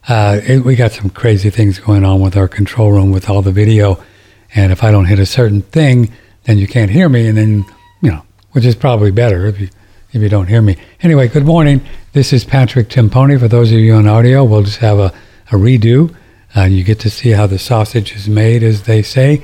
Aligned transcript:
uh, 0.09 0.41
it, 0.43 0.65
we 0.65 0.75
got 0.75 0.91
some 0.91 1.09
crazy 1.09 1.49
things 1.49 1.79
going 1.79 2.03
on 2.03 2.19
with 2.19 2.35
our 2.35 2.49
control 2.49 2.91
room 2.91 3.13
with 3.13 3.29
all 3.29 3.41
the 3.41 3.53
video, 3.53 4.03
and 4.53 4.73
if 4.73 4.83
I 4.83 4.91
don't 4.91 5.05
hit 5.05 5.17
a 5.17 5.25
certain 5.25 5.61
thing, 5.61 6.11
then 6.43 6.57
you 6.57 6.67
can't 6.67 6.91
hear 6.91 7.07
me, 7.07 7.25
and 7.25 7.37
then 7.37 7.63
you 8.01 8.11
know, 8.11 8.25
which 8.51 8.65
is 8.65 8.75
probably 8.75 9.11
better 9.11 9.45
if 9.45 9.61
you 9.61 9.69
if 10.11 10.21
you 10.21 10.27
don't 10.27 10.47
hear 10.47 10.61
me. 10.61 10.75
Anyway, 11.01 11.29
good 11.29 11.45
morning. 11.45 11.79
This 12.11 12.33
is 12.33 12.43
Patrick 12.43 12.89
Timpone. 12.89 13.39
For 13.39 13.47
those 13.47 13.71
of 13.71 13.79
you 13.79 13.93
on 13.93 14.07
audio, 14.07 14.43
we'll 14.43 14.63
just 14.63 14.79
have 14.79 14.99
a, 14.99 15.13
a 15.53 15.55
redo. 15.55 16.13
You 16.55 16.83
get 16.83 16.99
to 17.01 17.09
see 17.09 17.31
how 17.31 17.47
the 17.47 17.59
sausage 17.59 18.15
is 18.15 18.29
made, 18.29 18.63
as 18.63 18.83
they 18.83 19.01
say. 19.01 19.43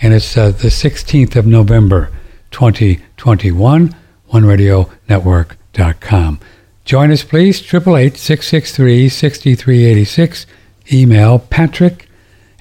And 0.00 0.14
it's 0.14 0.36
uh, 0.36 0.50
the 0.50 0.68
16th 0.68 1.36
of 1.36 1.46
November, 1.46 2.10
2021, 2.50 3.96
OneRadioNetwork.com. 4.32 6.40
Join 6.84 7.10
us, 7.10 7.24
please, 7.24 7.62
888-663-6386. 7.62 10.46
Email 10.92 11.38
patrick 11.40 12.08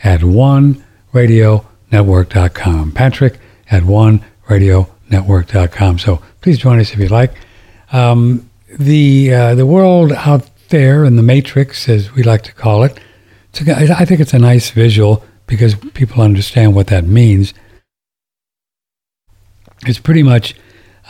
at 0.03 0.21
OneRadioNetwork.com. 0.21 2.91
Patrick 2.91 3.37
at 3.69 3.83
OneRadioNetwork.com. 3.83 5.99
So 5.99 6.21
please 6.41 6.57
join 6.57 6.79
us 6.79 6.91
if 6.93 6.99
you 6.99 7.07
like. 7.07 7.35
Um, 7.91 8.49
the 8.67 9.31
uh, 9.33 9.55
the 9.55 9.65
world 9.65 10.11
out 10.11 10.49
there 10.69 11.05
in 11.05 11.15
the 11.15 11.23
matrix, 11.23 11.87
as 11.87 12.11
we 12.13 12.23
like 12.23 12.41
to 12.43 12.53
call 12.53 12.83
it, 12.83 12.99
a, 13.61 13.95
I 13.97 14.05
think 14.05 14.19
it's 14.19 14.33
a 14.33 14.39
nice 14.39 14.69
visual 14.69 15.23
because 15.47 15.75
people 15.93 16.21
understand 16.21 16.75
what 16.75 16.87
that 16.87 17.05
means. 17.05 17.53
It's 19.85 19.99
pretty 19.99 20.23
much 20.23 20.55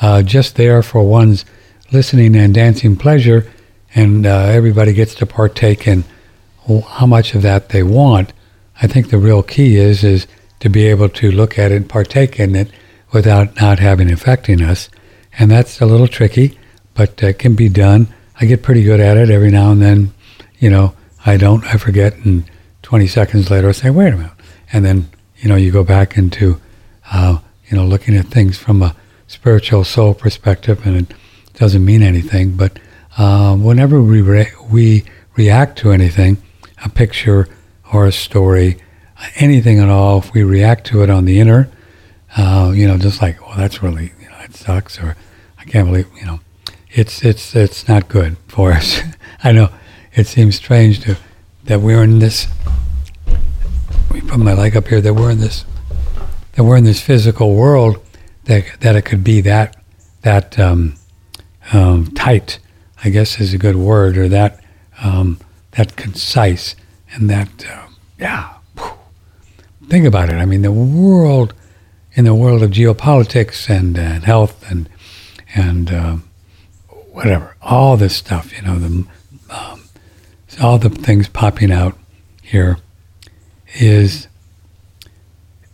uh, 0.02 0.22
just 0.24 0.56
there 0.56 0.84
for 0.84 1.04
one's 1.04 1.46
listening 1.92 2.36
and 2.36 2.54
dancing 2.54 2.96
pleasure, 2.96 3.52
and 3.94 4.26
uh, 4.26 4.48
everybody 4.48 4.94
gets 4.94 5.16
to 5.16 5.26
partake 5.26 5.88
in 5.88 6.04
how 6.68 7.06
much 7.06 7.36
of 7.36 7.42
that 7.44 7.70
they 7.70 7.84
want. 7.84 8.34
I 8.82 8.88
think 8.88 9.10
the 9.10 9.18
real 9.18 9.44
key 9.44 9.78
is 9.78 10.04
is 10.04 10.28
to 10.60 10.70
be 10.70 10.86
able 10.88 11.10
to 11.10 11.32
look 11.32 11.58
at 11.58 11.72
it 11.72 11.76
and 11.76 11.90
partake 11.90 12.40
in 12.40 12.56
it 12.56 12.72
without 13.14 13.56
not 13.62 13.80
having 13.80 14.12
affecting 14.12 14.62
us, 14.62 14.90
and 15.40 15.50
that's 15.50 15.80
a 15.80 15.86
little 15.86 16.08
tricky 16.08 16.58
but 16.96 17.22
it 17.22 17.38
can 17.38 17.54
be 17.54 17.70
done. 17.70 18.08
I 18.42 18.46
get 18.46 18.64
pretty 18.64 18.82
good 18.82 19.00
at 19.00 19.18
it 19.18 19.30
every 19.30 19.52
now 19.52 19.72
and 19.72 19.82
then. 19.82 20.14
You 20.58 20.72
know, 20.72 20.96
I 21.26 21.38
don't, 21.38 21.66
I 21.66 21.78
forget, 21.78 22.16
and 22.18 22.46
20 22.84 23.08
seconds 23.08 23.50
later 23.50 23.70
I 23.70 23.72
say, 23.72 23.90
wait 23.90 24.14
a 24.14 24.18
minute. 24.18 24.32
And 24.72 24.86
then, 24.86 25.10
you 25.38 25.50
know, 25.50 25.56
you 25.56 25.72
go 25.72 25.84
back 25.84 26.18
into, 26.18 26.62
uh, 27.12 27.40
you 27.68 27.76
know, 27.76 27.86
looking 27.86 28.16
at 28.16 28.28
things 28.28 28.58
from 28.58 28.84
a 28.84 28.96
spiritual 29.28 29.84
soul 29.84 30.14
perspective, 30.14 30.86
and 30.86 30.96
it 30.98 31.14
doesn't 31.56 31.84
mean 31.84 32.04
anything. 32.04 32.56
But 32.56 32.78
uh, 33.18 33.56
whenever 33.56 34.02
we, 34.02 34.22
re- 34.22 34.52
we 34.70 35.04
react 35.36 35.80
to 35.80 35.92
anything, 35.92 36.38
a 36.84 36.90
picture 36.90 37.48
or 37.92 38.06
a 38.06 38.12
story, 38.12 38.78
anything 39.36 39.80
at 39.80 39.90
all, 39.90 40.20
if 40.20 40.32
we 40.34 40.44
react 40.44 40.86
to 40.88 41.02
it 41.02 41.10
on 41.10 41.26
the 41.26 41.40
inner, 41.40 41.70
uh, 42.38 42.72
you 42.76 42.88
know, 42.88 42.98
just 42.98 43.22
like, 43.22 43.42
well, 43.42 43.58
that's 43.58 43.82
really, 43.82 44.12
you 44.22 44.30
know, 44.30 44.38
it 44.44 44.54
sucks, 44.54 45.00
or 45.00 45.16
I 45.58 45.64
can't 45.64 45.88
believe, 45.88 46.08
you 46.20 46.26
know, 46.26 46.40
it's 46.92 47.24
it's 47.24 47.56
it's 47.56 47.88
not 47.88 48.08
good 48.08 48.38
for 48.48 48.72
us. 48.72 49.02
I 49.44 49.52
know 49.52 49.70
it 50.16 50.28
seems 50.28 50.56
strange 50.56 51.02
to 51.02 51.18
that 51.66 51.82
we're 51.82 52.04
in 52.04 52.20
this. 52.20 52.48
Me 54.14 54.22
put 54.22 54.40
my 54.40 54.54
leg 54.54 54.78
up 54.78 54.88
here. 54.88 55.02
That 55.02 55.14
we're 55.14 55.32
in 55.32 55.40
this. 55.40 55.66
That 56.54 56.64
we're 56.64 56.78
in 56.78 56.84
this 56.84 57.02
physical 57.02 57.56
world. 57.56 57.98
That 58.46 58.66
that 58.82 58.96
it 58.96 59.04
could 59.04 59.24
be 59.24 59.42
that 59.42 59.76
that 60.22 60.58
um, 60.60 60.96
um, 61.74 62.12
tight. 62.12 62.60
I 63.04 63.10
guess 63.10 63.40
is 63.40 63.54
a 63.54 63.58
good 63.58 63.76
word, 63.76 64.18
or 64.18 64.28
that 64.30 64.64
um, 65.04 65.40
that 65.72 65.96
concise, 65.96 66.76
and 67.14 67.30
that 67.30 67.66
uh, 67.70 67.88
yeah. 68.20 68.52
Think 69.88 70.08
about 70.08 70.30
it. 70.30 70.36
I 70.36 70.46
mean, 70.46 70.64
the 70.64 70.72
world 70.72 71.54
in 72.16 72.26
the 72.26 72.34
world 72.34 72.64
of 72.64 72.72
geopolitics 72.72 73.70
and, 73.70 73.98
and 73.98 74.24
health 74.24 74.70
and 74.72 74.90
and 75.54 75.92
uh, 75.92 76.18
whatever, 77.12 77.56
all 77.62 77.96
this 77.96 78.16
stuff, 78.16 78.52
you 78.56 78.62
know, 78.62 78.78
the, 78.78 79.06
all 80.62 80.78
the 80.78 80.90
things 80.90 81.28
popping 81.28 81.72
out 81.72 81.98
here 82.42 82.78
is, 83.76 84.28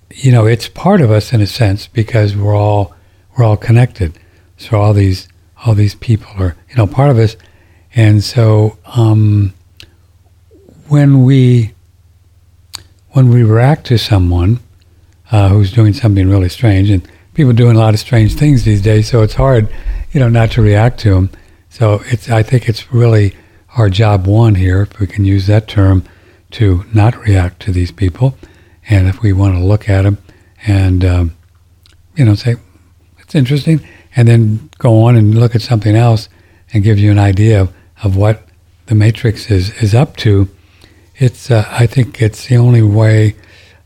you 0.09 0.31
know, 0.31 0.45
it's 0.45 0.67
part 0.67 1.01
of 1.01 1.11
us 1.11 1.33
in 1.33 1.41
a 1.41 1.47
sense 1.47 1.87
because 1.87 2.35
we're 2.35 2.55
all 2.55 2.93
we're 3.37 3.45
all 3.45 3.57
connected. 3.57 4.17
So 4.57 4.79
all 4.79 4.93
these 4.93 5.27
all 5.65 5.75
these 5.75 5.95
people 5.95 6.31
are, 6.37 6.55
you 6.69 6.75
know, 6.75 6.87
part 6.87 7.09
of 7.09 7.17
us, 7.17 7.35
and 7.95 8.23
so 8.23 8.77
um, 8.85 9.53
when 10.87 11.23
we 11.23 11.73
when 13.09 13.29
we 13.29 13.43
react 13.43 13.85
to 13.87 13.97
someone 13.97 14.59
uh, 15.31 15.49
who's 15.49 15.71
doing 15.71 15.93
something 15.93 16.29
really 16.29 16.49
strange, 16.49 16.89
and 16.89 17.07
people 17.33 17.53
doing 17.53 17.75
a 17.75 17.79
lot 17.79 17.93
of 17.93 17.99
strange 17.99 18.35
things 18.35 18.63
these 18.63 18.81
days, 18.81 19.09
so 19.09 19.21
it's 19.21 19.35
hard 19.35 19.71
you 20.11 20.19
know, 20.19 20.29
not 20.29 20.51
to 20.51 20.61
react 20.61 20.99
to 21.01 21.11
them. 21.11 21.29
So 21.69 22.01
it's, 22.05 22.29
I 22.29 22.43
think 22.43 22.67
it's 22.67 22.91
really 22.93 23.35
our 23.75 23.89
job 23.89 24.27
one 24.27 24.55
here, 24.55 24.81
if 24.83 24.99
we 24.99 25.07
can 25.07 25.25
use 25.25 25.47
that 25.47 25.67
term, 25.67 26.03
to 26.51 26.83
not 26.93 27.17
react 27.17 27.61
to 27.61 27.71
these 27.71 27.91
people. 27.91 28.37
And 28.89 29.07
if 29.07 29.21
we 29.21 29.31
want 29.31 29.55
to 29.55 29.63
look 29.63 29.87
at 29.87 30.01
them 30.01 30.17
and, 30.67 31.05
um, 31.05 31.35
you 32.15 32.25
know, 32.25 32.35
say, 32.35 32.55
it's 33.19 33.35
interesting, 33.35 33.85
and 34.15 34.27
then 34.27 34.69
go 34.77 35.03
on 35.03 35.15
and 35.15 35.33
look 35.33 35.55
at 35.55 35.61
something 35.61 35.95
else 35.95 36.27
and 36.73 36.83
give 36.83 36.99
you 36.99 37.11
an 37.11 37.19
idea 37.19 37.61
of, 37.61 37.73
of 38.03 38.17
what 38.17 38.43
the 38.87 38.95
matrix 38.95 39.49
is, 39.49 39.69
is 39.81 39.95
up 39.95 40.17
to, 40.17 40.49
it's, 41.15 41.49
uh, 41.49 41.65
I 41.69 41.85
think 41.85 42.21
it's 42.21 42.47
the 42.47 42.57
only 42.57 42.81
way, 42.81 43.35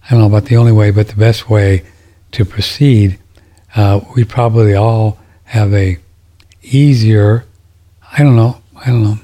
I 0.05 0.11
don't 0.11 0.19
know 0.21 0.27
about 0.27 0.45
the 0.45 0.57
only 0.57 0.71
way, 0.71 0.89
but 0.91 1.09
the 1.09 1.15
best 1.15 1.49
way 1.49 1.83
to 2.31 2.45
proceed. 2.45 3.19
Uh, 3.75 3.99
we 4.15 4.23
probably 4.23 4.73
all 4.73 5.19
have 5.45 5.73
a 5.73 5.97
easier. 6.63 7.45
I 8.17 8.23
don't 8.23 8.35
know. 8.35 8.61
I 8.75 8.87
don't 8.87 9.03
know. 9.03 9.19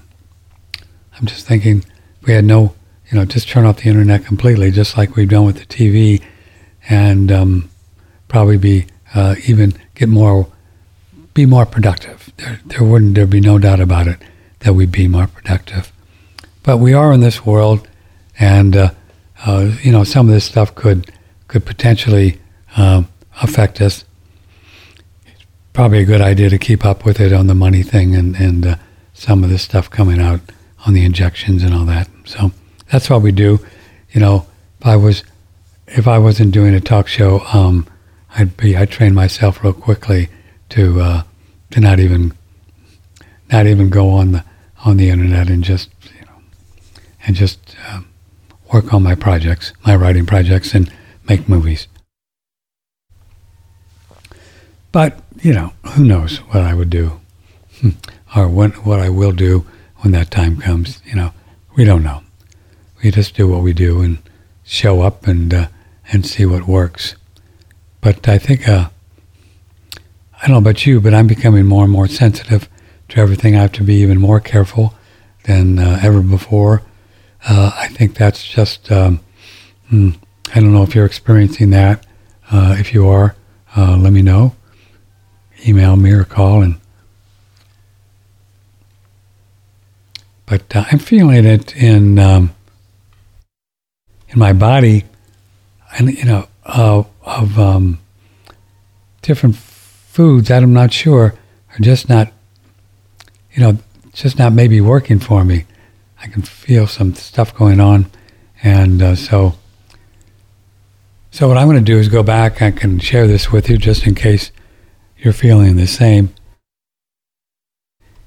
I'm 1.22 1.28
just 1.28 1.46
thinking 1.46 1.86
we 2.24 2.34
had 2.34 2.46
no, 2.46 2.74
you 3.12 3.18
know, 3.18 3.26
just 3.26 3.48
turn 3.48 3.66
off 3.66 3.78
the 3.78 3.90
internet 3.90 4.26
completely, 4.26 4.72
just 4.72 4.98
like 4.98 5.16
we've 5.16 5.30
done 5.30 5.46
with 5.46 5.60
the 5.60 5.66
TV, 5.66 6.20
and 6.90 7.32
um, 7.32 7.70
probably 8.28 8.58
be 8.58 8.88
uh, 9.14 9.36
even 9.46 9.76
get 9.94 10.10
more, 10.10 10.48
be 11.36 11.46
more 11.46 11.68
productive. 11.68 12.32
There, 12.38 12.60
there 12.66 12.84
wouldn't 12.84 13.14
there 13.14 13.28
be 13.28 13.40
no 13.40 13.60
doubt 13.60 13.80
about 13.80 14.08
it 14.08 14.20
that 14.62 14.74
we'd 14.74 14.92
be 14.92 15.08
more 15.08 15.28
productive. 15.28 15.92
But 16.64 16.78
we 16.78 16.92
are 16.92 17.14
in 17.14 17.20
this 17.20 17.46
world, 17.46 17.88
and 18.40 18.76
uh, 18.76 18.92
uh, 19.46 19.76
you 19.84 19.92
know, 19.92 20.04
some 20.04 20.28
of 20.28 20.34
this 20.34 20.46
stuff 20.46 20.74
could 20.74 21.12
could 21.48 21.68
potentially 21.68 22.40
um, 22.78 23.08
affect 23.44 23.80
us 23.80 24.06
It's 25.28 25.46
probably 25.74 26.00
a 26.00 26.06
good 26.06 26.22
idea 26.22 26.50
to 26.50 26.58
keep 26.58 26.84
up 26.84 27.06
with 27.06 27.20
it 27.20 27.32
on 27.32 27.46
the 27.46 27.54
money 27.54 27.84
thing 27.84 28.16
and 28.16 28.36
and 28.38 28.66
uh, 28.66 28.76
some 29.14 29.44
of 29.44 29.52
this 29.52 29.62
stuff 29.62 29.88
coming 29.88 30.20
out 30.20 30.42
on 30.86 30.94
the 30.94 31.06
injections 31.06 31.64
and 31.64 31.74
all 31.74 31.86
that. 31.86 32.10
So 32.26 32.52
that's 32.92 33.10
what 33.10 33.22
we 33.22 33.32
do. 33.32 33.60
You 34.12 34.22
know, 34.22 34.48
if 34.80 34.88
I 34.88 34.96
was 34.96 35.24
if 35.88 36.08
I 36.08 36.18
wasn't 36.18 36.54
doing 36.54 36.74
a 36.74 36.80
talk 36.80 37.08
show, 37.08 37.42
um, 37.54 37.88
I'd 38.36 38.56
be 38.58 38.76
I'd 38.76 38.92
train 38.92 39.14
myself 39.14 39.64
real 39.64 39.74
quickly 39.74 40.30
to 40.70 41.02
uh, 41.02 41.24
to 41.72 41.80
not 41.80 42.00
even 42.00 42.34
not 43.52 43.68
even 43.68 43.90
go 43.90 44.10
on 44.10 44.32
the 44.32 44.44
on 44.86 44.98
the 44.98 45.10
internet 45.10 45.50
and 45.50 45.64
just 45.64 45.90
you 46.18 46.26
know 46.26 46.42
and 47.26 47.36
just 47.36 47.76
um, 47.90 48.08
work 48.74 48.94
on 48.94 49.04
my 49.04 49.16
projects, 49.16 49.74
my 49.86 49.96
writing 49.96 50.26
projects, 50.26 50.74
and 50.74 50.92
make 51.28 51.48
movies. 51.48 51.88
But 54.92 55.20
you 55.42 55.54
know, 55.54 55.74
who 55.84 56.06
knows 56.06 56.38
what 56.38 56.64
I 56.64 56.74
would 56.74 56.90
do 56.90 57.20
hmm. 57.80 57.90
or 58.36 58.48
when, 58.48 58.72
what 58.72 59.00
I 59.00 59.10
will 59.10 59.32
do 59.32 59.66
when 60.02 60.12
that 60.14 60.32
time 60.32 60.58
comes. 60.58 61.02
You 61.06 61.16
know, 61.16 61.34
we 61.76 61.86
don't 61.86 62.04
know. 62.04 62.22
We 63.04 63.12
just 63.12 63.36
do 63.36 63.48
what 63.48 63.64
we 63.64 63.74
do 63.74 64.02
and 64.02 64.20
show 64.64 65.02
up 65.02 65.28
and 65.28 65.54
uh, 65.54 65.68
and 66.12 66.26
see 66.26 66.46
what 66.46 66.68
works. 66.68 67.16
But 68.02 68.28
I 68.28 68.38
think 68.38 68.68
uh, 68.68 68.90
I 70.42 70.48
don't 70.48 70.52
know 70.52 70.58
about 70.58 70.86
you, 70.86 71.00
but 71.02 71.14
I'm 71.14 71.28
becoming 71.28 71.66
more 71.66 71.84
and 71.84 71.92
more 71.92 72.08
sensitive 72.08 72.70
to 73.10 73.20
everything. 73.20 73.56
I 73.56 73.62
have 73.62 73.72
to 73.74 73.84
be 73.84 73.96
even 73.96 74.20
more 74.20 74.40
careful 74.40 74.94
than 75.44 75.80
uh, 75.80 76.00
ever 76.04 76.22
before. 76.22 76.84
Uh, 77.48 77.72
I 77.76 77.88
think 77.88 78.16
that's 78.16 78.44
just. 78.44 78.92
Um, 78.92 79.20
hmm, 79.90 80.12
I 80.54 80.60
don't 80.60 80.74
know 80.74 80.84
if 80.84 80.94
you're 80.94 81.06
experiencing 81.06 81.70
that. 81.72 82.06
Uh, 82.52 82.76
if 82.78 82.94
you 82.94 83.08
are, 83.08 83.36
uh, 83.78 83.96
let 83.96 84.12
me 84.12 84.22
know 84.22 84.56
email 85.68 85.96
me 85.96 86.12
or 86.12 86.24
call 86.24 86.62
and 86.62 86.80
but 90.52 90.76
uh, 90.76 90.84
I'm 90.92 91.00
feeling 91.00 91.46
it 91.46 91.74
in 91.78 92.20
um, 92.20 92.54
in 94.28 94.38
my 94.38 94.52
body, 94.52 95.06
and 95.98 96.12
you 96.12 96.26
know, 96.26 96.50
of 96.66 97.58
um, 97.58 98.00
different 99.22 99.56
foods 99.56 100.50
that 100.50 100.62
I'm 100.62 100.74
not 100.74 100.92
sure 100.92 101.36
are 101.70 101.80
just 101.80 102.10
not, 102.10 102.34
you 103.54 103.62
know, 103.62 103.78
just 104.12 104.38
not 104.38 104.52
maybe 104.52 104.82
working 104.82 105.20
for 105.20 105.46
me. 105.46 105.64
I 106.22 106.28
can 106.28 106.42
feel 106.42 106.86
some 106.86 107.16
stuff 107.16 107.56
going 107.56 107.80
on, 107.80 108.12
and 108.62 109.02
uh, 109.02 109.16
so. 109.16 109.56
So 111.34 111.48
what 111.48 111.56
I'm 111.56 111.68
going 111.68 111.78
to 111.78 111.82
do 111.82 111.98
is 111.98 112.10
go 112.10 112.24
back. 112.24 112.62
I 112.62 112.72
can 112.72 113.00
share 113.00 113.26
this 113.26 113.54
with 113.54 113.70
you 113.70 113.78
just 113.78 114.06
in 114.06 114.16
case 114.16 114.52
you're 115.18 115.32
feeling 115.32 115.78
the 115.78 115.88
same. 115.88 116.34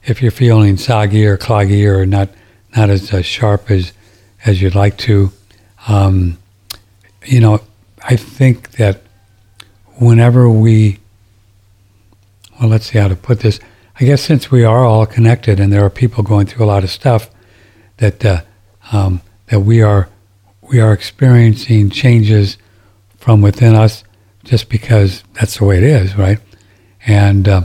If 0.07 0.21
you're 0.21 0.31
feeling 0.31 0.77
soggy 0.77 1.27
or 1.27 1.37
cloggy 1.39 1.87
or 1.87 2.07
not 2.07 2.29
not 2.77 2.91
as 2.91 3.13
uh, 3.13 3.23
sharp 3.23 3.71
as 3.71 3.93
as 4.45 4.61
you'd 4.61 4.75
like 4.75 4.99
to, 4.99 5.33
um, 5.89 6.39
you 7.25 7.41
know, 7.41 7.61
I 8.03 8.17
think 8.17 8.73
that 8.73 9.01
whenever 9.97 10.51
we, 10.51 10.99
well, 12.61 12.69
let's 12.69 12.87
see 12.87 12.99
how 12.99 13.09
to 13.09 13.17
put 13.17 13.41
this. 13.41 13.61
I 13.99 14.05
guess 14.05 14.23
since 14.23 14.51
we 14.51 14.65
are 14.65 14.85
all 14.85 15.07
connected 15.07 15.61
and 15.61 15.73
there 15.73 15.85
are 15.85 15.91
people 15.91 16.25
going 16.25 16.47
through 16.47 16.65
a 16.65 16.67
lot 16.67 16.85
of 16.85 16.91
stuff, 16.91 17.31
that 17.99 18.25
uh, 18.25 18.43
um, 18.93 19.23
that 19.47 19.61
we 19.61 19.83
are 19.83 20.09
we 20.61 20.81
are 20.81 20.93
experiencing 20.93 21.91
changes 21.91 22.59
from 23.19 23.41
within 23.41 23.75
us 23.75 24.05
just 24.43 24.69
because 24.69 25.23
that's 25.35 25.59
the 25.59 25.65
way 25.65 25.79
it 25.79 25.85
is, 25.85 26.17
right? 26.17 26.39
And 27.07 27.49
uh, 27.49 27.63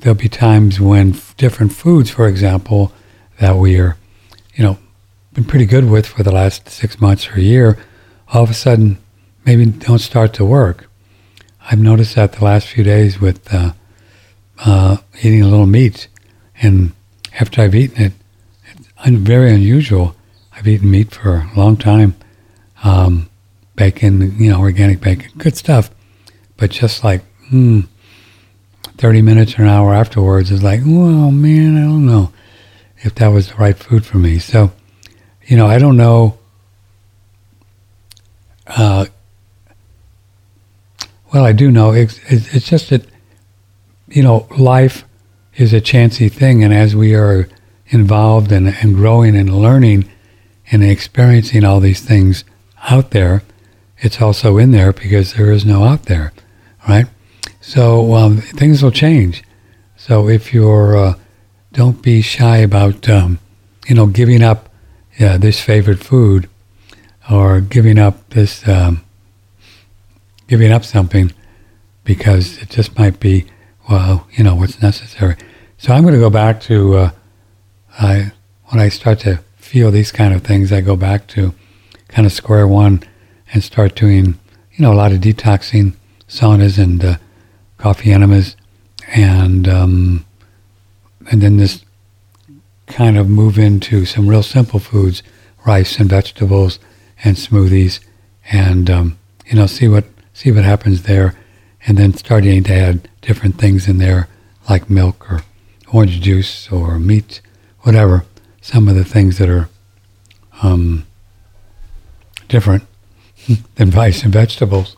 there'll 0.00 0.18
be 0.18 0.28
times 0.28 0.80
when 0.80 1.14
different 1.36 1.72
foods, 1.72 2.10
for 2.10 2.28
example, 2.28 2.92
that 3.40 3.56
we 3.56 3.78
are, 3.78 3.96
you 4.54 4.64
know, 4.64 4.78
been 5.34 5.44
pretty 5.44 5.66
good 5.66 5.88
with 5.88 6.06
for 6.06 6.22
the 6.22 6.32
last 6.32 6.68
six 6.68 7.00
months 7.00 7.28
or 7.28 7.34
a 7.34 7.40
year, 7.40 7.78
all 8.32 8.42
of 8.42 8.50
a 8.50 8.54
sudden 8.54 8.98
maybe 9.44 9.64
don't 9.66 9.98
start 10.00 10.32
to 10.34 10.44
work. 10.44 10.88
I've 11.70 11.78
noticed 11.78 12.14
that 12.14 12.32
the 12.32 12.44
last 12.44 12.68
few 12.68 12.82
days 12.82 13.20
with 13.20 13.52
uh, 13.52 13.72
uh, 14.64 14.98
eating 15.22 15.42
a 15.42 15.48
little 15.48 15.66
meat, 15.66 16.08
and 16.60 16.92
after 17.38 17.62
I've 17.62 17.74
eaten 17.74 18.02
it, 18.02 18.12
it's 18.66 19.18
very 19.18 19.52
unusual. 19.52 20.16
I've 20.52 20.66
eaten 20.66 20.90
meat 20.90 21.12
for 21.12 21.48
a 21.54 21.58
long 21.58 21.76
time, 21.76 22.16
um, 22.82 23.28
bacon, 23.76 24.36
you 24.38 24.50
know, 24.50 24.60
organic 24.60 25.00
bacon, 25.00 25.30
good 25.38 25.56
stuff. 25.56 25.90
But 26.56 26.70
just 26.70 27.04
like, 27.04 27.22
hmm, 27.48 27.82
30 28.98 29.22
minutes 29.22 29.58
or 29.58 29.62
an 29.62 29.68
hour 29.68 29.94
afterwards 29.94 30.50
is 30.50 30.62
like, 30.62 30.80
well, 30.84 31.30
man, 31.30 31.76
I 31.76 31.82
don't 31.82 32.06
know 32.06 32.32
if 32.98 33.14
that 33.16 33.28
was 33.28 33.48
the 33.48 33.54
right 33.54 33.76
food 33.76 34.04
for 34.04 34.18
me. 34.18 34.38
So, 34.38 34.72
you 35.46 35.56
know, 35.56 35.66
I 35.66 35.78
don't 35.78 35.96
know. 35.96 36.38
Uh, 38.66 39.06
well, 41.32 41.44
I 41.44 41.52
do 41.52 41.70
know. 41.70 41.92
It's, 41.92 42.18
it's 42.28 42.68
just 42.68 42.90
that, 42.90 43.06
you 44.08 44.22
know, 44.22 44.48
life 44.58 45.04
is 45.54 45.72
a 45.72 45.80
chancy 45.80 46.28
thing. 46.28 46.64
And 46.64 46.74
as 46.74 46.96
we 46.96 47.14
are 47.14 47.48
involved 47.88 48.50
and, 48.50 48.68
and 48.68 48.94
growing 48.94 49.36
and 49.36 49.62
learning 49.62 50.08
and 50.70 50.82
experiencing 50.82 51.64
all 51.64 51.80
these 51.80 52.00
things 52.00 52.44
out 52.90 53.12
there, 53.12 53.42
it's 53.98 54.20
also 54.20 54.58
in 54.58 54.72
there 54.72 54.92
because 54.92 55.34
there 55.34 55.52
is 55.52 55.64
no 55.64 55.84
out 55.84 56.04
there, 56.04 56.32
right? 56.88 57.06
So 57.68 58.14
um, 58.14 58.38
things 58.38 58.82
will 58.82 58.90
change. 58.90 59.44
So 59.94 60.26
if 60.26 60.54
you're, 60.54 60.96
uh, 60.96 61.14
don't 61.74 62.00
be 62.00 62.22
shy 62.22 62.56
about, 62.56 63.06
um, 63.10 63.40
you 63.86 63.94
know, 63.94 64.06
giving 64.06 64.42
up 64.42 64.70
yeah, 65.18 65.36
this 65.36 65.60
favorite 65.60 66.02
food 66.02 66.48
or 67.30 67.60
giving 67.60 67.98
up 67.98 68.26
this, 68.30 68.66
um, 68.66 69.04
giving 70.46 70.72
up 70.72 70.82
something 70.82 71.30
because 72.04 72.56
it 72.56 72.70
just 72.70 72.98
might 72.98 73.20
be, 73.20 73.44
well, 73.90 74.26
you 74.32 74.42
know, 74.42 74.54
what's 74.54 74.80
necessary. 74.80 75.36
So 75.76 75.92
I'm 75.92 76.04
going 76.04 76.14
to 76.14 76.20
go 76.20 76.30
back 76.30 76.62
to, 76.62 76.94
uh, 76.96 77.10
I, 77.98 78.32
when 78.68 78.80
I 78.80 78.88
start 78.88 79.18
to 79.20 79.40
feel 79.56 79.90
these 79.90 80.10
kind 80.10 80.32
of 80.32 80.42
things, 80.42 80.72
I 80.72 80.80
go 80.80 80.96
back 80.96 81.26
to 81.28 81.52
kind 82.08 82.24
of 82.24 82.32
square 82.32 82.66
one 82.66 83.02
and 83.52 83.62
start 83.62 83.94
doing, 83.94 84.38
you 84.72 84.78
know, 84.78 84.90
a 84.90 84.96
lot 84.96 85.12
of 85.12 85.20
detoxing 85.20 85.96
saunas 86.28 86.82
and 86.82 87.04
uh, 87.04 87.16
coffee 87.78 88.12
enemas, 88.12 88.56
and 89.08 89.66
um, 89.66 90.26
and 91.30 91.40
then 91.40 91.56
this 91.56 91.84
kind 92.86 93.16
of 93.16 93.28
move 93.28 93.58
into 93.58 94.04
some 94.04 94.28
real 94.28 94.42
simple 94.42 94.80
foods, 94.80 95.22
rice 95.66 95.98
and 95.98 96.08
vegetables 96.10 96.78
and 97.24 97.36
smoothies, 97.36 98.00
and 98.50 98.90
um, 98.90 99.18
you 99.46 99.54
know, 99.54 99.66
see 99.66 99.88
what 99.88 100.04
see 100.32 100.52
what 100.52 100.64
happens 100.64 101.02
there, 101.02 101.34
and 101.86 101.96
then 101.96 102.12
starting 102.14 102.62
to 102.64 102.72
add 102.72 103.08
different 103.22 103.56
things 103.56 103.88
in 103.88 103.98
there 103.98 104.28
like 104.68 104.90
milk 104.90 105.30
or 105.30 105.42
orange 105.92 106.20
juice 106.20 106.70
or 106.70 106.98
meat, 106.98 107.40
whatever. 107.80 108.24
Some 108.60 108.88
of 108.88 108.94
the 108.94 109.04
things 109.04 109.38
that 109.38 109.48
are 109.48 109.70
um, 110.62 111.06
different 112.48 112.84
than 113.76 113.90
rice 113.90 114.22
and 114.22 114.32
vegetables. 114.32 114.96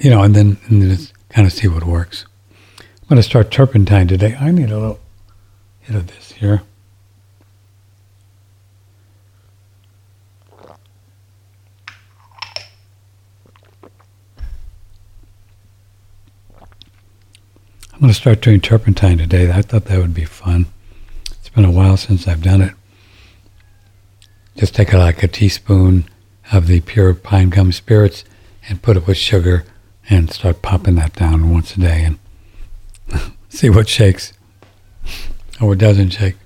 You 0.00 0.08
know, 0.08 0.22
and 0.22 0.34
then, 0.34 0.56
and 0.66 0.80
then 0.80 0.96
just 0.96 1.12
kind 1.28 1.46
of 1.46 1.52
see 1.52 1.68
what 1.68 1.84
works. 1.84 2.24
I'm 2.78 3.08
going 3.08 3.18
to 3.18 3.22
start 3.22 3.50
turpentine 3.50 4.08
today. 4.08 4.34
I 4.40 4.50
need 4.50 4.70
a 4.70 4.78
little 4.78 4.98
hit 5.80 5.94
of 5.94 6.06
this 6.06 6.32
here. 6.32 6.62
I'm 17.92 18.00
going 18.00 18.08
to 18.08 18.14
start 18.14 18.40
doing 18.40 18.62
turpentine 18.62 19.18
today. 19.18 19.52
I 19.52 19.60
thought 19.60 19.84
that 19.84 19.98
would 19.98 20.14
be 20.14 20.24
fun. 20.24 20.64
It's 21.26 21.50
been 21.50 21.66
a 21.66 21.70
while 21.70 21.98
since 21.98 22.26
I've 22.26 22.42
done 22.42 22.62
it. 22.62 22.72
Just 24.56 24.74
take 24.74 24.94
like 24.94 25.22
a 25.22 25.28
teaspoon 25.28 26.06
of 26.50 26.68
the 26.68 26.80
pure 26.80 27.12
pine 27.12 27.50
gum 27.50 27.70
spirits 27.72 28.24
and 28.66 28.80
put 28.80 28.96
it 28.96 29.06
with 29.06 29.18
sugar 29.18 29.66
and 30.10 30.30
start 30.30 30.60
popping 30.60 30.96
that 30.96 31.14
down 31.14 31.50
once 31.50 31.76
a 31.76 31.80
day 31.80 32.04
and 32.04 32.18
see 33.48 33.70
what 33.70 33.88
shakes 33.88 34.32
or 35.60 35.68
what 35.68 35.78
doesn't 35.78 36.10
shake. 36.10 36.36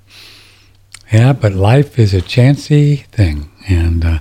Yeah, 1.11 1.33
but 1.33 1.53
life 1.53 1.99
is 1.99 2.13
a 2.13 2.21
chancy 2.21 2.97
thing, 2.97 3.51
and 3.69 4.05
uh, 4.05 4.19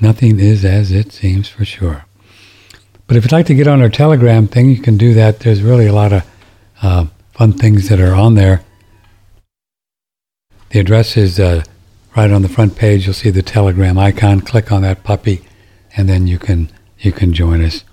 nothing 0.00 0.38
is 0.40 0.64
as 0.64 0.90
it 0.90 1.12
seems 1.12 1.48
for 1.48 1.64
sure. 1.64 2.04
But 3.06 3.16
if 3.16 3.24
you'd 3.24 3.32
like 3.32 3.46
to 3.46 3.54
get 3.54 3.68
on 3.68 3.80
our 3.80 3.88
Telegram 3.88 4.48
thing, 4.48 4.70
you 4.70 4.80
can 4.80 4.96
do 4.96 5.14
that. 5.14 5.40
There's 5.40 5.62
really 5.62 5.86
a 5.86 5.92
lot 5.92 6.12
of 6.12 6.24
uh, 6.82 7.06
fun 7.32 7.52
things 7.52 7.88
that 7.88 8.00
are 8.00 8.14
on 8.14 8.34
there. 8.34 8.62
The 10.70 10.80
address 10.80 11.16
is 11.16 11.38
uh, 11.38 11.62
right 12.16 12.30
on 12.30 12.42
the 12.42 12.48
front 12.48 12.76
page. 12.76 13.06
You'll 13.06 13.14
see 13.14 13.30
the 13.30 13.42
Telegram 13.42 13.96
icon. 13.96 14.40
Click 14.40 14.72
on 14.72 14.82
that 14.82 15.04
puppy, 15.04 15.42
and 15.96 16.08
then 16.08 16.26
you 16.26 16.38
can 16.38 16.72
you 16.98 17.12
can 17.12 17.32
join 17.32 17.62
us. 17.62 17.84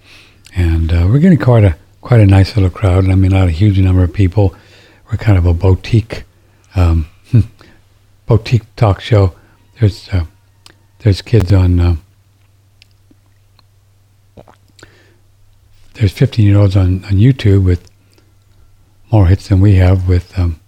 And 0.55 0.91
uh, 0.91 1.07
we're 1.09 1.19
getting 1.19 1.39
quite 1.39 1.63
a 1.63 1.75
quite 2.01 2.19
a 2.19 2.25
nice 2.25 2.55
little 2.55 2.69
crowd. 2.69 3.09
I 3.09 3.15
mean, 3.15 3.31
not 3.31 3.47
a 3.47 3.51
huge 3.51 3.79
number 3.79 4.03
of 4.03 4.13
people. 4.13 4.55
We're 5.09 5.17
kind 5.17 5.37
of 5.37 5.45
a 5.45 5.53
boutique 5.53 6.23
um, 6.75 7.07
boutique 8.25 8.75
talk 8.75 9.01
show. 9.01 9.35
There's 9.79 10.09
uh, 10.09 10.25
there's 10.99 11.21
kids 11.21 11.51
on. 11.51 11.79
Uh, 11.79 11.95
there's 15.95 16.11
15 16.11 16.45
year 16.45 16.57
olds 16.57 16.75
on, 16.75 17.05
on 17.05 17.13
YouTube 17.13 17.63
with 17.63 17.89
more 19.11 19.27
hits 19.27 19.47
than 19.47 19.61
we 19.61 19.75
have 19.75 20.07
with 20.07 20.37
um, 20.39 20.59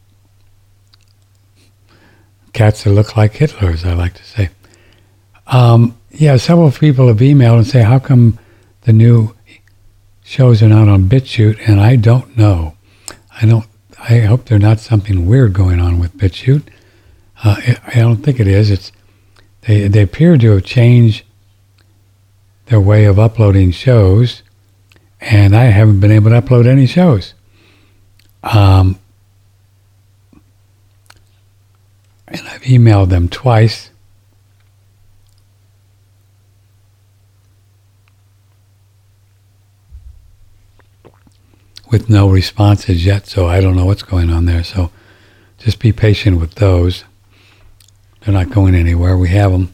cats 2.54 2.84
that 2.84 2.92
look 2.92 3.18
like 3.18 3.34
Hitler's, 3.34 3.84
I 3.84 3.94
like 3.94 4.14
to 4.14 4.24
say. 4.24 4.50
Um, 5.48 5.98
yeah, 6.12 6.38
several 6.38 6.72
people 6.72 7.08
have 7.08 7.18
emailed 7.18 7.58
and 7.58 7.68
say, 7.68 7.82
how 7.82 8.00
come 8.00 8.40
the 8.82 8.94
new 8.94 9.35
shows 10.26 10.62
are 10.62 10.68
not 10.68 10.90
on 10.90 11.08
BitChute? 11.08 11.70
And 11.70 11.80
I 11.80 11.96
don't 11.96 12.36
know. 12.36 12.76
I 13.40 13.46
don't. 13.46 13.66
I 13.98 14.20
hope 14.20 14.46
there's 14.46 14.62
not 14.62 14.80
something 14.80 15.26
weird 15.26 15.54
going 15.54 15.80
on 15.80 16.00
with 16.00 16.18
BitChute. 16.18 16.68
Uh, 17.44 17.56
I 17.88 17.96
don't 17.96 18.18
think 18.18 18.40
it 18.40 18.48
is. 18.48 18.70
It's 18.70 18.92
they 19.62 19.88
they 19.88 20.02
appear 20.02 20.38
to 20.38 20.52
have 20.52 20.66
changed 20.66 21.24
their 22.66 22.82
way 22.82 23.06
of 23.06 23.20
uploading 23.20 23.72
shows, 23.72 24.42
and 25.22 25.56
I 25.56 25.66
haven't 25.66 26.00
been 26.00 26.12
able 26.12 26.32
to 26.32 26.42
upload 26.42 26.68
any 26.68 26.88
shows. 26.88 27.34
Um, 28.44 29.00
and 32.28 32.42
I've 32.48 32.62
emailed 32.62 33.10
them 33.10 33.30
twice. 33.30 33.92
With 41.96 42.10
no 42.10 42.28
responses 42.28 43.06
yet, 43.06 43.26
so 43.26 43.48
I 43.48 43.62
don't 43.62 43.78
know 43.78 43.86
what's 43.86 44.04
going 44.04 44.30
on 44.30 44.44
there. 44.44 44.66
So 44.66 44.92
just 45.60 45.80
be 45.80 45.94
patient 45.94 46.42
with 46.42 46.56
those. 46.56 47.06
They're 48.20 48.34
not 48.34 48.50
going 48.50 48.76
anywhere. 48.76 49.18
We 49.18 49.30
have 49.30 49.54
them. 49.54 49.74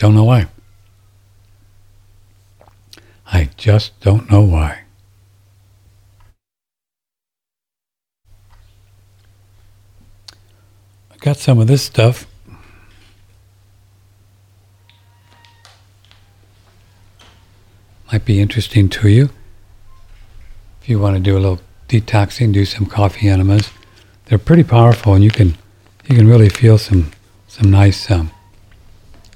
Don't 0.00 0.16
know 0.16 0.24
why. 0.24 0.48
I 3.24 3.50
just 3.56 4.00
don't 4.00 4.28
know 4.28 4.40
why. 4.40 4.80
I 11.12 11.16
got 11.20 11.36
some 11.36 11.60
of 11.60 11.68
this 11.68 11.82
stuff. 11.82 12.26
Might 18.10 18.24
be 18.24 18.40
interesting 18.40 18.88
to 18.88 19.08
you. 19.08 19.30
If 20.86 20.90
you 20.90 21.00
want 21.00 21.16
to 21.16 21.20
do 21.20 21.36
a 21.36 21.40
little 21.40 21.58
detoxing, 21.88 22.52
do 22.52 22.64
some 22.64 22.86
coffee 22.86 23.28
enemas. 23.28 23.70
They're 24.26 24.38
pretty 24.38 24.62
powerful, 24.62 25.14
and 25.14 25.24
you 25.24 25.32
can 25.32 25.56
you 26.04 26.14
can 26.14 26.28
really 26.28 26.48
feel 26.48 26.78
some 26.78 27.10
some 27.48 27.72
nice 27.72 28.08
um, 28.08 28.30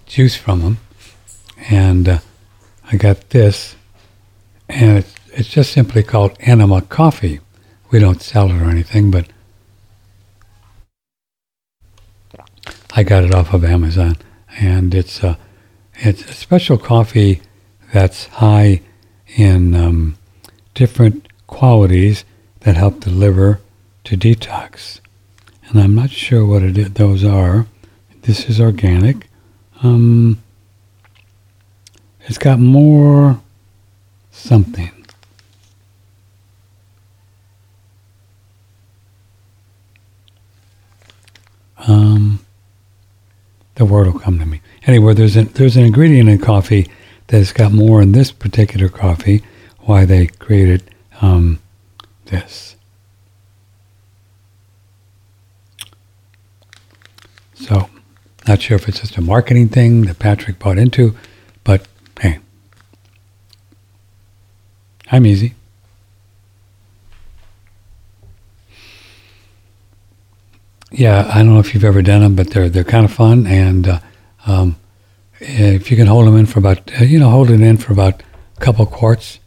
juice 0.07 0.37
from 0.37 0.61
them. 0.61 0.79
And 1.69 2.09
uh, 2.09 2.19
I 2.93 2.97
got 2.97 3.31
this, 3.31 3.75
and 4.69 4.99
it's, 4.99 5.13
it's 5.33 5.49
just 5.49 5.73
simply 5.73 6.05
called 6.05 6.37
Enema 6.39 6.83
Coffee. 6.83 7.41
We 7.91 7.99
don't 7.99 8.23
sell 8.23 8.49
it 8.53 8.63
or 8.63 8.71
anything, 8.71 9.11
but 9.11 9.27
I 12.93 13.03
got 13.03 13.25
it 13.25 13.35
off 13.35 13.53
of 13.53 13.65
Amazon, 13.65 14.19
and 14.57 14.95
it's 14.95 15.25
a 15.25 15.37
it's 15.97 16.25
a 16.31 16.33
special 16.33 16.79
coffee 16.79 17.43
that's 17.93 18.27
high 18.27 18.83
in 19.27 19.75
um, 19.75 20.17
different 20.75 21.27
qualities 21.51 22.25
that 22.61 22.77
help 22.77 23.01
the 23.01 23.11
liver 23.11 23.61
to 24.05 24.17
detox. 24.17 25.01
And 25.69 25.81
I'm 25.81 25.95
not 25.95 26.11
sure 26.11 26.47
what 26.47 26.63
it 26.63 26.79
is, 26.79 26.93
those 26.93 27.25
are. 27.25 27.67
This 28.23 28.49
is 28.49 28.61
organic. 28.61 29.29
Um, 29.83 30.43
it's 32.27 32.39
got 32.39 32.59
more 32.59 33.41
something. 34.31 34.93
Um, 41.87 42.45
the 43.75 43.85
word 43.85 44.07
will 44.07 44.21
come 44.21 44.39
to 44.39 44.47
me. 44.47 44.61
Anyway, 44.85 45.15
there's 45.15 45.37
an, 45.37 45.47
there's 45.55 45.77
an 45.77 45.85
ingredient 45.85 46.29
in 46.29 46.39
coffee 46.39 46.89
that's 47.27 47.53
got 47.53 47.73
more 47.73 48.03
in 48.03 48.13
this 48.13 48.31
particular 48.31 48.89
coffee. 48.89 49.43
Why 49.81 50.05
they 50.05 50.27
created 50.27 50.83
um, 51.21 51.61
this. 52.27 52.77
So, 57.55 57.91
not 58.49 58.63
sure 58.63 58.77
if 58.77 58.89
it's 58.89 59.01
just 59.01 59.17
a 59.17 59.21
marketing 59.21 59.69
thing 59.69 60.03
that 60.03 60.19
Patrick 60.19 60.59
bought 60.59 60.79
into, 60.79 61.15
but 61.63 61.87
hey, 62.21 62.39
I'm 65.11 65.27
easy. 65.27 65.55
Yeah, 70.93 71.31
I 71.33 71.39
don't 71.39 71.55
know 71.55 71.61
if 71.61 71.73
you've 71.73 71.85
ever 71.85 72.03
done 72.03 72.23
them, 72.23 72.35
but 72.35 72.51
they're 72.51 72.69
they're 72.69 72.83
kind 72.83 73.05
of 73.05 73.13
fun, 73.13 73.47
and 73.47 73.87
uh, 73.87 74.01
um, 74.47 74.77
if 75.39 75.91
you 75.91 75.97
can 75.97 76.07
hold 76.09 76.27
them 76.27 76.37
in 76.37 76.47
for 76.47 76.59
about 76.59 76.91
you 77.01 77.19
know 77.19 77.31
hold 77.31 77.51
it 77.51 77.61
in 77.61 77.77
for 77.77 77.93
about 77.93 78.23
a 78.57 78.61
couple 78.61 78.85
quarts. 78.87 79.39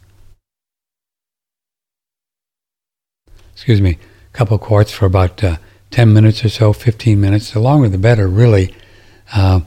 Excuse 3.64 3.80
me, 3.80 3.92
a 3.92 4.36
couple 4.36 4.58
quarts 4.58 4.92
for 4.92 5.06
about 5.06 5.42
uh, 5.42 5.56
ten 5.90 6.12
minutes 6.12 6.44
or 6.44 6.50
so, 6.50 6.74
fifteen 6.74 7.18
minutes. 7.18 7.50
The 7.50 7.60
longer 7.60 7.88
the 7.88 7.96
better, 7.96 8.28
really. 8.28 8.74
Uh, 9.32 9.60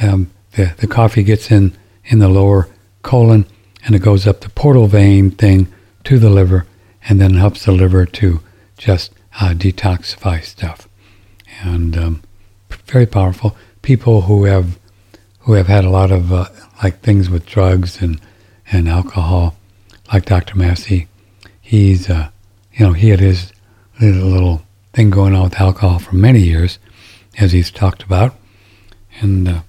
um, 0.00 0.30
the 0.52 0.72
the 0.78 0.86
coffee 0.86 1.22
gets 1.22 1.50
in 1.50 1.76
in 2.06 2.20
the 2.20 2.28
lower 2.30 2.70
colon, 3.02 3.44
and 3.84 3.94
it 3.94 3.98
goes 3.98 4.26
up 4.26 4.40
the 4.40 4.48
portal 4.48 4.86
vein 4.86 5.30
thing 5.30 5.68
to 6.04 6.18
the 6.18 6.30
liver, 6.30 6.64
and 7.06 7.20
then 7.20 7.34
helps 7.34 7.66
the 7.66 7.72
liver 7.72 8.06
to 8.06 8.40
just 8.78 9.12
uh, 9.38 9.50
detoxify 9.50 10.42
stuff 10.42 10.88
and 11.60 11.98
um, 11.98 12.22
very 12.86 13.04
powerful. 13.04 13.54
People 13.82 14.22
who 14.22 14.44
have 14.44 14.78
who 15.40 15.52
have 15.52 15.66
had 15.66 15.84
a 15.84 15.90
lot 15.90 16.10
of 16.10 16.32
uh, 16.32 16.46
like 16.82 17.00
things 17.00 17.28
with 17.28 17.44
drugs 17.44 18.00
and 18.00 18.22
and 18.72 18.88
alcohol, 18.88 19.54
like 20.10 20.24
Dr. 20.24 20.56
Massey, 20.56 21.08
he's 21.60 22.08
uh, 22.08 22.30
you 22.78 22.86
know 22.86 22.92
he 22.92 23.08
had 23.10 23.20
his 23.20 23.52
little, 24.00 24.62
thing 24.92 25.10
going 25.10 25.34
on 25.34 25.44
with 25.44 25.60
alcohol 25.60 25.98
for 25.98 26.14
many 26.14 26.40
years, 26.40 26.78
as 27.38 27.52
he's 27.52 27.70
talked 27.70 28.02
about, 28.02 28.34
and 29.20 29.46
uh, 29.48 29.60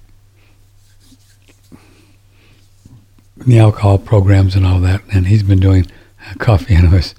the 3.36 3.58
alcohol 3.58 3.98
programs 3.98 4.56
and 4.56 4.64
all 4.64 4.80
that, 4.80 5.02
and 5.12 5.26
he's 5.26 5.42
been 5.42 5.60
doing 5.60 5.86
coffee 6.38 6.74
enemas 6.74 7.14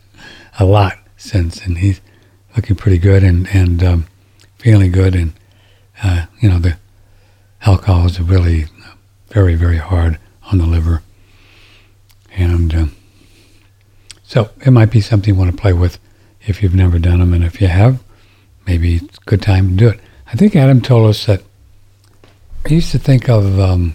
a 0.59 0.65
lot 0.65 0.97
since, 1.15 1.63
and 1.63 1.77
he's 1.77 2.01
looking 2.55 2.75
pretty 2.75 2.97
good, 2.97 3.23
and 3.23 3.47
and 3.53 3.83
um, 3.83 4.07
feeling 4.57 4.91
good, 4.91 5.13
and 5.13 5.33
uh, 6.03 6.25
you 6.39 6.49
know 6.49 6.59
the 6.59 6.77
alcohol 7.65 8.05
is 8.05 8.19
really 8.19 8.65
very 9.27 9.55
very 9.55 9.77
hard 9.77 10.17
on 10.51 10.57
the 10.57 10.65
liver, 10.65 11.01
and 12.31 12.73
uh, 12.73 12.85
so 14.31 14.49
it 14.65 14.71
might 14.71 14.89
be 14.89 15.01
something 15.01 15.33
you 15.33 15.37
want 15.37 15.51
to 15.51 15.61
play 15.61 15.73
with 15.73 15.99
if 16.47 16.63
you've 16.63 16.73
never 16.73 16.97
done 16.99 17.19
them, 17.19 17.33
and 17.33 17.43
if 17.43 17.59
you 17.59 17.67
have, 17.67 18.01
maybe 18.65 18.95
it's 18.95 19.17
a 19.17 19.25
good 19.25 19.41
time 19.41 19.71
to 19.71 19.75
do 19.75 19.89
it. 19.89 19.99
I 20.25 20.37
think 20.37 20.55
Adam 20.55 20.79
told 20.79 21.09
us 21.09 21.25
that 21.25 21.43
I 22.65 22.69
used 22.69 22.91
to 22.91 22.97
think 22.97 23.27
of 23.27 23.59
um, 23.59 23.93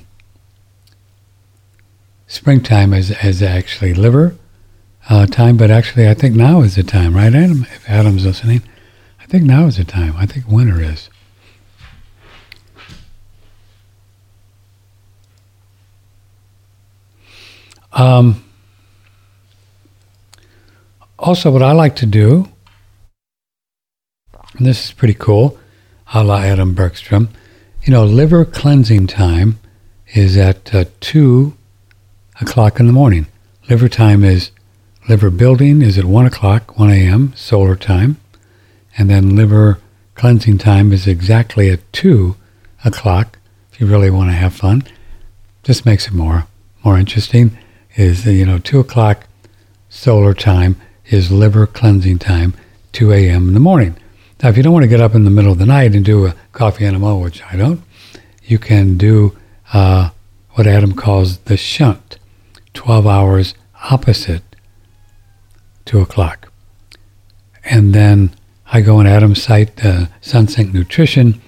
springtime 2.26 2.92
as 2.92 3.12
as 3.12 3.42
actually 3.42 3.94
liver 3.94 4.36
uh, 5.08 5.24
time, 5.24 5.56
but 5.56 5.70
actually 5.70 6.06
I 6.06 6.12
think 6.12 6.36
now 6.36 6.60
is 6.60 6.74
the 6.74 6.82
time, 6.82 7.16
right, 7.16 7.34
Adam? 7.34 7.62
If 7.62 7.88
Adam's 7.88 8.26
listening. 8.26 8.60
I 9.18 9.24
think 9.24 9.44
now 9.44 9.64
is 9.64 9.78
the 9.78 9.84
time. 9.84 10.16
I 10.18 10.26
think 10.26 10.46
winter 10.48 10.82
is. 10.82 11.08
Um, 17.94 18.45
also, 21.18 21.50
what 21.50 21.62
I 21.62 21.72
like 21.72 21.96
to 21.96 22.06
do, 22.06 22.48
and 24.56 24.66
this 24.66 24.86
is 24.86 24.92
pretty 24.92 25.14
cool, 25.14 25.58
a 26.14 26.22
la 26.22 26.38
Adam 26.38 26.74
Bergstrom, 26.74 27.28
you 27.82 27.92
know, 27.92 28.04
liver 28.04 28.44
cleansing 28.44 29.06
time 29.06 29.58
is 30.14 30.36
at 30.36 30.74
uh, 30.74 30.84
2 31.00 31.56
o'clock 32.40 32.80
in 32.80 32.86
the 32.86 32.92
morning. 32.92 33.26
Liver 33.68 33.88
time 33.88 34.24
is, 34.24 34.50
liver 35.08 35.30
building 35.30 35.82
is 35.82 35.98
at 35.98 36.04
1 36.04 36.26
o'clock, 36.26 36.78
1 36.78 36.90
a.m., 36.90 37.32
solar 37.34 37.76
time 37.76 38.16
and 38.96 39.10
then 39.10 39.36
liver 39.36 39.78
cleansing 40.14 40.58
time 40.58 40.92
is 40.92 41.06
exactly 41.06 41.70
at 41.70 41.92
2 41.92 42.36
o'clock 42.84 43.38
if 43.72 43.80
you 43.80 43.86
really 43.86 44.10
want 44.10 44.30
to 44.30 44.34
have 44.34 44.54
fun. 44.54 44.82
Just 45.62 45.84
makes 45.84 46.06
it 46.06 46.14
more 46.14 46.46
more 46.84 46.98
interesting. 46.98 47.56
Is 47.96 48.26
you 48.26 48.46
know 48.46 48.58
2 48.58 48.80
o'clock 48.80 49.26
solar 49.88 50.34
time 50.34 50.80
is 51.08 51.30
liver 51.30 51.66
cleansing 51.66 52.18
time, 52.18 52.54
2 52.92 53.12
a.m. 53.12 53.48
in 53.48 53.54
the 53.54 53.60
morning. 53.60 53.96
Now, 54.42 54.50
if 54.50 54.56
you 54.56 54.62
don't 54.62 54.72
want 54.72 54.84
to 54.84 54.88
get 54.88 55.00
up 55.00 55.14
in 55.14 55.24
the 55.24 55.30
middle 55.30 55.52
of 55.52 55.58
the 55.58 55.66
night 55.66 55.94
and 55.94 56.04
do 56.04 56.26
a 56.26 56.34
coffee 56.52 56.84
enema, 56.84 57.16
which 57.16 57.42
I 57.44 57.56
don't, 57.56 57.82
you 58.44 58.58
can 58.58 58.96
do 58.96 59.36
uh, 59.72 60.10
what 60.52 60.66
Adam 60.66 60.94
calls 60.94 61.38
the 61.38 61.56
shunt, 61.56 62.18
12 62.74 63.06
hours 63.06 63.54
opposite 63.90 64.42
2 65.86 66.00
o'clock. 66.00 66.52
And 67.64 67.94
then 67.94 68.30
I 68.72 68.80
go 68.80 68.98
on 68.98 69.06
Adam's 69.06 69.42
site, 69.42 69.84
uh, 69.84 70.06
Sunsync 70.20 70.72
Nutrition, 70.72 71.40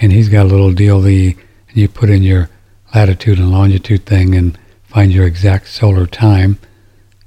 and 0.00 0.12
he's 0.12 0.28
got 0.28 0.46
a 0.46 0.48
little 0.48 0.72
deal. 0.72 1.04
And 1.04 1.36
you 1.72 1.88
put 1.88 2.10
in 2.10 2.22
your 2.22 2.50
latitude 2.94 3.38
and 3.38 3.50
longitude 3.50 4.06
thing 4.06 4.34
and 4.34 4.58
find 4.82 5.12
your 5.12 5.26
exact 5.26 5.68
solar 5.68 6.06
time. 6.06 6.58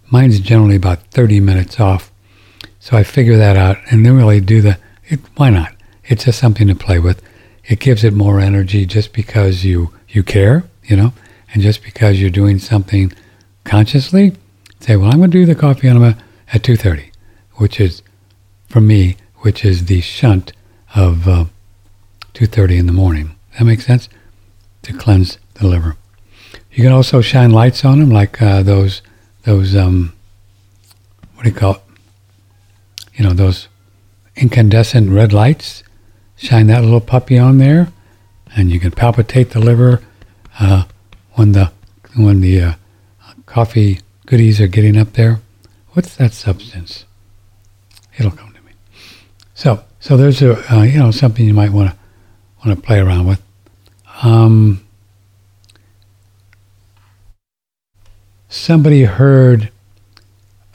Mine's 0.09 0.39
generally 0.39 0.75
about 0.75 1.03
30 1.11 1.39
minutes 1.39 1.79
off, 1.79 2.11
so 2.79 2.97
I 2.97 3.03
figure 3.03 3.37
that 3.37 3.57
out 3.57 3.77
and 3.89 4.05
then 4.05 4.15
really 4.15 4.39
do 4.39 4.61
the. 4.61 4.77
It, 5.05 5.19
why 5.35 5.49
not? 5.49 5.73
It's 6.05 6.25
just 6.25 6.39
something 6.39 6.67
to 6.67 6.75
play 6.75 6.99
with. 6.99 7.21
It 7.65 7.79
gives 7.79 8.03
it 8.03 8.13
more 8.13 8.39
energy 8.39 8.85
just 8.85 9.13
because 9.13 9.65
you 9.65 9.93
you 10.07 10.23
care, 10.23 10.63
you 10.83 10.95
know, 10.95 11.13
and 11.53 11.61
just 11.61 11.83
because 11.83 12.19
you're 12.21 12.29
doing 12.29 12.59
something 12.59 13.11
consciously. 13.63 14.35
Say, 14.79 14.95
well, 14.95 15.11
I'm 15.11 15.17
going 15.17 15.31
to 15.31 15.37
do 15.39 15.45
the 15.45 15.55
coffee 15.55 15.87
enema 15.87 16.17
at 16.53 16.61
2:30, 16.61 17.11
which 17.55 17.79
is 17.79 18.01
for 18.69 18.79
me 18.79 19.17
which 19.47 19.63
is 19.63 19.85
the 19.85 20.01
shunt 20.01 20.51
of 20.95 21.27
uh, 21.27 21.45
2.30 22.33 22.79
in 22.79 22.85
the 22.85 22.93
morning. 22.93 23.35
That 23.57 23.65
makes 23.65 23.85
sense? 23.85 24.09
To 24.83 24.93
cleanse 24.93 25.37
the 25.55 25.67
liver. 25.67 25.95
You 26.71 26.83
can 26.83 26.91
also 26.91 27.21
shine 27.21 27.51
lights 27.51 27.85
on 27.85 27.99
them 27.99 28.09
like 28.09 28.41
uh, 28.41 28.61
those, 28.63 29.01
those 29.47 29.77
um, 29.77 30.11
what 31.35 31.43
do 31.43 31.49
you 31.49 31.55
call 31.55 31.75
it? 31.75 31.81
You 33.15 33.23
know, 33.23 33.31
those 33.31 33.69
incandescent 34.35 35.09
red 35.09 35.31
lights 35.31 35.83
shine 36.35 36.67
that 36.67 36.83
little 36.83 36.99
puppy 36.99 37.37
on 37.37 37.57
there, 37.57 37.87
and 38.57 38.69
you 38.69 38.79
can 38.79 38.91
palpitate 38.91 39.51
the 39.51 39.59
liver 39.59 40.01
uh, 40.59 40.83
when 41.35 41.53
the 41.53 41.71
when 42.17 42.41
the 42.41 42.61
uh, 42.61 42.73
coffee 43.45 44.01
goodies 44.25 44.59
are 44.59 44.67
getting 44.67 44.97
up 44.97 45.13
there. 45.13 45.39
What's 45.93 46.17
that 46.17 46.33
substance? 46.33 47.05
It'll 48.17 48.31
come 48.31 48.53
to 48.53 48.61
me. 48.63 48.73
So 49.53 49.85
so 50.01 50.17
there's 50.17 50.41
a 50.41 50.75
uh, 50.75 50.83
you 50.83 50.99
know 50.99 51.11
something 51.11 51.45
you 51.45 51.53
might 51.53 51.71
want 51.71 51.91
to 51.91 51.97
want 52.65 52.77
to 52.77 52.85
play 52.85 52.99
around 52.99 53.25
with. 53.25 53.41
Um, 54.23 54.85
somebody 58.57 59.03
heard 59.03 59.69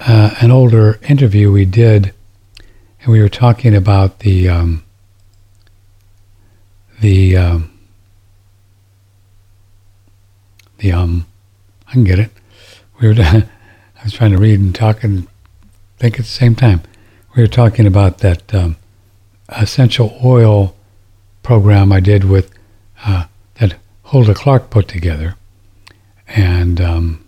uh, 0.01 0.35
an 0.41 0.51
older 0.51 0.99
interview 1.09 1.53
we 1.53 1.65
did, 1.65 2.15
and 3.01 3.13
we 3.13 3.21
were 3.21 3.29
talking 3.29 3.75
about 3.75 4.21
the 4.21 4.49
um, 4.49 4.85
the 7.01 7.37
um, 7.37 7.79
the 10.79 10.93
um, 10.93 11.27
I 11.89 11.93
can 11.93 12.05
get 12.05 12.19
it. 12.19 12.31
We 13.01 13.09
were 13.09 13.15
I 13.19 13.49
was 14.05 14.13
trying 14.13 14.33
to 14.33 14.39
read 14.39 14.61
and 14.61 14.75
talk 14.75 15.05
and 15.05 15.27
think 15.99 16.15
at 16.15 16.25
the 16.25 16.31
same 16.31 16.55
time. 16.55 16.83
We 17.37 17.43
were 17.43 17.49
talking 17.49 17.87
about 17.87 18.19
that 18.19 18.55
um, 18.55 18.77
essential 19.49 20.19
oil 20.25 20.75
program 21.43 21.93
I 21.93 22.01
did 22.01 22.25
with 22.25 22.53
uh, 23.05 23.25
that 23.55 23.75
Hulda 24.05 24.35
Clark 24.35 24.71
put 24.71 24.89
together, 24.89 25.37
and 26.29 26.81
um, 26.81 27.25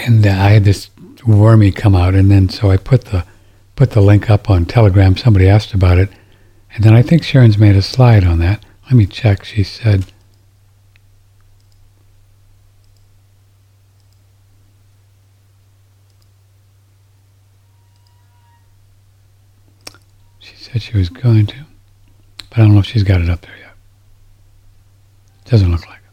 and 0.00 0.26
I 0.26 0.50
had 0.50 0.64
this 0.64 0.90
wormy 1.26 1.72
come 1.72 1.94
out, 1.94 2.14
and 2.14 2.30
then 2.30 2.48
so 2.48 2.70
I 2.70 2.76
put 2.76 3.06
the 3.06 3.24
put 3.74 3.90
the 3.90 4.00
link 4.00 4.30
up 4.30 4.48
on 4.48 4.64
Telegram. 4.64 5.16
Somebody 5.16 5.48
asked 5.48 5.74
about 5.74 5.98
it, 5.98 6.10
and 6.74 6.84
then 6.84 6.94
I 6.94 7.02
think 7.02 7.22
Sharon's 7.22 7.58
made 7.58 7.76
a 7.76 7.82
slide 7.82 8.24
on 8.24 8.38
that. 8.40 8.64
Let 8.84 8.94
me 8.94 9.06
check. 9.06 9.44
She 9.44 9.62
said. 9.62 10.06
She 20.38 20.54
said 20.56 20.82
she 20.82 20.96
was 20.96 21.08
going 21.08 21.46
to, 21.46 21.56
but 22.50 22.58
I 22.58 22.62
don't 22.62 22.74
know 22.74 22.80
if 22.80 22.86
she's 22.86 23.02
got 23.02 23.20
it 23.20 23.28
up 23.28 23.40
there 23.40 23.56
yet. 23.58 23.74
Doesn't 25.44 25.70
look 25.70 25.86
like 25.88 26.05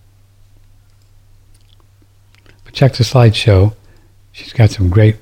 check 2.74 2.94
the 2.94 3.03
slideshow. 3.03 3.74
She's 4.32 4.51
got 4.51 4.72
some 4.72 4.89
great, 4.89 5.18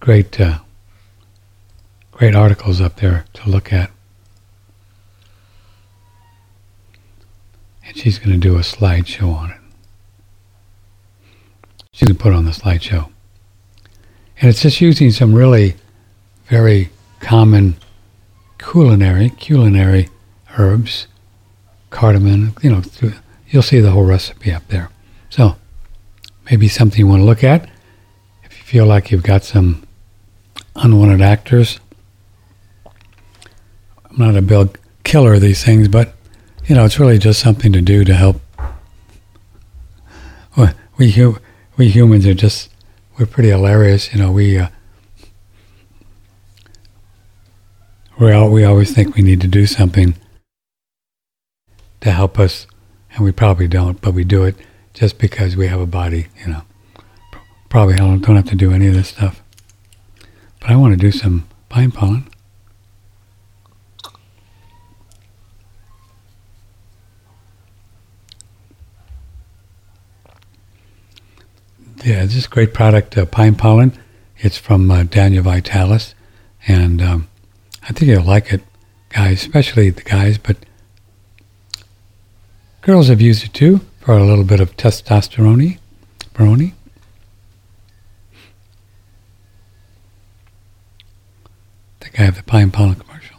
great, 0.00 0.38
uh, 0.40 0.58
great 2.10 2.34
articles 2.34 2.80
up 2.80 2.96
there 2.96 3.24
to 3.34 3.48
look 3.48 3.72
at. 3.72 3.90
And 7.86 7.96
she's 7.96 8.18
going 8.18 8.32
to 8.32 8.38
do 8.38 8.56
a 8.56 8.60
slideshow 8.60 9.34
on 9.34 9.50
it. 9.52 9.60
She's 11.92 12.08
going 12.08 12.16
to 12.16 12.22
put 12.22 12.34
on 12.34 12.44
the 12.44 12.50
slideshow. 12.50 13.08
And 14.40 14.50
it's 14.50 14.62
just 14.62 14.80
using 14.80 15.12
some 15.12 15.32
really 15.32 15.76
very 16.46 16.90
common 17.20 17.76
culinary, 18.58 19.30
culinary 19.30 20.08
herbs, 20.58 21.06
cardamom, 21.90 22.56
you 22.62 22.70
know, 22.70 22.82
you'll 23.48 23.62
see 23.62 23.78
the 23.78 23.92
whole 23.92 24.04
recipe 24.04 24.52
up 24.52 24.66
there. 24.68 24.90
So 25.30 25.56
maybe 26.50 26.68
something 26.68 26.98
you 26.98 27.06
want 27.06 27.20
to 27.20 27.26
look 27.26 27.44
at. 27.44 27.68
If 28.44 28.58
you 28.58 28.64
feel 28.64 28.86
like 28.86 29.10
you've 29.10 29.22
got 29.22 29.44
some 29.44 29.86
unwanted 30.76 31.20
actors, 31.20 31.80
I'm 32.86 34.16
not 34.16 34.36
a 34.36 34.42
big 34.42 34.78
killer 35.02 35.34
of 35.34 35.40
these 35.40 35.64
things, 35.64 35.88
but 35.88 36.14
you 36.66 36.74
know, 36.74 36.84
it's 36.84 36.98
really 36.98 37.18
just 37.18 37.40
something 37.40 37.72
to 37.72 37.82
do 37.82 38.04
to 38.04 38.14
help. 38.14 38.40
We 40.96 41.12
we 41.76 41.88
humans 41.88 42.24
are 42.24 42.34
just 42.34 42.70
we're 43.18 43.26
pretty 43.26 43.48
hilarious, 43.50 44.12
you 44.12 44.20
know. 44.20 44.30
We 44.30 44.58
uh, 44.58 44.68
we 48.18 48.48
we 48.48 48.64
always 48.64 48.94
think 48.94 49.16
we 49.16 49.22
need 49.22 49.40
to 49.40 49.48
do 49.48 49.66
something 49.66 50.14
to 52.00 52.12
help 52.12 52.38
us, 52.38 52.68
and 53.12 53.24
we 53.24 53.32
probably 53.32 53.66
don't, 53.66 54.00
but 54.00 54.14
we 54.14 54.22
do 54.22 54.44
it 54.44 54.54
just 54.94 55.18
because 55.18 55.56
we 55.56 55.66
have 55.66 55.80
a 55.80 55.86
body, 55.86 56.28
you 56.40 56.46
know. 56.50 56.62
Probably 57.68 57.96
don't, 57.96 58.20
don't 58.20 58.36
have 58.36 58.46
to 58.46 58.54
do 58.54 58.72
any 58.72 58.86
of 58.86 58.94
this 58.94 59.08
stuff. 59.08 59.42
But 60.60 60.70
I 60.70 60.76
want 60.76 60.94
to 60.94 60.96
do 60.96 61.10
some 61.10 61.48
pine 61.68 61.90
pollen. 61.90 62.28
Yeah, 72.04 72.24
this 72.24 72.36
is 72.36 72.46
a 72.46 72.50
great 72.50 72.74
product, 72.74 73.16
uh, 73.16 73.24
Pine 73.24 73.54
Pollen. 73.54 73.98
It's 74.36 74.58
from 74.58 74.90
uh, 74.90 75.04
Daniel 75.04 75.42
Vitalis, 75.42 76.14
and 76.68 77.00
um, 77.00 77.28
I 77.82 77.94
think 77.94 78.10
you'll 78.10 78.22
like 78.22 78.52
it, 78.52 78.60
guys, 79.08 79.40
especially 79.40 79.88
the 79.88 80.02
guys, 80.02 80.36
but 80.36 80.58
girls 82.82 83.08
have 83.08 83.22
used 83.22 83.42
it 83.44 83.54
too 83.54 83.80
for 84.04 84.12
a 84.12 84.22
little 84.22 84.44
bit 84.44 84.60
of 84.60 84.76
testosterone. 84.76 85.78
Baroni. 86.34 86.74
I 92.00 92.04
think 92.04 92.20
I 92.20 92.24
have 92.24 92.36
the 92.36 92.42
Pine 92.42 92.70
Pollen 92.70 92.96
commercial. 92.96 93.38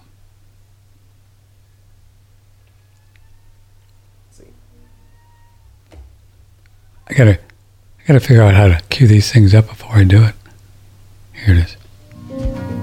I 7.07 7.13
gotta 7.13 7.39
I 7.39 8.07
gotta 8.07 8.19
figure 8.19 8.41
out 8.41 8.55
how 8.55 8.67
to 8.67 8.81
cue 8.89 9.07
these 9.07 9.31
things 9.31 9.53
up 9.53 9.67
before 9.67 9.91
I 9.91 10.03
do 10.03 10.23
it. 10.23 10.33
Here 11.33 11.55
it 11.55 11.65
is. 11.65 11.77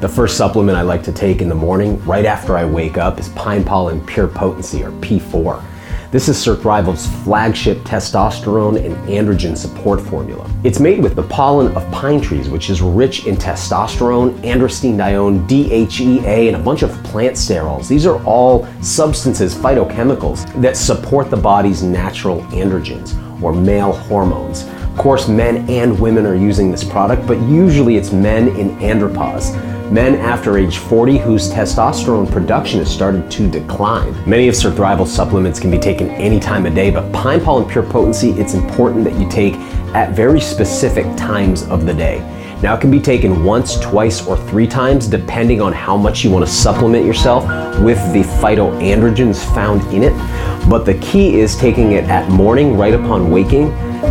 The 0.01 0.09
first 0.09 0.37
supplement 0.37 0.79
I 0.79 0.83
like 0.83 1.03
to 1.05 1.13
take 1.13 1.41
in 1.41 1.49
the 1.49 1.55
morning, 1.55 2.05
right 2.05 2.27
after 2.27 2.57
I 2.57 2.65
wake 2.65 2.97
up, 2.97 3.19
is 3.19 3.29
Pine 3.31 3.65
Pollen 3.65 4.05
Pure 4.07 4.29
Potency, 4.29 4.85
or 4.85 4.93
P4. 4.93 5.72
This 6.13 6.29
is 6.29 6.37
Surthrival's 6.37 7.07
flagship 7.25 7.79
testosterone 7.85 8.77
and 8.85 8.95
androgen 9.09 9.57
support 9.57 9.99
formula. 9.99 10.47
It's 10.63 10.79
made 10.79 11.03
with 11.03 11.17
the 11.17 11.23
pollen 11.23 11.75
of 11.75 11.91
pine 11.91 12.21
trees, 12.21 12.51
which 12.51 12.69
is 12.69 12.83
rich 12.83 13.27
in 13.27 13.35
testosterone, 13.35 14.35
androstenedione, 14.43 15.49
DHEA, 15.49 16.49
and 16.49 16.57
a 16.57 16.59
bunch 16.59 16.83
of 16.83 16.91
plant 17.03 17.35
sterols. 17.37 17.89
These 17.89 18.05
are 18.05 18.23
all 18.25 18.69
substances, 18.83 19.55
phytochemicals, 19.55 20.45
that 20.61 20.77
support 20.77 21.31
the 21.31 21.39
body's 21.39 21.83
natural 21.83 22.43
androgens, 22.51 23.15
or 23.43 23.55
male 23.55 23.93
hormones. 23.93 24.65
Of 24.65 24.99
course, 24.99 25.29
men 25.29 25.67
and 25.71 25.99
women 25.99 26.27
are 26.27 26.37
using 26.37 26.71
this 26.71 26.85
product, 26.85 27.27
but 27.27 27.41
usually 27.41 27.97
it's 27.97 28.13
men 28.13 28.49
in 28.49 28.77
andropause. 28.81 29.57
Men 29.93 30.15
after 30.15 30.57
age 30.57 30.79
40 30.79 31.19
whose 31.19 31.51
testosterone 31.51 32.33
production 32.33 32.79
has 32.79 32.91
started 32.91 33.31
to 33.33 33.47
decline. 33.47 34.15
Many 34.27 34.49
of 34.49 34.55
Surthrival 34.55 35.07
supplements 35.07 35.61
can 35.61 35.71
be 35.71 35.79
taken 35.79 36.09
any 36.13 36.41
time 36.41 36.65
of 36.65 36.75
day, 36.75 36.91
but 36.91 37.13
Pine 37.13 37.43
Pollen 37.43 37.69
Pure 37.69 37.85
Potency, 37.91 38.31
it's 38.31 38.55
important 38.55 39.05
that 39.05 39.21
you 39.21 39.29
take 39.29 39.53
at 39.93 40.17
very 40.17 40.41
specific 40.41 41.05
times 41.19 41.65
of 41.65 41.85
the 41.85 41.93
day. 41.93 42.21
Now, 42.63 42.75
it 42.75 42.81
can 42.81 42.91
be 42.91 43.01
taken 43.01 43.45
once, 43.45 43.79
twice, 43.81 44.27
or 44.27 44.39
three 44.49 44.67
times 44.67 45.09
depending 45.09 45.61
on 45.61 45.75
how 45.75 45.99
much 45.99 46.25
you 46.25 46.31
want 46.31 46.47
to 46.47 46.51
supplement 46.51 47.05
yourself 47.05 47.45
with 47.81 47.99
the 48.15 48.23
phytoandrogens 48.41 49.45
found 49.55 49.83
in 49.93 50.03
it. 50.03 50.15
But 50.71 50.87
the 50.87 50.95
key 51.01 51.39
is 51.39 51.55
taking 51.55 51.93
it 51.93 52.05
at 52.05 52.31
morning, 52.31 52.79
right 52.79 52.95
upon 52.95 53.31
waking, 53.31 53.69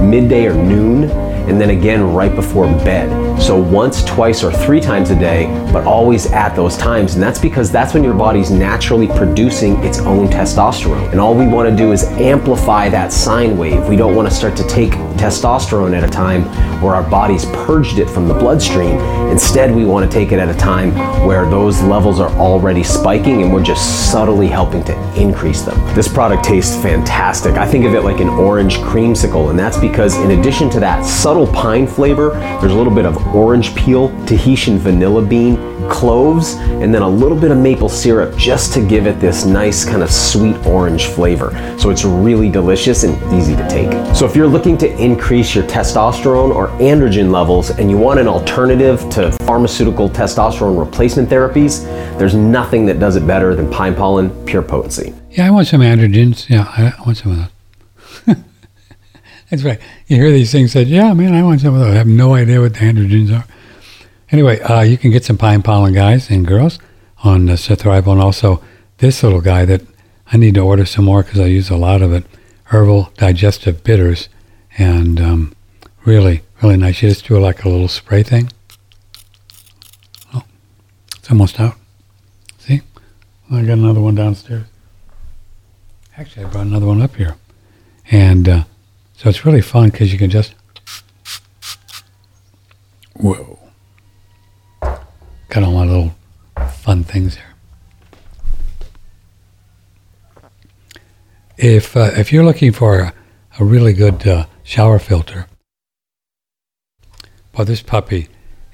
midday 0.08 0.46
or 0.46 0.54
noon, 0.54 1.06
and 1.50 1.60
then 1.60 1.72
again 1.72 2.14
right 2.14 2.36
before 2.36 2.68
bed. 2.68 3.31
So 3.42 3.60
once, 3.60 4.04
twice, 4.04 4.44
or 4.44 4.52
three 4.52 4.80
times 4.80 5.10
a 5.10 5.16
day, 5.16 5.48
but 5.74 5.84
always 5.86 6.28
at 6.28 6.56
those 6.56 6.78
times. 6.78 7.16
And 7.16 7.24
that's 7.24 7.40
because 7.40 7.72
that's 7.72 7.94
when 7.96 8.04
your 8.04 8.14
body's 8.14 8.52
naturally 8.52 9.08
producing 9.08 9.84
its 9.84 9.98
own 10.00 10.28
testosterone. 10.28 11.12
And 11.12 11.20
all 11.20 11.34
we 11.34 11.48
want 11.48 11.68
to 11.68 11.76
do 11.76 11.92
is 11.92 12.04
amplify 12.04 12.88
that 12.90 13.12
sine 13.12 13.58
wave. 13.58 13.88
We 13.88 13.96
don't 13.96 14.16
want 14.16 14.30
to 14.30 14.34
start 14.34 14.56
to 14.58 14.68
take 14.68 14.92
testosterone 15.18 15.98
at 15.98 16.04
a 16.04 16.08
time 16.08 16.44
where 16.82 16.94
our 16.94 17.08
body's 17.10 17.46
purged 17.46 17.98
it 17.98 18.10
from 18.10 18.28
the 18.28 18.34
bloodstream. 18.34 19.00
Instead, 19.30 19.74
we 19.74 19.86
want 19.86 20.10
to 20.10 20.18
take 20.18 20.32
it 20.32 20.40
at 20.40 20.50
a 20.50 20.58
time 20.58 20.92
where 21.26 21.50
those 21.50 21.82
levels 21.82 22.20
are 22.20 22.30
already 22.38 22.84
spiking 22.84 23.42
and 23.42 23.52
we're 23.52 23.64
just 23.64 24.12
subtly 24.12 24.48
helping 24.48 24.84
to 24.84 25.20
increase 25.20 25.62
them. 25.62 25.78
This 25.96 26.08
product 26.08 26.44
tastes 26.44 26.76
fantastic. 26.82 27.56
I 27.56 27.68
think 27.68 27.86
of 27.86 27.96
it 27.96 28.02
like 28.02 28.20
an 28.20 28.30
orange 28.30 28.78
creamsicle, 28.78 29.50
and 29.50 29.58
that's 29.58 29.78
because 29.78 30.18
in 30.18 30.32
addition 30.40 30.70
to 30.72 30.80
that 30.80 31.06
subtle 31.06 31.48
pine 31.48 31.88
flavor, 31.88 32.32
there's 32.60 32.72
a 32.72 32.76
little 32.76 32.94
bit 32.94 33.06
of 33.06 33.31
orange 33.34 33.76
peel, 33.76 34.10
Tahitian 34.26 34.78
vanilla 34.78 35.22
bean, 35.22 35.58
cloves, 35.90 36.54
and 36.82 36.94
then 36.94 37.02
a 37.02 37.10
little 37.10 37.38
bit 37.38 37.52
of 37.52 37.58
maple 37.58 37.90
syrup 37.90 38.36
just 38.38 38.74
to 38.74 38.86
give 38.86 39.08
it 39.08 39.20
this 39.20 39.46
nice 39.46 39.84
kind 39.84 40.02
of 40.02 40.12
sweet 40.12 40.56
orange 40.66 41.06
flavor. 41.06 41.52
So 41.78 41.90
it's 41.90 42.06
really 42.06 42.50
delicious 42.50 43.04
and 43.04 43.16
easy 43.34 43.56
to 43.56 43.68
take. 43.68 43.92
So 44.16 44.26
if 44.26 44.36
you're 44.36 44.48
looking 44.48 44.78
to 44.80 45.02
increase 45.02 45.54
your 45.54 45.66
testosterone 45.66 46.54
or 46.54 46.70
androgen 46.80 47.32
levels 47.32 47.72
and 47.72 47.90
you 47.90 47.98
want 47.98 48.20
an 48.20 48.28
alternative 48.28 49.08
to 49.12 49.32
pharmaceutical 49.44 50.10
testosterone 50.10 50.80
replacement 50.80 51.30
therapies, 51.30 51.86
there's 52.18 52.36
nothing 52.36 52.86
that 52.86 53.00
does 53.00 53.16
it 53.16 53.26
better 53.28 53.56
than 53.56 53.70
pine 53.70 53.96
pollen 53.96 54.30
pure 54.46 54.62
potency. 54.62 55.14
Yeah, 55.32 55.48
I 55.48 55.52
want 55.52 55.68
some 55.68 55.82
androgens. 55.82 56.50
Yeah, 56.50 56.66
I, 56.68 56.94
want 57.06 57.18
some 57.18 57.32
of 57.32 57.38
those. 57.38 57.48
That's 59.52 59.64
right. 59.64 59.82
You 60.08 60.16
hear 60.16 60.32
these 60.32 60.50
things 60.50 60.72
said, 60.72 60.88
yeah, 60.88 61.14
man, 61.14 61.36
I 61.36 61.44
want 61.44 61.60
some 61.60 61.74
of 61.74 61.82
those. 61.82 61.94
I 61.94 61.98
have 61.98 62.08
no 62.08 62.36
idea 62.36 62.62
what 62.62 62.74
the 62.74 62.80
androgens 62.80 63.38
are. 63.38 63.46
Anyway, 64.32 64.62
uh, 64.62 64.80
you 64.80 64.98
can 64.98 65.12
get 65.12 65.26
some 65.26 65.38
pine 65.38 65.62
pollen 65.62 65.94
guys 65.94 66.30
and 66.30 66.48
girls 66.48 66.80
on 67.22 67.50
uh, 67.50 67.54
Thrival, 67.54 68.14
and 68.14 68.22
also 68.22 68.64
this 69.00 69.22
little 69.22 69.42
guy 69.42 69.66
that 69.66 69.82
I 70.32 70.38
need 70.38 70.54
to 70.54 70.62
order 70.62 70.86
some 70.86 71.04
more 71.04 71.22
because 71.22 71.42
I 71.42 71.48
use 71.48 71.70
a 71.70 71.76
lot 71.76 72.02
of 72.02 72.14
it. 72.14 72.24
Herbal 72.66 73.12
digestive 73.18 73.84
bitters, 73.84 74.30
and 74.78 75.20
um, 75.20 75.54
really, 76.06 76.44
really 76.64 76.78
nice. 76.78 77.02
You 77.02 77.10
just 77.10 77.26
do 77.26 77.38
like 77.38 77.66
a 77.66 77.70
little 77.70 77.90
spray 77.90 78.24
thing. 78.24 78.50
Oh, 80.34 80.44
it's 81.18 81.30
almost 81.30 81.60
out. 81.60 81.76
See, 82.58 82.82
I 83.52 83.64
got 83.64 83.74
another 83.74 84.00
one 84.00 84.16
downstairs. 84.16 84.64
Actually, 86.16 86.46
I 86.46 86.50
brought 86.50 86.68
another 86.68 86.86
one 86.86 87.02
up 87.02 87.18
here, 87.18 87.36
and 88.10 88.48
uh, 88.48 88.64
so 89.22 89.30
it's 89.30 89.46
really 89.46 89.62
fun 89.62 89.92
because 89.92 90.12
you 90.12 90.18
can 90.18 90.32
just 90.32 90.56
whoa, 93.14 93.60
got 94.82 95.62
all 95.62 95.74
my 95.74 95.86
little 95.86 96.16
fun 96.72 97.04
things 97.04 97.36
here. 97.36 97.54
If 101.56 101.96
uh, 101.96 102.10
if 102.16 102.34
you're 102.34 102.44
looking 102.44 102.72
for 102.72 103.00
a, 103.00 103.14
a 103.60 103.64
really 103.64 103.94
good 103.94 104.28
uh, 104.28 104.48
shower 104.64 104.98
filter, 104.98 105.46
well, 107.56 107.66
this 107.66 107.84
puppy 107.84 108.28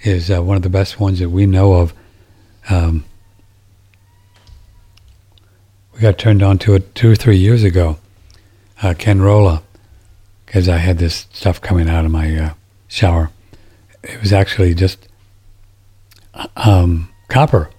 is 0.04 0.32
uh, 0.32 0.42
one 0.42 0.56
of 0.56 0.64
the 0.64 0.70
best 0.70 0.98
ones 0.98 1.20
that 1.20 1.30
we 1.30 1.46
know 1.46 1.74
of. 1.74 1.94
Um, 2.70 3.04
we 5.94 6.00
got 6.00 6.18
turned 6.18 6.42
on 6.42 6.58
to 6.60 6.76
it 6.76 6.96
two 6.96 7.12
or 7.12 7.16
three 7.18 7.36
years 7.36 7.66
ago. 7.66 7.98
Uh, 8.82 8.94
Kenrola, 8.94 9.64
because 10.48 10.68
I 10.68 10.78
had 10.78 10.98
this 10.98 11.28
stuff 11.34 11.62
coming 11.62 11.88
out 11.90 12.06
of 12.06 12.12
my 12.12 12.36
uh, 12.36 12.54
shower. 12.88 13.30
It 14.02 14.20
was 14.22 14.34
actually 14.34 14.74
just 14.74 15.08
um, 16.56 17.10
copper, 17.28 17.70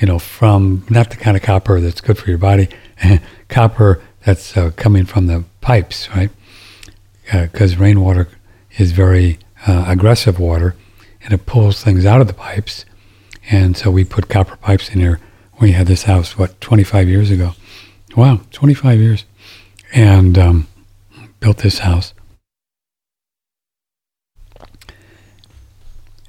you 0.00 0.06
know, 0.06 0.18
from 0.18 0.84
not 0.88 1.10
the 1.10 1.16
kind 1.16 1.36
of 1.36 1.42
copper 1.42 1.80
that's 1.80 2.00
good 2.00 2.18
for 2.18 2.28
your 2.30 2.38
body, 2.38 2.68
copper 3.48 4.02
that's 4.24 4.56
uh, 4.56 4.70
coming 4.74 5.04
from 5.04 5.26
the 5.26 5.44
pipes, 5.60 6.08
right? 6.10 6.30
Because 7.30 7.76
uh, 7.76 7.78
rainwater 7.78 8.28
is 8.78 8.92
very 8.92 9.38
uh, 9.66 9.84
aggressive 9.86 10.40
water, 10.40 10.74
and 11.22 11.34
it 11.34 11.44
pulls 11.44 11.84
things 11.84 12.06
out 12.06 12.22
of 12.22 12.26
the 12.26 12.32
pipes. 12.32 12.86
And 13.50 13.76
so 13.76 13.90
we 13.90 14.04
put 14.04 14.30
copper 14.30 14.56
pipes 14.56 14.88
in 14.88 15.00
here. 15.00 15.20
We 15.60 15.72
had 15.72 15.86
this 15.86 16.04
house, 16.04 16.38
what, 16.38 16.58
25 16.62 17.06
years 17.06 17.30
ago. 17.30 17.52
Wow, 18.16 18.40
25 18.52 18.98
years. 18.98 19.24
And 19.92 20.38
um, 20.38 20.67
built 21.40 21.58
this 21.58 21.78
house. 21.80 22.14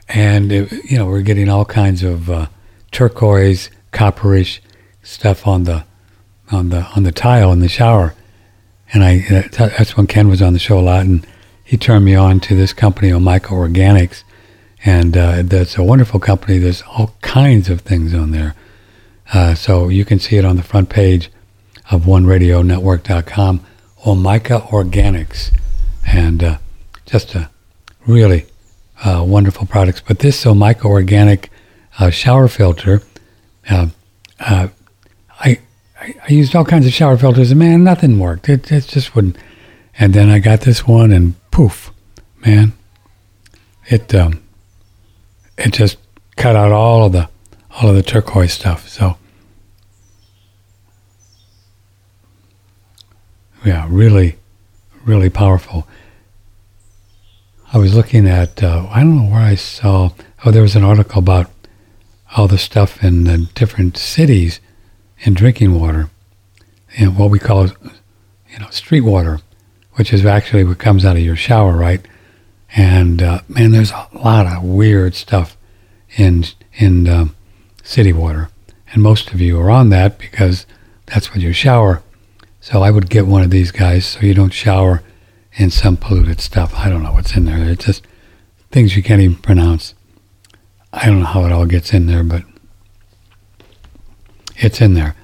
And, 0.08 0.52
it, 0.52 0.72
you 0.90 0.98
know, 0.98 1.06
we're 1.06 1.22
getting 1.22 1.50
all 1.50 1.66
kinds 1.66 2.04
of 2.04 2.30
uh, 2.30 2.48
turquoise, 2.92 3.70
copperish 3.92 4.60
stuff 5.04 5.48
on 5.48 5.64
the 5.64 5.84
on 6.52 6.70
the 6.70 6.84
on 6.96 7.04
the 7.04 7.12
tile 7.12 7.52
in 7.52 7.60
the 7.60 7.70
shower, 7.70 8.16
and 8.94 9.04
I 9.04 9.20
that's 9.50 9.96
when 9.96 10.08
Ken 10.08 10.28
was 10.28 10.42
on 10.42 10.54
the 10.54 10.60
show 10.60 10.80
a 10.80 10.82
lot, 10.82 11.06
and 11.06 11.26
he 11.64 11.78
turned 11.78 12.06
me 12.06 12.16
on 12.16 12.40
to 12.42 12.56
this 12.56 12.74
company, 12.74 13.10
Omica 13.10 13.50
Organics, 13.50 14.24
and 14.84 15.16
uh, 15.16 15.44
that's 15.44 15.78
a 15.78 15.84
wonderful 15.84 16.20
company. 16.20 16.58
There's 16.58 16.82
all 16.84 17.16
kinds 17.22 17.70
of 17.70 17.82
things 17.82 18.14
on 18.14 18.32
there, 18.32 18.56
uh, 19.34 19.56
so 19.56 19.90
you 19.90 20.06
can 20.06 20.20
see 20.20 20.38
it 20.38 20.46
on 20.46 20.56
the 20.56 20.64
front 20.64 20.90
page 20.90 21.32
of 21.92 22.04
OneRadioNetwork.com. 22.04 23.66
Omica 24.10 24.68
Organics, 24.70 25.56
and 26.08 26.44
uh, 26.44 26.58
just 27.06 27.36
a 27.36 27.50
really 28.08 28.46
uh, 29.04 29.24
wonderful 29.26 29.68
products. 29.68 30.02
But 30.02 30.20
this 30.20 30.46
Omica 30.46 30.86
Organic 30.86 31.52
uh, 32.00 32.10
shower 32.10 32.48
filter, 32.48 33.04
uh, 33.70 33.88
I 34.40 34.72
I, 36.02 36.16
I, 36.28 36.34
used 36.34 36.56
all 36.56 36.66
kinds 36.66 36.88
of 36.88 36.94
shower 36.94 37.18
filters, 37.18 37.52
and 37.52 37.60
man, 37.60 37.84
nothing 37.84 38.20
worked. 38.20 38.50
It, 38.50 38.72
it 38.72 38.88
just 38.88 39.16
wouldn't. 39.16 39.38
And 39.98 40.14
then 40.14 40.30
I 40.30 40.40
got 40.40 40.62
this 40.62 40.88
one, 40.88 41.12
and 41.12 41.36
poof, 41.52 41.92
man, 42.46 42.74
it 43.86 44.16
um, 44.16 44.42
it 45.58 45.74
just 45.74 45.98
cut 46.36 46.56
out 46.56 46.72
all 46.72 47.06
of 47.06 47.12
the 47.12 47.30
all 47.72 47.90
of 47.90 47.96
the 47.96 48.04
turquoise 48.04 48.54
stuff. 48.54 48.88
So 48.90 49.18
yeah, 53.66 53.86
really, 53.90 54.38
really 55.06 55.30
powerful. 55.30 55.88
I 57.72 57.78
was 57.78 57.96
looking 57.96 58.28
at 58.28 58.64
uh, 58.64 58.88
I 58.90 59.02
don't 59.02 59.18
know 59.18 59.32
where 59.32 59.42
I 59.42 59.56
saw. 59.56 60.12
Oh, 60.44 60.52
there 60.52 60.62
was 60.62 60.76
an 60.76 60.84
article 60.84 61.20
about 61.20 61.52
all 62.36 62.48
the 62.48 62.58
stuff 62.58 63.04
in 63.04 63.26
the 63.26 63.50
different 63.54 63.98
cities 63.98 64.60
in 65.20 65.34
drinking 65.34 65.80
water, 65.80 66.10
and 66.98 67.18
what 67.18 67.30
we 67.30 67.40
call, 67.40 67.68
you 67.68 68.60
know, 68.60 68.70
street 68.70 69.02
water, 69.02 69.40
which 69.94 70.14
is 70.14 70.26
actually 70.26 70.64
what 70.64 70.78
comes 70.80 71.06
out 71.06 71.18
of 71.18 71.22
your 71.22 71.36
shower, 71.36 71.76
right? 71.76 72.06
And 72.76 73.22
uh, 73.22 73.42
man, 73.48 73.72
there's 73.72 73.92
a 73.92 74.08
lot 74.14 74.48
of 74.48 74.64
weird 74.64 75.16
stuff 75.16 75.58
in 76.18 76.46
in 76.74 77.08
um, 77.08 77.36
city 77.84 78.14
water, 78.14 78.50
and 78.94 79.04
most 79.04 79.32
of 79.32 79.42
you 79.42 79.60
are 79.60 79.70
on 79.70 79.90
that 79.90 80.18
because 80.18 80.66
that's 81.08 81.32
what 81.32 81.42
you 81.42 81.54
shower. 81.54 82.02
So 82.62 82.84
I 82.84 82.92
would 82.92 83.10
get 83.10 83.26
one 83.26 83.42
of 83.42 83.52
these 83.52 83.72
guys 83.72 84.06
so 84.06 84.22
you 84.22 84.34
don't 84.34 84.54
shower 84.54 85.02
in 85.54 85.70
some 85.70 85.98
polluted 85.98 86.42
stuff. 86.42 86.74
I 86.76 86.90
don't 86.90 87.04
know 87.04 87.14
what's 87.14 87.36
in 87.36 87.46
there. 87.46 87.58
It's 87.70 87.86
just 87.86 88.06
things 88.72 88.96
you 88.96 89.04
can't 89.04 89.22
even 89.22 89.38
pronounce. 89.38 89.94
I 90.92 91.06
don't 91.06 91.20
know 91.20 91.26
how 91.26 91.46
it 91.46 91.52
all 91.52 91.66
gets 91.66 91.94
in 91.94 92.08
there, 92.08 92.24
but 92.24 92.44
it's 94.58 94.82
in 94.82 94.94
there. 94.94 95.16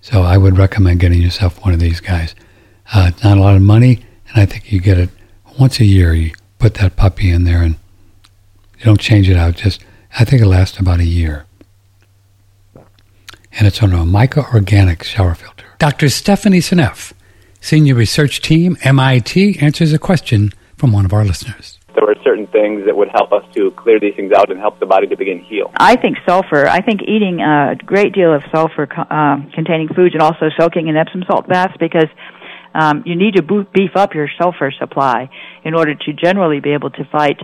So 0.00 0.22
I 0.22 0.36
would 0.36 0.58
recommend 0.58 1.00
getting 1.00 1.22
yourself 1.22 1.64
one 1.64 1.74
of 1.74 1.80
these 1.80 2.00
guys. 2.00 2.34
Uh, 2.92 3.06
it's 3.08 3.24
not 3.24 3.38
a 3.38 3.40
lot 3.40 3.56
of 3.56 3.62
money, 3.62 4.04
and 4.28 4.40
I 4.40 4.46
think 4.46 4.70
you 4.70 4.80
get 4.80 4.98
it 4.98 5.10
once 5.58 5.80
a 5.80 5.84
year. 5.84 6.12
You 6.12 6.32
put 6.58 6.74
that 6.74 6.96
puppy 6.96 7.30
in 7.30 7.44
there, 7.44 7.62
and 7.62 7.76
you 8.78 8.84
don't 8.84 9.00
change 9.00 9.28
it 9.30 9.36
out. 9.36 9.56
Just 9.56 9.82
I 10.18 10.24
think 10.24 10.42
it 10.42 10.46
lasts 10.46 10.78
about 10.78 11.00
a 11.00 11.06
year, 11.06 11.46
and 12.74 13.66
it's 13.66 13.82
on 13.82 13.92
a 13.94 13.96
Omica 13.96 14.52
Organic 14.52 15.02
shower 15.02 15.34
filter. 15.34 15.53
Dr. 15.78 16.08
Stephanie 16.08 16.60
Seneff, 16.60 17.12
Senior 17.60 17.94
Research 17.94 18.40
Team, 18.40 18.76
MIT, 18.82 19.58
answers 19.60 19.92
a 19.92 19.98
question 19.98 20.52
from 20.76 20.92
one 20.92 21.04
of 21.04 21.12
our 21.12 21.24
listeners 21.24 21.78
there 21.94 22.10
are 22.10 22.22
certain 22.24 22.46
things 22.48 22.84
that 22.86 22.96
would 22.96 23.08
help 23.08 23.32
us 23.32 23.44
to 23.54 23.70
clear 23.72 23.98
these 24.00 24.14
things 24.16 24.32
out 24.32 24.50
and 24.50 24.58
help 24.60 24.78
the 24.80 24.86
body 24.86 25.06
to 25.06 25.16
begin 25.16 25.40
heal. 25.40 25.70
I 25.76 25.96
think 25.96 26.18
sulfur. 26.26 26.66
I 26.66 26.80
think 26.80 27.02
eating 27.02 27.40
a 27.40 27.76
great 27.76 28.12
deal 28.12 28.34
of 28.34 28.42
sulfur 28.52 28.88
uh, 28.92 29.36
containing 29.54 29.88
foods 29.88 30.14
and 30.14 30.22
also 30.22 30.50
soaking 30.58 30.88
in 30.88 30.96
Epsom 30.96 31.22
salt 31.26 31.48
baths 31.48 31.74
because 31.78 32.08
um, 32.74 33.02
you 33.06 33.16
need 33.16 33.36
to 33.36 33.42
beef 33.42 33.94
up 33.94 34.14
your 34.14 34.28
sulfur 34.40 34.72
supply 34.78 35.30
in 35.64 35.74
order 35.74 35.94
to 35.94 36.12
generally 36.12 36.60
be 36.60 36.72
able 36.72 36.90
to 36.90 37.04
fight 37.10 37.38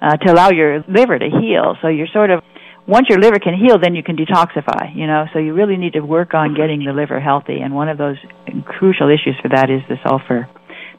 uh, 0.00 0.16
to 0.16 0.32
allow 0.32 0.50
your 0.50 0.84
liver 0.88 1.18
to 1.18 1.30
heal. 1.30 1.76
So 1.80 1.88
you're 1.88 2.10
sort 2.12 2.30
of 2.30 2.42
once 2.86 3.06
your 3.08 3.18
liver 3.18 3.38
can 3.38 3.54
heal, 3.54 3.78
then 3.78 3.94
you 3.94 4.02
can 4.02 4.16
detoxify. 4.16 4.94
You 4.94 5.06
know, 5.06 5.26
so 5.32 5.38
you 5.38 5.54
really 5.54 5.76
need 5.76 5.94
to 5.94 6.00
work 6.00 6.34
on 6.34 6.54
getting 6.54 6.84
the 6.84 6.92
liver 6.92 7.20
healthy, 7.20 7.60
and 7.60 7.74
one 7.74 7.88
of 7.88 7.98
those 7.98 8.16
crucial 8.64 9.08
issues 9.08 9.36
for 9.40 9.48
that 9.48 9.70
is 9.70 9.82
the 9.88 9.96
sulfur. 10.06 10.48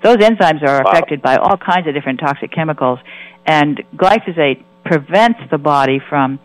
Those 0.04 0.18
enzymes 0.18 0.62
are 0.68 0.82
affected 0.82 1.22
by 1.22 1.38
all 1.38 1.56
kinds 1.58 1.88
of 1.88 1.94
different 1.94 2.20
toxic 2.20 2.52
chemicals, 2.52 3.00
and 3.46 3.82
glyphosate 3.96 4.64
prevents 4.84 5.40
the 5.50 5.58
body 5.58 6.00
from 6.10 6.40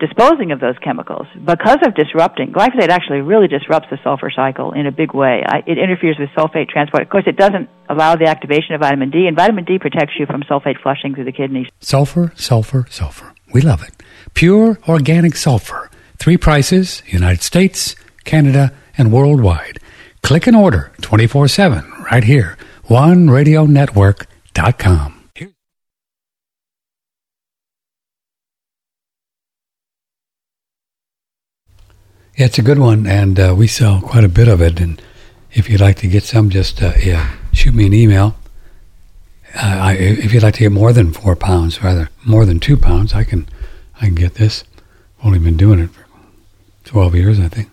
disposing 0.00 0.52
of 0.52 0.60
those 0.60 0.74
chemicals 0.82 1.26
because 1.44 1.78
of 1.86 1.94
disrupting. 1.94 2.52
Glyphosate 2.52 2.88
actually 2.88 3.20
really 3.20 3.46
disrupts 3.46 3.88
the 3.90 3.98
sulfur 4.02 4.30
cycle 4.34 4.72
in 4.72 4.86
a 4.86 4.92
big 4.92 5.14
way. 5.14 5.42
I, 5.46 5.58
it 5.66 5.78
interferes 5.78 6.16
with 6.18 6.30
sulfate 6.30 6.68
transport. 6.68 7.02
Of 7.02 7.10
course, 7.10 7.24
it 7.26 7.36
doesn't 7.36 7.68
allow 7.88 8.16
the 8.16 8.26
activation 8.26 8.74
of 8.74 8.80
vitamin 8.80 9.10
D, 9.10 9.26
and 9.26 9.36
vitamin 9.36 9.64
D 9.64 9.78
protects 9.78 10.14
you 10.18 10.26
from 10.26 10.42
sulfate 10.42 10.80
flushing 10.82 11.14
through 11.14 11.24
the 11.24 11.32
kidneys. 11.32 11.68
Sulfur, 11.80 12.32
sulfur, 12.36 12.86
sulfur. 12.90 13.34
We 13.52 13.60
love 13.60 13.82
it 13.82 14.03
pure 14.34 14.78
organic 14.88 15.36
sulfur. 15.36 15.90
Three 16.18 16.36
prices 16.36 17.02
United 17.06 17.42
States, 17.42 17.94
Canada, 18.24 18.72
and 18.96 19.12
worldwide. 19.12 19.78
Click 20.22 20.46
and 20.46 20.56
order 20.56 20.92
24 21.00 21.48
7 21.48 21.84
right 22.10 22.24
here, 22.24 22.56
oneradionetwork.com. 22.88 25.24
Yeah, 32.36 32.46
it's 32.46 32.58
a 32.58 32.62
good 32.62 32.80
one, 32.80 33.06
and 33.06 33.38
uh, 33.38 33.54
we 33.56 33.68
sell 33.68 34.00
quite 34.00 34.24
a 34.24 34.28
bit 34.28 34.48
of 34.48 34.60
it. 34.60 34.80
And 34.80 35.00
if 35.52 35.70
you'd 35.70 35.80
like 35.80 35.96
to 35.98 36.08
get 36.08 36.24
some, 36.24 36.50
just 36.50 36.82
uh, 36.82 36.92
yeah, 37.00 37.32
shoot 37.52 37.72
me 37.74 37.86
an 37.86 37.94
email. 37.94 38.34
Uh, 39.54 39.78
I, 39.82 39.92
if 39.92 40.34
you'd 40.34 40.42
like 40.42 40.54
to 40.54 40.60
get 40.60 40.72
more 40.72 40.92
than 40.92 41.12
four 41.12 41.36
pounds, 41.36 41.84
rather 41.84 42.10
more 42.24 42.44
than 42.44 42.58
two 42.58 42.76
pounds, 42.76 43.14
I 43.14 43.22
can 43.22 43.48
I 44.00 44.06
can 44.06 44.14
get 44.14 44.34
this. 44.34 44.64
I've 45.18 45.26
only 45.26 45.38
been 45.38 45.56
doing 45.56 45.80
it 45.80 45.90
for 45.90 46.06
twelve 46.84 47.14
years, 47.14 47.38
I 47.40 47.48
think. 47.48 47.70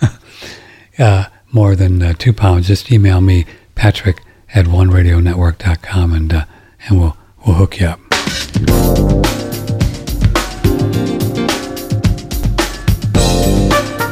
uh, 0.98 1.26
more 1.52 1.74
than 1.74 2.02
uh, 2.02 2.12
two 2.14 2.32
pounds, 2.32 2.68
just 2.68 2.90
email 2.92 3.20
me 3.20 3.46
Patrick 3.74 4.22
at 4.54 4.66
oneradionetwork.com 4.66 6.12
and 6.12 6.32
uh, 6.32 6.44
and 6.88 7.00
we'll 7.00 7.16
we'll 7.46 7.56
hook 7.56 7.80
you 7.80 7.86
up. 7.86 8.00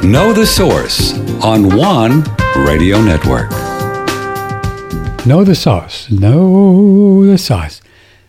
Know 0.05 0.33
the 0.33 0.47
Source 0.47 1.12
on 1.44 1.77
One 1.77 2.25
Radio 2.57 3.03
Network. 3.03 3.51
Know 5.27 5.44
the 5.44 5.55
sauce. 5.55 6.11
Know 6.11 7.27
the 7.27 7.37
sauce. 7.37 7.83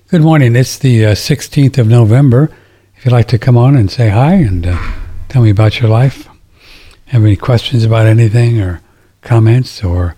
Good 0.10 0.22
morning. 0.22 0.56
It's 0.56 0.78
the 0.78 1.06
uh, 1.06 1.12
16th 1.12 1.78
of 1.78 1.88
November. 1.88 2.52
If 3.00 3.06
you'd 3.06 3.14
like 3.14 3.30
to 3.30 3.40
come 3.40 3.56
on 3.56 3.78
and 3.78 3.90
say 3.90 4.10
hi 4.10 4.34
and 4.34 4.68
uh, 4.68 4.78
tell 5.30 5.42
me 5.42 5.52
about 5.52 5.80
your 5.80 5.90
life, 5.90 6.28
have 7.06 7.24
any 7.24 7.38
questions 7.38 7.86
about 7.86 8.06
anything 8.06 8.60
or 8.60 8.82
comments 9.22 9.82
or 9.86 10.18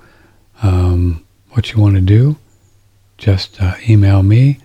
um, 0.64 1.24
what 1.52 1.72
you 1.72 1.80
want 1.80 1.94
to 1.94 2.02
do, 2.02 2.38
just 3.20 3.62
uh, 3.62 3.76
email 3.88 4.24
me, 4.24 4.58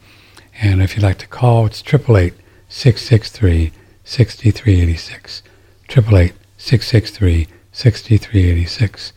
And 0.59 0.81
if 0.81 0.95
you'd 0.95 1.03
like 1.03 1.19
to 1.19 1.27
call, 1.27 1.67
it's 1.67 1.83
888 1.83 2.33
663 2.67 3.71
6386. 4.03 5.43
888 5.91 6.33
663 6.57 7.47
6386. 7.71 9.13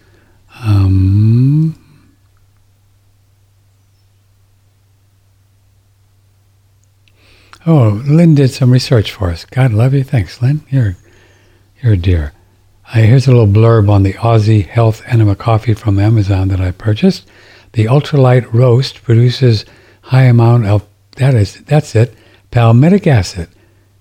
Oh, 7.69 8.03
Lynn 8.07 8.35
did 8.35 8.51
some 8.51 8.71
research 8.71 9.13
for 9.13 9.31
us. 9.31 9.45
God 9.45 9.73
love 9.73 9.95
you. 9.95 10.03
Thanks, 10.03 10.41
Lynn. 10.43 10.63
You're, 10.71 10.97
you're 11.83 11.93
a 11.93 11.97
dear. 11.97 12.33
Uh, 12.89 13.01
here's 13.01 13.27
a 13.27 13.31
little 13.31 13.47
blurb 13.47 13.91
on 13.91 14.03
the 14.03 14.15
Aussie 14.15 14.67
Health 14.67 15.03
Enema 15.07 15.37
Coffee 15.37 15.75
from 15.75 15.99
Amazon 15.99 16.49
that 16.49 16.61
I 16.61 16.71
purchased. 16.71 17.29
The 17.73 17.85
ultralight 17.85 18.51
roast 18.53 19.03
produces 19.03 19.67
high 20.03 20.25
amount 20.25 20.67
of 20.67 20.87
that 21.17 21.35
is 21.35 21.61
that's 21.65 21.95
it 21.95 22.15
palmitic 22.51 23.07
acid 23.07 23.49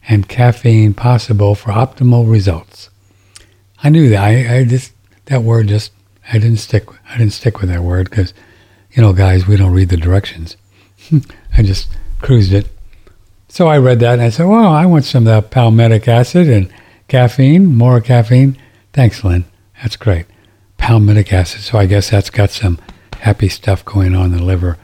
and 0.08 0.30
caffeine 0.30 0.94
possible 0.94 1.54
for 1.54 1.72
optimal 1.72 2.32
results. 2.32 2.90
I 3.84 3.90
knew 3.90 4.08
that. 4.10 4.24
I, 4.24 4.60
I 4.60 4.64
just 4.64 4.94
that 5.26 5.44
word 5.44 5.68
just 5.68 5.92
I 6.32 6.40
didn't 6.40 6.58
stick. 6.58 6.86
I 7.10 7.18
didn't 7.18 7.34
stick 7.34 7.60
with 7.60 7.70
that 7.70 7.84
word 7.84 8.10
because, 8.10 8.34
you 8.92 9.02
know, 9.02 9.12
guys, 9.12 9.48
we 9.48 9.58
don't 9.58 9.74
read 9.74 9.90
the 9.90 9.98
directions. 9.98 10.56
I 11.58 11.64
just 11.64 11.90
cruised 12.22 12.54
it. 12.54 12.68
So 13.58 13.68
I 13.68 13.80
read 13.80 14.02
that 14.02 14.14
and 14.14 14.22
I 14.22 14.30
said, 14.30 14.46
"Well, 14.46 14.72
I 14.72 14.86
want 14.86 15.04
some 15.04 15.26
of 15.26 15.34
that 15.34 15.50
palmitic 15.50 16.08
acid 16.08 16.48
and 16.48 16.72
caffeine, 17.08 17.66
more 17.66 18.00
caffeine." 18.00 18.56
Thanks, 18.94 19.24
Lynn. 19.24 19.46
That's 19.82 19.96
great. 19.96 20.28
Palmitic 20.78 21.34
acid. 21.34 21.62
So 21.62 21.80
I 21.80 21.88
guess 21.88 22.12
that's 22.12 22.30
got 22.30 22.52
some 22.52 22.78
happy 23.22 23.50
stuff 23.50 23.84
going 23.84 24.14
on 24.14 24.26
in 24.26 24.38
the 24.38 24.44
liver. 24.44 24.78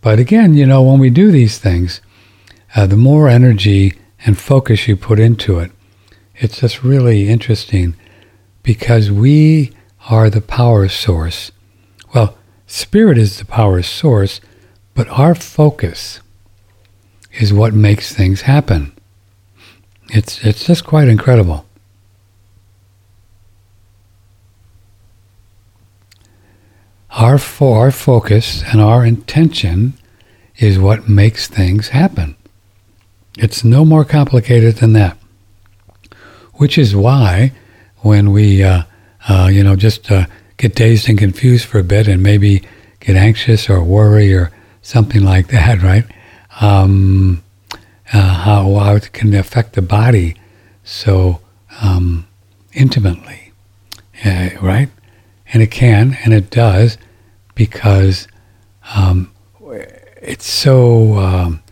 But 0.00 0.18
again, 0.18 0.54
you 0.54 0.64
know, 0.64 0.82
when 0.82 1.00
we 1.00 1.10
do 1.10 1.30
these 1.30 1.58
things, 1.58 2.00
uh, 2.74 2.86
the 2.86 2.96
more 2.96 3.28
energy 3.28 3.92
and 4.24 4.38
focus 4.38 4.88
you 4.88 4.96
put 4.96 5.20
into 5.20 5.58
it, 5.58 5.70
it's 6.34 6.60
just 6.60 6.82
really 6.82 7.28
interesting 7.28 7.94
because 8.62 9.10
we 9.10 9.70
are 10.08 10.30
the 10.30 10.40
power 10.40 10.88
source. 10.88 11.52
Well, 12.14 12.38
spirit 12.66 13.18
is 13.18 13.38
the 13.38 13.44
power 13.44 13.82
source, 13.82 14.40
but 14.94 15.10
our 15.10 15.34
focus 15.34 16.20
is 17.38 17.52
what 17.52 17.74
makes 17.74 18.12
things 18.14 18.42
happen. 18.42 18.92
It's, 20.08 20.44
it's 20.44 20.64
just 20.66 20.84
quite 20.84 21.08
incredible. 21.08 21.66
Our, 27.10 27.38
fo- 27.38 27.74
our 27.74 27.90
focus 27.90 28.62
and 28.64 28.80
our 28.80 29.04
intention 29.04 29.94
is 30.56 30.78
what 30.78 31.08
makes 31.08 31.46
things 31.46 31.88
happen. 31.88 32.36
It's 33.38 33.64
no 33.64 33.84
more 33.84 34.04
complicated 34.04 34.76
than 34.76 34.92
that. 34.92 35.16
Which 36.54 36.78
is 36.78 36.94
why 36.94 37.52
when 37.98 38.32
we, 38.32 38.62
uh, 38.62 38.82
uh, 39.28 39.48
you 39.50 39.64
know, 39.64 39.74
just 39.74 40.10
uh, 40.10 40.26
get 40.56 40.74
dazed 40.74 41.08
and 41.08 41.18
confused 41.18 41.66
for 41.66 41.78
a 41.78 41.84
bit 41.84 42.06
and 42.06 42.22
maybe 42.22 42.62
get 43.00 43.16
anxious 43.16 43.68
or 43.68 43.82
worry 43.82 44.32
or 44.32 44.52
something 44.82 45.22
like 45.24 45.48
that, 45.48 45.82
right? 45.82 46.04
Um, 46.60 47.42
uh, 48.12 48.34
how, 48.34 48.94
it 48.94 49.12
can 49.12 49.34
affect 49.34 49.72
the 49.72 49.82
body 49.82 50.36
so 50.84 51.40
um, 51.82 52.26
intimately, 52.72 53.52
uh, 54.24 54.50
right? 54.60 54.88
And 55.52 55.62
it 55.62 55.70
can, 55.70 56.16
and 56.24 56.32
it 56.32 56.50
does, 56.50 56.98
because 57.54 58.28
um, 58.94 59.32
it's 60.20 60.46
so 60.46 61.18
um, 61.18 61.62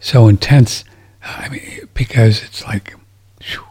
so 0.00 0.28
intense. 0.28 0.84
I 1.24 1.48
mean, 1.48 1.88
because 1.94 2.42
it's 2.42 2.64
like, 2.64 2.94
whew, 3.42 3.64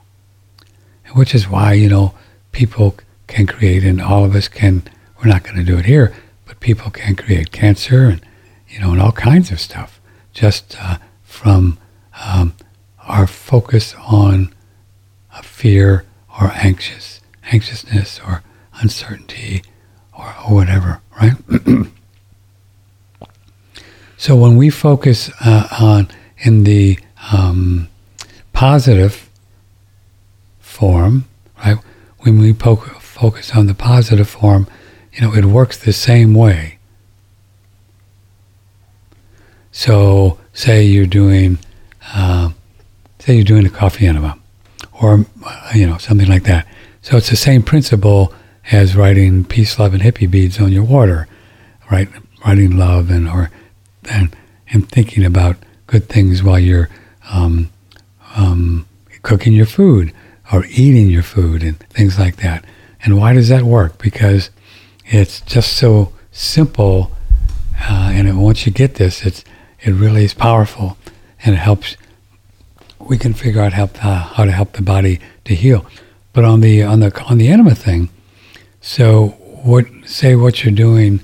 which 1.13 1.33
is 1.33 1.49
why 1.49 1.73
you 1.73 1.89
know 1.89 2.13
people 2.51 2.95
can 3.27 3.47
create, 3.47 3.83
and 3.83 4.01
all 4.01 4.23
of 4.23 4.35
us 4.35 4.47
can. 4.47 4.83
We're 5.19 5.29
not 5.29 5.43
going 5.43 5.57
to 5.57 5.63
do 5.63 5.77
it 5.77 5.85
here, 5.85 6.15
but 6.45 6.59
people 6.59 6.89
can 6.91 7.15
create 7.15 7.51
cancer 7.51 8.05
and 8.05 8.21
you 8.67 8.79
know 8.79 8.91
and 8.91 9.01
all 9.01 9.11
kinds 9.11 9.51
of 9.51 9.59
stuff 9.59 9.90
just 10.33 10.75
uh, 10.79 10.97
from 11.23 11.77
um, 12.25 12.53
our 13.07 13.27
focus 13.27 13.95
on 14.07 14.53
a 15.35 15.43
fear 15.43 16.05
or 16.39 16.51
anxious 16.55 17.21
anxiousness 17.51 18.19
or 18.25 18.43
uncertainty 18.75 19.63
or, 20.17 20.33
or 20.47 20.55
whatever, 20.55 21.01
right? 21.19 21.33
so 24.17 24.35
when 24.35 24.55
we 24.57 24.69
focus 24.69 25.29
uh, 25.41 25.67
on 25.79 26.07
in 26.37 26.63
the 26.63 26.99
um, 27.31 27.87
positive 28.53 29.29
form, 30.59 31.25
right? 31.63 31.77
When 32.19 32.39
we 32.39 32.53
focus 32.53 33.55
on 33.55 33.67
the 33.67 33.73
positive 33.73 34.29
form, 34.29 34.67
you 35.13 35.21
know, 35.21 35.33
it 35.33 35.45
works 35.45 35.77
the 35.77 35.93
same 35.93 36.33
way. 36.33 36.77
So, 39.71 40.37
say 40.53 40.83
you're 40.83 41.05
doing, 41.05 41.57
uh, 42.13 42.51
say 43.19 43.35
you're 43.35 43.45
doing 43.45 43.65
a 43.65 43.69
coffee 43.69 44.07
enema, 44.07 44.37
or 45.01 45.25
uh, 45.45 45.71
you 45.73 45.87
know 45.87 45.97
something 45.97 46.27
like 46.27 46.43
that. 46.43 46.67
So 47.01 47.17
it's 47.17 47.29
the 47.29 47.35
same 47.35 47.63
principle 47.63 48.33
as 48.71 48.95
writing 48.95 49.43
peace, 49.43 49.79
love, 49.79 49.93
and 49.93 50.03
hippie 50.03 50.29
beads 50.29 50.59
on 50.59 50.71
your 50.71 50.83
water, 50.83 51.27
right? 51.91 52.07
Writing 52.45 52.77
love 52.77 53.09
and 53.09 53.27
or 53.27 53.49
and 54.09 54.35
and 54.71 54.87
thinking 54.89 55.25
about 55.25 55.57
good 55.87 56.07
things 56.07 56.43
while 56.43 56.59
you're 56.59 56.89
um, 57.31 57.69
um, 58.35 58.85
cooking 59.23 59.53
your 59.53 59.65
food 59.65 60.13
or 60.53 60.65
eating 60.65 61.07
your 61.07 61.23
food 61.23 61.63
and 61.63 61.79
things 61.89 62.19
like 62.19 62.37
that. 62.37 62.65
And 63.03 63.17
why 63.17 63.33
does 63.33 63.49
that 63.49 63.63
work? 63.63 63.97
Because 63.97 64.49
it's 65.05 65.41
just 65.41 65.73
so 65.73 66.13
simple, 66.31 67.11
uh, 67.81 68.11
and 68.13 68.41
once 68.41 68.65
you 68.65 68.71
get 68.71 68.95
this, 68.95 69.25
it's 69.25 69.43
it 69.81 69.91
really 69.91 70.23
is 70.23 70.33
powerful, 70.33 70.97
and 71.43 71.55
it 71.55 71.59
helps. 71.59 71.97
We 72.99 73.17
can 73.17 73.33
figure 73.33 73.61
out 73.61 73.73
how 73.73 73.89
uh, 74.01 74.19
how 74.35 74.45
to 74.45 74.51
help 74.51 74.73
the 74.73 74.81
body 74.81 75.19
to 75.45 75.55
heal. 75.55 75.85
But 76.33 76.45
on 76.45 76.61
the 76.61 76.83
on 76.83 76.99
the 76.99 77.23
on 77.23 77.37
the 77.37 77.49
enema 77.49 77.75
thing, 77.75 78.09
so 78.79 79.29
what 79.63 79.85
say 80.05 80.35
what 80.35 80.63
you're 80.63 80.73
doing? 80.73 81.21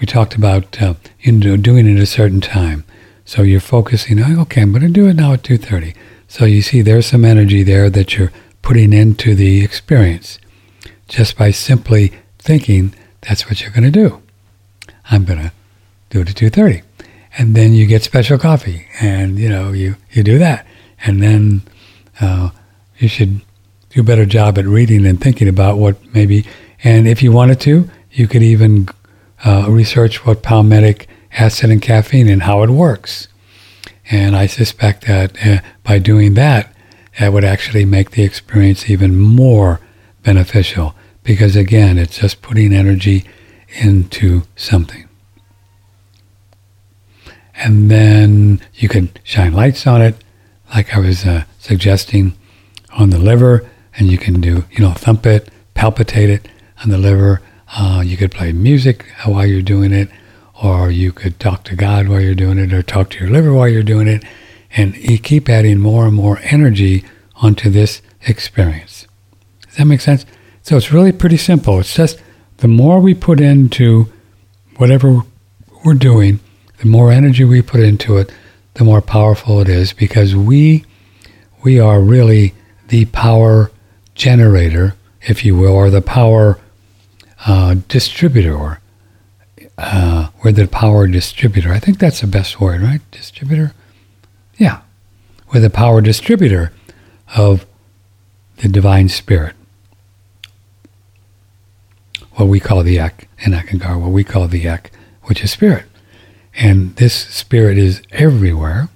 We 0.00 0.06
talked 0.06 0.34
about 0.34 0.80
uh, 0.80 0.94
doing 1.22 1.86
it 1.86 1.96
at 1.96 2.02
a 2.02 2.06
certain 2.06 2.40
time. 2.40 2.84
So 3.24 3.42
you're 3.42 3.60
focusing. 3.60 4.22
Okay, 4.22 4.62
I'm 4.62 4.72
going 4.72 4.82
to 4.82 4.88
do 4.88 5.06
it 5.08 5.14
now 5.14 5.34
at 5.34 5.44
two 5.44 5.58
thirty. 5.58 5.94
So 6.26 6.44
you 6.44 6.62
see, 6.62 6.82
there's 6.82 7.06
some 7.06 7.24
energy 7.24 7.62
there 7.62 7.90
that 7.90 8.16
you're 8.16 8.32
putting 8.62 8.92
into 8.92 9.34
the 9.34 9.62
experience, 9.62 10.38
just 11.08 11.36
by 11.36 11.50
simply 11.50 12.12
thinking 12.38 12.94
that's 13.20 13.46
what 13.46 13.60
you're 13.60 13.70
going 13.70 13.84
to 13.84 13.90
do. 13.90 14.22
I'm 15.10 15.24
going 15.24 15.40
to 15.40 15.52
do 16.08 16.20
it 16.20 16.30
at 16.30 16.36
two 16.36 16.50
thirty, 16.50 16.82
and 17.38 17.54
then 17.54 17.74
you 17.74 17.86
get 17.86 18.02
special 18.02 18.38
coffee, 18.38 18.86
and 19.00 19.38
you 19.38 19.48
know 19.48 19.72
you 19.72 19.96
you 20.10 20.22
do 20.22 20.38
that, 20.38 20.66
and 21.04 21.22
then 21.22 21.62
uh, 22.20 22.50
you 22.98 23.08
should 23.08 23.40
do 23.90 24.00
a 24.00 24.04
better 24.04 24.26
job 24.26 24.58
at 24.58 24.66
reading 24.66 25.06
and 25.06 25.20
thinking 25.20 25.48
about 25.48 25.78
what 25.78 25.96
maybe 26.14 26.46
and 26.82 27.06
if 27.06 27.22
you 27.22 27.32
wanted 27.32 27.60
to, 27.60 27.90
you 28.10 28.26
could 28.26 28.42
even 28.42 28.88
uh, 29.44 29.66
research 29.68 30.24
what 30.24 30.42
palmitic 30.42 31.06
acid 31.32 31.70
and 31.70 31.82
caffeine 31.82 32.28
and 32.28 32.42
how 32.42 32.62
it 32.62 32.70
works. 32.70 33.28
And 34.10 34.34
I 34.34 34.46
suspect 34.46 35.06
that 35.06 35.46
uh, 35.46 35.60
by 35.84 35.98
doing 35.98 36.34
that, 36.34 36.74
that 37.18 37.32
would 37.32 37.44
actually 37.44 37.84
make 37.84 38.12
the 38.12 38.22
experience 38.22 38.88
even 38.88 39.18
more 39.18 39.80
beneficial 40.22 40.94
because 41.22 41.54
again, 41.54 41.98
it's 41.98 42.18
just 42.18 42.42
putting 42.42 42.72
energy 42.72 43.24
into 43.80 44.42
something. 44.56 45.09
And 47.62 47.90
then 47.90 48.60
you 48.74 48.88
can 48.88 49.10
shine 49.22 49.52
lights 49.52 49.86
on 49.86 50.00
it, 50.00 50.16
like 50.74 50.94
I 50.94 50.98
was 50.98 51.26
uh, 51.26 51.44
suggesting, 51.58 52.32
on 52.92 53.10
the 53.10 53.18
liver, 53.18 53.68
and 53.96 54.08
you 54.08 54.18
can 54.18 54.40
do, 54.40 54.64
you 54.70 54.80
know, 54.80 54.92
thump 54.92 55.26
it, 55.26 55.50
palpitate 55.74 56.30
it 56.30 56.48
on 56.82 56.90
the 56.90 56.98
liver. 56.98 57.42
Uh, 57.76 58.02
you 58.04 58.16
could 58.16 58.32
play 58.32 58.52
music 58.52 59.04
while 59.24 59.46
you're 59.46 59.62
doing 59.62 59.92
it, 59.92 60.08
or 60.62 60.90
you 60.90 61.12
could 61.12 61.38
talk 61.38 61.64
to 61.64 61.76
God 61.76 62.08
while 62.08 62.20
you're 62.20 62.34
doing 62.34 62.58
it, 62.58 62.72
or 62.72 62.82
talk 62.82 63.10
to 63.10 63.20
your 63.20 63.30
liver 63.30 63.52
while 63.52 63.68
you're 63.68 63.82
doing 63.82 64.08
it, 64.08 64.24
and 64.74 64.96
you 64.96 65.18
keep 65.18 65.48
adding 65.48 65.78
more 65.78 66.06
and 66.06 66.14
more 66.14 66.38
energy 66.42 67.04
onto 67.36 67.70
this 67.70 68.02
experience. 68.26 69.06
Does 69.66 69.76
that 69.76 69.84
make 69.84 70.00
sense? 70.00 70.24
So 70.62 70.76
it's 70.76 70.92
really 70.92 71.12
pretty 71.12 71.36
simple. 71.36 71.78
It's 71.80 71.94
just 71.94 72.20
the 72.58 72.68
more 72.68 73.00
we 73.00 73.14
put 73.14 73.40
into 73.40 74.12
whatever 74.76 75.22
we're 75.84 75.94
doing, 75.94 76.40
the 76.80 76.86
more 76.86 77.10
energy 77.10 77.44
we 77.44 77.62
put 77.62 77.80
into 77.80 78.16
it, 78.16 78.32
the 78.74 78.84
more 78.84 79.00
powerful 79.00 79.60
it 79.60 79.68
is 79.68 79.92
because 79.92 80.34
we 80.34 80.84
we 81.62 81.78
are 81.78 82.00
really 82.00 82.54
the 82.88 83.04
power 83.06 83.70
generator, 84.14 84.94
if 85.22 85.44
you 85.44 85.56
will, 85.56 85.72
or 85.72 85.90
the 85.90 86.00
power 86.00 86.58
uh, 87.46 87.76
distributor. 87.88 88.80
Uh, 89.76 90.28
we're 90.42 90.52
the 90.52 90.66
power 90.66 91.06
distributor. 91.06 91.72
I 91.72 91.78
think 91.78 91.98
that's 91.98 92.20
the 92.20 92.26
best 92.26 92.60
word, 92.60 92.80
right? 92.80 93.00
Distributor? 93.10 93.72
Yeah. 94.56 94.80
We're 95.52 95.60
the 95.60 95.70
power 95.70 96.00
distributor 96.00 96.72
of 97.36 97.66
the 98.58 98.68
divine 98.68 99.08
spirit 99.08 99.54
what 102.40 102.48
we 102.48 102.58
call 102.58 102.82
the 102.82 102.98
ECK 102.98 103.28
in 103.40 103.52
Eckankar, 103.52 104.00
what 104.00 104.10
we 104.10 104.24
call 104.24 104.48
the 104.48 104.66
ECK, 104.66 104.90
which 105.24 105.44
is 105.44 105.52
spirit. 105.52 105.84
And 106.60 106.94
this 106.96 107.14
spirit 107.14 107.78
is 107.78 108.02
everywhere. 108.10 108.90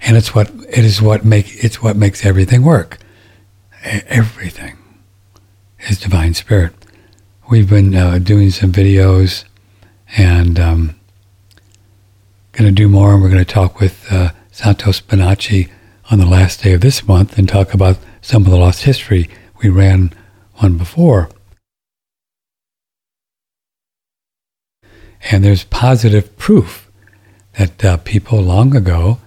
And 0.00 0.16
it's 0.16 0.34
what 0.34 0.48
it 0.70 0.84
is 0.84 1.02
what 1.02 1.26
make 1.26 1.62
it's 1.62 1.82
what 1.82 1.94
makes 1.94 2.24
everything 2.24 2.62
work. 2.62 2.96
Everything 3.84 4.78
is 5.80 6.00
divine 6.00 6.32
spirit. 6.32 6.72
We've 7.50 7.68
been 7.68 7.94
uh, 7.94 8.18
doing 8.18 8.50
some 8.50 8.72
videos 8.72 9.44
and 10.16 10.58
um, 10.58 10.96
going 12.52 12.68
to 12.68 12.72
do 12.74 12.88
more. 12.88 13.12
And 13.12 13.22
we're 13.22 13.30
going 13.30 13.44
to 13.44 13.52
talk 13.52 13.78
with 13.78 14.10
uh, 14.10 14.30
Santos 14.50 15.02
Bonacci 15.02 15.70
on 16.10 16.18
the 16.18 16.26
last 16.26 16.62
day 16.62 16.72
of 16.72 16.80
this 16.80 17.06
month 17.06 17.36
and 17.36 17.46
talk 17.46 17.74
about 17.74 17.98
some 18.22 18.46
of 18.46 18.50
the 18.50 18.56
lost 18.56 18.84
history 18.84 19.28
we 19.62 19.68
ran 19.68 20.14
one 20.54 20.78
before. 20.78 21.28
And 25.30 25.44
there's 25.44 25.64
positive 25.64 26.36
proof 26.38 26.90
that 27.58 27.84
uh, 27.84 27.96
people 27.98 28.40
long 28.40 28.74
ago, 28.74 29.18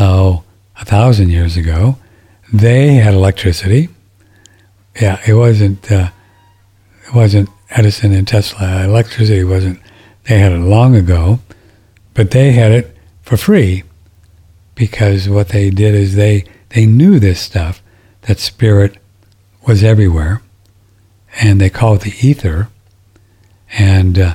oh, 0.00 0.44
a 0.80 0.84
thousand 0.84 1.30
years 1.30 1.56
ago, 1.56 1.96
they 2.52 2.94
had 2.94 3.14
electricity. 3.14 3.88
Yeah, 5.00 5.20
it 5.26 5.34
wasn't. 5.34 5.90
Uh, 5.90 6.10
it 7.06 7.14
wasn't 7.14 7.48
Edison 7.70 8.12
and 8.12 8.26
Tesla. 8.26 8.84
Electricity 8.84 9.44
wasn't. 9.44 9.80
They 10.24 10.38
had 10.38 10.52
it 10.52 10.58
long 10.58 10.94
ago, 10.94 11.40
but 12.14 12.30
they 12.30 12.52
had 12.52 12.72
it 12.72 12.96
for 13.22 13.36
free 13.36 13.82
because 14.74 15.28
what 15.28 15.48
they 15.48 15.70
did 15.70 15.94
is 15.94 16.14
they 16.14 16.44
they 16.70 16.86
knew 16.86 17.18
this 17.18 17.40
stuff 17.40 17.82
that 18.22 18.38
spirit 18.38 18.96
was 19.66 19.82
everywhere, 19.82 20.42
and 21.40 21.60
they 21.60 21.70
call 21.70 21.94
it 21.94 22.02
the 22.02 22.14
ether. 22.26 22.68
And 23.78 24.18
uh, 24.18 24.34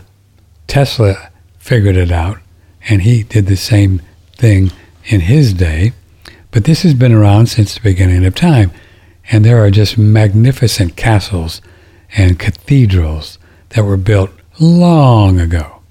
Tesla 0.67 1.31
figured 1.57 1.97
it 1.97 2.11
out, 2.11 2.37
and 2.89 3.01
he 3.01 3.23
did 3.23 3.47
the 3.47 3.57
same 3.57 4.01
thing 4.33 4.71
in 5.05 5.21
his 5.21 5.53
day. 5.53 5.93
But 6.51 6.65
this 6.65 6.83
has 6.83 6.93
been 6.93 7.13
around 7.13 7.47
since 7.47 7.73
the 7.73 7.81
beginning 7.81 8.25
of 8.25 8.35
time, 8.35 8.71
and 9.29 9.43
there 9.43 9.63
are 9.63 9.71
just 9.71 9.97
magnificent 9.97 10.95
castles 10.95 11.61
and 12.15 12.39
cathedrals 12.39 13.37
that 13.69 13.83
were 13.83 13.97
built 13.97 14.31
long 14.59 15.39
ago, 15.39 15.81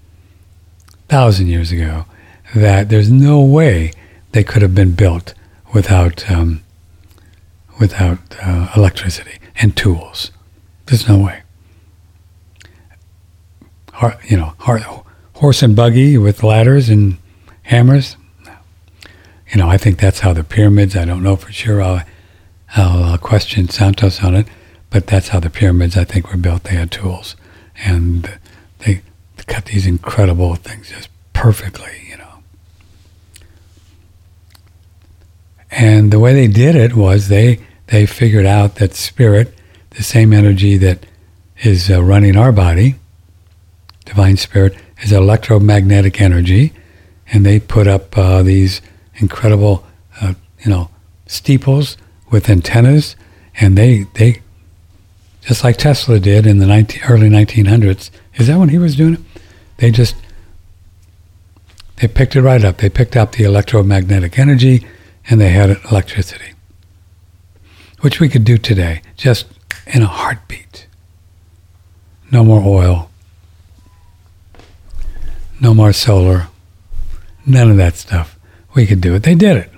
thousand 1.09 1.49
years 1.49 1.73
ago, 1.73 2.07
that 2.55 2.89
there's 2.89 3.11
no 3.11 3.41
way 3.41 3.93
they 4.33 4.45
could 4.45 4.63
have 4.63 4.75
been 4.75 4.93
built 4.93 5.35
without 5.73 6.31
um, 6.31 6.63
without 7.79 8.19
uh, 8.43 8.69
electricity 8.75 9.39
and 9.57 9.77
tools. 9.77 10.31
There's 10.87 11.09
no 11.09 11.19
way. 11.19 11.43
You 14.29 14.37
know, 14.37 14.55
horse 15.35 15.63
and 15.63 15.75
buggy 15.75 16.19
with 16.19 16.43
ladders 16.43 16.89
and 16.89 17.19
hammers. 17.63 18.17
You 19.53 19.59
know, 19.59 19.69
I 19.69 19.79
think 19.79 19.99
that's 19.99 20.21
how 20.21 20.33
the 20.33 20.45
pyramids. 20.45 20.97
I 20.97 21.05
don't 21.05 21.23
know 21.23 21.37
for 21.37 21.53
sure. 21.53 21.81
I'll, 21.81 22.03
I'll 22.75 23.05
uh, 23.05 23.17
question 23.19 23.69
Santos 23.69 24.23
on 24.23 24.35
it, 24.35 24.47
but 24.91 25.07
that's 25.07 25.29
how 25.29 25.41
the 25.41 25.51
pyramids 25.51 25.97
I 25.97 26.05
think 26.05 26.31
were 26.31 26.37
built. 26.37 26.65
They 26.65 26.75
had 26.75 26.91
tools, 26.91 27.37
and 27.85 28.39
they 28.81 29.03
cut 29.47 29.67
these 29.67 29.87
incredible 29.87 30.57
things 30.57 30.91
just 30.91 31.09
perfectly. 31.33 31.93
You 32.11 32.19
know. 32.19 32.35
And 35.71 36.11
the 36.11 36.19
way 36.19 36.35
they 36.35 36.49
did 36.49 36.75
it 36.75 36.95
was 36.95 37.29
they 37.29 37.61
they 37.87 38.05
figured 38.05 38.47
out 38.47 38.77
that 38.77 38.95
spirit, 38.95 39.55
the 39.91 40.03
same 40.03 40.33
energy 40.33 40.77
that 40.79 41.07
is 41.63 41.89
uh, 41.91 42.03
running 42.03 42.37
our 42.37 42.53
body, 42.53 42.97
divine 44.07 44.37
spirit, 44.37 44.75
is 45.03 45.13
electromagnetic 45.13 46.21
energy, 46.21 46.73
and 47.29 47.45
they 47.45 47.61
put 47.61 47.87
up 47.87 48.17
uh, 48.17 48.43
these 48.43 48.81
incredible, 49.17 49.85
uh, 50.23 50.35
you 50.61 50.71
know, 50.71 50.89
steeples 51.27 51.99
with 52.31 52.49
antennas, 52.49 53.15
and 53.61 53.77
they 53.77 54.05
they 54.15 54.41
just 55.43 55.63
like 55.63 55.77
Tesla 55.77 56.19
did 56.19 56.47
in 56.47 56.59
the 56.59 56.67
19, 56.67 57.03
early 57.09 57.29
1900s. 57.29 58.11
Is 58.35 58.49
that 58.49 58.59
when 58.59 58.71
he 58.71 58.79
was 58.79 58.97
doing 58.97 59.15
it? 59.15 59.21
They 59.77 59.91
just 59.91 60.17
they 61.97 62.09
picked 62.09 62.35
it 62.35 62.43
right 62.43 62.65
up. 62.65 62.79
They 62.79 62.89
picked 62.89 63.17
up 63.17 63.33
the 63.33 63.45
electromagnetic 63.45 64.39
energy, 64.39 64.87
and 65.29 65.41
they 65.41 65.51
had 65.51 65.79
electricity 65.91 66.57
which 68.01 68.21
we 68.21 68.29
could 68.29 68.45
do 68.45 68.59
today, 68.59 69.03
just 69.17 69.47
in 69.87 70.03
a 70.03 70.07
heartbeat. 70.07 70.87
No 72.31 72.45
more 72.45 72.63
oil, 72.63 73.11
no 75.61 75.75
more 75.75 75.93
solar, 75.93 76.49
none 77.45 77.71
of 77.71 77.77
that 77.77 77.97
stuff. 77.97 78.39
We 78.75 78.87
could 78.87 79.01
do 79.01 79.15
it. 79.15 79.23
They 79.23 79.35
did 79.35 79.57
it. 79.57 79.71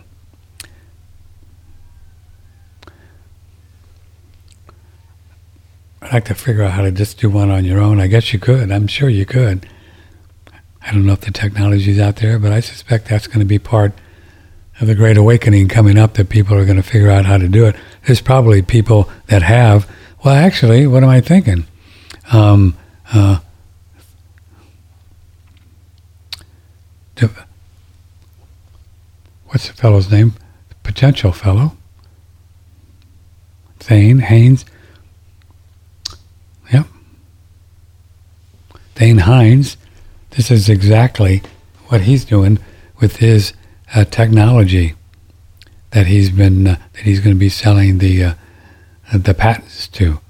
I'd 6.02 6.12
like 6.12 6.24
to 6.26 6.34
figure 6.34 6.62
out 6.62 6.72
how 6.72 6.82
to 6.82 6.90
just 6.90 7.18
do 7.18 7.28
one 7.28 7.50
on 7.50 7.64
your 7.64 7.80
own. 7.80 8.00
I 8.00 8.06
guess 8.06 8.32
you 8.32 8.38
could. 8.38 8.72
I'm 8.72 8.86
sure 8.86 9.08
you 9.08 9.26
could. 9.26 9.66
I 10.80 10.92
don't 10.92 11.04
know 11.04 11.12
if 11.12 11.20
the 11.20 11.30
technology's 11.30 11.98
out 11.98 12.16
there, 12.16 12.38
but 12.38 12.50
I 12.50 12.60
suspect 12.60 13.08
that's 13.08 13.26
going 13.26 13.40
to 13.40 13.44
be 13.44 13.58
part 13.58 13.92
of 14.80 14.86
the 14.86 14.94
Great 14.94 15.16
Awakening 15.16 15.68
coming 15.68 15.98
up 15.98 16.14
that 16.14 16.28
people 16.28 16.56
are 16.56 16.64
going 16.64 16.76
to 16.76 16.82
figure 16.82 17.10
out 17.10 17.26
how 17.26 17.36
to 17.36 17.48
do 17.48 17.66
it. 17.66 17.76
There's 18.06 18.20
probably 18.20 18.62
people 18.62 19.10
that 19.26 19.42
have. 19.42 19.90
Well, 20.24 20.34
actually, 20.34 20.86
what 20.86 21.02
am 21.02 21.08
I 21.10 21.20
thinking? 21.20 21.66
Um, 22.32 22.76
uh, 23.12 23.40
what's 29.46 29.68
the 29.68 29.74
fellow's 29.74 30.10
name? 30.10 30.34
Potential 30.82 31.32
fellow. 31.32 31.76
Thane 33.78 34.18
Haynes. 34.20 34.64
Yep. 36.72 36.86
Thane 38.94 39.18
Heins. 39.18 39.76
This 40.30 40.50
is 40.50 40.68
exactly 40.68 41.42
what 41.86 42.02
he's 42.02 42.24
doing 42.24 42.58
with 43.00 43.16
his 43.16 43.52
uh, 43.94 44.04
technology 44.04 44.94
that 45.90 46.06
he's 46.06 46.30
been 46.30 46.66
uh, 46.66 46.76
that 46.92 47.02
he's 47.02 47.20
going 47.20 47.34
to 47.34 47.38
be 47.38 47.48
selling 47.48 47.98
the 47.98 48.24
uh, 48.24 48.34
the 49.12 49.34
patents 49.34 49.88
to. 49.88 50.20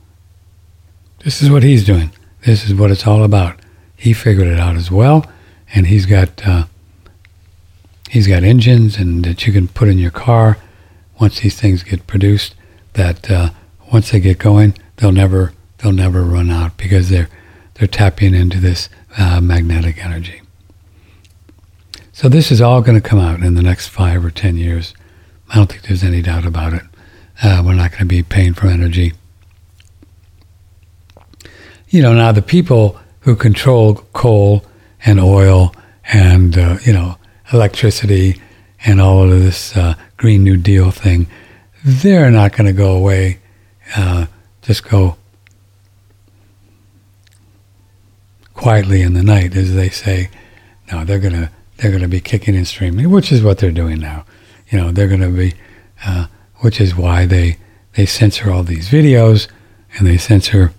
This 1.25 1.43
is 1.43 1.51
what 1.51 1.63
he's 1.63 1.85
doing. 1.85 2.13
This 2.45 2.65
is 2.65 2.75
what 2.75 2.91
it's 2.91 3.07
all 3.07 3.25
about. 3.25 3.59
He 3.97 4.13
figured 4.13 4.47
it 4.47 4.59
out 4.59 4.77
as 4.77 4.91
well, 4.91 5.27
and 5.75 5.89
he's 5.89 6.07
got 6.07 6.47
uh, 6.47 6.65
he's 8.11 8.27
got 8.27 8.43
engines 8.43 8.97
and 8.97 9.25
that 9.25 9.47
you 9.47 9.53
can 9.53 9.69
put 9.69 9.89
in 9.89 9.99
your 9.99 10.11
car. 10.11 10.59
Once 11.21 11.41
these 11.41 11.61
things 11.61 11.83
get 11.83 12.07
produced, 12.07 12.55
that 12.95 13.31
uh, 13.31 13.51
once 13.93 14.11
they 14.11 14.21
get 14.21 14.39
going, 14.39 14.75
they'll 14.97 15.13
never 15.13 15.53
they'll 15.79 15.93
never 15.93 16.23
run 16.23 16.51
out 16.51 16.77
because 16.77 17.09
they're 17.09 17.29
they're 17.75 17.89
tapping 17.89 18.35
into 18.35 18.61
this 18.61 18.89
uh, 19.17 19.41
magnetic 19.41 20.05
energy. 20.05 20.43
So 22.13 22.29
this 22.29 22.51
is 22.51 22.61
all 22.61 22.83
going 22.83 23.01
to 23.01 23.09
come 23.09 23.21
out 23.21 23.41
in 23.41 23.55
the 23.55 23.63
next 23.63 23.89
five 23.89 24.25
or 24.25 24.31
ten 24.31 24.57
years. 24.57 24.95
I 25.51 25.57
don't 25.57 25.71
think 25.71 25.83
there's 25.83 26.05
any 26.05 26.23
doubt 26.23 26.45
about 26.45 26.73
it. 26.73 26.83
Uh, 27.43 27.63
we're 27.65 27.75
not 27.75 27.93
going 27.93 28.01
to 28.01 28.07
be 28.07 28.23
paying 28.23 28.55
for 28.55 28.67
energy. 28.67 29.13
You 31.89 32.03
know, 32.03 32.13
now 32.13 32.33
the 32.33 32.43
people 32.43 32.99
who 33.21 33.37
control 33.37 33.95
coal 34.13 34.65
and 35.05 35.21
oil 35.21 35.75
and, 36.05 36.57
uh, 36.59 36.79
you 36.85 36.93
know, 36.93 37.18
electricity 37.53 38.41
and 38.85 39.01
all 39.01 39.31
of 39.31 39.31
this 39.31 39.77
uh, 39.77 39.95
Green 40.17 40.45
New 40.45 40.57
Deal 40.57 40.91
thing, 40.91 41.27
they're 41.85 42.31
not 42.31 42.53
going 42.53 42.67
to 42.67 42.73
go 42.73 42.93
away. 42.93 43.39
Uh, 43.97 44.27
just 44.63 44.89
go 44.89 45.17
quietly 48.55 49.03
in 49.03 49.15
the 49.15 49.23
night, 49.23 49.57
as 49.57 49.75
they 49.75 49.89
say. 49.89 50.29
No, 50.93 51.05
they're 51.05 51.19
going 51.19 51.35
to 51.35 51.51
they're 51.77 51.91
going 51.91 52.03
to 52.03 52.09
be 52.09 52.21
kicking 52.21 52.57
and 52.57 52.67
streaming, 52.67 53.09
which 53.11 53.31
is 53.31 53.43
what 53.43 53.59
they're 53.59 53.71
doing 53.71 54.01
now. 54.01 54.25
You 54.69 54.79
know, 54.79 54.91
they're 54.91 55.09
going 55.09 55.21
to 55.21 55.29
be, 55.29 55.55
uh, 56.05 56.27
which 56.57 56.81
is 56.81 56.95
why 56.95 57.25
they 57.25 57.57
they 57.95 58.05
censor 58.05 58.51
all 58.51 58.63
these 58.63 58.89
videos, 58.89 59.49
and 59.97 60.07
they 60.07 60.19
censor, 60.19 60.73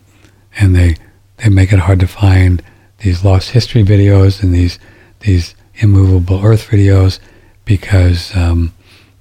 and 0.58 0.76
they 0.76 0.98
they 1.38 1.50
make 1.50 1.72
it 1.72 1.80
hard 1.80 2.00
to 2.02 2.08
find 2.08 2.62
these 3.00 3.24
lost 3.24 3.52
history 3.52 3.84
videos 3.84 4.44
and 4.44 4.54
these 4.54 4.78
these 5.22 5.56
immovable 5.80 6.44
Earth 6.44 6.70
videos 6.70 7.20
because 7.66 8.36
um, 8.36 8.74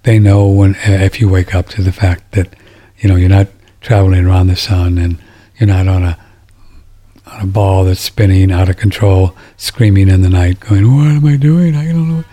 they 0.03 0.19
know 0.19 0.47
when 0.49 0.77
if 0.85 1.21
you 1.21 1.29
wake 1.29 1.55
up 1.55 1.69
to 1.69 1.83
the 1.83 1.93
fact 1.93 2.33
that 2.33 2.55
you 2.99 3.09
know 3.09 3.17
you're 3.17 3.29
not 3.29 3.49
traveling 3.81 4.27
around 4.27 4.49
the 4.49 4.57
sun 4.57 4.99
and 4.99 5.19
you're 5.59 5.69
not 5.69 5.89
on 5.89 6.05
a 6.05 6.19
on 7.27 7.41
a 7.43 7.47
ball 7.47 7.85
that's 7.85 8.01
spinning 8.01 8.51
out 8.51 8.69
of 8.69 8.77
control, 8.77 9.37
screaming 9.57 10.09
in 10.09 10.23
the 10.23 10.31
night, 10.31 10.61
going, 10.61 10.95
"What 10.95 11.09
am 11.09 11.27
I 11.27 11.37
doing? 11.37 11.75
I 11.75 11.93
don't 11.93 12.09
know." 12.09 12.25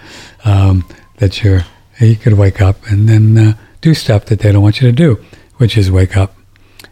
Um, 0.43 0.85
that 1.17 1.43
you're 1.43 1.65
you 1.99 2.15
could 2.15 2.33
wake 2.33 2.61
up 2.61 2.85
and 2.87 3.07
then 3.07 3.37
uh, 3.37 3.53
do 3.81 3.93
stuff 3.93 4.25
that 4.25 4.39
they 4.39 4.51
don't 4.51 4.63
want 4.63 4.81
you 4.81 4.87
to 4.87 4.95
do, 4.95 5.23
which 5.57 5.77
is 5.77 5.91
wake 5.91 6.17
up 6.17 6.35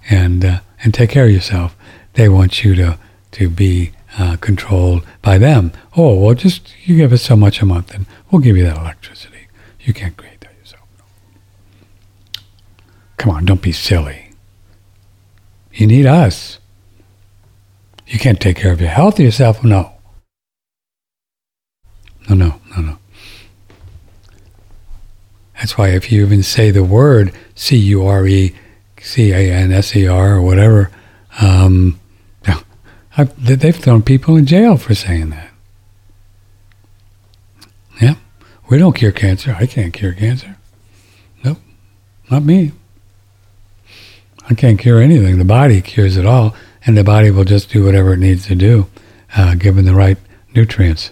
and 0.09 0.43
uh, 0.43 0.59
and 0.83 0.93
take 0.93 1.09
care 1.09 1.25
of 1.25 1.31
yourself. 1.31 1.75
They 2.13 2.29
want 2.29 2.63
you 2.63 2.75
to 2.75 2.97
to 3.31 3.49
be 3.49 3.91
uh, 4.17 4.37
controlled 4.37 5.05
by 5.21 5.37
them. 5.37 5.71
Oh, 5.95 6.15
well, 6.15 6.35
just 6.35 6.73
you 6.85 6.97
give 6.97 7.13
us 7.13 7.21
so 7.21 7.35
much 7.35 7.61
a 7.61 7.65
month, 7.65 7.93
and 7.93 8.05
we'll 8.29 8.41
give 8.41 8.57
you 8.57 8.63
that 8.63 8.77
electricity. 8.77 9.47
You 9.81 9.93
can't 9.93 10.15
create 10.17 10.41
that 10.41 10.55
yourself. 10.57 10.87
Come 13.17 13.31
on, 13.31 13.45
don't 13.45 13.61
be 13.61 13.71
silly. 13.71 14.31
You 15.73 15.87
need 15.87 16.05
us. 16.05 16.59
You 18.07 18.19
can't 18.19 18.39
take 18.39 18.57
care 18.57 18.71
of 18.71 18.79
your 18.79 18.89
health 18.89 19.19
yourself. 19.19 19.63
No. 19.63 19.93
No, 22.29 22.35
no, 22.35 22.59
no, 22.75 22.81
no. 22.81 22.97
That's 25.55 25.77
why 25.77 25.89
if 25.89 26.11
you 26.11 26.25
even 26.25 26.43
say 26.43 26.71
the 26.71 26.83
word 26.83 27.33
C 27.55 27.77
U 27.77 28.05
R 28.05 28.27
E 28.27 28.55
C 29.01 29.31
A 29.31 29.51
N 29.51 29.71
S 29.71 29.95
E 29.95 30.07
R 30.07 30.33
or 30.33 30.41
whatever, 30.41 30.91
um, 31.41 31.99
I've, 33.15 33.59
they've 33.59 33.75
thrown 33.75 34.01
people 34.01 34.35
in 34.37 34.45
jail 34.45 34.77
for 34.77 34.95
saying 34.95 35.29
that. 35.29 35.49
Yeah, 38.01 38.15
we 38.69 38.77
don't 38.79 38.95
cure 38.95 39.11
cancer. 39.11 39.55
I 39.59 39.67
can't 39.67 39.93
cure 39.93 40.13
cancer. 40.13 40.57
Nope, 41.43 41.59
not 42.31 42.43
me. 42.43 42.71
I 44.49 44.55
can't 44.55 44.79
cure 44.79 44.99
anything. 44.99 45.37
The 45.37 45.45
body 45.45 45.81
cures 45.81 46.17
it 46.17 46.25
all, 46.25 46.55
and 46.85 46.97
the 46.97 47.03
body 47.03 47.29
will 47.29 47.43
just 47.43 47.69
do 47.69 47.85
whatever 47.85 48.13
it 48.13 48.19
needs 48.19 48.47
to 48.47 48.55
do, 48.55 48.87
uh, 49.35 49.55
given 49.55 49.85
the 49.85 49.95
right 49.95 50.17
nutrients. 50.55 51.11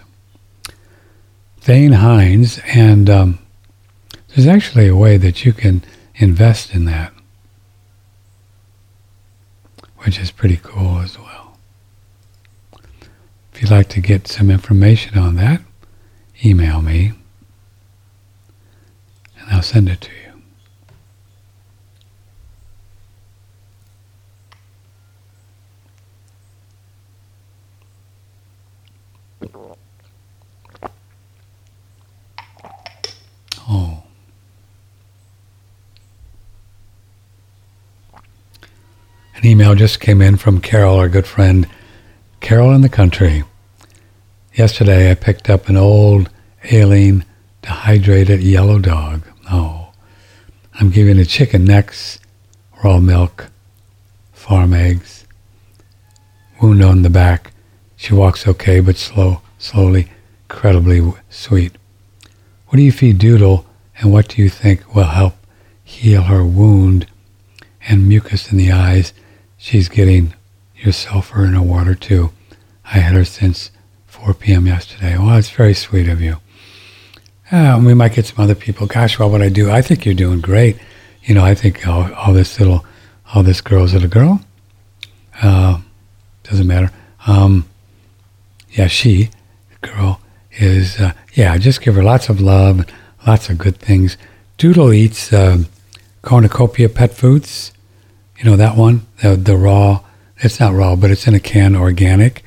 Thane 1.60 1.92
Heins, 1.92 2.60
and 2.76 3.10
um, 3.10 3.40
there's 4.30 4.48
actually 4.48 4.88
a 4.88 4.96
way 4.96 5.18
that 5.18 5.46
you 5.46 5.54
can 5.54 5.84
invest 6.16 6.74
in 6.74 6.86
that, 6.86 7.14
which 10.00 10.20
is 10.20 10.32
pretty 10.32 10.58
cool 10.58 11.00
as. 11.00 11.21
If 13.62 13.70
you'd 13.70 13.76
like 13.76 13.90
to 13.90 14.02
get 14.02 14.28
some 14.28 14.50
information 14.50 15.20
on 15.20 15.36
that, 15.36 15.62
email 16.44 16.82
me 16.82 17.12
and 19.40 19.52
I'll 19.52 19.62
send 19.62 19.88
it 19.88 20.02
to 20.02 20.10
you. 20.10 20.18
Oh. 33.70 34.02
An 39.36 39.46
email 39.46 39.76
just 39.76 40.00
came 40.00 40.20
in 40.20 40.38
from 40.38 40.60
Carol, 40.62 40.96
our 40.96 41.08
good 41.08 41.28
friend 41.28 41.70
Carol 42.40 42.74
in 42.74 42.82
the 42.82 42.90
Country. 42.90 43.44
Yesterday 44.54 45.10
I 45.10 45.14
picked 45.14 45.50
up 45.50 45.70
an 45.70 45.78
old, 45.78 46.30
ailing, 46.66 47.24
dehydrated 47.62 48.42
yellow 48.42 48.80
dog. 48.80 49.22
Oh, 49.50 49.94
I'm 50.74 50.90
giving 50.90 51.16
the 51.16 51.26
chicken 51.26 51.64
necks, 51.64 52.20
raw 52.84 53.00
milk, 53.00 53.48
farm 54.34 54.74
eggs, 54.74 55.26
wound 56.62 56.84
on 56.84 57.02
the 57.02 57.10
back. 57.10 57.54
She 57.96 58.14
walks 58.14 58.46
okay, 58.46 58.82
but 58.82 58.98
slow, 58.98 59.42
slowly, 59.58 60.10
incredibly 60.50 61.14
sweet. 61.30 61.72
What 62.68 62.76
do 62.76 62.84
you 62.84 62.92
feed 62.92 63.20
Doodle, 63.20 63.66
and 64.00 64.12
what 64.12 64.28
do 64.28 64.42
you 64.42 64.50
think 64.50 64.94
will 64.94 65.06
help 65.06 65.36
heal 65.82 66.24
her 66.24 66.44
wound 66.44 67.08
and 67.88 68.06
mucus 68.06 68.52
in 68.52 68.58
the 68.58 68.74
eyes? 68.74 69.14
She's 69.58 69.88
getting 69.88 70.34
your 70.76 70.92
sulfur 70.92 71.46
in 71.46 71.54
her 71.54 71.62
water 71.62 71.96
too. 71.96 72.32
I 72.84 72.98
had 72.98 73.16
her 73.16 73.24
since 73.24 73.71
4 74.24 74.36
p.m. 74.36 74.68
yesterday. 74.68 75.18
Well, 75.18 75.36
it's 75.36 75.50
very 75.50 75.74
sweet 75.74 76.08
of 76.08 76.22
you. 76.22 76.38
Uh, 77.52 77.82
we 77.84 77.96
might 77.96 78.14
get 78.14 78.28
some 78.28 78.44
other 78.44 78.54
people. 78.54 78.86
Gosh, 78.86 79.18
what 79.18 79.32
would 79.32 79.42
I 79.42 79.50
do? 79.50 79.72
I 79.72 79.82
think 79.82 80.06
you're 80.06 80.14
doing 80.14 80.42
great. 80.42 80.78
You 81.24 81.34
know, 81.34 81.44
I 81.44 81.56
think 81.56 81.88
all, 81.88 82.14
all 82.14 82.32
this 82.32 82.60
little, 82.60 82.86
all 83.34 83.42
this 83.42 83.62
girl's 83.62 83.96
a 83.96 84.08
girl. 84.08 84.42
Uh, 85.42 85.82
doesn't 86.44 86.68
matter. 86.68 86.92
Um, 87.26 87.68
yeah, 88.72 88.86
she, 88.86 89.32
the 89.72 89.88
girl, 89.88 90.22
is, 90.52 91.00
uh, 91.00 91.14
yeah, 91.34 91.58
just 91.58 91.82
give 91.82 91.96
her 91.96 92.04
lots 92.04 92.30
of 92.30 92.40
love, 92.40 92.86
lots 93.26 93.50
of 93.50 93.58
good 93.58 93.78
things. 93.78 94.18
Doodle 94.58 94.94
eats 94.94 95.34
uh, 95.34 95.64
cornucopia 96.22 96.90
pet 96.90 97.12
foods. 97.12 97.72
You 98.38 98.46
know 98.46 98.56
that 98.56 98.78
one, 98.78 99.08
the, 99.24 99.36
the 99.36 99.58
raw. 99.58 100.04
It's 100.38 100.60
not 100.60 100.74
raw, 100.74 100.96
but 100.96 101.10
it's 101.10 101.28
in 101.28 101.34
a 101.34 101.40
can, 101.40 101.76
organic. 101.76 102.44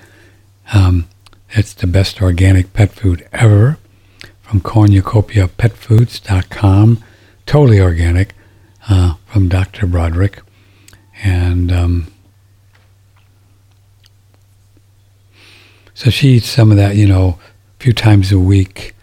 Um, 0.73 1.09
it's 1.55 1.73
the 1.73 1.87
best 1.87 2.21
organic 2.21 2.73
pet 2.73 2.91
food 2.91 3.29
ever 3.33 3.79
from 4.43 4.61
cornucopiapetfoods.com. 4.61 7.05
Totally 7.47 7.81
organic 7.81 8.35
uh, 8.89 9.15
from 9.27 9.49
Dr. 9.49 9.87
Broderick. 9.87 10.43
And 11.23 11.71
um, 11.71 12.09
so 15.95 16.11
she 16.11 16.31
eats 16.31 16.49
some 16.49 16.73
of 16.73 16.77
that, 16.77 16.97
you 16.97 17.07
know, 17.07 17.39
a 17.79 17.83
few 17.83 17.93
times 17.93 18.33
a 18.33 18.39
week. 18.39 18.97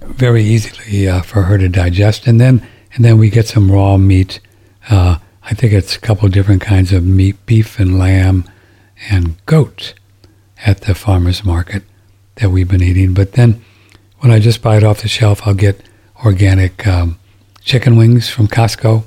Very 0.00 0.42
easily 0.42 1.08
uh, 1.08 1.22
for 1.22 1.42
her 1.42 1.56
to 1.56 1.68
digest. 1.68 2.26
And 2.26 2.40
then, 2.40 2.66
and 2.94 3.04
then 3.04 3.16
we 3.16 3.30
get 3.30 3.46
some 3.46 3.70
raw 3.70 3.96
meat. 3.96 4.40
Uh, 4.90 5.18
I 5.44 5.54
think 5.54 5.72
it's 5.72 5.94
a 5.94 6.00
couple 6.00 6.28
different 6.28 6.62
kinds 6.62 6.92
of 6.92 7.04
meat, 7.04 7.36
beef 7.46 7.78
and 7.78 7.96
lamb 7.96 8.50
and 9.10 9.44
goat 9.46 9.94
at 10.64 10.82
the 10.82 10.94
farmer's 10.94 11.44
market 11.44 11.82
that 12.36 12.50
we've 12.50 12.68
been 12.68 12.82
eating. 12.82 13.14
But 13.14 13.32
then 13.32 13.62
when 14.20 14.32
I 14.32 14.38
just 14.38 14.62
buy 14.62 14.76
it 14.76 14.84
off 14.84 15.02
the 15.02 15.08
shelf, 15.08 15.46
I'll 15.46 15.54
get 15.54 15.82
organic 16.24 16.86
um, 16.86 17.18
chicken 17.60 17.96
wings 17.96 18.30
from 18.30 18.48
Costco 18.48 19.04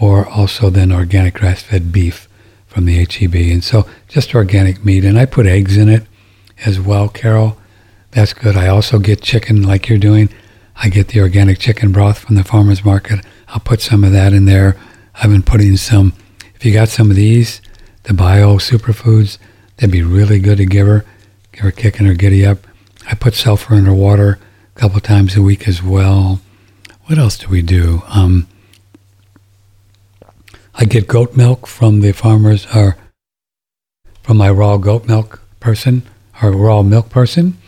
or 0.00 0.26
also 0.28 0.70
then 0.70 0.92
organic 0.92 1.34
grass-fed 1.34 1.92
beef 1.92 2.28
from 2.66 2.84
the 2.84 3.04
HEB. 3.04 3.34
And 3.34 3.62
so 3.62 3.86
just 4.08 4.34
organic 4.34 4.84
meat. 4.84 5.04
And 5.04 5.18
I 5.18 5.26
put 5.26 5.46
eggs 5.46 5.76
in 5.76 5.88
it 5.88 6.04
as 6.64 6.80
well, 6.80 7.08
Carol. 7.08 7.56
That's 8.10 8.32
good. 8.32 8.56
I 8.56 8.68
also 8.68 8.98
get 8.98 9.22
chicken 9.22 9.62
like 9.62 9.88
you're 9.88 9.98
doing. 9.98 10.28
I 10.76 10.88
get 10.88 11.08
the 11.08 11.20
organic 11.20 11.58
chicken 11.58 11.92
broth 11.92 12.18
from 12.18 12.34
the 12.34 12.44
farmer's 12.44 12.84
market. 12.84 13.24
I'll 13.48 13.60
put 13.60 13.80
some 13.80 14.02
of 14.04 14.12
that 14.12 14.32
in 14.32 14.44
there. 14.44 14.76
I've 15.14 15.30
been 15.30 15.42
putting 15.42 15.76
some, 15.76 16.12
if 16.54 16.64
you 16.64 16.72
got 16.72 16.88
some 16.88 17.10
of 17.10 17.16
these, 17.16 17.60
the 18.04 18.14
bio 18.14 18.56
superfoods. 18.56 19.38
They'd 19.76 19.90
be 19.90 20.02
really 20.02 20.38
good 20.38 20.58
to 20.58 20.66
give 20.66 20.86
her, 20.86 21.04
give 21.52 21.62
her 21.62 21.70
kicking 21.70 22.06
her 22.06 22.14
giddy 22.14 22.46
up. 22.46 22.58
I 23.10 23.14
put 23.14 23.34
sulfur 23.34 23.74
in 23.74 23.84
her 23.84 23.94
water 23.94 24.38
a 24.74 24.78
couple 24.78 25.00
times 25.00 25.36
a 25.36 25.42
week 25.42 25.68
as 25.68 25.82
well. 25.82 26.40
What 27.06 27.18
else 27.18 27.36
do 27.36 27.48
we 27.48 27.60
do? 27.60 28.02
Um, 28.08 28.46
I 30.74 30.84
get 30.84 31.06
goat 31.06 31.36
milk 31.36 31.66
from 31.66 32.00
the 32.00 32.12
farmers, 32.12 32.66
or 32.74 32.96
from 34.22 34.38
my 34.38 34.50
raw 34.50 34.76
goat 34.76 35.06
milk 35.06 35.40
person, 35.60 36.02
or 36.42 36.50
raw 36.50 36.82
milk 36.82 37.10
person, 37.10 37.58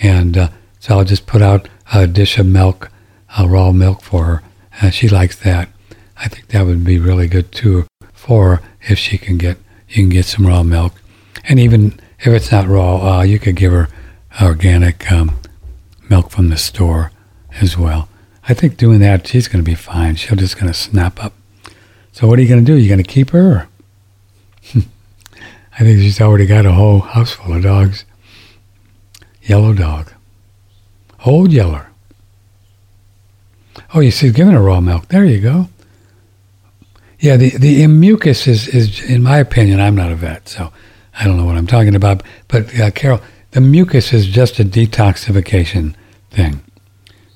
And 0.00 0.36
uh, 0.38 0.48
so 0.78 0.96
I'll 0.98 1.04
just 1.04 1.26
put 1.26 1.42
out 1.42 1.68
a 1.92 2.06
dish 2.06 2.38
of 2.38 2.46
milk, 2.46 2.90
uh, 3.36 3.46
raw 3.48 3.72
milk 3.72 4.02
for 4.02 4.24
her. 4.24 4.42
Uh, 4.80 4.90
she 4.90 5.08
likes 5.08 5.36
that. 5.40 5.68
I 6.16 6.28
think 6.28 6.48
that 6.48 6.64
would 6.66 6.84
be 6.84 6.98
really 6.98 7.28
good 7.28 7.52
too 7.52 7.86
for 8.12 8.56
her 8.56 8.62
if 8.88 8.98
she 8.98 9.18
can 9.18 9.38
get 9.38 9.58
you 9.88 10.02
can 10.02 10.08
get 10.08 10.26
some 10.26 10.46
raw 10.46 10.62
milk, 10.62 10.94
and 11.44 11.58
even 11.58 11.98
if 12.20 12.28
it's 12.28 12.52
not 12.52 12.66
raw, 12.66 13.18
uh, 13.18 13.22
you 13.22 13.38
could 13.38 13.56
give 13.56 13.72
her 13.72 13.88
organic 14.42 15.10
um, 15.10 15.38
milk 16.08 16.30
from 16.30 16.48
the 16.48 16.56
store 16.56 17.10
as 17.60 17.76
well. 17.76 18.08
I 18.48 18.54
think 18.54 18.76
doing 18.76 19.00
that, 19.00 19.26
she's 19.26 19.48
going 19.48 19.64
to 19.64 19.70
be 19.70 19.74
fine. 19.74 20.16
She'll 20.16 20.36
just 20.36 20.56
going 20.56 20.68
to 20.68 20.74
snap 20.74 21.22
up. 21.22 21.34
So 22.12 22.26
what 22.26 22.38
are 22.38 22.42
you 22.42 22.48
going 22.48 22.64
to 22.64 22.72
do? 22.72 22.78
You 22.78 22.88
going 22.88 23.02
to 23.02 23.04
keep 23.04 23.30
her? 23.30 23.68
I 24.74 25.84
think 25.84 26.00
she's 26.00 26.20
already 26.20 26.46
got 26.46 26.66
a 26.66 26.72
whole 26.72 27.00
house 27.00 27.32
full 27.32 27.54
of 27.54 27.62
dogs. 27.62 28.04
Yellow 29.42 29.72
dog. 29.72 30.12
Old 31.24 31.52
Yeller. 31.52 31.90
Oh, 33.94 34.00
you 34.00 34.10
see, 34.10 34.30
giving 34.30 34.54
her 34.54 34.62
raw 34.62 34.80
milk. 34.80 35.08
There 35.08 35.24
you 35.24 35.40
go. 35.40 35.68
Yeah, 37.20 37.36
the, 37.36 37.50
the 37.50 37.86
mucus 37.88 38.46
is, 38.46 38.68
is, 38.68 39.02
in 39.10 39.22
my 39.22 39.38
opinion, 39.38 39.80
I'm 39.80 39.96
not 39.96 40.12
a 40.12 40.14
vet, 40.14 40.48
so 40.48 40.72
I 41.18 41.24
don't 41.24 41.36
know 41.36 41.44
what 41.44 41.56
I'm 41.56 41.66
talking 41.66 41.96
about. 41.96 42.22
But 42.46 42.78
uh, 42.78 42.90
Carol, 42.92 43.20
the 43.50 43.60
mucus 43.60 44.12
is 44.12 44.26
just 44.26 44.60
a 44.60 44.64
detoxification 44.64 45.94
thing. 46.30 46.60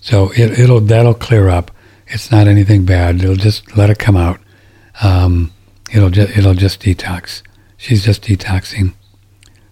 So 0.00 0.30
it, 0.32 0.58
it'll 0.58 0.80
that'll 0.80 1.14
clear 1.14 1.48
up. 1.48 1.70
It's 2.06 2.30
not 2.30 2.46
anything 2.46 2.84
bad. 2.84 3.22
It'll 3.22 3.36
just 3.36 3.76
let 3.76 3.90
it 3.90 3.98
come 3.98 4.16
out. 4.16 4.40
Um, 5.02 5.52
it'll 5.92 6.10
just 6.10 6.36
it'll 6.36 6.54
just 6.54 6.80
detox. 6.80 7.42
She's 7.76 8.04
just 8.04 8.22
detoxing 8.22 8.94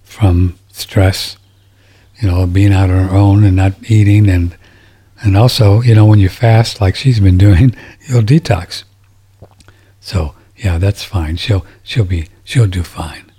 from 0.02 0.58
stress. 0.72 1.36
You 2.20 2.28
know, 2.28 2.46
being 2.46 2.72
out 2.72 2.90
on 2.90 3.08
her 3.08 3.14
own 3.14 3.44
and 3.44 3.56
not 3.56 3.74
eating, 3.90 4.28
and 4.28 4.56
and 5.22 5.36
also, 5.36 5.80
you 5.82 5.94
know, 5.94 6.06
when 6.06 6.18
you 6.18 6.28
fast 6.28 6.80
like 6.80 6.96
she's 6.96 7.20
been 7.20 7.38
doing, 7.38 7.74
you'll 8.08 8.22
detox. 8.22 8.84
So 10.00 10.34
yeah, 10.56 10.78
that's 10.78 11.04
fine. 11.04 11.36
She'll 11.36 11.64
she'll 11.82 12.04
be 12.04 12.28
she'll 12.44 12.66
do 12.66 12.82
fine. 12.82 13.30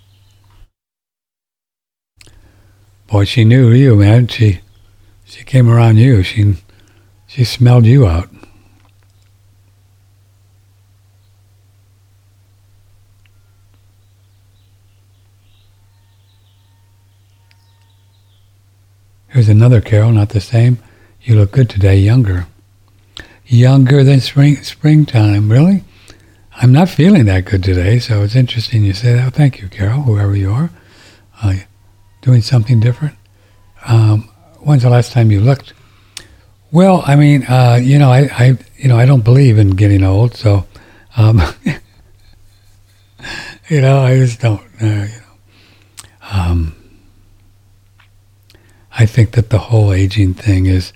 Boy, 3.07 3.25
she 3.25 3.43
knew 3.43 3.71
you, 3.71 3.95
man. 3.95 4.27
She 4.27 4.61
she 5.25 5.43
came 5.43 5.69
around 5.69 5.97
you. 5.97 6.23
She 6.23 6.55
she 7.27 7.43
smelled 7.43 7.85
you 7.85 8.07
out. 8.07 8.29
Here's 19.27 19.47
another 19.47 19.79
Carol, 19.79 20.11
not 20.11 20.29
the 20.29 20.41
same. 20.41 20.79
You 21.21 21.35
look 21.35 21.51
good 21.51 21.69
today, 21.69 21.97
younger. 21.97 22.47
Younger 23.45 24.03
than 24.03 24.19
spring 24.19 24.61
springtime, 24.63 25.49
really? 25.51 25.83
I'm 26.63 26.71
not 26.71 26.89
feeling 26.89 27.25
that 27.25 27.45
good 27.45 27.63
today, 27.63 27.97
so 27.97 28.21
it's 28.21 28.35
interesting 28.35 28.83
you 28.83 28.93
say 28.93 29.13
that. 29.13 29.33
Thank 29.33 29.61
you, 29.61 29.67
Carol, 29.67 30.03
whoever 30.03 30.35
you 30.35 30.51
are. 30.51 30.69
Uh, 31.41 31.55
doing 32.21 32.43
something 32.43 32.79
different. 32.79 33.15
Um, 33.87 34.29
when's 34.59 34.83
the 34.83 34.91
last 34.91 35.11
time 35.11 35.31
you 35.31 35.41
looked? 35.41 35.73
Well, 36.71 37.03
I 37.07 37.15
mean, 37.15 37.45
uh, 37.45 37.79
you 37.81 37.97
know, 37.97 38.11
I, 38.11 38.29
I, 38.31 38.57
you 38.77 38.87
know, 38.87 38.95
I 38.99 39.07
don't 39.07 39.23
believe 39.23 39.57
in 39.57 39.71
getting 39.71 40.03
old, 40.03 40.35
so, 40.35 40.67
um, 41.17 41.41
you 43.67 43.81
know, 43.81 44.01
I 44.01 44.17
just 44.17 44.39
don't. 44.39 44.61
Uh, 44.79 44.85
you 44.85 45.07
know, 45.07 45.33
um, 46.31 46.75
I 48.99 49.07
think 49.07 49.31
that 49.31 49.49
the 49.49 49.57
whole 49.57 49.91
aging 49.91 50.35
thing 50.35 50.67
is, 50.67 50.93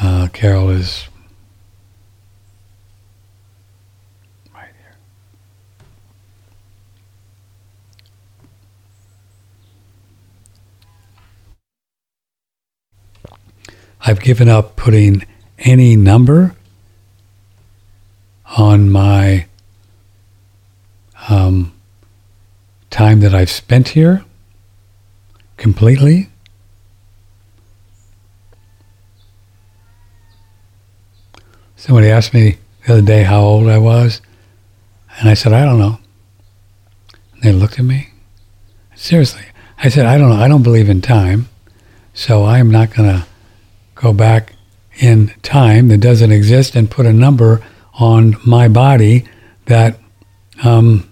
uh, 0.00 0.28
Carol 0.32 0.70
is 0.70 1.08
I've 14.04 14.20
given 14.20 14.48
up 14.48 14.74
putting 14.74 15.24
any 15.58 15.94
number 15.94 16.56
on 18.56 18.90
my 18.90 19.46
um, 21.28 21.72
time 22.90 23.20
that 23.20 23.34
I've 23.34 23.50
spent 23.50 23.88
here 23.88 24.24
completely. 25.56 26.28
Somebody 31.76 32.10
asked 32.10 32.34
me 32.34 32.58
the 32.86 32.94
other 32.94 33.02
day 33.02 33.22
how 33.22 33.40
old 33.40 33.68
I 33.68 33.78
was, 33.78 34.20
and 35.18 35.28
I 35.28 35.34
said, 35.34 35.52
I 35.52 35.64
don't 35.64 35.78
know. 35.78 35.98
And 37.34 37.42
they 37.42 37.52
looked 37.52 37.78
at 37.78 37.84
me. 37.84 38.10
Seriously. 38.94 39.44
I 39.78 39.88
said, 39.88 40.06
I 40.06 40.18
don't 40.18 40.28
know. 40.28 40.36
I 40.36 40.48
don't 40.48 40.62
believe 40.62 40.88
in 40.88 41.00
time, 41.00 41.48
so 42.14 42.44
I'm 42.44 42.70
not 42.70 42.94
going 42.94 43.08
to 43.08 43.26
go 44.02 44.12
back 44.12 44.54
in 44.98 45.32
time 45.42 45.88
that 45.88 45.98
doesn't 45.98 46.32
exist 46.32 46.74
and 46.74 46.90
put 46.90 47.06
a 47.06 47.12
number 47.12 47.64
on 47.94 48.36
my 48.44 48.66
body 48.66 49.24
that 49.66 49.96
um, 50.64 51.10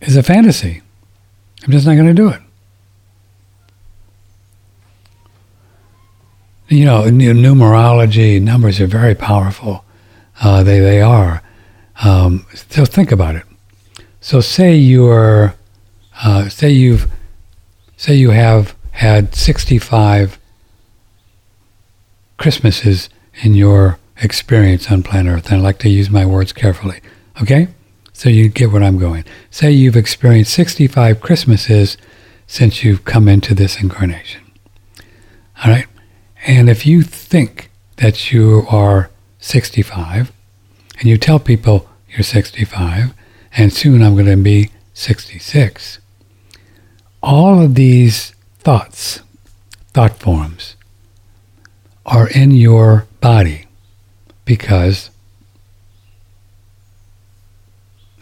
is 0.00 0.16
a 0.16 0.22
fantasy. 0.22 0.80
I'm 1.62 1.70
just 1.70 1.86
not 1.86 1.94
going 1.94 2.06
to 2.06 2.14
do 2.14 2.28
it. 2.30 2.40
You 6.68 6.86
know, 6.86 7.02
numerology, 7.02 8.40
numbers 8.40 8.80
are 8.80 8.86
very 8.86 9.14
powerful. 9.14 9.84
Uh, 10.40 10.62
they, 10.62 10.80
they 10.80 11.02
are. 11.02 11.42
Um, 12.02 12.46
so 12.54 12.84
think 12.86 13.12
about 13.12 13.34
it. 13.34 13.42
So 14.20 14.40
say 14.40 14.76
you're, 14.76 15.54
uh, 16.22 16.48
say 16.48 16.70
you've, 16.70 17.10
say 17.96 18.14
you 18.14 18.30
have 18.30 18.74
had 18.92 19.34
65 19.34 20.38
Christmases 22.36 23.08
in 23.42 23.54
your 23.54 23.98
experience 24.16 24.90
on 24.90 25.02
planet 25.02 25.32
Earth. 25.32 25.50
And 25.50 25.60
I 25.60 25.64
like 25.64 25.78
to 25.80 25.88
use 25.88 26.10
my 26.10 26.26
words 26.26 26.52
carefully. 26.52 27.00
Okay? 27.42 27.68
So 28.12 28.28
you 28.28 28.48
get 28.48 28.72
what 28.72 28.82
I'm 28.82 28.98
going. 28.98 29.24
Say 29.50 29.72
you've 29.72 29.96
experienced 29.96 30.52
65 30.52 31.20
Christmases 31.20 31.96
since 32.46 32.84
you've 32.84 33.04
come 33.04 33.28
into 33.28 33.54
this 33.54 33.80
incarnation. 33.80 34.42
All 35.64 35.70
right? 35.70 35.86
And 36.46 36.68
if 36.68 36.86
you 36.86 37.02
think 37.02 37.70
that 37.96 38.32
you 38.32 38.66
are 38.68 39.10
65 39.38 40.32
and 40.98 41.08
you 41.08 41.16
tell 41.16 41.38
people 41.38 41.88
you're 42.08 42.22
65 42.22 43.14
and 43.56 43.72
soon 43.72 44.02
I'm 44.02 44.14
going 44.14 44.26
to 44.26 44.36
be 44.36 44.70
66, 44.94 45.98
all 47.22 47.62
of 47.62 47.74
these 47.74 48.34
thoughts, 48.60 49.20
thought 49.94 50.18
forms, 50.18 50.76
are 52.04 52.28
in 52.28 52.50
your 52.50 53.06
body 53.20 53.66
because 54.44 55.10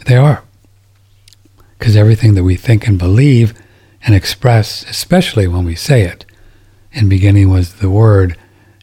they 0.07 0.17
are. 0.17 0.43
Because 1.79 1.97
everything 1.97 2.35
that 2.35 2.45
we 2.45 2.57
think 2.57 2.87
and 2.87 2.99
believe 2.99 3.55
and 4.03 4.15
express, 4.15 4.85
especially 4.89 5.49
when 5.49 5.65
we 5.65 5.75
say 5.75 6.03
it, 6.03 6.25
in 6.93 7.09
beginning 7.09 7.51
was 7.51 7.75
the 7.77 7.91
Word, 7.91 8.37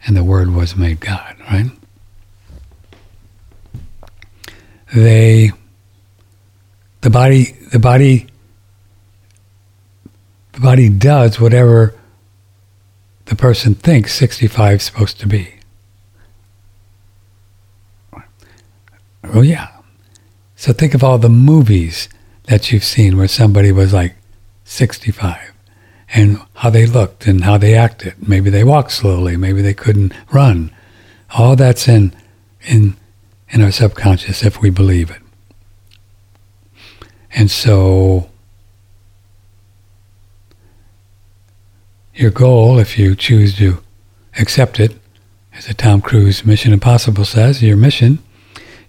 and 0.05 0.15
the 0.15 0.23
Word 0.23 0.53
was 0.53 0.75
made 0.75 0.99
God, 0.99 1.35
right? 1.49 1.71
They, 4.93 5.51
the 7.01 7.09
body, 7.09 7.55
the 7.71 7.79
body 7.79 8.27
the 10.55 10.61
body 10.61 10.87
does 10.89 11.39
whatever 11.39 11.93
the 13.25 13.35
person 13.35 13.75
thinks 13.75 14.13
65 14.15 14.77
is 14.77 14.83
supposed 14.83 15.19
to 15.19 15.27
be. 15.27 15.55
Oh, 19.23 19.41
yeah. 19.41 19.67
So 20.55 20.71
think 20.71 20.93
of 20.93 21.03
all 21.03 21.17
the 21.17 21.29
movies 21.29 22.07
that 22.43 22.71
you've 22.71 22.85
seen 22.85 23.17
where 23.17 23.27
somebody 23.27 23.71
was 23.71 23.91
like 23.91 24.15
65 24.63 25.51
and 26.13 26.39
how 26.53 26.69
they 26.69 26.85
looked 26.85 27.27
and 27.27 27.43
how 27.43 27.57
they 27.57 27.75
acted. 27.75 28.27
Maybe 28.27 28.49
they 28.49 28.63
walked 28.63 28.91
slowly, 28.91 29.35
maybe 29.35 29.61
they 29.61 29.73
couldn't 29.73 30.13
run. 30.31 30.71
All 31.37 31.57
that's 31.57 31.87
in, 31.87 32.15
in, 32.61 32.95
in 33.49 33.61
our 33.61 33.71
subconscious 33.71 34.45
if 34.45 34.61
we 34.61 34.69
believe 34.69 35.11
it. 35.11 35.21
And 37.31 37.51
so 37.51 38.29
Your 42.15 42.31
goal, 42.31 42.79
if 42.79 42.97
you 42.97 43.13
choose 43.13 43.57
to 43.57 43.79
accept 44.39 44.79
it, 44.79 44.97
as 45.53 45.67
a 45.67 45.73
Tom 45.73 46.01
Cruise 46.01 46.45
Mission 46.45 46.71
Impossible 46.71 47.25
says, 47.25 47.61
your 47.61 47.75
mission 47.75 48.19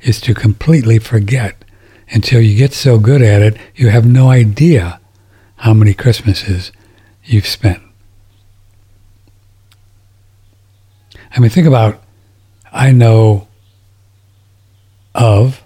is 0.01 0.21
to 0.21 0.33
completely 0.33 1.01
forget 1.01 1.65
until 2.11 2.41
you 2.41 2.57
get 2.57 2.73
so 2.73 3.01
good 3.01 3.23
at 3.23 3.43
it 3.43 3.57
you 3.75 3.89
have 3.89 4.07
no 4.07 4.31
idea 4.31 5.01
how 5.57 5.75
many 5.75 5.93
Christmases 5.93 6.71
you've 7.25 7.49
spent. 7.49 7.83
I 11.35 11.41
mean, 11.41 11.51
think 11.51 11.67
about 11.67 12.01
I 12.73 12.93
know 12.93 13.49
of 15.17 15.65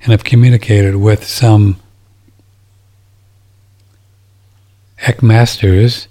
and 0.00 0.12
have 0.12 0.24
communicated 0.24 0.96
with 0.96 1.24
some 1.26 1.76
ECK 4.98 5.22
masters 5.22 6.08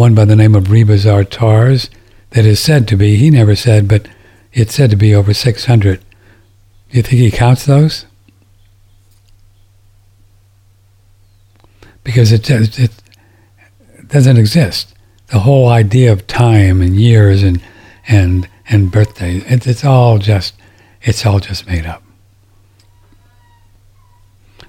one 0.00 0.14
by 0.14 0.24
the 0.24 0.34
name 0.34 0.54
of 0.54 0.64
Rebazar 0.64 1.28
Tarzs, 1.28 1.90
that 2.30 2.46
is 2.46 2.58
said 2.58 2.88
to 2.88 2.96
be, 2.96 3.16
he 3.16 3.28
never 3.28 3.54
said, 3.54 3.86
but 3.86 4.08
it's 4.50 4.74
said 4.74 4.88
to 4.88 4.96
be 4.96 5.14
over 5.14 5.34
600. 5.34 6.00
Do 6.00 6.96
you 6.96 7.02
think 7.02 7.20
he 7.20 7.30
counts 7.30 7.66
those? 7.66 8.06
Because 12.02 12.32
it, 12.32 12.48
it, 12.50 12.90
doesn't 14.08 14.38
exist. 14.38 14.94
The 15.26 15.40
whole 15.40 15.68
idea 15.68 16.10
of 16.10 16.26
time 16.26 16.80
and 16.80 16.96
years 16.96 17.42
and 17.42 17.62
and 18.08 18.48
and 18.68 18.90
birthdays, 18.90 19.44
it, 19.44 19.66
it's 19.66 19.84
all 19.84 20.18
just 20.18 20.54
it's 21.02 21.24
all 21.24 21.38
just 21.38 21.66
made 21.66 21.86
up. 21.86 22.02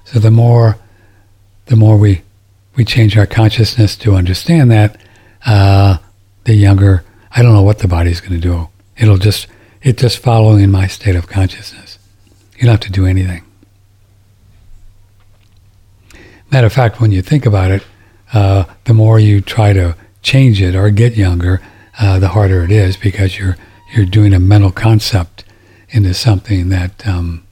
So 0.04 0.20
the 0.20 0.30
more 0.30 0.76
the 1.66 1.74
more 1.74 1.96
we 1.96 2.22
we 2.76 2.84
change 2.84 3.16
our 3.16 3.26
consciousness 3.26 3.96
to 3.96 4.14
understand 4.14 4.70
that, 4.70 5.00
uh, 5.46 5.98
the 6.44 6.54
younger 6.54 7.04
I 7.34 7.42
don't 7.42 7.54
know 7.54 7.62
what 7.62 7.78
the 7.78 7.88
body's 7.88 8.20
going 8.20 8.34
to 8.34 8.38
do. 8.38 8.68
It'll 8.96 9.16
just 9.16 9.46
it 9.82 9.98
just 9.98 10.18
follow 10.18 10.56
in 10.56 10.70
my 10.70 10.86
state 10.86 11.16
of 11.16 11.26
consciousness. 11.26 11.98
You 12.56 12.66
don't 12.66 12.72
have 12.72 12.80
to 12.80 12.92
do 12.92 13.06
anything. 13.06 13.44
Matter 16.50 16.66
of 16.66 16.72
fact, 16.72 17.00
when 17.00 17.10
you 17.10 17.22
think 17.22 17.46
about 17.46 17.70
it, 17.70 17.84
uh, 18.32 18.64
the 18.84 18.92
more 18.92 19.18
you 19.18 19.40
try 19.40 19.72
to 19.72 19.96
change 20.20 20.60
it 20.60 20.74
or 20.76 20.90
get 20.90 21.16
younger, 21.16 21.62
uh, 21.98 22.18
the 22.18 22.28
harder 22.28 22.62
it 22.62 22.70
is 22.70 22.96
because 22.96 23.38
you're 23.38 23.56
you're 23.94 24.06
doing 24.06 24.34
a 24.34 24.38
mental 24.38 24.70
concept 24.70 25.44
into 25.88 26.12
something 26.14 26.68
that 26.68 27.06
um, 27.06 27.46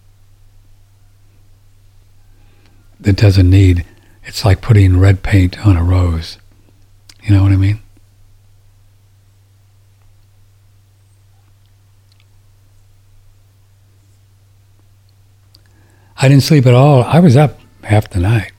that 3.00 3.16
doesn't 3.16 3.48
need. 3.48 3.86
It's 4.24 4.44
like 4.44 4.60
putting 4.60 5.00
red 5.00 5.22
paint 5.22 5.66
on 5.66 5.76
a 5.76 5.82
rose. 5.82 6.36
You 7.22 7.34
know 7.34 7.42
what 7.42 7.52
I 7.52 7.56
mean? 7.56 7.80
I 16.16 16.28
didn't 16.28 16.42
sleep 16.42 16.66
at 16.66 16.74
all. 16.74 17.02
I 17.04 17.18
was 17.18 17.36
up 17.36 17.58
half 17.82 18.10
the 18.10 18.20
night. 18.20 18.52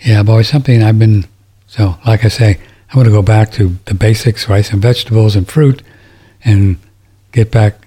Yeah, 0.00 0.22
boy, 0.22 0.42
something 0.42 0.82
I've 0.82 0.98
been, 0.98 1.26
so 1.66 1.96
like 2.06 2.24
I 2.24 2.28
say, 2.28 2.60
I'm 2.88 2.94
going 2.94 3.06
to 3.06 3.12
go 3.12 3.22
back 3.22 3.50
to 3.52 3.76
the 3.86 3.94
basics, 3.94 4.48
rice 4.48 4.72
and 4.72 4.80
vegetables 4.80 5.36
and 5.36 5.48
fruit, 5.48 5.82
and 6.44 6.76
get 7.32 7.50
back 7.50 7.86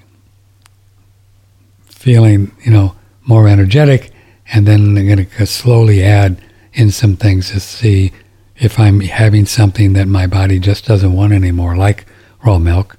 feeling, 1.86 2.52
you 2.64 2.72
know, 2.72 2.96
more 3.26 3.48
energetic. 3.48 4.12
And 4.54 4.68
then 4.68 4.98
I'm 4.98 5.08
going 5.08 5.26
to 5.26 5.46
slowly 5.46 6.04
add 6.04 6.42
in 6.74 6.92
some 6.92 7.16
things 7.16 7.52
to 7.52 7.60
see 7.60 8.12
if 8.58 8.80
I'm 8.80 9.00
having 9.00 9.46
something 9.46 9.94
that 9.94 10.08
my 10.08 10.28
body 10.28 10.60
just 10.60 10.86
doesn't 10.86 11.14
want 11.14 11.34
anymore, 11.34 11.76
like 11.76 12.06
raw 12.46 12.58
milk 12.58 12.98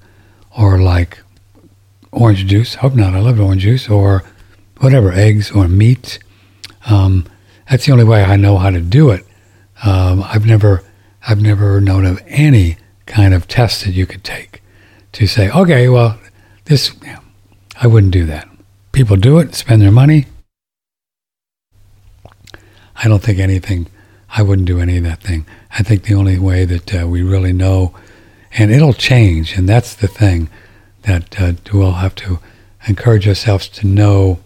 or 0.56 0.78
like 0.78 1.18
orange 2.12 2.46
juice. 2.46 2.76
Hope 2.76 2.94
not. 2.94 3.14
I 3.14 3.20
love 3.20 3.40
orange 3.40 3.62
juice 3.62 3.88
or 3.88 4.22
whatever, 4.78 5.12
eggs 5.12 5.50
or 5.50 5.68
meat. 5.68 6.18
Um, 6.86 7.26
that's 7.70 7.86
the 7.86 7.92
only 7.92 8.04
way 8.04 8.22
I 8.22 8.36
know 8.36 8.58
how 8.58 8.70
to 8.70 8.80
do 8.80 9.10
it. 9.10 9.24
Um, 9.82 10.22
I've 10.22 10.46
never, 10.46 10.82
I've 11.26 11.40
never 11.40 11.80
known 11.80 12.04
of 12.04 12.22
any 12.26 12.76
kind 13.06 13.34
of 13.34 13.48
test 13.48 13.84
that 13.84 13.92
you 13.92 14.06
could 14.06 14.24
take 14.24 14.62
to 15.12 15.26
say, 15.26 15.50
okay, 15.50 15.88
well, 15.88 16.18
this, 16.64 16.94
I 17.80 17.86
wouldn't 17.86 18.12
do 18.12 18.26
that. 18.26 18.48
People 18.92 19.16
do 19.16 19.38
it, 19.38 19.54
spend 19.54 19.82
their 19.82 19.90
money. 19.90 20.26
I 22.96 23.08
don't 23.08 23.22
think 23.22 23.38
anything, 23.38 23.88
I 24.30 24.42
wouldn't 24.42 24.68
do 24.68 24.80
any 24.80 24.96
of 24.96 25.04
that 25.04 25.20
thing. 25.20 25.46
I 25.70 25.82
think 25.82 26.04
the 26.04 26.14
only 26.14 26.38
way 26.38 26.64
that 26.64 27.02
uh, 27.02 27.06
we 27.06 27.22
really 27.22 27.52
know, 27.52 27.94
and 28.52 28.70
it'll 28.70 28.92
change, 28.92 29.56
and 29.56 29.68
that's 29.68 29.94
the 29.94 30.08
thing 30.08 30.48
that 31.02 31.40
uh, 31.40 31.52
we'll 31.72 31.92
have 31.92 32.14
to 32.16 32.38
encourage 32.86 33.26
ourselves 33.26 33.68
to 33.68 33.86
know 33.86 34.38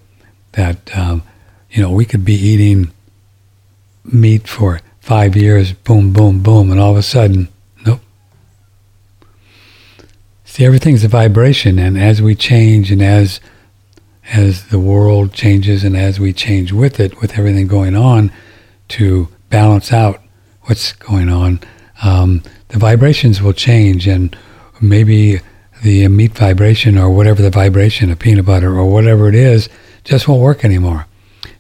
that, 0.53 0.97
um, 0.97 1.23
you 1.71 1.83
know, 1.83 1.91
we 1.91 2.05
could 2.05 2.25
be 2.25 2.35
eating 2.35 2.91
meat 4.05 4.49
for 4.49 4.81
five 5.01 5.37
years, 5.37 5.73
boom, 5.73 6.13
boom, 6.13 6.43
boom, 6.43 6.71
and 6.71 6.81
all 6.81 6.93
of 6.93 6.97
a 6.97 7.03
sudden, 7.03 7.49
nope. 7.87 8.01
See, 10.45 10.65
everything's 10.65 11.05
a 11.05 11.09
vibration, 11.09 11.79
and 11.79 11.99
as 11.99 12.21
we 12.21 12.35
change, 12.35 12.91
and 12.91 13.03
as 13.03 13.41
as 14.33 14.67
the 14.67 14.79
world 14.79 15.33
changes, 15.33 15.85
and 15.85 15.97
as 15.97 16.21
we 16.21 16.33
change 16.33 16.73
with 16.73 17.01
it, 17.01 17.21
with 17.21 17.39
everything 17.39 17.67
going 17.67 17.97
on, 17.97 18.31
to 18.89 19.29
balance 19.51 19.93
out 19.93 20.21
what's 20.63 20.93
going 20.93 21.29
on, 21.29 21.61
um, 22.03 22.43
the 22.69 22.79
vibrations 22.79 23.41
will 23.41 23.53
change, 23.53 24.07
and 24.07 24.37
maybe 24.81 25.41
the 25.83 26.07
meat 26.09 26.33
vibration 26.33 26.99
or 26.99 27.11
whatever 27.11 27.41
the 27.41 27.51
vibration 27.51 28.11
of 28.11 28.19
peanut 28.19 28.45
butter 28.45 28.77
or 28.77 28.91
whatever 28.91 29.29
it 29.29 29.35
is 29.35 29.69
just 30.05 30.27
won't 30.27 30.43
work 30.43 30.65
anymore. 30.65 31.07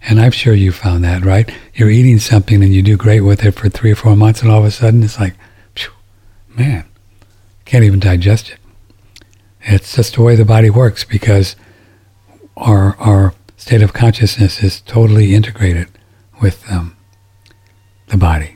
And 0.02 0.20
I'm 0.20 0.32
sure 0.32 0.54
you 0.54 0.72
found 0.72 1.04
that, 1.04 1.24
right? 1.24 1.50
You're 1.74 1.90
eating 1.90 2.18
something 2.18 2.62
and 2.62 2.74
you 2.74 2.82
do 2.82 2.96
great 2.96 3.20
with 3.20 3.44
it 3.44 3.52
for 3.52 3.68
three 3.68 3.92
or 3.92 3.96
four 3.96 4.16
months, 4.16 4.42
and 4.42 4.50
all 4.50 4.60
of 4.60 4.64
a 4.64 4.70
sudden 4.70 5.02
it's 5.02 5.18
like, 5.18 5.34
phew, 5.74 5.90
man, 6.48 6.84
can't 7.64 7.84
even 7.84 8.00
digest 8.00 8.50
it. 8.50 8.58
It's 9.62 9.96
just 9.96 10.14
the 10.14 10.22
way 10.22 10.36
the 10.36 10.44
body 10.44 10.70
works 10.70 11.04
because 11.04 11.56
our 12.58 12.96
our 12.98 13.34
state 13.56 13.82
of 13.82 13.92
consciousness 13.92 14.62
is 14.62 14.80
totally 14.80 15.34
integrated 15.34 15.88
with 16.40 16.64
um, 16.70 16.96
the 18.08 18.16
body. 18.16 18.54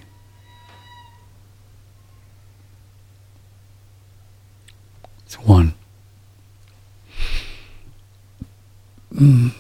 It's 5.24 5.38
one. 5.40 5.74
Mm. 9.14 9.52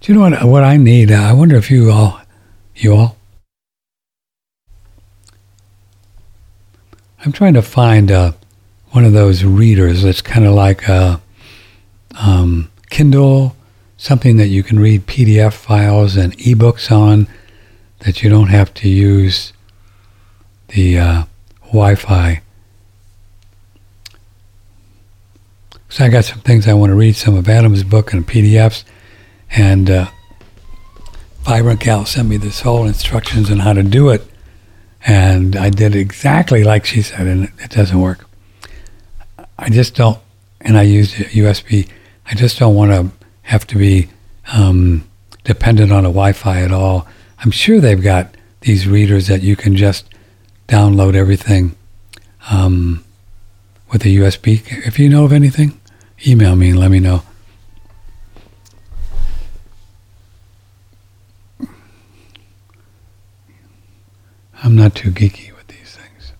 Do 0.00 0.12
you 0.12 0.14
know 0.14 0.30
what 0.30 0.44
what 0.44 0.64
I 0.64 0.76
need? 0.76 1.10
I 1.10 1.32
wonder 1.32 1.56
if 1.56 1.70
you 1.70 1.90
all, 1.90 2.20
you 2.76 2.94
all. 2.94 3.17
I'm 7.24 7.32
trying 7.32 7.54
to 7.54 7.62
find 7.62 8.10
uh, 8.10 8.32
one 8.90 9.04
of 9.04 9.12
those 9.12 9.44
readers 9.44 10.02
that's 10.02 10.22
kind 10.22 10.46
of 10.46 10.54
like 10.54 10.88
a 10.88 11.20
um, 12.18 12.70
Kindle, 12.90 13.56
something 13.96 14.36
that 14.36 14.48
you 14.48 14.62
can 14.62 14.78
read 14.78 15.06
PDF 15.06 15.52
files 15.52 16.16
and 16.16 16.36
ebooks 16.38 16.90
on, 16.92 17.26
that 18.00 18.22
you 18.22 18.30
don't 18.30 18.48
have 18.48 18.72
to 18.74 18.88
use 18.88 19.52
the 20.68 20.98
uh, 20.98 21.24
Wi-Fi. 21.66 22.40
So 25.88 26.04
I 26.04 26.08
got 26.08 26.24
some 26.24 26.40
things 26.40 26.68
I 26.68 26.74
want 26.74 26.90
to 26.90 26.94
read, 26.94 27.16
some 27.16 27.36
of 27.36 27.48
Adam's 27.48 27.82
book 27.82 28.12
and 28.12 28.26
PDFs 28.26 28.84
and 29.50 29.90
uh, 29.90 30.06
Vibrant 31.40 31.80
Gal 31.80 32.04
sent 32.04 32.28
me 32.28 32.36
this 32.36 32.60
whole 32.60 32.86
instructions 32.86 33.50
on 33.50 33.60
how 33.60 33.72
to 33.72 33.82
do 33.82 34.10
it. 34.10 34.22
And 35.06 35.56
I 35.56 35.70
did 35.70 35.94
exactly 35.94 36.64
like 36.64 36.84
she 36.84 37.02
said, 37.02 37.26
and 37.26 37.44
it, 37.58 37.70
doesn't 37.70 38.00
work. 38.00 38.26
I 39.58 39.70
just 39.70 39.94
don't, 39.94 40.18
and 40.60 40.76
I 40.76 40.82
used 40.82 41.14
USB. 41.14 41.88
I 42.26 42.34
just 42.34 42.58
don't 42.58 42.74
want 42.74 42.90
to 42.92 43.26
have 43.42 43.66
to 43.68 43.78
be 43.78 44.08
um, 44.52 45.08
dependent 45.44 45.92
on 45.92 46.04
a 46.04 46.08
Wi-Fi 46.08 46.62
at 46.62 46.72
all. 46.72 47.06
I'm 47.38 47.50
sure 47.50 47.80
they've 47.80 48.02
got 48.02 48.34
these 48.62 48.86
readers 48.86 49.28
that 49.28 49.42
you 49.42 49.56
can 49.56 49.76
just 49.76 50.06
download 50.66 51.14
everything 51.14 51.76
um, 52.50 53.04
with 53.90 54.04
a 54.04 54.08
USB. 54.08 54.62
If 54.86 54.98
you 54.98 55.08
know 55.08 55.24
of 55.24 55.32
anything, 55.32 55.80
email 56.26 56.56
me 56.56 56.70
and 56.70 56.78
let 56.78 56.90
me 56.90 57.00
know. 57.00 57.22
I'm 64.62 64.74
not 64.74 64.94
too 64.94 65.10
geeky 65.10 65.54
with 65.56 65.68
these 65.68 65.96
things. 65.96 66.32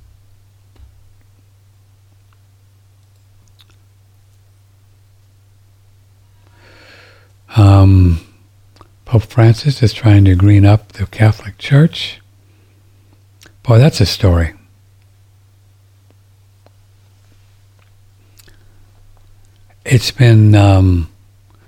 Um, 7.56 8.20
Pope 9.04 9.22
Francis 9.22 9.82
is 9.82 9.92
trying 9.92 10.24
to 10.24 10.34
green 10.34 10.66
up 10.66 10.92
the 10.92 11.06
Catholic 11.06 11.58
Church. 11.58 12.20
Boy, 13.62 13.78
that's 13.78 14.00
a 14.00 14.06
story. 14.06 14.54
It's 19.84 20.10
been 20.10 20.54
um, 20.54 21.08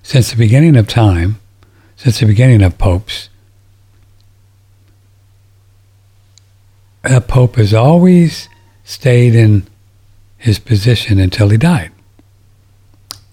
since 0.03 0.31
the 0.31 0.37
beginning 0.37 0.77
of 0.77 0.89
time, 0.89 1.41
since 1.97 2.21
the 2.21 2.27
beginning 2.27 2.63
of 2.63 2.77
popes, 2.77 3.29
a 7.05 7.21
pope 7.21 7.57
has 7.57 7.73
always 7.73 8.49
stayed 8.85 9.35
in 9.35 9.67
his 10.37 10.59
position 10.59 11.19
until 11.19 11.49
he 11.49 11.57
died. 11.57 11.93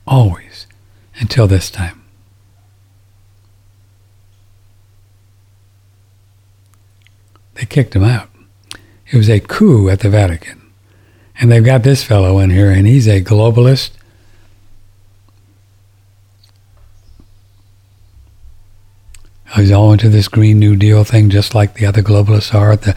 Always. 0.06 0.68
Until 1.20 1.48
this 1.48 1.70
time. 1.70 2.04
They 7.56 7.66
kicked 7.66 7.96
him 7.96 8.04
out. 8.04 8.30
It 9.10 9.18
was 9.18 9.30
a 9.30 9.40
coup 9.40 9.90
at 9.90 10.02
the 10.02 10.10
Vatican. 10.10 10.62
And 11.40 11.52
they've 11.52 11.64
got 11.64 11.84
this 11.84 12.04
fellow 12.04 12.40
in 12.40 12.50
here, 12.50 12.72
and 12.72 12.88
he's 12.88 13.08
a 13.08 13.22
globalist. 13.22 13.92
He's 19.56 19.72
all 19.72 19.92
into 19.92 20.10
this 20.10 20.28
Green 20.28 20.60
New 20.60 20.76
Deal 20.76 21.04
thing, 21.04 21.30
just 21.30 21.56
like 21.56 21.74
the 21.74 21.86
other 21.86 22.04
globalists 22.04 22.54
are 22.54 22.72
at 22.72 22.84
the 22.84 22.96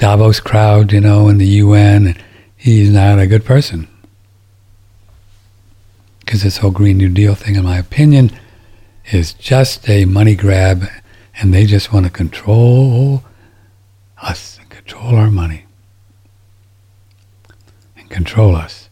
Davos 0.00 0.40
crowd, 0.40 0.92
you 0.92 1.00
know, 1.00 1.28
and 1.28 1.38
the 1.38 1.46
UN. 1.46 2.16
He's 2.56 2.90
not 2.90 3.18
a 3.18 3.26
good 3.26 3.44
person. 3.44 3.86
Because 6.20 6.42
this 6.42 6.56
whole 6.56 6.70
Green 6.70 6.96
New 6.96 7.10
Deal 7.10 7.34
thing, 7.34 7.54
in 7.54 7.64
my 7.64 7.76
opinion, 7.76 8.30
is 9.12 9.34
just 9.34 9.86
a 9.90 10.06
money 10.06 10.34
grab, 10.34 10.86
and 11.38 11.52
they 11.52 11.66
just 11.66 11.92
want 11.92 12.06
to 12.06 12.10
control 12.10 13.24
us 14.22 14.58
and 14.58 14.70
control 14.70 15.16
our 15.16 15.30
money 15.30 15.66
and 17.94 18.08
control 18.08 18.56
us. 18.56 18.88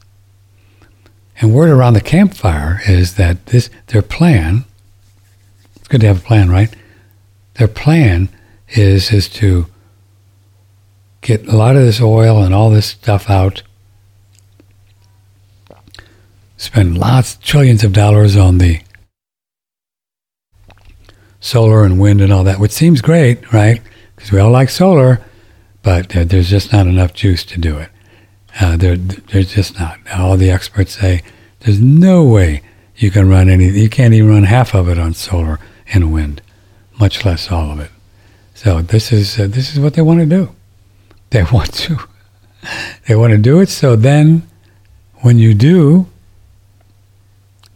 And 1.41 1.55
word 1.55 1.71
around 1.71 1.95
the 1.95 2.03
campfire 2.03 2.83
is 2.87 3.15
that 3.15 3.47
this 3.47 3.71
their 3.87 4.03
plan. 4.03 4.67
It's 5.77 5.89
good 5.89 6.03
to 6.03 6.07
have 6.07 6.19
a 6.19 6.27
plan, 6.27 6.51
right? 6.51 6.75
Their 7.55 7.69
plan 7.69 8.29
is 8.69 9.11
is 9.11 9.31
to 9.31 9.69
get 11.21 11.47
a 11.47 11.57
lot 11.57 11.77
of 11.77 11.83
this 11.83 12.01
oil 12.01 12.43
and 12.43 12.55
all 12.55 12.71
this 12.71 12.87
stuff 12.87 13.29
out. 13.29 13.63
Spend 16.57 16.99
lots, 16.99 17.37
trillions 17.37 17.85
of 17.85 17.93
dollars 17.93 18.37
on 18.37 18.59
the 18.59 18.81
solar 21.41 21.85
and 21.85 22.01
wind 22.01 22.21
and 22.21 22.33
all 22.33 22.45
that, 22.45 22.59
which 22.59 22.73
seems 22.73 23.01
great, 23.01 23.53
right? 23.53 23.81
Because 24.17 24.33
we 24.33 24.41
all 24.41 24.51
like 24.51 24.71
solar, 24.71 25.25
but 25.83 26.17
uh, 26.17 26.25
there's 26.25 26.51
just 26.51 26.73
not 26.73 26.87
enough 26.87 27.15
juice 27.15 27.45
to 27.45 27.59
do 27.59 27.79
it. 27.79 27.91
Uh, 28.61 28.77
there, 28.77 28.97
there's 28.97 29.55
just 29.55 29.79
not. 29.79 29.99
All 30.13 30.37
the 30.37 30.51
experts 30.51 30.99
say 30.99 31.23
there's 31.61 31.81
no 31.81 32.25
way 32.25 32.63
you 32.97 33.11
can 33.11 33.29
run 33.29 33.49
any. 33.49 33.69
You 33.69 33.89
can't 33.89 34.15
even 34.15 34.31
run 34.31 34.45
half 34.45 34.75
of 34.75 34.89
it 34.89 34.99
on 34.99 35.15
solar 35.15 35.61
and 35.93 36.13
wind, 36.13 36.43
much 36.99 37.25
less 37.25 37.51
all 37.51 37.71
of 37.71 37.79
it. 37.81 37.91
So 38.55 38.83
this 38.83 39.13
is 39.13 39.39
uh, 39.39 39.47
this 39.47 39.73
is 39.73 39.79
what 39.79 39.95
they 39.95 40.03
want 40.03 40.21
to 40.21 40.27
do. 40.27 40.55
They 41.31 41.43
want 41.43 41.75
to. 41.75 41.99
They 43.07 43.15
want 43.15 43.33
to 43.33 43.39
do 43.39 43.61
it 43.61 43.69
so 43.69 43.97
then, 43.97 44.49
when 45.17 45.39
you 45.39 45.53
do, 45.53 46.07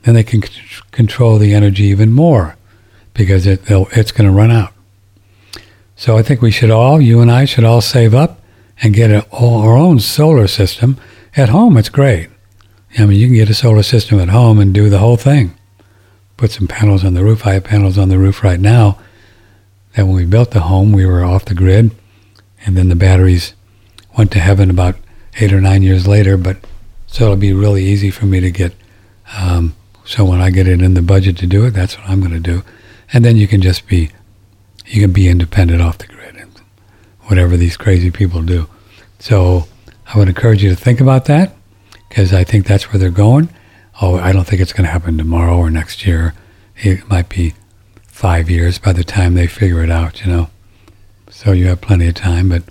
then 0.03 0.15
they 0.15 0.23
can 0.23 0.43
c- 0.43 0.63
control 0.91 1.37
the 1.37 1.53
energy 1.53 1.85
even 1.85 2.13
more 2.13 2.57
because 3.13 3.47
it, 3.47 3.61
it's 3.69 4.11
going 4.11 4.29
to 4.29 4.35
run 4.35 4.51
out. 4.51 4.73
So 5.97 6.17
I 6.17 6.23
think 6.23 6.41
we 6.41 6.51
should 6.51 6.71
all, 6.71 7.01
you 7.01 7.21
and 7.21 7.31
I, 7.31 7.45
should 7.45 7.65
all 7.65 7.83
save 7.83 8.15
up 8.15 8.41
and 8.83 8.95
get 8.95 9.11
a, 9.11 9.27
our 9.31 9.77
own 9.77 10.01
solar 10.01 10.47
system 10.47 10.97
at 11.37 11.51
home. 11.51 11.77
It's 11.77 11.91
great. 11.91 12.31
I 12.99 13.05
mean, 13.05 13.21
you 13.21 13.27
can 13.27 13.37
get 13.37 13.51
a 13.51 13.55
solar 13.55 13.83
system 13.83 14.19
at 14.19 14.31
home 14.31 14.59
and 14.59 14.73
do 14.73 14.89
the 14.89 14.99
whole 14.99 15.19
thing. 15.19 15.55
Put 16.39 16.53
some 16.53 16.67
panels 16.67 17.05
on 17.05 17.15
the 17.15 17.23
roof. 17.23 17.47
I 17.47 17.53
have 17.55 17.65
panels 17.65 17.99
on 17.99 18.09
the 18.09 18.19
roof 18.19 18.43
right 18.43 18.61
now. 18.61 18.99
That 19.95 20.07
when 20.07 20.17
we 20.17 20.25
built 20.25 20.53
the 20.53 20.61
home, 20.61 20.93
we 20.93 21.05
were 21.05 21.23
off 21.23 21.45
the 21.45 21.55
grid 21.55 21.95
and 22.65 22.77
then 22.77 22.89
the 22.89 22.97
batteries 22.97 23.55
went 24.17 24.31
to 24.33 24.39
heaven 24.39 24.71
about 24.71 24.97
eight 25.41 25.53
or 25.53 25.61
nine 25.61 25.83
years 25.83 26.07
later. 26.07 26.37
But 26.37 26.59
so 27.07 27.25
it'll 27.25 27.37
be 27.37 27.53
really 27.53 27.85
easy 27.85 28.11
for 28.11 28.27
me 28.27 28.41
to 28.41 28.51
get. 28.51 28.75
Um, 29.37 29.75
so 30.05 30.25
when 30.25 30.41
I 30.41 30.51
get 30.51 30.69
it 30.69 30.83
in 30.83 30.95
the 30.95 31.03
budget 31.03 31.37
to 31.39 31.47
do 31.47 31.65
it, 31.65 31.71
that's 31.71 31.97
what 31.97 32.09
I'm 32.09 32.21
going 32.21 32.33
to 32.33 32.41
do, 32.41 32.65
and 33.13 33.25
then 33.25 33.37
you 33.37 33.47
can 33.47 33.63
just 33.63 33.87
be, 33.87 34.11
you 34.87 35.01
can 35.01 35.13
be 35.13 35.29
independent 35.29 35.81
off 35.81 35.99
the 35.99 36.09
grid 36.09 36.37
and 36.37 36.61
whatever 37.23 37.57
these 37.57 37.77
crazy 37.77 38.11
people 38.11 38.43
do. 38.43 38.69
So 39.21 39.69
I 40.13 40.19
would 40.19 40.29
encourage 40.29 40.63
you 40.63 40.71
to 40.71 40.77
think 40.77 41.01
about 41.01 41.27
that 41.27 41.55
because 42.09 42.35
I 42.35 42.43
think 42.43 42.67
that's 42.67 42.93
where 42.93 42.99
they're 42.99 43.11
going. 43.11 43.49
Oh, 44.01 44.19
I 44.19 44.33
don't 44.33 44.45
think 44.45 44.61
it's 44.61 44.73
going 44.73 44.87
to 44.87 44.91
happen 44.91 45.17
tomorrow 45.17 45.57
or 45.57 45.71
next 45.71 46.05
year. 46.05 46.35
It 46.77 47.09
might 47.09 47.29
be 47.29 47.55
five 48.09 48.51
years 48.51 48.79
by 48.81 48.93
the 48.93 49.05
time 49.05 49.35
they 49.35 49.47
figure 49.47 49.85
it 49.85 49.91
out, 49.91 50.25
you 50.25 50.33
know 50.33 50.51
so 51.43 51.53
you 51.53 51.67
have 51.67 51.81
plenty 51.81 52.07
of 52.07 52.15
time. 52.15 52.49
But 52.49 52.63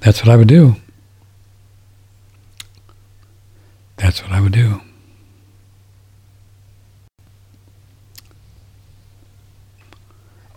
that's 0.00 0.20
what 0.20 0.30
I 0.30 0.36
would 0.36 0.48
do. 0.48 0.76
That's 3.96 4.22
what 4.22 4.32
I 4.32 4.40
would 4.40 4.52
do. 4.52 4.80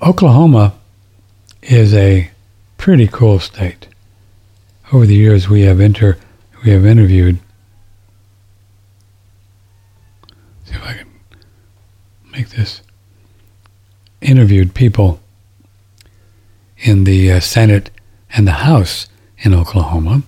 Oklahoma 0.02 0.74
is 1.62 1.94
a 1.94 2.32
pretty 2.78 3.08
cool 3.08 3.40
state. 3.40 3.88
Over 4.92 5.06
the 5.06 5.16
years, 5.16 5.48
we 5.48 5.62
have 5.62 5.80
inter 5.80 6.18
we 6.64 6.72
have 6.72 6.86
interviewed. 6.86 7.40
See 10.66 10.76
if 10.76 10.84
I 10.84 10.94
can 10.94 11.08
make 12.32 12.50
this. 12.50 12.82
Interviewed 14.22 14.76
people 14.76 15.21
in 16.82 17.04
the 17.04 17.32
uh, 17.32 17.40
Senate 17.40 17.90
and 18.34 18.48
the 18.48 18.64
House 18.64 19.08
in 19.40 19.54
Oklahoma. 19.54 20.24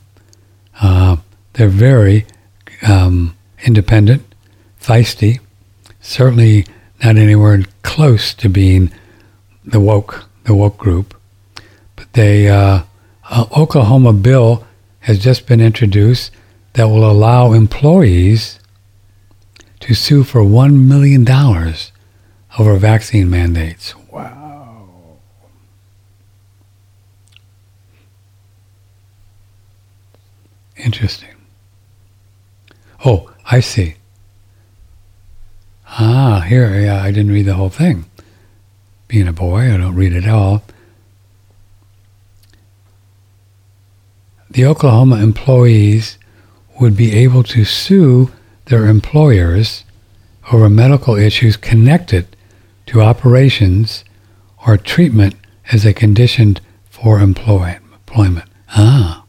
Uh, 0.81 1.17
they're 1.53 1.67
very 1.67 2.25
um, 2.87 3.35
independent, 3.63 4.23
feisty, 4.81 5.39
certainly 6.01 6.65
not 7.03 7.17
anywhere 7.17 7.63
close 7.81 8.33
to 8.35 8.49
being 8.49 8.91
the 9.63 9.79
woke 9.79 10.25
the 10.45 10.53
woke 10.53 10.77
group. 10.77 11.15
But 11.95 12.11
they 12.13 12.49
uh, 12.49 12.83
Oklahoma 13.31 14.13
bill 14.13 14.65
has 15.01 15.19
just 15.19 15.47
been 15.47 15.61
introduced 15.61 16.31
that 16.73 16.85
will 16.85 17.09
allow 17.09 17.53
employees 17.53 18.59
to 19.81 19.93
sue 19.93 20.23
for 20.23 20.43
one 20.43 20.87
million 20.87 21.23
dollars 21.23 21.91
over 22.57 22.75
vaccine 22.77 23.29
mandates. 23.29 23.93
Interesting. 30.83 31.29
Oh, 33.05 33.31
I 33.49 33.61
see. 33.61 33.95
Ah, 35.87 36.41
here, 36.41 36.79
yeah, 36.79 37.01
I 37.01 37.11
didn't 37.11 37.31
read 37.31 37.45
the 37.45 37.53
whole 37.53 37.69
thing. 37.69 38.05
Being 39.07 39.27
a 39.27 39.33
boy, 39.33 39.73
I 39.73 39.77
don't 39.77 39.95
read 39.95 40.13
it 40.13 40.27
all. 40.27 40.63
The 44.49 44.65
Oklahoma 44.65 45.17
employees 45.17 46.17
would 46.79 46.97
be 46.97 47.13
able 47.13 47.43
to 47.43 47.63
sue 47.63 48.31
their 48.65 48.85
employers 48.87 49.83
over 50.51 50.69
medical 50.69 51.15
issues 51.15 51.57
connected 51.57 52.27
to 52.87 53.01
operations 53.01 54.03
or 54.67 54.77
treatment 54.77 55.35
as 55.71 55.85
a 55.85 55.93
condition 55.93 56.57
for 56.89 57.19
employment. 57.19 58.49
Ah. 58.69 59.22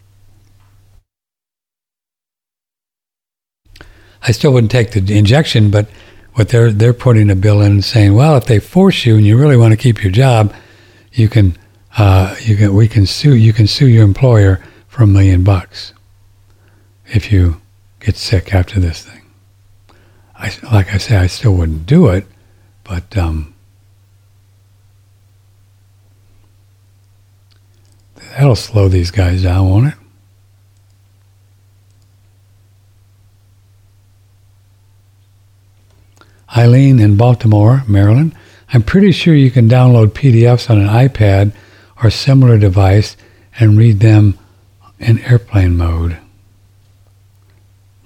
I 4.27 4.33
still 4.33 4.53
wouldn't 4.53 4.71
take 4.71 4.93
the 4.93 5.17
injection, 5.17 5.71
but 5.71 5.87
what 6.35 6.49
they're 6.49 6.73
they're 6.73 6.95
putting 6.95 7.31
a 7.31 7.37
bill 7.37 7.61
in 7.61 7.83
saying, 7.83 8.15
well, 8.15 8.37
if 8.37 8.47
they 8.47 8.59
force 8.59 9.05
you 9.05 9.17
and 9.17 9.27
you 9.27 9.37
really 9.37 9.57
want 9.57 9.73
to 9.73 9.77
keep 9.77 10.03
your 10.03 10.13
job, 10.13 10.53
you 11.13 11.29
can 11.29 11.57
uh, 11.97 12.35
you 12.41 12.57
can 12.57 12.75
we 12.75 12.89
can 12.89 13.07
sue 13.07 13.35
you 13.35 13.53
can 13.53 13.67
sue 13.67 13.87
your 13.87 14.03
employer 14.03 14.65
for 14.89 15.03
a 15.03 15.07
million 15.07 15.45
bucks 15.45 15.93
if 17.07 17.31
you 17.31 17.61
get 18.01 18.17
sick 18.17 18.55
after 18.55 18.81
this 18.81 19.03
thing. 19.03 19.23
I 20.35 20.53
like 20.73 20.93
I 20.93 20.99
say, 20.99 21.17
I 21.17 21.27
still 21.27 21.55
wouldn't 21.55 21.87
do 21.87 22.09
it, 22.09 22.27
but 22.83 23.17
um, 23.17 23.55
that'll 28.33 28.57
slow 28.57 28.89
these 28.89 29.11
guys 29.11 29.43
down, 29.43 29.69
won't 29.69 29.87
it? 29.89 30.04
Eileen 36.57 37.01
in 37.01 37.17
Baltimore, 37.17 37.83
Maryland. 37.89 38.35
I'm 38.73 38.83
pretty 38.83 39.13
sure 39.13 39.35
you 39.35 39.51
can 39.51 39.69
download 39.69 40.09
PDFs 40.09 40.71
on 40.71 40.81
an 40.81 40.89
iPad 40.89 41.53
or 42.03 42.11
similar 42.11 42.59
device 42.59 43.17
and 43.59 43.79
read 43.79 44.01
them 44.01 44.39
in 44.99 45.21
airplane 45.21 45.77
mode. 45.77 46.19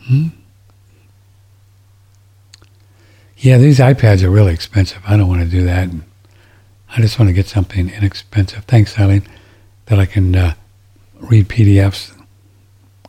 Hmm? 0.02 0.28
Yeah, 3.36 3.58
these 3.58 3.78
iPads 3.78 4.22
are 4.22 4.30
really 4.30 4.52
expensive. 4.52 5.00
I 5.06 5.16
don't 5.16 5.28
want 5.28 5.42
to 5.42 5.48
do 5.48 5.64
that. 5.64 5.88
I 6.90 7.00
just 7.00 7.18
want 7.18 7.28
to 7.28 7.34
get 7.34 7.46
something 7.46 7.88
inexpensive. 7.90 8.64
Thanks, 8.64 8.98
Eileen, 8.98 9.22
that 9.86 9.98
I 9.98 10.06
can 10.06 10.34
uh, 10.34 10.54
read 11.20 11.48
PDFs. 11.48 12.14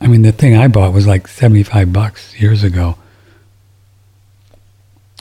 I 0.00 0.06
mean, 0.06 0.22
the 0.22 0.32
thing 0.32 0.56
I 0.56 0.68
bought 0.68 0.92
was 0.92 1.06
like 1.06 1.26
75 1.26 1.92
bucks 1.92 2.38
years 2.40 2.62
ago. 2.62 2.96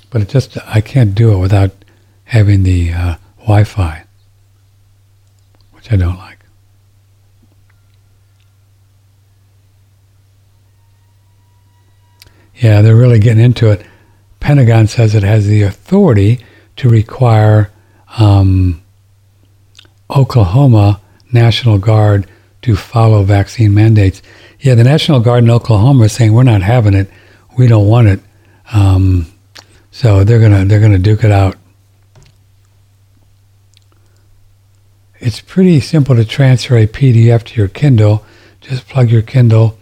But 0.09 0.21
it 0.21 0.29
just, 0.29 0.57
I 0.65 0.81
can't 0.81 1.13
do 1.13 1.33
it 1.33 1.37
without 1.37 1.71
having 2.25 2.63
the 2.63 2.91
uh, 2.91 3.15
Wi 3.39 3.63
Fi, 3.63 4.05
which 5.71 5.91
I 5.91 5.95
don't 5.95 6.17
like. 6.17 6.39
Yeah, 12.55 12.81
they're 12.81 12.95
really 12.95 13.19
getting 13.19 13.43
into 13.43 13.71
it. 13.71 13.85
Pentagon 14.39 14.87
says 14.87 15.15
it 15.15 15.23
has 15.23 15.47
the 15.47 15.63
authority 15.63 16.43
to 16.77 16.89
require 16.89 17.71
um, 18.17 18.81
Oklahoma 20.09 20.99
National 21.31 21.77
Guard 21.77 22.27
to 22.63 22.75
follow 22.75 23.23
vaccine 23.23 23.73
mandates. 23.73 24.21
Yeah, 24.59 24.75
the 24.75 24.83
National 24.83 25.19
Guard 25.19 25.43
in 25.43 25.49
Oklahoma 25.49 26.05
is 26.05 26.11
saying 26.11 26.33
we're 26.33 26.43
not 26.43 26.61
having 26.61 26.93
it. 26.93 27.09
We 27.57 27.67
don't 27.67 27.87
want 27.87 28.07
it. 28.07 28.19
Um, 28.73 29.27
so 29.99 30.23
they're 30.23 30.39
gonna 30.39 30.63
they're 30.63 30.79
gonna 30.79 30.97
duke 30.97 31.25
it 31.25 31.31
out. 31.31 31.57
It's 35.19 35.41
pretty 35.41 35.81
simple 35.81 36.15
to 36.15 36.23
transfer 36.23 36.77
a 36.77 36.87
PDF 36.87 37.43
to 37.43 37.55
your 37.59 37.67
Kindle. 37.67 38.23
Just 38.61 38.87
plug 38.87 39.09
your 39.09 39.21
Kindle, 39.21 39.77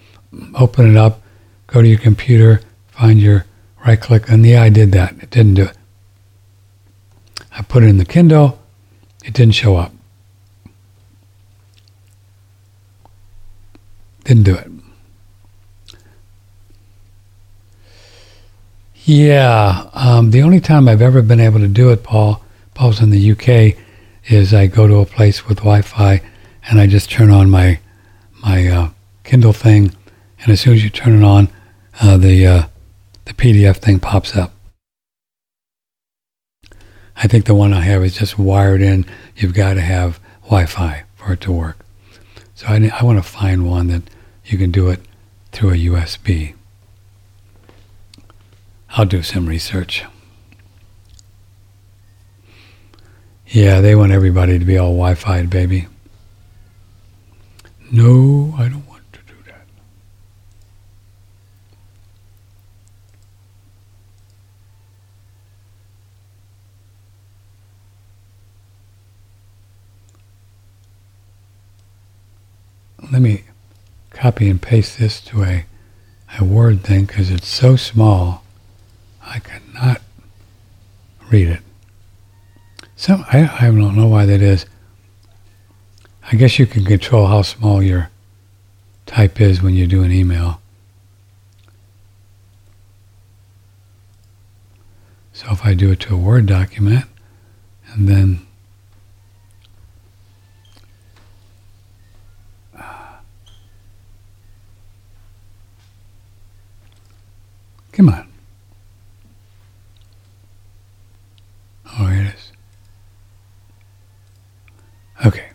open 0.55 0.89
it 0.89 0.97
up, 0.97 1.22
go 1.68 1.84
to 1.84 1.88
your 1.88 1.99
computer, 1.99 2.61
find 2.88 3.22
your 3.22 3.45
right 3.86 4.01
click, 4.01 4.28
and 4.28 4.43
yeah, 4.43 4.63
I 4.63 4.70
did 4.70 4.91
that. 4.93 5.13
It 5.22 5.30
didn't 5.30 5.53
do 5.53 5.65
it. 5.65 5.78
I 7.51 7.61
put 7.61 7.84
it 7.84 7.88
in 7.88 7.97
the 7.97 8.05
Kindle, 8.05 8.59
it 9.24 9.36
didn't 9.36 9.53
show 9.53 9.76
up. 9.76 9.93
Didn't 14.24 14.43
do 14.43 14.55
it. 14.55 14.76
Yeah, 19.10 19.89
um, 19.93 20.32
the 20.32 20.41
only 20.41 20.60
time 20.60 20.89
I've 20.89 21.01
ever 21.01 21.22
been 21.22 21.39
able 21.39 21.60
to 21.60 21.70
do 21.70 21.91
it, 21.91 22.03
Paul, 22.03 22.43
Paul's 22.74 22.99
in 22.99 23.10
the 23.10 23.32
UK, 23.32 23.78
is 24.26 24.53
I 24.53 24.68
go 24.68 24.86
to 24.86 24.97
a 24.97 25.05
place 25.05 25.47
with 25.47 25.60
Wi-Fi 25.60 26.22
and 26.68 26.78
I 26.78 26.88
just 26.88 27.10
turn 27.10 27.32
on 27.32 27.49
my 27.49 27.80
my 28.43 28.68
uh, 28.68 28.89
Kindle 29.24 29.53
thing, 29.53 29.95
and 30.41 30.49
as 30.49 30.60
soon 30.60 30.74
as 30.74 30.84
you 30.84 30.89
turn 30.89 31.22
it 31.22 31.24
on, 31.24 31.47
uh, 32.01 32.18
the 32.18 32.45
uh, 32.45 32.64
the 33.24 33.34
PDF 33.34 33.78
thing 33.78 34.01
pops 34.01 34.36
up. 34.36 34.51
I 37.16 37.28
think 37.28 37.45
the 37.45 37.55
one 37.55 37.72
I 37.72 37.84
have 37.84 38.03
is 38.03 38.18
just 38.18 38.38
wired 38.38 38.82
in. 38.82 39.05
You've 39.38 39.53
got 39.53 39.76
to 39.76 39.82
have 39.82 40.20
Wi-Fi 40.43 41.05
for 41.16 41.32
it 41.32 41.39
to 41.41 41.53
work. 41.53 41.78
So 42.55 42.68
I, 42.68 42.91
I 42.93 43.05
want 43.05 43.24
to 43.24 43.24
find 43.24 43.70
one 43.70 43.88
that 43.88 44.03
you 44.43 44.58
can 44.58 44.70
do 44.70 44.89
it 44.89 44.99
through 45.53 45.70
a 45.70 45.78
USB. 45.78 46.57
I'll 48.91 49.05
do 49.05 49.21
some 49.21 49.47
research. 49.47 50.03
Yeah, 53.47 53.79
they 53.79 53.95
want 53.95 54.11
everybody 54.11 54.59
to 54.59 54.65
be 54.65 54.77
all 54.77 54.91
Wi-Fi, 54.91 55.43
baby. 55.45 55.88
No, 57.91 58.53
I 58.57 58.67
don't 58.67 58.85
want 58.88 59.03
to 59.13 59.19
do 59.25 59.33
that. 59.45 59.67
Let 73.11 73.21
me 73.21 73.43
copy 74.11 74.49
and 74.49 74.61
paste 74.61 74.99
this 74.99 75.21
to 75.21 75.43
a, 75.43 75.65
a 76.38 76.43
Word 76.43 76.83
thing 76.83 77.05
because 77.05 77.31
it's 77.31 77.47
so 77.47 77.77
small. 77.77 78.43
I 79.28 79.39
cannot 79.39 80.01
read 81.30 81.49
it. 81.49 81.59
Some 82.95 83.25
I, 83.32 83.49
I 83.59 83.65
don't 83.65 83.95
know 83.95 84.07
why 84.07 84.25
that 84.25 84.41
is. 84.41 84.65
I 86.32 86.36
guess 86.36 86.57
you 86.57 86.65
can 86.65 86.84
control 86.86 87.28
how 87.28 87.41
small 87.41 87.82
your 87.82 88.09
type 89.05 89.39
is 89.39 89.61
when 89.61 89.75
you 89.75 89.88
do 89.88 90.03
an 90.03 90.11
email. 90.11 90.61
So 95.34 95.47
if 95.51 95.63
I 95.65 95.73
do 95.73 95.91
it 95.91 95.99
to 96.01 96.15
a 96.15 96.17
Word 96.17 96.47
document 96.47 97.05
and 97.93 98.07
then 98.07 98.47
uh, 102.78 103.17
Come 107.91 108.09
on. 108.09 108.26
Oh, 112.00 112.08
it 112.08 112.34
is. 112.34 112.52
Okay. 115.26 115.50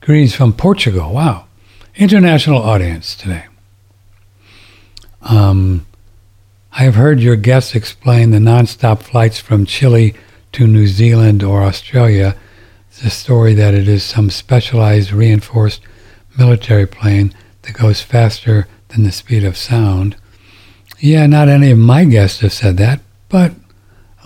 Greetings 0.00 0.34
from 0.34 0.52
Portugal. 0.52 1.12
Wow. 1.12 1.46
International 1.96 2.60
audience 2.60 3.14
today. 3.14 3.44
Um, 5.22 5.86
I 6.72 6.82
have 6.84 6.96
heard 6.96 7.20
your 7.20 7.36
guests 7.36 7.74
explain 7.74 8.30
the 8.30 8.38
nonstop 8.38 9.02
flights 9.02 9.38
from 9.38 9.66
Chile 9.66 10.14
to 10.52 10.66
New 10.66 10.86
Zealand 10.86 11.42
or 11.42 11.62
Australia. 11.62 12.36
A 13.04 13.10
story 13.10 13.54
that 13.54 13.74
it 13.74 13.88
is 13.88 14.04
some 14.04 14.30
specialized 14.30 15.12
reinforced 15.12 15.80
military 16.38 16.86
plane 16.86 17.34
that 17.62 17.72
goes 17.72 18.00
faster 18.00 18.68
than 18.88 19.02
the 19.02 19.10
speed 19.10 19.42
of 19.42 19.56
sound. 19.56 20.14
Yeah, 21.02 21.26
not 21.26 21.48
any 21.48 21.72
of 21.72 21.78
my 21.78 22.04
guests 22.04 22.42
have 22.42 22.52
said 22.52 22.76
that, 22.76 23.00
but 23.28 23.52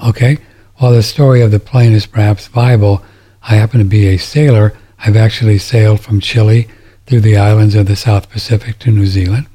okay. 0.04 0.36
While 0.76 0.92
the 0.92 1.02
story 1.02 1.40
of 1.40 1.50
the 1.50 1.58
plane 1.58 1.94
is 1.94 2.04
perhaps 2.04 2.48
viable, 2.48 3.02
I 3.44 3.54
happen 3.54 3.78
to 3.78 3.86
be 3.86 4.08
a 4.08 4.18
sailor. 4.18 4.76
I've 4.98 5.16
actually 5.16 5.56
sailed 5.56 6.00
from 6.00 6.20
Chile 6.20 6.68
through 7.06 7.22
the 7.22 7.38
islands 7.38 7.74
of 7.74 7.86
the 7.86 7.96
South 7.96 8.28
Pacific 8.28 8.78
to 8.80 8.90
New 8.90 9.06
Zealand 9.06 9.46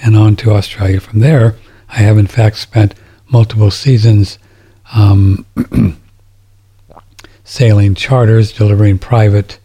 and 0.00 0.14
on 0.14 0.36
to 0.36 0.52
Australia 0.52 1.00
from 1.00 1.18
there. 1.18 1.56
I 1.88 2.02
have, 2.02 2.16
in 2.18 2.28
fact, 2.28 2.58
spent 2.58 2.94
multiple 3.28 3.72
seasons 3.72 4.38
um, 4.94 5.44
sailing 7.42 7.96
charters, 7.96 8.52
delivering 8.52 9.00
private 9.00 9.58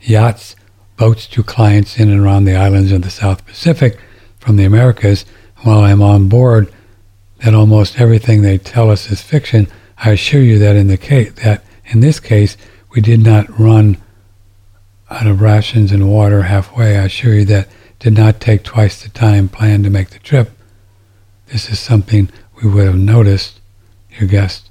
yachts 0.00 0.54
boats 0.96 1.26
to 1.26 1.42
clients 1.42 1.98
in 1.98 2.08
and 2.08 2.20
around 2.20 2.44
the 2.44 2.54
islands 2.54 2.92
of 2.92 3.02
the 3.02 3.10
South 3.10 3.44
Pacific 3.44 3.98
from 4.38 4.54
the 4.54 4.64
Americas. 4.64 5.24
While 5.62 5.80
I'm 5.80 6.02
on 6.02 6.28
board 6.28 6.72
that 7.44 7.54
almost 7.54 8.00
everything 8.00 8.42
they 8.42 8.58
tell 8.58 8.90
us 8.90 9.10
is 9.10 9.22
fiction, 9.22 9.66
I 9.98 10.10
assure 10.10 10.42
you 10.42 10.58
that 10.58 10.76
in 10.76 10.88
the 10.88 10.96
case 10.96 11.32
that 11.42 11.64
in 11.86 12.00
this 12.00 12.20
case 12.20 12.56
we 12.94 13.00
did 13.00 13.20
not 13.20 13.58
run 13.58 13.98
out 15.10 15.26
of 15.26 15.40
rations 15.40 15.92
and 15.92 16.10
water 16.10 16.42
halfway. 16.42 16.96
I 16.96 17.04
assure 17.04 17.34
you 17.34 17.44
that 17.46 17.68
did 17.98 18.16
not 18.16 18.40
take 18.40 18.62
twice 18.62 19.02
the 19.02 19.08
time 19.10 19.48
planned 19.48 19.84
to 19.84 19.90
make 19.90 20.10
the 20.10 20.18
trip. 20.18 20.50
This 21.46 21.68
is 21.68 21.78
something 21.78 22.30
we 22.62 22.70
would 22.70 22.86
have 22.86 22.98
noticed. 22.98 23.60
Your 24.18 24.28
guest, 24.28 24.68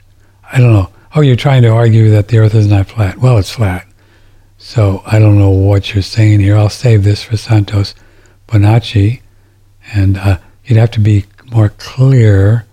I 0.52 0.60
don't 0.60 0.74
know. 0.74 0.90
Oh, 1.16 1.22
you're 1.22 1.36
trying 1.36 1.62
to 1.62 1.70
argue 1.70 2.10
that 2.12 2.28
the 2.28 2.38
Earth 2.40 2.54
is 2.54 2.68
not 2.68 2.88
flat. 2.88 3.18
Well, 3.18 3.38
it's 3.38 3.52
flat. 3.52 3.88
So 4.58 5.02
I 5.06 5.18
don't 5.18 5.40
know 5.40 5.50
what 5.50 5.94
you're 5.94 6.04
saying 6.04 6.42
here. 6.42 6.58
I'll 6.58 6.70
save 6.70 7.04
this 7.04 7.24
for 7.24 7.38
Santos 7.38 7.96
Bonacci. 8.48 9.22
And 9.94 10.18
uh, 10.18 10.40
you'd 10.70 10.78
have 10.80 10.92
to 10.92 11.00
be 11.00 11.26
more 11.52 11.70
clear. 11.70 12.66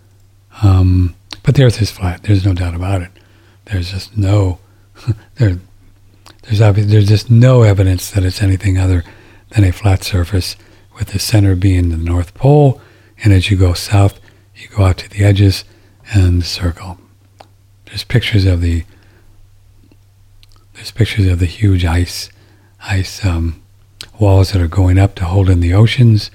Um, 0.62 1.16
but 1.42 1.54
the 1.54 1.64
Earth 1.64 1.80
is 1.80 1.90
flat. 1.90 2.22
There's 2.22 2.44
no 2.44 2.52
doubt 2.52 2.74
about 2.74 3.02
it. 3.02 3.10
There's 3.64 3.90
just 3.90 4.16
no 4.16 4.58
there. 5.36 5.58
There's 6.42 6.60
obvious, 6.60 6.88
there's 6.88 7.08
just 7.08 7.28
no 7.28 7.62
evidence 7.62 8.10
that 8.12 8.24
it's 8.24 8.42
anything 8.42 8.78
other 8.78 9.02
than 9.50 9.64
a 9.64 9.72
flat 9.72 10.04
surface, 10.04 10.56
with 10.96 11.08
the 11.08 11.18
center 11.18 11.56
being 11.56 11.88
the 11.88 11.96
North 11.96 12.34
Pole. 12.34 12.80
And 13.22 13.32
as 13.32 13.50
you 13.50 13.56
go 13.56 13.74
south, 13.74 14.20
you 14.54 14.68
go 14.68 14.84
out 14.84 14.98
to 14.98 15.10
the 15.10 15.24
edges 15.24 15.64
and 16.14 16.40
the 16.40 16.46
circle. 16.46 16.98
There's 17.86 18.04
pictures 18.04 18.44
of 18.44 18.60
the 18.60 18.84
there's 20.74 20.90
pictures 20.90 21.26
of 21.26 21.38
the 21.38 21.46
huge 21.46 21.84
ice 21.84 22.28
ice 22.82 23.24
um, 23.24 23.62
walls 24.20 24.52
that 24.52 24.60
are 24.60 24.68
going 24.68 24.98
up 24.98 25.14
to 25.16 25.24
hold 25.24 25.48
in 25.48 25.60
the 25.60 25.74
oceans. 25.74 26.30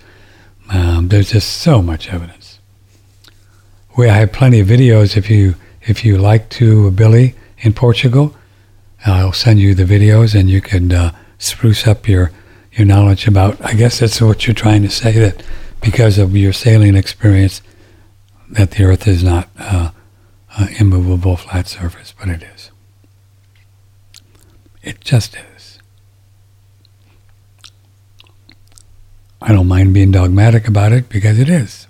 Um, 0.72 1.09
there's 1.09 1.32
just 1.32 1.57
so 1.57 1.82
much 1.82 2.09
evidence. 2.09 2.59
We 3.97 4.07
I 4.07 4.13
have 4.19 4.32
plenty 4.32 4.59
of 4.61 4.67
videos. 4.67 5.17
If 5.17 5.30
you 5.30 5.55
if 5.82 6.05
you 6.05 6.17
like 6.17 6.49
to, 6.51 6.91
Billy 6.91 7.36
in 7.59 7.74
Portugal, 7.74 8.36
I'll 9.05 9.34
send 9.34 9.59
you 9.59 9.76
the 9.76 9.84
videos, 9.84 10.39
and 10.39 10.49
you 10.49 10.61
can 10.61 10.91
uh, 10.91 11.15
spruce 11.38 11.86
up 11.86 12.07
your 12.07 12.32
your 12.72 12.86
knowledge 12.86 13.28
about. 13.28 13.63
I 13.63 13.74
guess 13.74 13.99
that's 13.99 14.22
what 14.22 14.47
you're 14.47 14.53
trying 14.53 14.84
to 14.84 14.89
say 14.89 15.11
that 15.13 15.43
because 15.82 16.17
of 16.17 16.38
your 16.38 16.53
sailing 16.53 16.95
experience, 16.95 17.61
that 18.49 18.72
the 18.72 18.84
Earth 18.86 19.07
is 19.07 19.24
not 19.24 19.49
uh, 19.59 19.91
uh, 20.57 20.67
immovable 20.80 21.36
flat 21.36 21.67
surface, 21.67 22.13
but 22.17 22.30
it 22.30 22.43
is. 22.43 22.72
It 24.82 25.01
just 25.01 25.36
is. 25.36 25.51
I 29.41 29.51
don't 29.51 29.67
mind 29.67 29.93
being 29.93 30.11
dogmatic 30.11 30.67
about 30.67 30.91
it 30.91 31.09
because 31.09 31.39
it 31.39 31.49
is. 31.49 31.87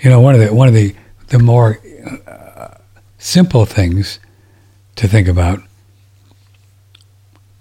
You 0.00 0.10
know, 0.10 0.20
one 0.20 0.34
of 0.34 0.40
the 0.40 0.54
one 0.54 0.68
of 0.68 0.74
the 0.74 0.94
the 1.28 1.38
more 1.38 1.80
uh, 2.26 2.74
simple 3.18 3.64
things 3.64 4.18
to 4.96 5.08
think 5.08 5.26
about 5.26 5.60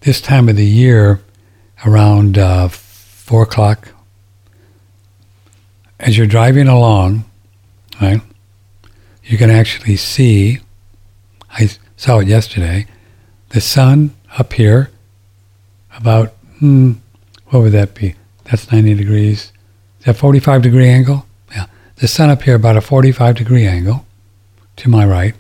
this 0.02 0.20
time 0.20 0.50
of 0.50 0.56
the 0.56 0.66
year, 0.66 1.22
around 1.86 2.38
uh, 2.38 2.68
four 2.68 3.44
o'clock, 3.44 3.90
as 6.00 6.18
you're 6.18 6.28
driving 6.28 6.68
along, 6.68 7.24
right, 8.02 8.22
you 9.24 9.38
can 9.38 9.50
actually 9.50 9.96
see. 9.96 10.60
I 11.52 11.70
saw 11.98 12.20
it 12.20 12.28
yesterday. 12.28 12.88
The 13.50 13.62
sun 13.62 14.16
up 14.38 14.54
here, 14.54 14.90
about 15.96 16.34
hmm, 16.62 16.94
what 17.48 17.60
would 17.60 17.74
that 17.74 17.96
be? 17.96 18.16
That's 18.46 18.72
90 18.72 18.94
degrees. 18.94 19.52
Is 20.00 20.06
that 20.06 20.16
45 20.16 20.62
degree 20.62 20.88
angle? 20.88 21.26
Yeah. 21.52 21.66
The 21.98 22.08
sun 22.08 22.30
up 22.30 22.44
here 22.44 22.56
about 22.56 22.78
a 22.78 22.82
45 22.82 23.36
degree 23.36 23.66
angle 23.66 24.06
to 24.78 24.90
my 24.90 25.06
right. 25.06 25.36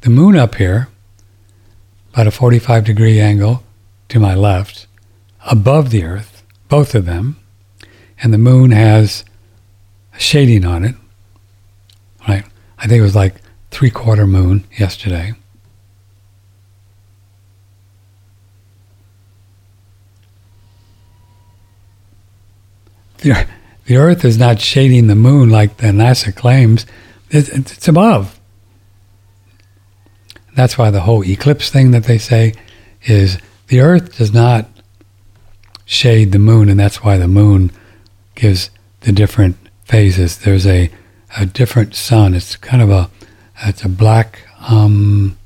The 0.00 0.10
moon 0.10 0.36
up 0.36 0.56
here 0.56 0.88
about 2.12 2.26
a 2.26 2.30
45 2.30 2.84
degree 2.84 3.20
angle 3.20 3.62
to 4.08 4.18
my 4.18 4.34
left 4.34 4.86
above 5.46 5.90
the 5.90 6.02
earth, 6.02 6.42
both 6.68 6.94
of 6.94 7.04
them. 7.04 7.38
And 8.22 8.32
the 8.32 8.38
moon 8.38 8.70
has 8.70 9.24
shading 10.16 10.64
on 10.64 10.84
it. 10.84 10.94
Right. 12.26 12.44
I 12.78 12.86
think 12.86 13.00
it 13.00 13.02
was 13.02 13.16
like 13.16 13.34
three 13.70 13.90
quarter 13.90 14.26
moon 14.26 14.64
yesterday. 14.78 15.34
The, 23.24 23.46
the 23.86 23.96
Earth 23.96 24.24
is 24.24 24.36
not 24.36 24.60
shading 24.60 25.06
the 25.06 25.14
moon 25.14 25.48
like 25.48 25.78
the 25.78 25.88
NASA 25.88 26.34
claims. 26.34 26.84
It, 27.30 27.48
it's 27.48 27.88
above. 27.88 28.38
That's 30.54 30.76
why 30.76 30.90
the 30.90 31.00
whole 31.00 31.24
eclipse 31.24 31.70
thing 31.70 31.90
that 31.92 32.04
they 32.04 32.18
say 32.18 32.52
is 33.02 33.38
the 33.68 33.80
Earth 33.80 34.18
does 34.18 34.32
not 34.32 34.68
shade 35.86 36.32
the 36.32 36.38
moon, 36.38 36.68
and 36.68 36.78
that's 36.78 37.02
why 37.02 37.16
the 37.16 37.26
moon 37.26 37.72
gives 38.34 38.68
the 39.00 39.12
different 39.12 39.56
phases. 39.84 40.38
There's 40.38 40.66
a, 40.66 40.90
a 41.38 41.46
different 41.46 41.94
sun. 41.94 42.34
It's 42.34 42.56
kind 42.56 42.82
of 42.82 42.90
a 42.90 43.10
it's 43.62 43.84
a 43.84 43.88
black 43.88 44.46
um, 44.68 45.38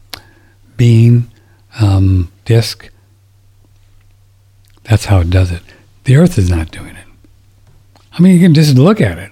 um, 1.81 2.33
disk. 2.45 2.91
That's 4.85 5.05
how 5.05 5.21
it 5.21 5.31
does 5.31 5.53
it. 5.53 5.63
The 6.05 6.17
Earth 6.17 6.39
is 6.39 6.51
not 6.51 6.71
doing 6.71 6.97
it. 6.97 6.98
I 8.19 8.23
mean, 8.23 8.35
you 8.35 8.41
can 8.41 8.55
just 8.55 8.77
look 8.77 9.01
at 9.01 9.17
it. 9.17 9.31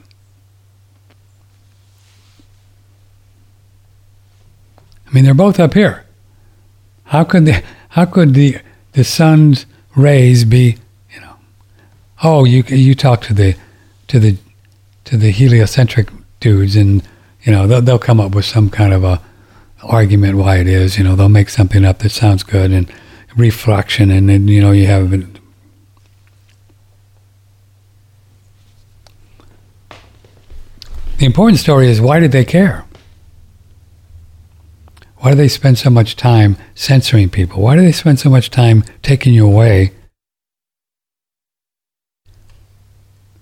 I 5.07 5.12
mean, 5.12 5.24
they're 5.24 5.34
both 5.34 5.59
up 5.59 5.74
here. 5.74 6.05
How 7.05 7.24
could 7.24 7.47
the 7.47 7.62
how 7.91 8.05
could 8.05 8.34
the 8.34 8.59
the 8.93 9.03
sun's 9.03 9.66
rays 9.97 10.45
be, 10.45 10.76
you 11.12 11.20
know? 11.20 11.37
Oh, 12.22 12.45
you 12.45 12.62
you 12.62 12.95
talk 12.95 13.22
to 13.22 13.34
the 13.34 13.57
to 14.09 14.20
the 14.20 14.37
to 15.05 15.16
the 15.16 15.30
heliocentric 15.30 16.09
dudes, 16.39 16.76
and 16.76 17.03
you 17.43 17.53
know 17.53 17.66
they'll 17.66 17.82
they'll 17.82 17.99
come 17.99 18.20
up 18.20 18.34
with 18.34 18.45
some 18.45 18.70
kind 18.70 18.93
of 18.93 19.03
a 19.03 19.20
argument 19.82 20.37
why 20.37 20.59
it 20.59 20.66
is. 20.66 20.97
You 20.97 21.05
know, 21.05 21.16
they'll 21.16 21.28
make 21.28 21.49
something 21.49 21.84
up 21.84 22.01
that 22.01 22.11
sounds 22.11 22.43
good 22.43 22.70
and 22.70 22.93
reflection, 23.37 24.11
and 24.11 24.28
then 24.28 24.47
you 24.47 24.61
know 24.61 24.70
you 24.70 24.87
have 24.87 25.12
The 31.18 31.24
important 31.24 31.58
story 31.58 31.88
is 31.88 32.00
why 32.00 32.20
did 32.20 32.32
they 32.32 32.44
care? 32.44 32.84
Why 35.18 35.30
do 35.30 35.36
they 35.36 35.48
spend 35.48 35.78
so 35.78 35.88
much 35.88 36.14
time 36.14 36.56
censoring 36.74 37.30
people? 37.30 37.62
Why 37.62 37.74
do 37.74 37.80
they 37.80 37.92
spend 37.92 38.20
so 38.20 38.28
much 38.28 38.50
time 38.50 38.84
taking 39.02 39.32
you 39.32 39.46
away 39.46 39.92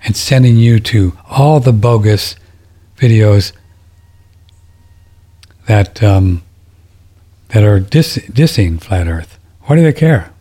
and 0.05 0.17
sending 0.17 0.57
you 0.57 0.79
to 0.81 1.19
all 1.29 1.59
the 1.59 1.73
bogus 1.73 2.37
videos 2.97 3.53
that 5.67 6.01
um, 6.01 6.43
that 7.49 7.65
are 7.65 7.81
diss- 7.81 8.19
dissing 8.29 8.81
flat 8.81 9.09
Earth? 9.09 9.37
Why 9.63 9.75
do 9.75 9.83
they 9.83 9.93
care? 9.93 10.33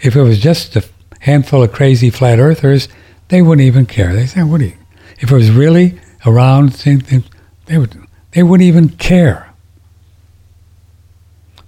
If 0.00 0.14
it 0.14 0.22
was 0.22 0.38
just 0.38 0.76
a 0.76 0.84
handful 1.20 1.64
of 1.64 1.72
crazy 1.72 2.10
flat 2.10 2.38
earthers, 2.38 2.86
they 3.28 3.42
wouldn't 3.42 3.66
even 3.66 3.86
care. 3.86 4.14
They 4.14 4.26
say, 4.26 4.44
"What 4.44 4.60
do 4.60 4.66
you?" 4.66 4.85
If 5.18 5.30
it 5.30 5.34
was 5.34 5.50
really 5.50 5.98
around, 6.24 6.72
they 6.72 7.78
would 7.78 8.06
they 8.32 8.42
wouldn't 8.42 8.66
even 8.66 8.90
care. 8.90 9.52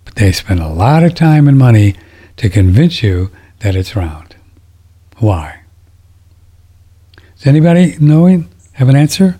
But 0.04 0.16
they 0.16 0.32
spend 0.32 0.60
a 0.60 0.68
lot 0.68 1.02
of 1.02 1.14
time 1.14 1.48
and 1.48 1.58
money 1.58 1.94
to 2.36 2.50
convince 2.50 3.02
you 3.02 3.30
that 3.60 3.74
it's 3.74 3.96
round. 3.96 4.36
Why? 5.16 5.62
Does 7.36 7.46
anybody 7.46 7.96
knowing 8.00 8.48
have 8.72 8.88
an 8.88 8.96
answer? 8.96 9.38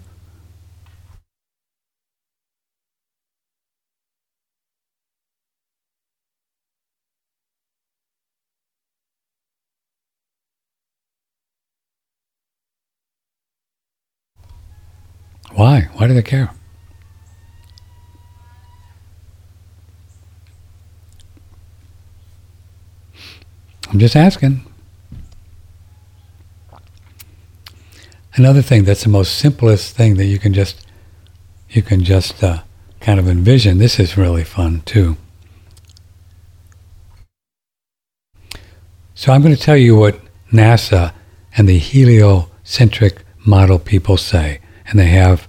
Why? 15.59 15.89
Why 15.95 16.07
do 16.07 16.15
they 16.15 16.23
care? 16.23 16.53
I'm 23.91 23.99
just 23.99 24.15
asking. 24.15 24.65
Another 28.35 28.63
thing 28.63 28.85
that's 28.85 29.03
the 29.03 29.09
most 29.09 29.35
simplest 29.37 29.97
thing 29.97 30.15
that 30.19 30.27
you 30.27 30.39
can 30.39 30.55
just 30.55 30.87
you 31.69 31.83
can 31.83 32.05
just 32.05 32.41
uh, 32.45 32.63
kind 33.01 33.19
of 33.19 33.27
envision. 33.27 33.79
This 33.79 33.99
is 33.99 34.17
really 34.17 34.45
fun 34.45 34.83
too. 34.83 35.17
So 39.17 39.33
I'm 39.33 39.43
going 39.43 39.57
to 39.57 39.61
tell 39.61 39.77
you 39.77 39.97
what 39.97 40.21
NASA 40.53 41.13
and 41.57 41.69
the 41.69 41.79
heliocentric 41.79 43.25
model 43.45 43.81
people 43.81 44.17
say 44.17 44.61
and 44.89 44.99
they 44.99 45.09
have 45.09 45.47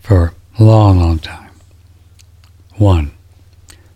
for 0.00 0.34
a 0.58 0.64
long, 0.64 0.98
long 0.98 1.18
time. 1.18 1.50
One, 2.76 3.12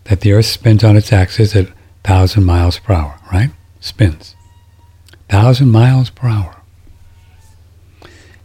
that 0.05 0.21
the 0.21 0.33
Earth 0.33 0.45
spins 0.45 0.83
on 0.83 0.95
its 0.95 1.11
axis 1.11 1.55
at 1.55 1.67
1,000 1.67 2.43
miles 2.43 2.79
per 2.79 2.93
hour, 2.93 3.19
right? 3.31 3.51
Spins. 3.79 4.35
1,000 5.29 5.69
miles 5.69 6.09
per 6.09 6.27
hour. 6.27 6.55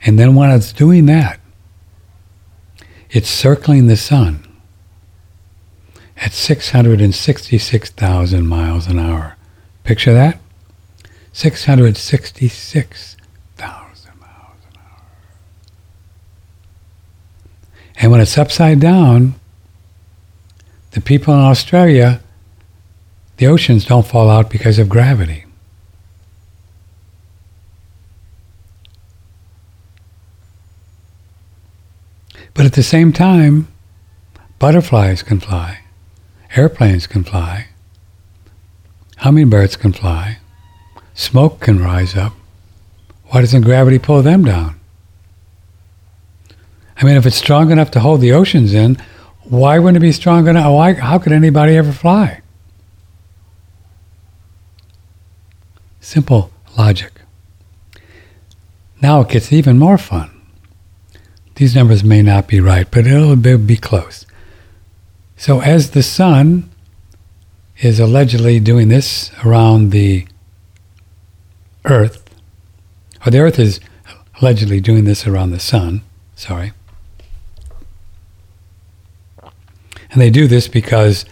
And 0.05 0.18
then 0.18 0.34
when 0.34 0.51
it's 0.51 0.72
doing 0.72 1.07
that, 1.07 1.38
it's 3.11 3.28
circling 3.28 3.86
the 3.86 3.97
sun 3.97 4.45
at 6.16 6.32
666,000 6.32 8.47
miles 8.47 8.88
an 8.88 8.99
hour. 8.99 9.36
Picture 9.84 10.12
that? 10.12 10.40
666 11.32 13.11
And 18.03 18.11
when 18.11 18.20
it's 18.20 18.36
upside 18.36 18.80
down, 18.80 19.36
the 20.90 21.00
people 21.00 21.32
in 21.32 21.38
Australia, 21.38 22.20
the 23.36 23.46
oceans 23.46 23.84
don't 23.84 24.05
fall 24.05 24.28
out 24.28 24.50
because 24.50 24.80
of 24.80 24.88
gravity. 24.88 25.44
But 32.55 32.66
at 32.66 32.72
the 32.72 32.82
same 32.82 33.12
time, 33.12 33.68
butterflies 34.59 35.22
can 35.22 35.38
fly, 35.38 35.78
airplanes 36.57 37.07
can 37.07 37.22
fly, 37.22 37.68
hummingbirds 39.18 39.76
can 39.76 39.92
fly, 39.92 40.38
smoke 41.14 41.61
can 41.61 41.78
rise 41.80 42.16
up. 42.16 42.32
Why 43.28 43.42
doesn't 43.42 43.62
gravity 43.62 44.00
pull 44.00 44.22
them 44.22 44.44
down? 44.44 44.82
I 47.03 47.05
mean, 47.05 47.16
if 47.16 47.26
it's 47.26 47.34
strong 47.34 47.72
enough 47.72 47.90
to 47.92 48.00
hold 48.00 48.20
the 48.20 48.32
oceans 48.32 48.72
in, 48.72 48.96
why 49.42 49.80
wouldn't 49.80 49.96
it 49.96 50.00
be 50.07 50.12
strong 50.12 50.46
enough? 50.46 50.72
Why, 50.72 50.92
how 50.92 51.18
could 51.18 51.32
anybody 51.32 51.76
ever 51.76 51.90
fly? 51.90 52.42
Simple 56.00 56.53
logic. 56.78 57.11
Now 59.00 59.22
it 59.22 59.30
gets 59.30 59.53
even 59.53 59.80
more 59.80 59.98
fun. 59.98 60.30
These 61.57 61.74
numbers 61.74 62.05
may 62.05 62.22
not 62.22 62.46
be 62.46 62.61
right, 62.61 62.88
but 62.88 63.05
it'll 63.05 63.34
be 63.34 63.76
close. 63.76 64.24
So 65.36 65.61
as 65.61 65.90
the 65.90 66.05
sun 66.05 66.70
is 67.78 67.98
allegedly 67.98 68.61
doing 68.61 68.86
this 68.88 69.32
around 69.44 69.90
the 69.90 70.28
Earth, 71.84 72.22
or 73.26 73.32
the 73.32 73.40
Earth 73.40 73.59
is 73.59 73.80
allegedly 74.40 74.80
doing 74.80 75.03
this 75.03 75.26
around 75.26 75.50
the 75.50 75.59
sun, 75.59 76.03
sorry. 76.36 76.72
And 80.12 80.20
they 80.20 80.30
do 80.30 80.46
this 80.46 80.68
because 80.68 81.24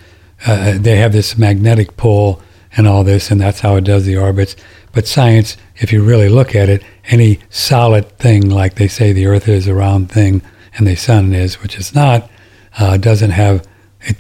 uh, 0.47 0.79
they 0.79 0.97
have 0.97 1.13
this 1.13 1.39
magnetic 1.39 1.97
pull 1.97 2.43
and 2.77 2.87
all 2.87 3.05
this, 3.05 3.31
and 3.31 3.41
that's 3.41 3.61
how 3.61 3.77
it 3.77 3.85
does 3.85 4.05
the 4.05 4.17
orbits. 4.17 4.57
But 4.93 5.07
science, 5.07 5.57
if 5.77 5.93
you 5.93 6.03
really 6.03 6.29
look 6.29 6.55
at 6.55 6.69
it, 6.69 6.83
any 7.07 7.41
solid 7.51 8.09
thing, 8.19 8.49
like 8.49 8.75
they 8.75 8.89
say 8.89 9.13
the 9.13 9.27
Earth 9.27 9.49
is 9.49 9.67
a 9.67 9.75
round 9.75 10.11
thing 10.11 10.43
and 10.77 10.87
the 10.87 10.97
Sun 10.97 11.35
is, 11.35 11.63
which 11.63 11.77
is 11.77 11.95
not, 11.95 12.31
uh, 12.79 12.97
doesn't 12.97 13.31
have 13.31 13.67
it 14.03 14.17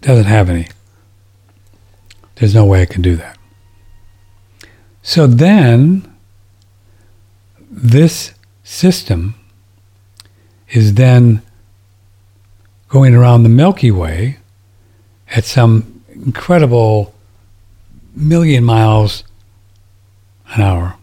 doesn't 0.00 0.26
have 0.26 0.48
any. 0.48 0.68
There's 2.36 2.54
no 2.54 2.64
way 2.64 2.82
it 2.82 2.90
can 2.90 3.02
do 3.02 3.16
that. 3.16 3.36
So 5.02 5.26
then, 5.26 6.12
this 7.70 8.34
system 8.62 9.34
is 10.70 10.94
then 10.94 11.42
going 12.88 13.14
around 13.14 13.42
the 13.42 13.48
Milky 13.48 13.90
Way 13.90 14.38
at 15.30 15.44
some 15.44 16.02
incredible 16.10 17.14
million 18.14 18.64
miles 18.64 19.24
an 20.54 20.62
hour. 20.62 20.96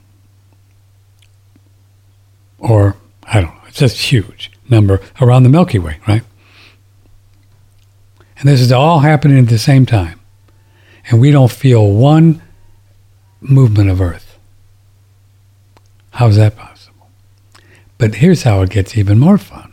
Or, 2.57 2.97
I 3.23 3.41
don't 3.41 3.53
know, 3.53 3.61
it's 3.67 3.77
just 3.77 3.97
huge 3.97 4.51
number 4.69 4.99
around 5.21 5.43
the 5.43 5.49
Milky 5.49 5.79
Way, 5.79 5.99
right? 6.07 6.23
And 8.37 8.49
this 8.49 8.59
is 8.59 8.71
all 8.71 8.99
happening 8.99 9.39
at 9.39 9.49
the 9.49 9.59
same 9.59 9.85
time. 9.85 10.19
And 11.09 11.21
we 11.21 11.31
don't 11.31 11.51
feel 11.51 11.91
one 11.91 12.41
movement 13.39 13.89
of 13.91 14.01
Earth. 14.01 14.37
How 16.11 16.27
is 16.27 16.37
that 16.37 16.55
possible? 16.55 17.09
But 17.97 18.15
here's 18.15 18.43
how 18.43 18.61
it 18.61 18.71
gets 18.71 18.97
even 18.97 19.19
more 19.19 19.37
fun. 19.37 19.64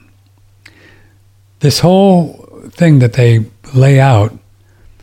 This 1.63 1.79
whole 1.79 2.49
thing 2.71 2.99
that 2.99 3.13
they 3.13 3.47
lay 3.73 4.01
out, 4.01 4.37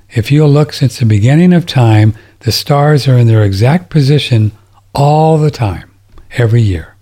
if 0.09 0.29
you'll 0.29 0.49
look 0.49 0.73
since 0.73 0.99
the 0.99 1.05
beginning 1.05 1.53
of 1.53 1.65
time, 1.65 2.13
the 2.41 2.51
stars 2.51 3.07
are 3.07 3.17
in 3.17 3.27
their 3.27 3.45
exact 3.45 3.89
position 3.89 4.51
all 4.93 5.37
the 5.37 5.51
time, 5.51 5.89
every 6.31 6.61
year. 6.61 6.97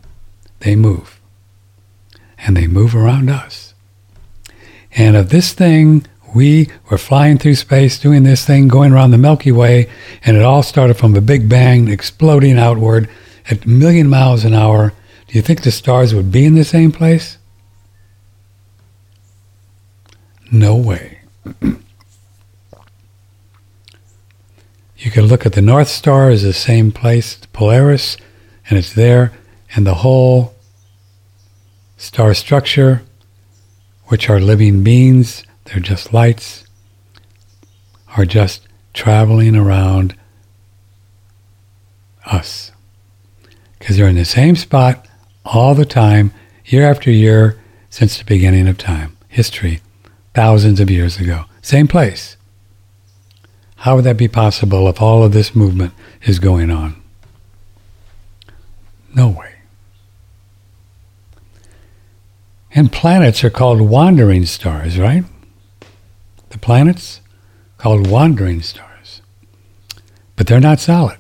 They 0.60 0.76
move. 0.76 1.20
And 2.38 2.56
they 2.56 2.68
move 2.68 2.96
around 2.96 3.32
us. 3.32 3.74
And 4.92 5.16
of 5.16 5.30
this 5.30 5.54
thing, 5.54 6.06
we 6.36 6.70
were 6.92 7.00
flying 7.00 7.40
through 7.40 7.56
space 7.56 7.98
doing 7.98 8.22
this 8.22 8.46
thing, 8.46 8.68
going 8.68 8.94
around 8.94 9.10
the 9.10 9.18
Milky 9.18 9.52
Way, 9.52 9.90
and 10.24 10.38
it 10.38 10.44
all 10.44 10.62
started 10.62 10.98
from 10.98 11.16
a 11.16 11.22
big 11.22 11.50
bang, 11.50 11.88
exploding 11.88 12.60
outward 12.60 13.10
at 13.50 13.66
a 13.66 13.70
million 13.70 14.08
miles 14.08 14.46
an 14.46 14.54
hour. 14.54 14.94
Do 15.28 15.36
you 15.36 15.42
think 15.42 15.64
the 15.64 15.72
stars 15.72 16.14
would 16.14 16.32
be 16.32 16.46
in 16.46 16.54
the 16.54 16.64
same 16.64 16.92
place? 16.92 17.37
No 20.52 20.76
way. 20.76 21.20
You 24.98 25.12
can 25.12 25.26
look 25.26 25.46
at 25.46 25.54
the 25.54 25.62
North 25.62 25.90
Star 25.90 26.30
as 26.30 26.44
the 26.44 26.54
same 26.54 26.92
place, 26.92 27.38
Polaris, 27.54 28.18
and 28.70 28.80
it's 28.80 28.94
there, 28.94 29.32
and 29.76 29.86
the 29.86 29.96
whole 29.96 30.56
star 31.98 32.34
structure, 32.34 33.04
which 34.06 34.30
are 34.30 34.40
living 34.40 34.84
beings, 34.84 35.44
they're 35.66 35.80
just 35.80 36.14
lights, 36.14 36.66
are 38.16 38.26
just 38.26 38.68
traveling 38.94 39.56
around 39.56 40.16
us. 42.26 42.72
Because 43.78 43.98
they're 43.98 44.08
in 44.08 44.16
the 44.16 44.26
same 44.26 44.56
spot 44.56 45.08
all 45.46 45.76
the 45.76 45.86
time, 45.86 46.34
year 46.66 46.90
after 46.90 47.12
year, 47.12 47.60
since 47.90 48.18
the 48.18 48.26
beginning 48.26 48.68
of 48.68 48.78
time, 48.78 49.16
history, 49.28 49.82
thousands 50.38 50.80
of 50.80 50.88
years 50.88 51.18
ago. 51.18 51.46
Same 51.64 51.88
place. 51.88 52.38
How 53.78 53.96
would 53.96 54.04
that 54.04 54.18
be 54.18 54.28
possible 54.28 54.88
if 54.88 55.02
all 55.02 55.24
of 55.24 55.34
this 55.34 55.56
movement 55.56 55.94
is 56.22 56.38
going 56.38 56.70
on? 56.70 57.02
No 59.16 59.30
way. 59.30 59.56
And 62.72 62.92
planets 62.92 63.44
are 63.44 63.50
called 63.50 63.82
wandering 63.82 64.46
stars, 64.46 65.00
right? 65.00 65.24
The 66.50 66.60
planets 66.60 67.20
called 67.80 68.06
wandering 68.06 68.62
stars. 68.62 69.24
But 70.36 70.46
they're 70.46 70.60
not 70.60 70.80
solid. 70.80 71.18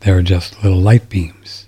They're 0.00 0.22
just 0.22 0.64
little 0.64 0.80
light 0.80 1.10
beams. 1.10 1.65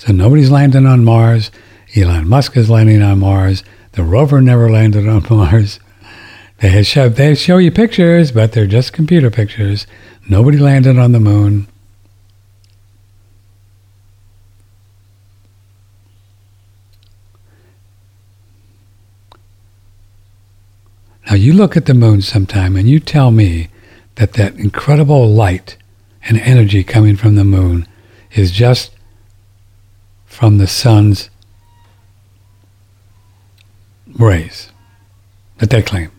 So 0.00 0.14
nobody's 0.14 0.50
landing 0.50 0.86
on 0.86 1.04
Mars. 1.04 1.50
Elon 1.94 2.26
Musk 2.26 2.56
is 2.56 2.70
landing 2.70 3.02
on 3.02 3.18
Mars. 3.18 3.62
The 3.92 4.02
rover 4.02 4.40
never 4.40 4.70
landed 4.70 5.06
on 5.06 5.26
Mars. 5.30 5.78
They 6.60 6.82
show, 6.84 7.10
they 7.10 7.34
show 7.34 7.58
you 7.58 7.70
pictures, 7.70 8.32
but 8.32 8.52
they're 8.52 8.66
just 8.66 8.94
computer 8.94 9.30
pictures. 9.30 9.86
Nobody 10.26 10.56
landed 10.56 10.98
on 10.98 11.12
the 11.12 11.20
moon. 11.20 11.66
Now 21.26 21.34
you 21.34 21.52
look 21.52 21.76
at 21.76 21.84
the 21.84 21.92
moon 21.92 22.22
sometime 22.22 22.74
and 22.74 22.88
you 22.88 23.00
tell 23.00 23.30
me 23.30 23.68
that 24.14 24.32
that 24.32 24.54
incredible 24.54 25.28
light 25.28 25.76
and 26.24 26.38
energy 26.38 26.82
coming 26.84 27.16
from 27.16 27.34
the 27.34 27.44
moon 27.44 27.86
is 28.32 28.50
just 28.50 28.92
from 30.30 30.58
the 30.58 30.66
sun's 30.68 31.28
rays 34.16 34.70
that 35.58 35.70
they 35.70 35.82
claim. 35.82 36.10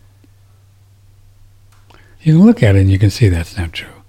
You 2.22 2.34
can 2.34 2.46
look 2.46 2.62
at 2.62 2.76
it 2.76 2.82
and 2.82 2.92
you 2.92 3.00
can 3.00 3.10
see 3.10 3.30
that's 3.30 3.58
not 3.58 3.72
true. 3.72 4.04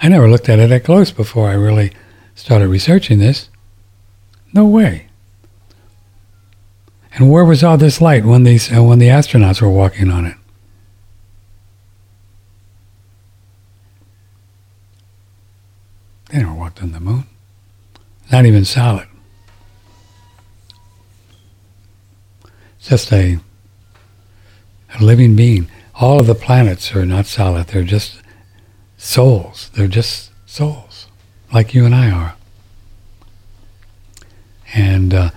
I 0.00 0.08
never 0.08 0.30
looked 0.30 0.48
at 0.48 0.60
it 0.60 0.68
that 0.68 0.84
close 0.84 1.10
before 1.10 1.48
I 1.48 1.54
really 1.54 1.92
started 2.36 2.68
researching 2.68 3.18
this. 3.18 3.50
No 4.54 4.64
way. 4.64 5.08
And 7.14 7.28
where 7.28 7.44
was 7.44 7.64
all 7.64 7.76
this 7.76 8.00
light 8.00 8.24
when 8.24 8.44
these 8.44 8.72
uh, 8.72 8.82
when 8.84 9.00
the 9.00 9.08
astronauts 9.08 9.60
were 9.60 9.68
walking 9.68 10.08
on 10.08 10.24
it? 10.24 10.36
They 16.30 16.38
never 16.38 16.54
walked 16.54 16.80
on 16.80 16.92
the 16.92 17.00
moon. 17.00 17.26
Not 18.30 18.46
even 18.46 18.64
solid. 18.64 19.07
Just 22.88 23.12
a, 23.12 23.38
a 24.98 25.04
living 25.04 25.36
being. 25.36 25.68
All 25.94 26.20
of 26.20 26.26
the 26.26 26.34
planets 26.34 26.94
are 26.94 27.04
not 27.04 27.26
solid. 27.26 27.66
They're 27.66 27.82
just 27.82 28.22
souls. 28.96 29.70
They're 29.74 29.88
just 29.88 30.30
souls, 30.46 31.06
like 31.52 31.74
you 31.74 31.84
and 31.84 31.94
I 31.94 32.10
are. 32.10 32.34
And 34.74 35.12
uh, 35.12 35.30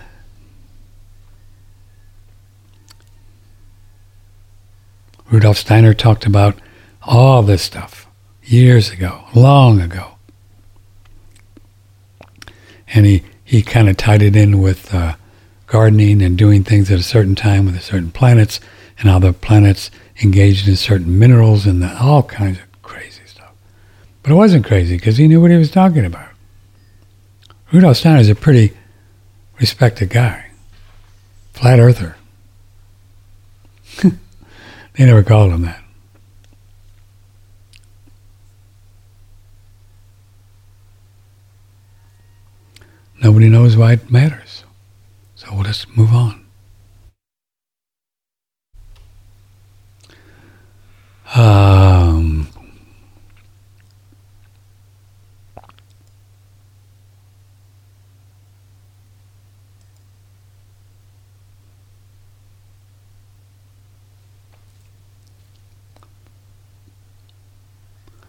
Rudolf 5.30 5.58
Steiner 5.58 5.94
talked 5.94 6.26
about 6.26 6.58
all 7.02 7.44
this 7.44 7.64
stuff 7.64 8.08
years 8.44 8.92
ago, 8.92 9.26
long 9.36 9.82
ago. 9.82 10.14
And 12.94 13.06
he, 13.06 13.24
he 13.44 13.62
kind 13.62 13.90
of 13.90 13.98
tied 13.98 14.22
it 14.22 14.36
in 14.38 14.62
with 14.62 14.94
uh, 14.94 15.16
gardening 15.72 16.22
and 16.22 16.38
doing 16.38 16.66
things 16.66 16.92
at 16.92 17.00
a 17.00 17.04
certain 17.04 17.34
time 17.34 17.66
with 17.66 17.82
certain 17.82 18.12
planets 18.12 18.60
and 19.00 19.10
how 19.10 19.18
the 19.20 19.32
planets 19.32 19.90
engaged 20.22 20.68
in 20.68 20.76
certain 20.76 21.18
minerals 21.18 21.66
and 21.66 21.82
the, 21.82 21.98
all 21.98 22.22
kinds 22.24 22.60
of 22.60 22.82
crazy 22.82 23.22
stuff. 23.26 23.54
But 24.22 24.34
it 24.34 24.36
wasn't 24.36 24.66
crazy 24.66 24.98
because 24.98 25.16
he 25.16 25.30
knew 25.30 25.40
what 25.40 25.50
he 25.50 25.56
was 25.56 25.72
talking 25.72 26.04
about. 26.04 26.28
Rudolf 27.72 27.96
Steiner 27.96 28.20
is 28.20 28.28
a 28.28 28.36
pretty 28.36 28.74
respected 29.62 30.10
guy, 30.10 30.52
flat 31.54 31.80
earther. 31.80 32.18
they 34.04 34.12
never 34.98 35.24
called 35.24 35.54
him 35.54 35.62
that. 35.62 35.82
Nobody 43.24 43.48
knows 43.48 43.78
why 43.78 43.94
it 43.94 44.12
matters. 44.12 44.41
Let's 45.54 45.88
move 45.96 46.14
on. 46.14 46.46
Um, 51.34 52.50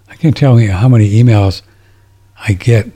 I 0.09 0.15
can't 0.15 0.36
tell 0.36 0.61
you 0.61 0.70
how 0.70 0.89
many 0.89 1.11
emails 1.11 1.62
I 2.39 2.53
get 2.53 2.86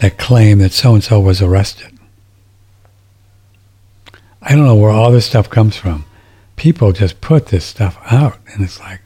that 0.00 0.18
claim 0.18 0.58
that 0.58 0.72
so 0.72 0.92
and 0.92 1.02
so 1.02 1.18
was 1.18 1.40
arrested. 1.40 1.95
I 4.48 4.54
don't 4.54 4.64
know 4.64 4.76
where 4.76 4.92
all 4.92 5.10
this 5.10 5.26
stuff 5.26 5.50
comes 5.50 5.74
from. 5.74 6.04
People 6.54 6.92
just 6.92 7.20
put 7.20 7.46
this 7.46 7.64
stuff 7.64 7.98
out, 8.08 8.38
and 8.52 8.62
it's 8.62 8.78
like, 8.78 9.00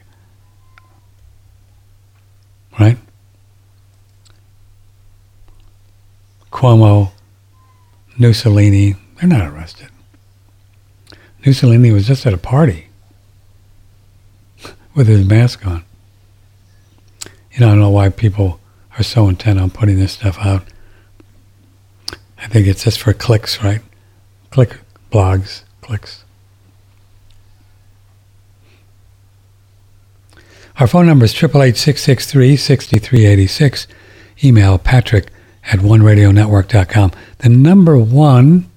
right? 2.79 2.99
Cuomo, 6.51 7.09
Mussolini, 8.19 8.95
they're 9.15 9.27
not 9.27 9.51
arrested. 9.51 9.89
Mussolini 11.43 11.89
was 11.89 12.05
just 12.05 12.27
at 12.27 12.35
a 12.35 12.37
party 12.37 12.89
with 14.93 15.07
his 15.07 15.27
mask 15.27 15.65
on. 15.65 15.83
You 17.51 17.61
know, 17.61 17.67
I 17.67 17.71
don't 17.71 17.79
know 17.79 17.89
why 17.89 18.09
people 18.09 18.59
are 18.95 19.03
so 19.03 19.27
intent 19.27 19.59
on 19.59 19.71
putting 19.71 19.97
this 19.97 20.11
stuff 20.11 20.37
out. 20.37 20.65
I 22.37 22.45
think 22.45 22.67
it's 22.67 22.83
just 22.83 23.01
for 23.01 23.11
clicks, 23.11 23.63
right? 23.63 23.81
Click 24.51 24.77
blogs, 25.11 25.63
clicks. 25.81 26.23
Our 30.79 30.87
phone 30.87 31.05
number 31.05 31.25
is 31.25 31.33
888 31.33 33.87
Email 34.43 34.79
patrick 34.79 35.31
at 35.65 35.79
oneradionetwork.com. 35.79 37.11
The 37.39 37.49
number 37.49 37.97
one 37.97 38.69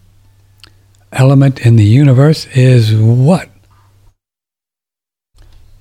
element 1.12 1.64
in 1.64 1.76
the 1.76 1.84
universe 1.84 2.46
is 2.48 2.92
what? 2.94 3.48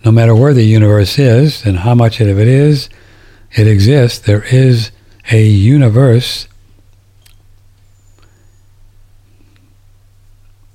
No 0.06 0.12
matter 0.12 0.36
where 0.36 0.54
the 0.54 0.64
universe 0.64 1.18
is 1.18 1.66
and 1.66 1.80
how 1.80 1.96
much 1.96 2.22
of 2.22 2.40
it 2.40 2.48
is, 2.48 2.90
it 3.52 3.68
exists. 3.68 4.20
There 4.20 4.44
is 4.44 4.92
a 5.32 5.44
universe. 5.44 6.48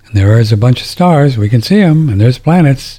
And 0.08 0.16
there 0.16 0.38
is 0.38 0.52
a 0.52 0.56
bunch 0.56 0.80
of 0.80 0.86
stars. 0.86 1.36
We 1.36 1.50
can 1.50 1.60
see 1.60 1.80
them, 1.80 2.08
and 2.08 2.20
there's 2.20 2.38
planets. 2.38 2.98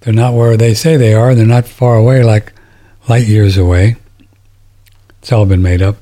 They're 0.00 0.14
not 0.14 0.34
where 0.34 0.56
they 0.56 0.74
say 0.74 0.96
they 0.96 1.12
are. 1.12 1.34
They're 1.34 1.44
not 1.44 1.66
far 1.66 1.96
away, 1.96 2.22
like 2.22 2.52
light 3.08 3.26
years 3.26 3.56
away. 3.56 3.96
It's 5.18 5.32
all 5.32 5.44
been 5.44 5.60
made 5.62 5.82
up. 5.82 5.96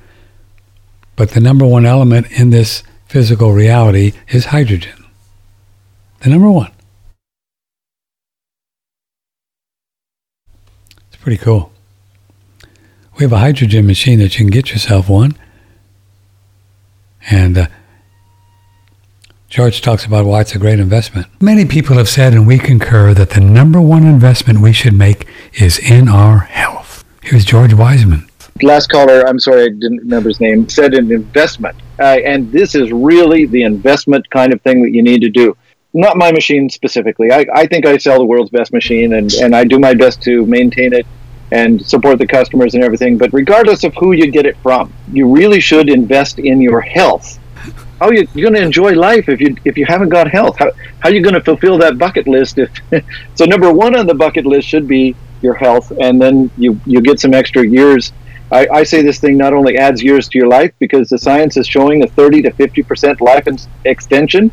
But 1.17 1.31
the 1.31 1.41
number 1.41 1.67
one 1.67 1.87
element 1.87 2.31
in 2.31 2.51
this 2.51 2.83
physical 3.07 3.53
reality 3.53 4.13
is 4.29 4.47
hydrogen. 4.47 5.05
The 6.21 6.29
number 6.29 6.51
one. 6.51 6.71
It's 11.09 11.17
pretty 11.17 11.39
cool. 11.39 11.73
We 13.17 13.25
have 13.25 13.33
a 13.33 13.39
hydrogen 13.39 13.87
machine 13.87 14.19
that 14.21 14.39
you 14.39 14.45
can 14.45 14.53
get 14.53 14.71
yourself 14.71 15.09
one. 15.09 15.37
And 17.31 17.59
uh, 17.59 17.67
George 19.49 19.81
talks 19.81 20.05
about 20.05 20.27
why 20.27 20.43
it's 20.43 20.55
a 20.55 20.59
great 20.59 20.79
investment. 20.79 21.27
Many 21.41 21.65
people 21.65 21.97
have 21.97 22.09
said, 22.09 22.35
and 22.35 22.47
we 22.47 22.59
concur, 22.59 23.15
that 23.15 23.31
the 23.31 23.41
number 23.41 23.81
one 23.81 24.05
investment 24.05 24.61
we 24.61 24.75
should 24.75 24.93
make 24.93 25.27
is 25.55 25.79
in 25.79 26.09
our 26.09 26.41
health. 26.41 27.05
Here's 27.23 27.45
George 27.45 27.73
Wiseman 27.73 28.29
last 28.63 28.89
caller, 28.89 29.27
I'm 29.27 29.39
sorry, 29.39 29.65
I 29.65 29.69
didn't 29.69 29.99
remember 29.99 30.29
his 30.29 30.41
name, 30.41 30.69
said 30.69 30.95
an 30.95 31.11
investment. 31.13 31.77
Uh, 31.99 32.19
and 32.25 32.51
this 32.53 32.75
is 32.75 32.93
really 32.93 33.47
the 33.47 33.63
investment 33.63 34.29
kind 34.31 34.53
of 34.53 34.61
thing 34.63 34.83
that 34.83 34.91
you 34.91 35.03
need 35.03 35.21
to 35.23 35.31
do. 35.31 35.57
Not 35.95 36.17
my 36.17 36.33
machine 36.33 36.69
specifically. 36.69 37.33
I, 37.33 37.47
I 37.55 37.67
think 37.67 37.87
I 37.87 37.97
sell 37.97 38.19
the 38.19 38.25
world's 38.25 38.51
best 38.51 38.73
machine 38.73 39.15
and, 39.15 39.33
and 39.35 39.55
I 39.55 39.65
do 39.65 39.79
my 39.79 39.95
best 39.95 40.23
to 40.23 40.45
maintain 40.47 40.93
it 40.93 41.07
and 41.51 41.85
support 41.85 42.19
the 42.19 42.27
customers 42.27 42.75
and 42.75 42.85
everything. 42.85 43.17
But 43.17 43.33
regardless 43.33 43.85
of 43.85 43.95
who 43.95 44.13
you 44.13 44.31
get 44.31 44.45
it 44.45 44.57
from, 44.59 44.93
you 45.13 45.27
really 45.29 45.61
should 45.61 45.89
invest 45.89 46.39
in 46.39 46.61
your 46.61 46.81
health. 46.81 47.38
How 47.99 48.07
are 48.07 48.15
you 48.15 48.27
going 48.27 48.55
to 48.55 48.63
enjoy 48.63 48.93
life 48.93 49.29
if 49.29 49.41
you 49.41 49.57
if 49.65 49.77
you 49.77 49.87
haven't 49.87 50.11
got 50.11 50.31
health? 50.31 50.59
How, 50.59 50.71
how 51.01 51.09
are 51.09 51.13
you 51.13 51.23
going 51.23 51.35
to 51.35 51.41
fulfill 51.41 51.79
that 51.79 51.99
bucket 51.99 52.27
list? 52.27 52.59
If 52.59 52.71
so, 53.35 53.45
number 53.45 53.73
one 53.73 53.97
on 53.97 54.07
the 54.07 54.15
bucket 54.15 54.47
list 54.47 54.69
should 54.69 54.87
be 54.87 55.17
your 55.43 55.55
health, 55.55 55.93
and 56.01 56.21
then 56.21 56.51
you 56.57 56.81
you 56.87 57.01
get 57.01 57.19
some 57.21 57.35
extra 57.35 57.67
years 57.67 58.13
I, 58.51 58.67
I, 58.73 58.83
say 58.83 59.03
this 59.03 59.19
thing 59.19 59.37
not 59.37 59.53
only 59.53 59.77
adds 59.77 60.03
years 60.03 60.27
to 60.29 60.39
your 60.39 60.49
life 60.49 60.73
because 60.79 61.11
the 61.11 61.19
science 61.19 61.57
is 61.57 61.67
showing 61.67 62.03
a 62.03 62.07
30 62.07 62.43
to 62.43 62.51
50 62.53 62.83
percent 62.83 63.21
life 63.21 63.47
extension. 63.85 64.51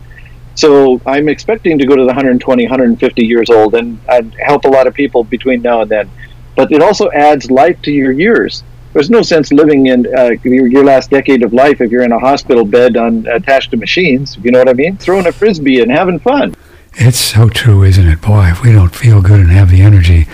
So 0.55 1.01
I'm 1.05 1.29
expecting 1.29 1.77
to 1.77 1.85
go 1.85 1.95
to 1.95 2.01
the 2.01 2.07
120, 2.07 2.63
150 2.63 3.25
years 3.25 3.49
old 3.49 3.75
and 3.75 3.99
I'd 4.09 4.33
help 4.35 4.65
a 4.65 4.69
lot 4.69 4.87
of 4.87 4.93
people 4.93 5.23
between 5.23 5.61
now 5.61 5.81
and 5.81 5.89
then. 5.91 6.09
But 6.55 6.71
it 6.71 6.81
also 6.81 7.09
adds 7.11 7.51
life 7.51 7.81
to 7.83 7.91
your 7.91 8.11
years. 8.11 8.63
There's 8.95 9.09
no 9.09 9.23
sense 9.23 9.51
living 9.51 9.87
in 9.87 10.07
uh, 10.17 10.29
your, 10.45 10.67
your, 10.67 10.85
last 10.85 11.09
decade 11.09 11.43
of 11.43 11.51
life 11.51 11.81
if 11.81 11.91
you're 11.91 12.03
in 12.03 12.13
a 12.13 12.17
hospital 12.17 12.63
bed 12.63 12.95
on 12.95 13.27
attached 13.27 13.71
to 13.71 13.77
machines. 13.77 14.37
You 14.41 14.51
know 14.51 14.59
what 14.59 14.69
I 14.69 14.73
mean? 14.73 14.95
Throwing 14.95 15.27
a 15.27 15.33
frisbee 15.33 15.81
and 15.81 15.91
having 15.91 16.17
fun. 16.17 16.55
It's 16.93 17.17
so 17.17 17.49
true, 17.49 17.83
isn't 17.83 18.07
it? 18.07 18.21
Boy, 18.21 18.45
if 18.51 18.63
we 18.63 18.71
don't 18.71 18.95
feel 18.95 19.21
good 19.21 19.41
and 19.41 19.51
have 19.51 19.69
the 19.69 19.81
energy 19.81 20.27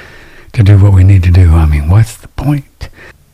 to 0.53 0.61
do 0.61 0.77
what 0.77 0.93
we 0.93 1.03
need 1.03 1.23
to 1.23 1.31
do, 1.31 1.53
I 1.53 1.65
mean, 1.65 1.89
what's 1.89 2.15
the 2.15 2.27
point? 2.27 2.87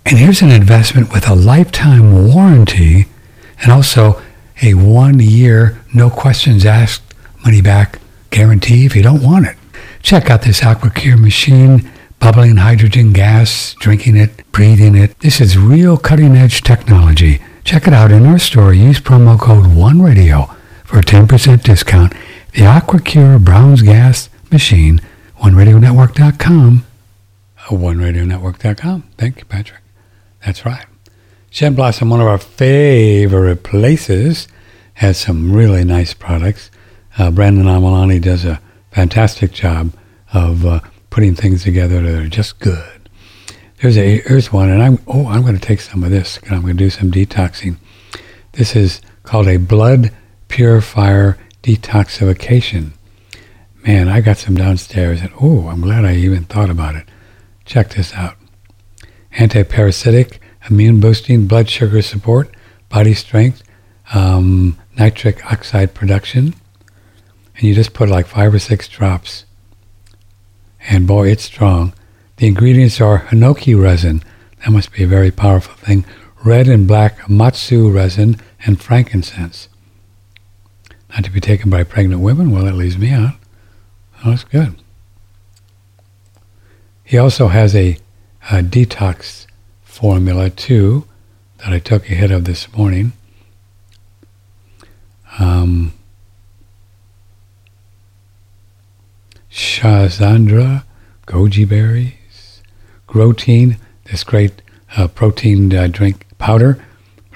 And 0.05 0.17
here's 0.17 0.41
an 0.41 0.49
investment 0.49 1.11
with 1.11 1.27
a 1.27 1.35
lifetime 1.35 2.33
warranty 2.33 3.07
and 3.61 3.69
also 3.69 4.21
a 4.61 4.75
one 4.75 5.19
year, 5.19 5.77
no 5.93 6.09
questions 6.09 6.65
asked, 6.65 7.03
money 7.43 7.61
back 7.61 7.99
guarantee 8.29 8.85
if 8.85 8.95
you 8.95 9.03
don't 9.03 9.21
want 9.21 9.45
it. 9.45 9.57
Check 10.01 10.29
out 10.29 10.43
this 10.43 10.61
AquaCure 10.61 11.19
machine, 11.19 11.91
bubbling 12.19 12.57
hydrogen 12.57 13.13
gas, 13.13 13.75
drinking 13.79 14.17
it, 14.17 14.49
breathing 14.51 14.95
it. 14.95 15.19
This 15.19 15.39
is 15.39 15.57
real 15.57 15.97
cutting 15.97 16.35
edge 16.35 16.61
technology. 16.61 17.41
Check 17.63 17.87
it 17.87 17.93
out 17.93 18.11
in 18.11 18.25
our 18.25 18.39
store. 18.39 18.73
Use 18.73 18.99
promo 18.99 19.39
code 19.39 19.65
ONERADIO 19.65 20.55
for 20.85 20.99
a 20.99 21.03
10% 21.03 21.63
discount. 21.63 22.13
The 22.53 22.61
AquaCure 22.61 23.43
Brown's 23.43 23.81
Gas 23.81 24.29
Machine, 24.51 25.01
OneRadioNetwork.com. 25.39 26.85
OneRadioNetwork.com. 27.69 29.03
Thank 29.17 29.39
you, 29.39 29.45
Patrick. 29.45 29.81
That's 30.45 30.65
right. 30.65 30.85
Shen 31.49 31.75
Blossom, 31.75 32.09
one 32.09 32.21
of 32.21 32.27
our 32.27 32.37
favorite 32.37 33.63
places, 33.63 34.47
has 34.95 35.17
some 35.17 35.51
really 35.51 35.83
nice 35.83 36.13
products. 36.13 36.71
Uh, 37.17 37.31
Brandon 37.31 37.65
Amalani 37.65 38.21
does 38.21 38.45
a 38.45 38.61
fantastic 38.91 39.51
job 39.51 39.91
of 40.33 40.65
uh, 40.65 40.79
putting 41.09 41.35
things 41.35 41.63
together 41.63 42.01
that 42.01 42.23
are 42.23 42.27
just 42.27 42.59
good. 42.59 43.09
There's 43.81 43.97
a 43.97 44.21
here's 44.21 44.51
one, 44.51 44.69
and 44.69 44.81
I'm 44.81 44.99
oh 45.07 45.27
I'm 45.27 45.41
going 45.41 45.57
to 45.57 45.61
take 45.61 45.81
some 45.81 46.03
of 46.03 46.09
this, 46.09 46.37
and 46.39 46.51
I'm 46.51 46.61
going 46.61 46.77
to 46.77 46.83
do 46.83 46.89
some 46.89 47.11
detoxing. 47.11 47.77
This 48.53 48.75
is 48.75 49.01
called 49.23 49.47
a 49.47 49.57
blood 49.57 50.11
purifier 50.47 51.37
detoxification. 51.61 52.91
Man, 53.85 54.07
I 54.09 54.21
got 54.21 54.37
some 54.37 54.55
downstairs, 54.55 55.21
and 55.21 55.31
oh, 55.39 55.67
I'm 55.67 55.81
glad 55.81 56.05
I 56.05 56.15
even 56.15 56.45
thought 56.45 56.69
about 56.69 56.95
it. 56.95 57.07
Check 57.65 57.91
this 57.91 58.13
out 58.13 58.35
antiparasitic, 59.37 60.39
immune 60.69 60.99
boosting, 60.99 61.47
blood 61.47 61.69
sugar 61.69 62.01
support, 62.01 62.49
body 62.89 63.13
strength, 63.13 63.63
um, 64.13 64.77
nitric 64.97 65.45
oxide 65.51 65.93
production. 65.93 66.55
And 67.55 67.63
you 67.63 67.73
just 67.73 67.93
put 67.93 68.09
like 68.09 68.27
five 68.27 68.53
or 68.53 68.59
six 68.59 68.87
drops. 68.87 69.45
And 70.89 71.05
boy, 71.05 71.29
it's 71.29 71.43
strong. 71.43 71.93
The 72.37 72.47
ingredients 72.47 73.01
are 73.01 73.19
hinoki 73.19 73.79
resin. 73.79 74.23
That 74.59 74.71
must 74.71 74.91
be 74.91 75.03
a 75.03 75.07
very 75.07 75.31
powerful 75.31 75.75
thing. 75.75 76.05
Red 76.43 76.67
and 76.67 76.87
black 76.87 77.29
matsu 77.29 77.91
resin 77.91 78.39
and 78.65 78.79
frankincense. 78.81 79.67
Not 81.09 81.23
to 81.25 81.31
be 81.31 81.41
taken 81.41 81.69
by 81.69 81.83
pregnant 81.83 82.21
women. 82.21 82.51
Well, 82.51 82.65
that 82.65 82.75
leaves 82.75 82.97
me 82.97 83.11
out. 83.11 83.33
Oh, 84.23 84.31
that's 84.31 84.43
good. 84.43 84.75
He 87.03 87.17
also 87.17 87.47
has 87.47 87.75
a 87.75 87.97
a 88.49 88.61
detox 88.61 89.45
formula 89.83 90.49
too 90.49 91.05
that 91.57 91.73
I 91.73 91.79
took 91.79 92.09
a 92.09 92.13
hit 92.13 92.31
of 92.31 92.45
this 92.45 92.71
morning. 92.73 93.11
Um, 95.39 95.93
Schisandra, 99.57 100.83
goji 101.25 101.67
berries, 101.67 102.61
Grotein, 103.07 103.79
this 104.03 104.23
great 104.23 104.61
uh, 104.95 105.07
protein 105.07 105.73
uh, 105.73 105.87
drink 105.87 106.27
powder, 106.37 106.85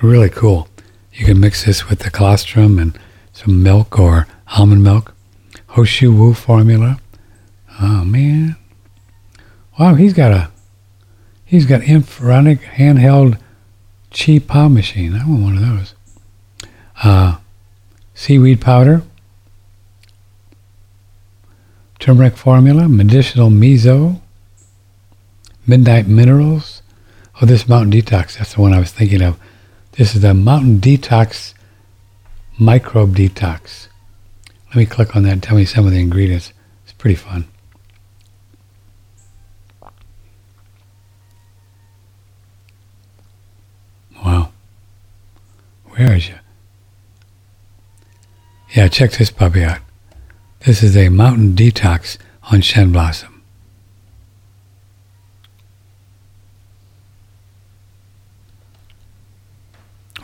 really 0.03 0.29
cool. 0.29 0.67
You 1.11 1.25
can 1.25 1.39
mix 1.39 1.65
this 1.65 1.89
with 1.89 1.99
the 1.99 2.11
colostrum 2.11 2.77
and 2.77 2.95
some 3.33 3.63
milk 3.63 3.97
or 3.97 4.27
almond 4.55 4.83
milk. 4.83 5.15
Ho 5.69 5.83
Shou 5.83 6.13
Wu 6.13 6.35
formula. 6.35 6.99
Oh 7.81 8.05
man. 8.05 8.55
Wow, 9.79 9.95
he's 9.95 10.13
got 10.13 10.31
a 10.31 10.51
He's 11.43 11.65
got 11.65 11.81
infrared 11.81 12.59
handheld 12.59 13.39
chi 14.11 14.37
pa 14.37 14.69
machine. 14.69 15.15
I 15.15 15.27
want 15.27 15.41
one 15.41 15.57
of 15.57 15.61
those. 15.61 15.95
Uh, 17.03 17.37
seaweed 18.13 18.61
powder, 18.61 19.01
turmeric 22.01 22.35
formula, 22.35 22.89
medicinal 22.89 23.49
miso, 23.49 24.19
Midnight 25.67 26.07
Minerals. 26.07 26.81
Oh, 27.39 27.45
this 27.45 27.69
Mountain 27.69 27.91
Detox, 27.91 28.37
that's 28.37 28.55
the 28.55 28.61
one 28.61 28.73
I 28.73 28.79
was 28.79 28.91
thinking 28.91 29.21
of. 29.21 29.39
This 29.93 30.15
is 30.15 30.21
the 30.21 30.33
Mountain 30.33 30.79
Detox 30.79 31.53
Microbe 32.57 33.15
Detox. 33.15 33.87
Let 34.69 34.75
me 34.77 34.85
click 34.85 35.15
on 35.15 35.23
that 35.23 35.31
and 35.33 35.43
tell 35.43 35.55
me 35.55 35.65
some 35.65 35.85
of 35.85 35.91
the 35.91 35.99
ingredients. 35.99 36.53
It's 36.83 36.93
pretty 36.93 37.15
fun. 37.15 37.47
Wow. 44.25 44.51
Where 45.85 46.15
is 46.15 46.29
you? 46.29 46.35
Yeah, 48.71 48.87
check 48.87 49.11
this 49.11 49.29
puppy 49.29 49.63
out. 49.63 49.79
This 50.63 50.83
is 50.83 50.95
a 50.95 51.09
mountain 51.09 51.53
detox 51.53 52.19
on 52.51 52.61
Shen 52.61 52.91
Blossom. 52.91 53.41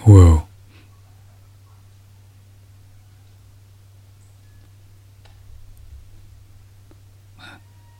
Whoa. 0.03 0.47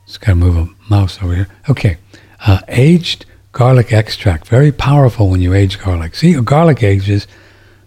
Just 0.06 0.22
got 0.22 0.28
to 0.28 0.36
move 0.36 0.56
a 0.56 0.70
mouse 0.88 1.22
over 1.24 1.34
here. 1.34 1.48
Okay. 1.68 1.98
Uh, 2.46 2.60
aged 2.68 3.26
garlic 3.52 3.92
extract. 3.92 4.48
Very 4.48 4.72
powerful 4.72 5.28
when 5.30 5.42
you 5.42 5.56
age 5.56 5.80
garlic. 5.80 6.14
See, 6.14 6.40
garlic 6.40 6.84
ages. 6.84 7.26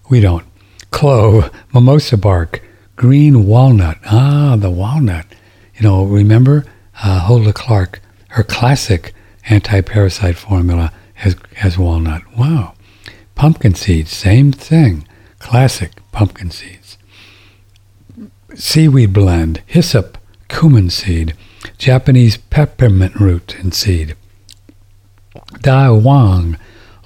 We 0.08 0.18
don't. 0.18 0.44
Clove, 0.90 1.54
mimosa 1.72 2.16
bark, 2.16 2.60
green 3.00 3.46
walnut. 3.46 3.96
Ah, 4.04 4.56
the 4.58 4.70
walnut. 4.70 5.24
You 5.74 5.82
know, 5.84 6.04
remember 6.04 6.66
uh, 7.02 7.20
Hulda 7.20 7.54
Clark, 7.54 8.02
her 8.28 8.42
classic 8.42 9.14
anti-parasite 9.48 10.36
formula 10.36 10.92
has, 11.14 11.34
has 11.54 11.78
walnut. 11.78 12.20
Wow. 12.36 12.74
Pumpkin 13.34 13.74
seeds, 13.74 14.10
same 14.10 14.52
thing. 14.52 15.08
Classic 15.38 15.92
pumpkin 16.12 16.50
seeds. 16.50 16.98
Seaweed 18.54 19.14
blend, 19.14 19.62
hyssop, 19.64 20.18
cumin 20.48 20.90
seed, 20.90 21.34
Japanese 21.78 22.36
peppermint 22.36 23.14
root 23.14 23.56
and 23.60 23.72
seed, 23.72 24.14
Dai 25.62 25.88
Wang, 25.88 26.58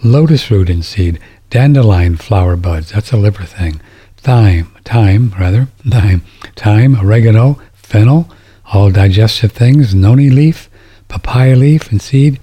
lotus 0.03 0.51
root 0.51 0.69
and 0.69 0.85
seed, 0.85 1.21
dandelion 1.51 2.17
flower 2.17 2.57
buds. 2.57 2.91
That's 2.91 3.13
a 3.13 3.17
liver 3.17 3.45
thing. 3.45 3.81
Thyme, 4.25 4.73
thyme 4.87 5.35
rather, 5.39 5.69
thyme, 5.87 6.23
thyme, 6.57 6.97
oregano, 6.99 7.61
fennel, 7.75 8.31
all 8.73 8.91
digestive 8.91 9.53
things. 9.53 9.95
Noni 9.95 10.31
leaf, 10.31 10.71
papaya 11.09 11.55
leaf 11.55 11.91
and 11.91 12.01
seed, 12.01 12.41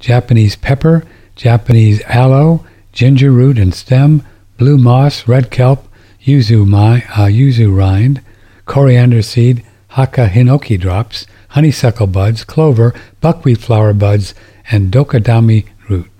Japanese 0.00 0.56
pepper, 0.56 1.04
Japanese 1.36 2.00
aloe, 2.06 2.64
ginger 2.94 3.30
root 3.30 3.58
and 3.58 3.74
stem, 3.74 4.22
blue 4.56 4.78
moss, 4.78 5.28
red 5.28 5.50
kelp, 5.50 5.86
yuzu 6.24 6.66
mai, 6.66 7.04
uh, 7.10 7.26
yuzu 7.28 7.76
rind, 7.76 8.22
coriander 8.64 9.20
seed, 9.20 9.62
haka 9.88 10.28
hinoki 10.28 10.80
drops, 10.80 11.26
honeysuckle 11.50 12.06
buds, 12.06 12.42
clover, 12.42 12.94
buckwheat 13.20 13.58
flower 13.58 13.92
buds, 13.92 14.32
and 14.70 14.90
dokudami 14.90 15.68
root. 15.90 16.10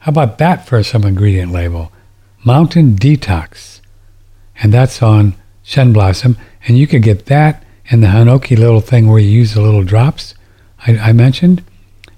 How 0.00 0.10
about 0.10 0.38
that 0.38 0.66
for 0.66 0.82
some 0.82 1.04
ingredient 1.04 1.52
label? 1.52 1.92
Mountain 2.44 2.96
Detox. 2.96 3.80
And 4.64 4.72
that's 4.72 5.02
on 5.02 5.34
Shen 5.62 5.92
Blossom. 5.92 6.38
And 6.66 6.78
you 6.78 6.86
could 6.86 7.02
get 7.02 7.26
that 7.26 7.62
and 7.90 8.02
the 8.02 8.08
Hinoki 8.08 8.56
little 8.56 8.80
thing 8.80 9.08
where 9.08 9.18
you 9.18 9.28
use 9.28 9.52
the 9.52 9.60
little 9.60 9.84
drops 9.84 10.34
I, 10.86 10.96
I 10.96 11.12
mentioned. 11.12 11.62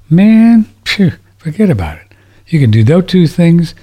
Man, 0.08 0.64
phew, 0.84 1.12
forget 1.38 1.70
about 1.70 1.98
it. 1.98 2.06
You 2.46 2.60
can 2.60 2.70
do 2.70 2.84
those 2.84 3.06
two 3.06 3.26
things, 3.26 3.74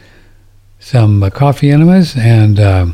some 0.80 1.22
uh, 1.22 1.30
coffee 1.30 1.72
enemas, 1.72 2.16
and 2.16 2.58
uh, 2.58 2.86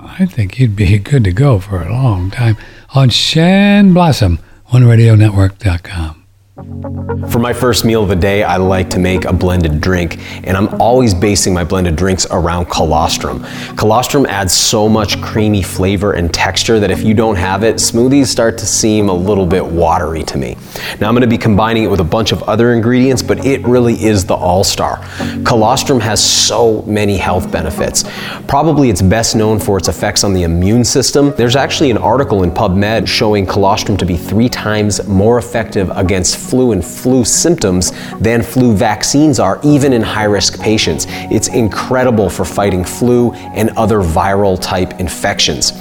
I 0.00 0.26
think 0.26 0.58
you'd 0.58 0.74
be 0.74 0.98
good 1.10 1.22
to 1.22 1.32
go 1.32 1.60
for 1.60 1.80
a 1.80 1.92
long 1.92 2.32
time 2.32 2.56
on 2.92 3.10
Shen 3.10 3.94
Blossom, 3.94 4.40
OneRadioNetwork.com. 4.72 6.23
For 6.56 7.40
my 7.40 7.52
first 7.52 7.84
meal 7.84 8.04
of 8.04 8.08
the 8.08 8.14
day, 8.14 8.44
I 8.44 8.58
like 8.58 8.88
to 8.90 9.00
make 9.00 9.24
a 9.24 9.32
blended 9.32 9.80
drink, 9.80 10.18
and 10.46 10.56
I'm 10.56 10.80
always 10.80 11.12
basing 11.12 11.52
my 11.52 11.64
blended 11.64 11.96
drinks 11.96 12.28
around 12.30 12.66
colostrum. 12.66 13.44
Colostrum 13.76 14.24
adds 14.26 14.52
so 14.52 14.88
much 14.88 15.20
creamy 15.20 15.62
flavor 15.62 16.12
and 16.12 16.32
texture 16.32 16.78
that 16.78 16.92
if 16.92 17.02
you 17.02 17.12
don't 17.12 17.34
have 17.34 17.64
it, 17.64 17.76
smoothies 17.76 18.26
start 18.26 18.56
to 18.58 18.66
seem 18.66 19.08
a 19.08 19.12
little 19.12 19.46
bit 19.46 19.66
watery 19.66 20.22
to 20.22 20.38
me. 20.38 20.56
Now 21.00 21.08
I'm 21.08 21.14
going 21.14 21.22
to 21.22 21.26
be 21.26 21.38
combining 21.38 21.82
it 21.82 21.88
with 21.88 21.98
a 21.98 22.04
bunch 22.04 22.30
of 22.30 22.40
other 22.44 22.72
ingredients, 22.72 23.20
but 23.20 23.44
it 23.44 23.60
really 23.66 23.94
is 24.04 24.24
the 24.24 24.34
all-star. 24.34 25.04
Colostrum 25.44 25.98
has 25.98 26.22
so 26.22 26.82
many 26.82 27.16
health 27.16 27.50
benefits. 27.50 28.04
Probably 28.46 28.90
it's 28.90 29.02
best 29.02 29.34
known 29.34 29.58
for 29.58 29.76
its 29.76 29.88
effects 29.88 30.22
on 30.22 30.32
the 30.32 30.44
immune 30.44 30.84
system. 30.84 31.34
There's 31.36 31.56
actually 31.56 31.90
an 31.90 31.98
article 31.98 32.44
in 32.44 32.52
PubMed 32.52 33.08
showing 33.08 33.44
colostrum 33.44 33.96
to 33.96 34.06
be 34.06 34.16
three 34.16 34.48
times 34.48 35.04
more 35.08 35.38
effective 35.38 35.90
against 35.96 36.43
flu 36.50 36.72
and 36.72 36.84
flu 36.84 37.24
symptoms 37.24 37.92
than 38.20 38.42
flu 38.42 38.74
vaccines 38.74 39.38
are, 39.38 39.60
even 39.64 39.92
in 39.92 40.02
high 40.02 40.24
risk 40.24 40.60
patients. 40.60 41.06
It's 41.08 41.48
incredible 41.48 42.28
for 42.30 42.44
fighting 42.44 42.84
flu 42.84 43.32
and 43.32 43.70
other 43.70 43.98
viral 43.98 44.60
type 44.60 45.00
infections. 45.00 45.72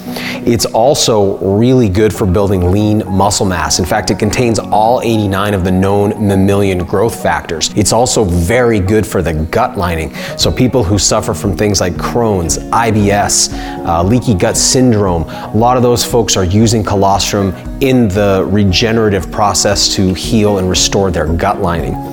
It's 0.46 0.66
also 0.66 1.38
really 1.38 1.90
good 1.90 2.14
for 2.14 2.26
building 2.26 2.72
lean 2.72 3.04
muscle 3.08 3.46
mass. 3.46 3.80
In 3.80 3.86
fact, 3.86 4.12
it 4.12 4.20
contains 4.20 4.60
all 4.60 5.02
89 5.02 5.54
of 5.54 5.64
the 5.64 5.72
known 5.72 6.10
mammalian 6.28 6.80
growth 6.86 7.22
factors. 7.22 7.72
It's 7.76 7.94
also 7.94 8.24
very 8.24 8.80
good 8.80 9.06
for 9.06 9.22
the 9.22 9.34
gut 9.34 9.78
lining. 9.78 10.14
So, 10.38 10.52
people 10.52 10.84
who 10.84 10.98
suffer 10.98 11.34
from 11.34 11.56
things 11.56 11.80
like 11.80 11.94
Crohn's, 11.94 12.58
IBS, 12.58 13.54
uh, 13.86 14.04
leaky 14.04 14.34
gut 14.34 14.58
syndrome, 14.58 15.24
a 15.24 15.52
lot 15.56 15.78
of 15.78 15.84
those 15.84 16.04
folks 16.04 16.36
are 16.36 16.44
using 16.44 16.84
colostrum 16.84 17.54
in 17.82 18.08
the 18.08 18.48
regenerative 18.50 19.32
process 19.32 19.94
to 19.96 20.14
heal 20.14 20.53
and 20.58 20.70
restore 20.70 21.12
their 21.12 21.28
gut 21.28 21.62
lining. 21.62 22.13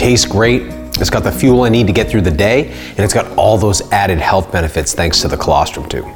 Tastes 0.00 0.24
great. 0.24 0.62
It's 0.98 1.10
got 1.10 1.24
the 1.24 1.30
fuel 1.30 1.64
I 1.64 1.68
need 1.68 1.86
to 1.86 1.92
get 1.92 2.08
through 2.08 2.22
the 2.22 2.30
day, 2.30 2.68
and 2.68 3.00
it's 3.00 3.12
got 3.12 3.30
all 3.36 3.58
those 3.58 3.82
added 3.92 4.18
health 4.18 4.50
benefits 4.50 4.94
thanks 4.94 5.20
to 5.20 5.28
the 5.28 5.36
colostrum 5.36 5.88
too. 5.88 6.10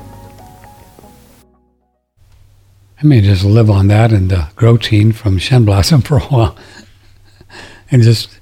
I 1.44 3.06
may 3.06 3.20
just 3.20 3.44
live 3.44 3.68
on 3.68 3.88
that 3.88 4.10
and 4.10 4.30
the 4.30 4.48
Grotein 4.56 5.14
from 5.14 5.36
Shen 5.36 5.66
Blossom 5.66 6.00
for 6.00 6.16
a 6.16 6.20
while. 6.20 6.56
and 7.90 8.02
just, 8.02 8.40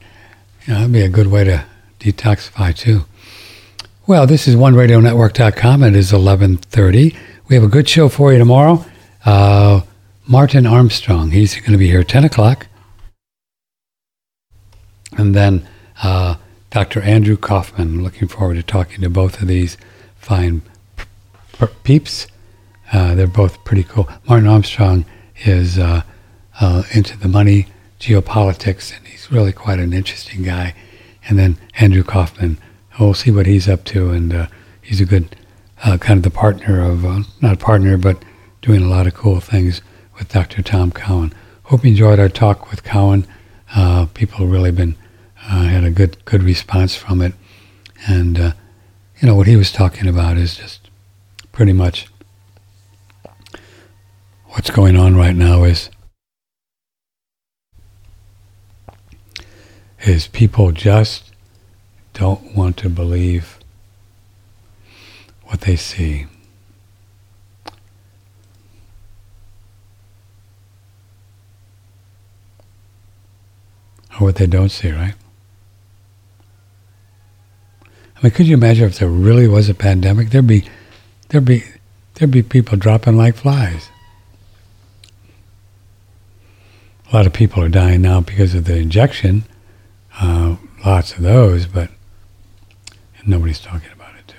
you 0.65 0.73
know, 0.73 0.79
that'd 0.81 0.93
be 0.93 1.01
a 1.01 1.09
good 1.09 1.27
way 1.27 1.43
to 1.43 1.65
detoxify 1.99 2.77
too. 2.77 3.05
Well, 4.07 4.29
this 4.29 4.47
is 4.47 4.55
OneRadioNetwork.com. 4.55 5.83
It 5.83 5.97
is 5.97 6.13
1130. 6.13 7.17
We 7.49 7.57
have 7.57 7.65
a 7.65 7.69
good 7.69 7.89
show 7.89 8.09
for 8.09 8.33
you 8.33 8.39
tomorrow. 8.39 8.85
Uh, 9.25 9.81
Martin 10.29 10.67
Armstrong, 10.67 11.33
he's 11.33 11.57
going 11.57 11.73
to 11.73 11.79
be 11.79 11.89
here 11.89 12.05
10 12.05 12.25
o'clock. 12.25 12.69
And 15.17 15.35
then 15.35 15.69
uh, 16.03 16.37
Dr. 16.73 17.03
Andrew 17.03 17.37
Kaufman. 17.37 18.03
Looking 18.03 18.29
forward 18.29 18.55
to 18.55 18.63
talking 18.63 19.03
to 19.03 19.11
both 19.11 19.43
of 19.43 19.49
these 19.49 19.77
fine 20.17 20.63
peeps. 21.85 22.27
Uh, 22.93 23.15
they're 23.15 23.27
both 23.27 23.63
pretty 23.65 23.85
cool. 23.85 24.09
Martin 24.27 24.49
Armstrong 24.49 25.05
is 25.45 25.79
uh, 25.79 26.03
uh, 26.61 26.83
into 26.93 27.19
the 27.19 27.29
money, 27.29 27.67
geopolitics, 28.01 28.97
and 28.97 29.07
he's 29.07 29.31
really 29.31 29.53
quite 29.53 29.79
an 29.79 29.93
interesting 29.93 30.43
guy. 30.43 30.75
And 31.29 31.39
then 31.39 31.59
Andrew 31.79 32.03
Kaufman, 32.03 32.57
we'll 32.99 33.13
see 33.13 33.31
what 33.31 33.47
he's 33.47 33.69
up 33.69 33.85
to, 33.85 34.11
and 34.11 34.35
uh, 34.35 34.47
he's 34.81 35.01
a 35.01 35.05
good 35.05 35.37
uh, 35.85 35.99
kind 35.99 36.17
of 36.17 36.23
the 36.23 36.31
partner 36.31 36.81
of, 36.81 37.05
not 37.43 37.59
partner, 37.59 37.99
but 37.99 38.23
doing 38.63 38.83
a 38.83 38.89
lot 38.89 39.07
of 39.07 39.15
cool 39.15 39.41
things 39.41 39.83
with 40.19 40.31
Dr. 40.31 40.63
Tom 40.63 40.91
Cowan. 40.91 41.35
Hope 41.65 41.85
you 41.85 41.91
enjoyed 41.91 42.19
our 42.19 42.29
talk 42.31 42.71
with 42.71 42.83
Cowan. 42.83 43.27
people 44.15 44.39
have 44.39 44.51
really 44.51 44.73
been 44.73 44.97
uh, 45.45 45.65
had 45.65 45.85
a 45.85 45.91
good 45.91 46.25
good 46.25 46.43
response 46.43 46.95
from 46.95 47.21
it, 47.21 47.35
and 48.07 48.39
uh, 48.39 48.53
you 49.21 49.29
know 49.29 49.35
what 49.35 49.47
he 49.47 49.57
was 49.57 49.73
talking 49.73 50.09
about 50.09 50.37
is 50.37 50.57
just 50.57 50.91
pretty 51.53 51.73
much 51.73 52.07
what's 54.47 54.71
going 54.71 54.97
on 54.97 55.17
right 55.17 55.37
now 55.37 55.65
is 55.65 55.91
is 60.05 60.27
people 60.29 60.73
just 60.73 61.33
don't 62.13 62.57
want 62.57 62.77
to 62.77 62.89
believe 62.89 63.59
what 65.45 65.63
they 65.63 65.77
see. 65.77 66.27
Or 74.15 74.27
what 74.27 74.37
they 74.37 74.47
don't 74.47 74.69
see, 74.69 74.91
right? 74.91 75.15
I 78.23 78.27
mean, 78.27 78.35
could 78.35 78.47
you 78.47 78.55
imagine 78.55 78.85
if 78.85 79.01
there 79.01 79.09
really 79.09 79.49
was 79.49 79.69
a 79.69 79.75
pandemic? 79.75 80.31
There'd 80.31 80.47
be, 80.47 80.65
there'd 81.31 81.45
be, 81.45 81.65
there'd 82.15 82.31
be 82.31 82.45
people 82.45 82.79
dropping 82.79 83.17
like 83.17 83.35
flies. 83.35 83.89
A 87.11 87.17
lot 87.17 87.27
of 87.27 87.33
people 87.33 87.65
are 87.65 87.69
dying 87.69 88.01
now 88.01 88.21
because 88.21 88.55
of 88.55 88.65
the 88.65 88.77
injection. 88.77 89.43
Uh, 90.21 90.55
lots 90.87 91.15
of 91.15 91.23
those, 91.23 91.67
but 91.67 91.91
nobody's 93.27 93.59
talking 93.59 93.91
about 93.93 94.15
it 94.15 94.29
too. 94.29 94.37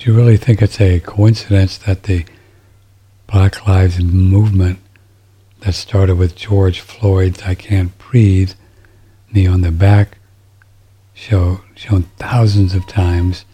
Do 0.00 0.10
you 0.10 0.16
really 0.16 0.38
think 0.38 0.62
it's 0.62 0.80
a 0.80 0.98
coincidence 1.00 1.76
that 1.76 2.04
the 2.04 2.24
Black 3.26 3.66
Lives 3.68 4.02
Movement 4.02 4.78
that 5.60 5.74
started 5.74 6.16
with 6.16 6.34
George 6.34 6.80
Floyd's 6.80 7.42
I 7.42 7.54
Can't 7.54 7.92
Breathe 7.98 8.52
knee 9.30 9.46
on 9.46 9.60
the 9.60 9.70
back 9.70 10.16
show 11.12 11.60
shown 11.74 12.04
thousands 12.16 12.74
of 12.74 12.86
times. 12.86 13.44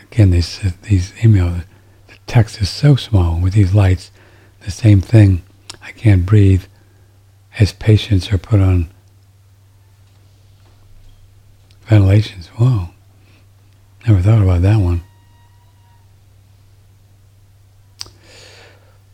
Again, 0.00 0.30
these 0.30 0.60
these 0.82 1.10
emails, 1.14 1.64
the 2.06 2.14
text 2.28 2.60
is 2.60 2.70
so 2.70 2.94
small 2.94 3.40
with 3.40 3.52
these 3.52 3.74
lights. 3.74 4.12
The 4.60 4.70
same 4.70 5.00
thing. 5.00 5.42
I 5.82 5.90
can't 5.90 6.24
breathe 6.24 6.66
as 7.58 7.72
patients 7.72 8.32
are 8.32 8.38
put 8.38 8.60
on 8.60 8.93
ventilations. 11.94 12.48
Whoa. 12.48 12.88
Never 14.04 14.20
thought 14.20 14.42
about 14.42 14.62
that 14.62 14.78
one. 14.78 15.04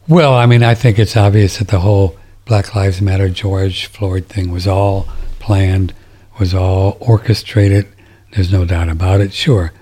Well, 0.08 0.32
I 0.32 0.46
mean, 0.46 0.62
I 0.62 0.74
think 0.74 0.98
it's 0.98 1.14
obvious 1.14 1.58
that 1.58 1.68
the 1.68 1.80
whole 1.80 2.16
Black 2.46 2.74
Lives 2.74 3.02
Matter 3.02 3.28
George 3.28 3.84
Floyd 3.84 4.26
thing 4.26 4.50
was 4.50 4.66
all 4.66 5.06
planned, 5.40 5.92
was 6.38 6.54
all 6.54 6.96
orchestrated. 7.00 7.86
There's 8.32 8.50
no 8.50 8.64
doubt 8.64 8.88
about 8.88 9.20
it. 9.20 9.34
Sure. 9.34 9.72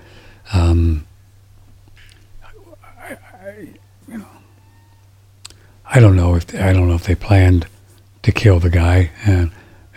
Um, 0.51 1.07
I, 3.01 3.17
I 5.85 5.99
don't 6.01 6.17
know 6.17 6.35
if 6.35 6.47
they, 6.47 6.59
I 6.59 6.73
don't 6.73 6.89
know 6.89 6.95
if 6.95 7.05
they 7.05 7.15
planned 7.15 7.65
to 8.23 8.31
kill 8.33 8.59
the 8.59 8.69
guy, 8.69 9.11
and 9.25 9.51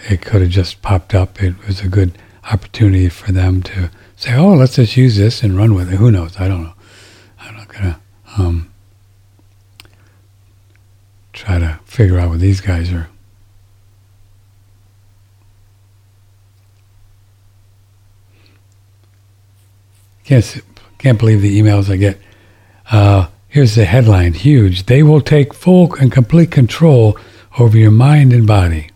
it 0.08 0.22
could 0.22 0.40
have 0.40 0.50
just 0.50 0.82
popped 0.82 1.14
up. 1.16 1.42
It 1.42 1.66
was 1.66 1.80
a 1.80 1.88
good 1.88 2.16
opportunity 2.50 3.08
for 3.08 3.32
them 3.32 3.62
to 3.62 3.90
say, 4.16 4.34
"Oh, 4.34 4.54
let's 4.54 4.76
just 4.76 4.96
use 4.96 5.16
this 5.16 5.42
and 5.42 5.56
run 5.56 5.74
with 5.74 5.92
it." 5.92 5.96
Who 5.96 6.10
knows? 6.10 6.38
I 6.38 6.48
don't 6.48 6.64
know. 6.64 6.74
I'm 7.40 7.56
not 7.56 7.68
gonna. 7.68 8.00
Um, 8.38 8.72
try 11.32 11.58
to 11.58 11.80
figure 11.84 12.18
out 12.18 12.28
what 12.30 12.40
these 12.40 12.60
guys 12.60 12.92
are. 12.92 13.08
Can't, 20.24 20.62
can't 20.98 21.18
believe 21.18 21.42
the 21.42 21.60
emails 21.60 21.90
I 21.90 21.96
get. 21.96 22.18
Uh, 22.90 23.26
here's 23.48 23.74
the 23.74 23.84
headline 23.84 24.34
huge. 24.34 24.86
They 24.86 25.02
will 25.02 25.20
take 25.20 25.52
full 25.52 25.94
and 25.94 26.12
complete 26.12 26.50
control 26.50 27.18
over 27.58 27.76
your 27.76 27.90
mind 27.90 28.32
and 28.32 28.46
body. 28.46 28.90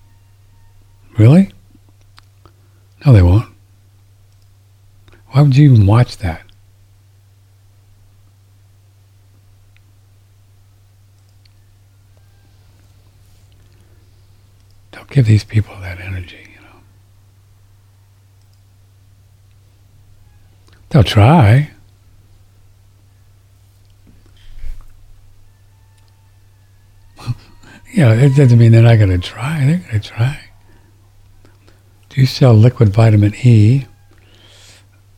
Really? 1.18 1.51
No, 3.06 3.12
they 3.12 3.22
won't. 3.22 3.48
Why 5.28 5.42
would 5.42 5.56
you 5.56 5.72
even 5.72 5.86
watch 5.86 6.16
that? 6.16 6.42
Don't 14.90 15.08
give 15.08 15.26
these 15.26 15.44
people 15.44 15.76
that 15.82 16.00
energy, 16.00 16.48
you 16.52 16.60
know. 16.62 16.80
They'll 20.88 21.04
try. 21.04 21.70
yeah, 27.94 28.14
it 28.14 28.34
doesn't 28.34 28.58
mean 28.58 28.72
they're 28.72 28.82
not 28.82 28.96
going 28.96 29.10
to 29.10 29.18
try. 29.18 29.64
They're 29.64 29.78
going 29.78 30.00
to 30.00 30.08
try. 30.08 30.45
Do 32.16 32.22
you 32.22 32.26
sell 32.26 32.55
liquid 32.55 32.88
vitamin 32.88 33.34
E? 33.44 33.84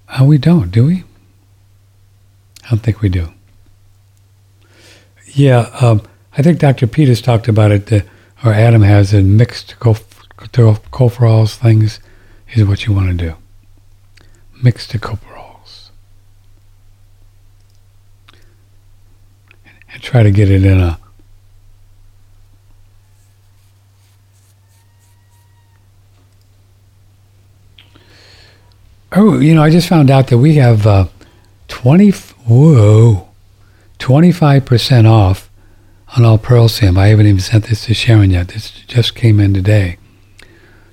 Uh, 0.09 0.25
we 0.25 0.37
don't, 0.37 0.73
do 0.73 0.87
we? 0.87 1.05
I 2.65 2.71
don't 2.71 2.81
think 2.81 3.01
we 3.01 3.09
do. 3.09 3.33
Yeah, 5.27 5.71
um, 5.81 6.03
I 6.37 6.43
think 6.43 6.59
Dr. 6.59 6.89
Peters 6.89 7.23
talked 7.23 7.47
about 7.47 7.71
it. 7.71 7.87
The, 7.87 8.05
or 8.45 8.53
Adam 8.53 8.83
has 8.83 9.15
in 9.15 9.37
mixed 9.37 9.77
tocopherols 9.79 11.55
things 11.55 12.01
is 12.53 12.65
what 12.65 12.85
you 12.85 12.93
want 12.93 13.17
to 13.17 13.27
do. 13.29 13.37
Mixed 14.61 14.91
tocopherols. 14.91 15.91
And 19.93 20.03
try 20.03 20.25
to 20.25 20.33
get 20.33 20.51
it 20.51 20.65
in 20.65 20.81
a 20.81 20.99
Oh, 29.13 29.39
you 29.39 29.55
know, 29.55 29.63
I 29.63 29.71
just 29.71 29.89
found 29.89 30.11
out 30.11 30.27
that 30.27 30.39
we 30.39 30.57
have 30.57 30.87
uh, 30.87 31.07
20, 31.69 32.11
whoa, 32.11 33.29
25% 33.99 35.11
off 35.11 35.51
on 36.17 36.25
all 36.25 36.37
Pearl 36.37 36.69
Sim. 36.69 36.99
I 36.99 37.09
haven't 37.09 37.27
even 37.27 37.41
sent 37.41 37.65
this 37.67 37.87
to 37.87 37.95
Sharon 37.95 38.31
yet. 38.31 38.49
This 38.49 38.71
just 38.71 39.15
came 39.15 39.41
in 39.41 39.55
today. 39.55 39.97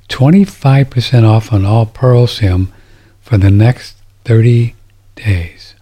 25% 0.07 1.27
off 1.27 1.51
on 1.51 1.65
all 1.65 1.85
Pearl 1.85 2.25
Sim 2.25 2.71
for 3.19 3.37
the 3.37 3.51
next 3.51 3.97
30 4.23 4.75
days. 5.15 5.75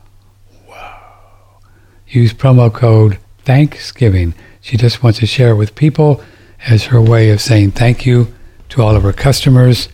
Wow. 0.67 1.59
Use 2.07 2.33
promo 2.33 2.73
code 2.73 3.19
Thanksgiving. 3.39 4.33
She 4.59 4.77
just 4.77 5.03
wants 5.03 5.19
to 5.19 5.27
share 5.27 5.51
it 5.51 5.55
with 5.57 5.75
people 5.75 6.23
as 6.65 6.85
her 6.85 7.01
way 7.01 7.29
of 7.29 7.41
saying 7.41 7.71
thank 7.71 8.05
you 8.05 8.33
to 8.69 8.81
all 8.81 8.95
of 8.95 9.03
her 9.03 9.13
customers. 9.13 9.89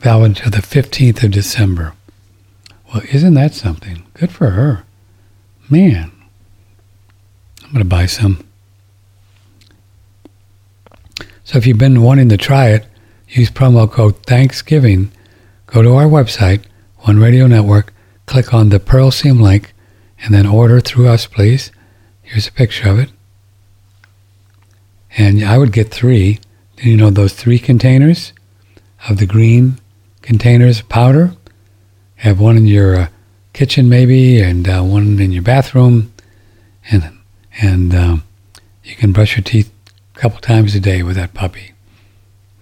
Valid 0.00 0.38
until 0.38 0.50
the 0.50 0.66
15th 0.66 1.22
of 1.22 1.30
December. 1.30 1.92
Well, 2.92 3.02
isn't 3.12 3.34
that 3.34 3.54
something? 3.54 4.06
Good 4.14 4.32
for 4.32 4.50
her. 4.50 4.84
Man. 5.68 6.10
I'm 7.62 7.70
going 7.70 7.84
to 7.84 7.84
buy 7.84 8.06
some. 8.06 8.44
So 11.44 11.58
if 11.58 11.66
you've 11.66 11.78
been 11.78 12.02
wanting 12.02 12.30
to 12.30 12.36
try 12.38 12.70
it, 12.70 12.86
use 13.28 13.50
promo 13.50 13.90
code 13.90 14.24
Thanksgiving. 14.24 15.12
Go 15.66 15.82
to 15.82 15.94
our 15.94 16.06
website, 16.06 16.64
One 17.00 17.18
Radio 17.18 17.46
Network, 17.46 17.92
click 18.24 18.54
on 18.54 18.70
the 18.70 18.80
Pearl 18.80 19.10
Seam 19.10 19.40
link, 19.40 19.74
and 20.22 20.34
then 20.34 20.46
order 20.46 20.80
through 20.80 21.08
us, 21.08 21.26
please. 21.26 21.70
Here's 22.22 22.48
a 22.48 22.52
picture 22.52 22.88
of 22.88 22.98
it. 22.98 23.10
And 25.18 25.44
I 25.44 25.58
would 25.58 25.72
get 25.72 25.90
three. 25.90 26.40
You 26.78 26.96
know 26.96 27.10
those 27.10 27.34
three 27.34 27.58
containers 27.58 28.32
of 29.08 29.18
the 29.18 29.26
green 29.26 29.78
containers 30.22 30.80
of 30.80 30.88
powder? 30.88 31.34
Have 32.16 32.40
one 32.40 32.56
in 32.56 32.66
your 32.66 32.96
uh, 32.96 33.08
kitchen 33.52 33.88
maybe, 33.88 34.40
and 34.40 34.68
uh, 34.68 34.82
one 34.82 35.18
in 35.18 35.32
your 35.32 35.42
bathroom, 35.42 36.12
and 36.90 37.18
and 37.60 37.94
um, 37.94 38.22
you 38.84 38.94
can 38.94 39.12
brush 39.12 39.36
your 39.36 39.44
teeth 39.44 39.72
a 40.14 40.18
couple 40.18 40.40
times 40.40 40.74
a 40.74 40.80
day 40.80 41.02
with 41.02 41.16
that 41.16 41.34
puppy. 41.34 41.72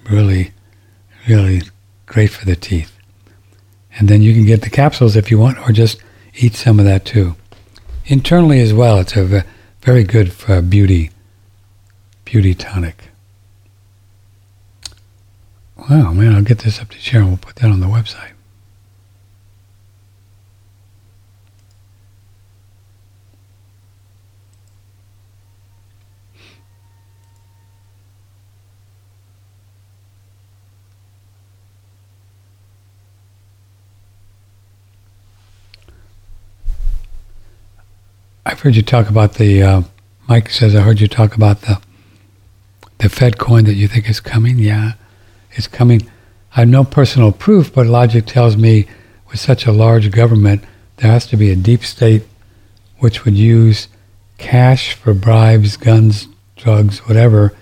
Really, 0.09 0.53
really 1.29 1.63
great 2.07 2.31
for 2.31 2.45
the 2.45 2.57
teeth. 2.57 2.97
And 3.99 4.09
then 4.09 4.23
you 4.23 4.33
can 4.33 4.47
get 4.47 4.63
the 4.63 4.71
capsules 4.71 5.17
if 5.17 5.31
you 5.31 5.39
want, 5.39 5.59
or 5.59 5.73
just 5.73 6.01
eat 6.35 6.55
some 6.55 6.79
of 6.79 6.85
that 6.85 7.05
too. 7.05 7.35
Internally 8.07 8.61
as 8.61 8.73
well, 8.73 8.99
it's 9.01 9.17
a 9.17 9.45
very 9.83 10.05
good 10.05 10.33
for 10.33 10.63
beauty, 10.63 11.11
beauty 12.25 12.55
tonic 12.55 13.08
wow, 15.89 16.13
man, 16.13 16.35
I'll 16.35 16.43
get 16.43 16.59
this 16.59 16.81
up 16.81 16.91
to 16.91 16.99
Sharon. 16.99 17.29
We'll 17.29 17.37
put 17.39 17.57
that 17.57 17.71
on 17.71 17.81
the 17.81 17.87
website. 17.87 18.33
I've 38.45 38.61
heard 38.61 38.77
you 38.77 38.83
talk 38.83 39.09
about 39.09 39.35
the. 39.35 39.63
Uh, 39.63 39.83
Mike 40.27 40.51
says 40.51 40.75
I 40.75 40.81
heard 40.81 41.01
you 41.01 41.07
talk 41.07 41.35
about 41.35 41.61
the 41.61 41.81
the 42.97 43.09
Fed 43.09 43.39
coin 43.39 43.65
that 43.67 43.75
you 43.75 43.87
think 43.87 44.09
is 44.09 44.21
coming. 44.21 44.59
Yeah, 44.59 44.95
it's 45.59 45.67
coming. 45.67 46.09
I 46.53 46.61
have 46.61 46.69
no 46.69 46.85
personal 46.85 47.33
proof, 47.33 47.75
but 47.75 47.87
logic 47.87 48.27
tells 48.27 48.57
me 48.57 48.87
with 49.31 49.41
such 49.41 49.67
a 49.67 49.73
large 49.73 50.11
government, 50.11 50.65
there 50.97 51.11
has 51.11 51.27
to 51.27 51.37
be 51.37 51.51
a 51.51 51.57
deep 51.57 51.85
state 51.85 52.23
which 52.99 53.25
would 53.25 53.35
use 53.37 53.89
cash 54.39 54.95
for 54.95 55.13
bribes, 55.13 55.77
guns, 55.77 56.29
drugs, 56.57 57.01
whatever, 57.07 57.55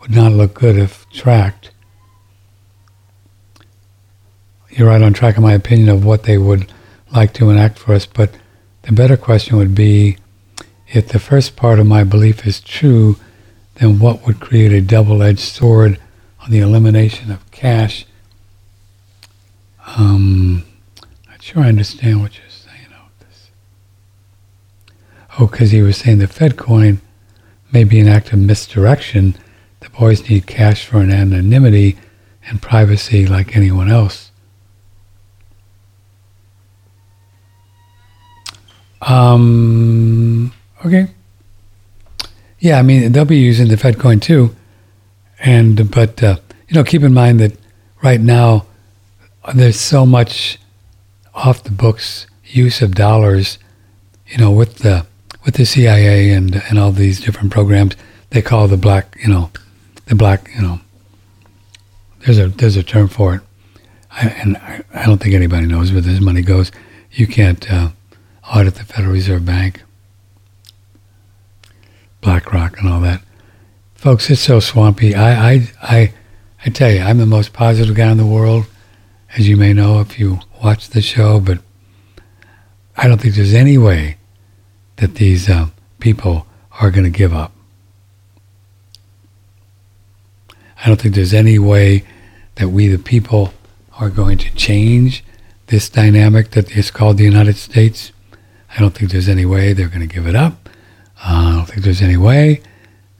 would 0.00 0.10
not 0.10 0.32
look 0.32 0.54
good 0.54 0.76
if 0.76 1.08
tracked. 1.10 1.70
You're 4.70 4.88
right 4.88 5.02
on 5.02 5.14
track 5.14 5.36
in 5.36 5.42
my 5.42 5.54
opinion 5.54 5.88
of 5.88 6.04
what 6.04 6.24
they 6.24 6.36
would 6.36 6.70
like 7.12 7.32
to 7.34 7.50
enact 7.50 7.78
for 7.78 7.94
us, 7.94 8.06
but 8.06 8.30
the 8.82 8.92
better 8.92 9.16
question 9.16 9.56
would 9.56 9.74
be 9.74 10.18
if 10.88 11.08
the 11.08 11.18
first 11.18 11.56
part 11.56 11.78
of 11.78 11.86
my 11.86 12.04
belief 12.04 12.46
is 12.46 12.60
true, 12.60 13.16
then 13.76 13.98
what 13.98 14.26
would 14.26 14.40
create 14.40 14.72
a 14.72 14.80
double-edged 14.80 15.38
sword 15.40 15.92
on 15.92 16.05
the 16.48 16.60
elimination 16.60 17.30
of 17.30 17.50
cash? 17.50 18.06
Um, 19.86 20.64
not 21.28 21.42
sure 21.42 21.62
I 21.62 21.68
understand 21.68 22.20
what 22.20 22.36
you're 22.38 22.48
saying 22.48 22.86
about 22.88 23.18
this. 23.20 23.50
Oh, 25.38 25.46
because 25.46 25.70
he 25.70 25.82
was 25.82 25.96
saying 25.96 26.18
the 26.18 26.26
Fed 26.26 26.56
coin 26.56 27.00
may 27.72 27.84
be 27.84 28.00
an 28.00 28.08
act 28.08 28.32
of 28.32 28.38
misdirection. 28.38 29.36
The 29.80 29.90
boys 29.90 30.28
need 30.28 30.46
cash 30.46 30.86
for 30.86 30.98
an 30.98 31.12
anonymity 31.12 31.96
and 32.48 32.62
privacy 32.62 33.26
like 33.26 33.56
anyone 33.56 33.90
else. 33.90 34.30
Um, 39.02 40.52
okay. 40.84 41.08
Yeah, 42.58 42.78
I 42.78 42.82
mean 42.82 43.12
they'll 43.12 43.24
be 43.24 43.36
using 43.36 43.68
the 43.68 43.76
Fed 43.76 43.98
coin 43.98 44.18
too, 44.20 44.55
and 45.40 45.90
but 45.90 46.22
uh, 46.22 46.36
you 46.68 46.74
know 46.74 46.84
keep 46.84 47.02
in 47.02 47.14
mind 47.14 47.40
that 47.40 47.52
right 48.02 48.20
now 48.20 48.66
there's 49.54 49.78
so 49.78 50.04
much 50.04 50.58
off 51.34 51.62
the 51.62 51.70
books 51.70 52.26
use 52.44 52.80
of 52.80 52.94
dollars, 52.94 53.58
you 54.26 54.38
know, 54.38 54.50
with 54.50 54.76
the 54.76 55.06
with 55.44 55.54
the 55.54 55.66
CIA 55.66 56.32
and 56.32 56.62
and 56.68 56.78
all 56.78 56.92
these 56.92 57.20
different 57.20 57.52
programs 57.52 57.94
they 58.30 58.42
call 58.42 58.68
the 58.68 58.76
black, 58.76 59.16
you 59.22 59.28
know, 59.28 59.50
the 60.06 60.14
black, 60.14 60.50
you 60.54 60.62
know. 60.62 60.80
There's 62.20 62.38
a 62.38 62.48
there's 62.48 62.76
a 62.76 62.82
term 62.82 63.08
for 63.08 63.36
it, 63.36 63.40
I, 64.10 64.26
and 64.28 64.56
I, 64.56 64.82
I 64.94 65.06
don't 65.06 65.18
think 65.18 65.34
anybody 65.34 65.66
knows 65.66 65.92
where 65.92 66.00
this 66.00 66.20
money 66.20 66.42
goes. 66.42 66.72
You 67.12 67.26
can't 67.26 67.70
uh, 67.72 67.90
audit 68.52 68.74
the 68.74 68.84
Federal 68.84 69.12
Reserve 69.12 69.44
Bank, 69.44 69.82
BlackRock, 72.20 72.78
and 72.78 72.88
all 72.88 73.00
that. 73.02 73.22
Folks, 74.06 74.30
it's 74.30 74.40
so 74.40 74.60
swampy. 74.60 75.16
I, 75.16 75.50
I, 75.50 75.68
I, 75.82 76.12
I 76.64 76.70
tell 76.70 76.92
you, 76.92 77.00
I'm 77.00 77.18
the 77.18 77.26
most 77.26 77.52
positive 77.52 77.96
guy 77.96 78.08
in 78.12 78.18
the 78.18 78.24
world, 78.24 78.66
as 79.36 79.48
you 79.48 79.56
may 79.56 79.72
know 79.72 79.98
if 79.98 80.16
you 80.16 80.38
watch 80.62 80.90
the 80.90 81.02
show, 81.02 81.40
but 81.40 81.58
I 82.96 83.08
don't 83.08 83.20
think 83.20 83.34
there's 83.34 83.52
any 83.52 83.76
way 83.76 84.18
that 84.98 85.16
these 85.16 85.50
uh, 85.50 85.70
people 85.98 86.46
are 86.80 86.92
going 86.92 87.02
to 87.02 87.10
give 87.10 87.34
up. 87.34 87.50
I 90.84 90.86
don't 90.86 91.00
think 91.00 91.16
there's 91.16 91.34
any 91.34 91.58
way 91.58 92.04
that 92.54 92.68
we, 92.68 92.86
the 92.86 93.00
people, 93.00 93.54
are 93.98 94.08
going 94.08 94.38
to 94.38 94.54
change 94.54 95.24
this 95.66 95.90
dynamic 95.90 96.52
that 96.52 96.76
is 96.76 96.92
called 96.92 97.18
the 97.18 97.24
United 97.24 97.56
States. 97.56 98.12
I 98.70 98.78
don't 98.78 98.94
think 98.94 99.10
there's 99.10 99.28
any 99.28 99.46
way 99.46 99.72
they're 99.72 99.88
going 99.88 100.08
to 100.08 100.14
give 100.14 100.28
it 100.28 100.36
up. 100.36 100.68
Uh, 101.18 101.48
I 101.50 101.52
don't 101.56 101.66
think 101.66 101.82
there's 101.82 102.02
any 102.02 102.16
way. 102.16 102.62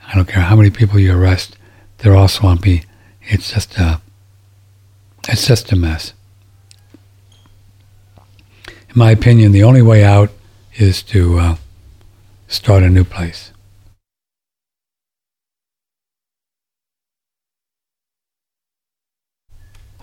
I 0.06 0.14
don't 0.14 0.28
care 0.28 0.42
how 0.42 0.56
many 0.56 0.70
people 0.70 0.98
you 0.98 1.16
arrest. 1.18 1.56
They're 1.98 2.14
all 2.14 2.28
swampy. 2.28 2.84
It's 3.22 3.52
just 3.52 3.76
a, 3.76 4.00
it's 5.28 5.46
just 5.46 5.72
a 5.72 5.76
mess. 5.76 6.12
In 8.66 8.94
my 8.94 9.10
opinion, 9.10 9.52
the 9.52 9.64
only 9.64 9.82
way 9.82 10.04
out 10.04 10.30
is 10.76 11.02
to 11.04 11.38
uh, 11.38 11.56
start 12.48 12.82
a 12.82 12.88
new 12.88 13.04
place. 13.04 13.52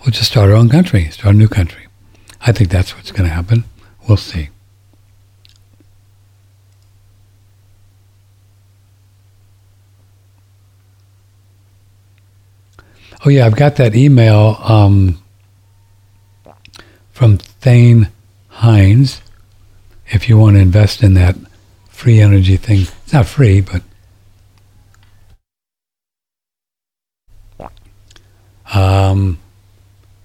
We'll 0.04 0.12
just 0.12 0.32
start 0.32 0.50
our 0.50 0.56
own 0.56 0.68
country, 0.68 1.08
start 1.10 1.34
a 1.34 1.38
new 1.38 1.48
country. 1.48 1.86
I 2.42 2.52
think 2.52 2.68
that's 2.68 2.94
what's 2.94 3.10
going 3.10 3.24
to 3.24 3.34
happen. 3.34 3.64
We'll 4.06 4.18
see. 4.18 4.50
Oh 13.26 13.30
yeah, 13.30 13.46
I've 13.46 13.56
got 13.56 13.76
that 13.76 13.94
email 13.94 14.58
um, 14.62 15.18
from 17.10 17.38
Thane 17.38 18.08
Heins. 18.56 19.22
If 20.08 20.28
you 20.28 20.36
want 20.36 20.56
to 20.56 20.60
invest 20.60 21.02
in 21.02 21.14
that 21.14 21.34
free 21.88 22.20
energy 22.20 22.58
thing, 22.58 22.82
it's 22.82 23.12
not 23.14 23.24
free, 23.24 23.62
but 23.62 23.82
um, 28.74 29.38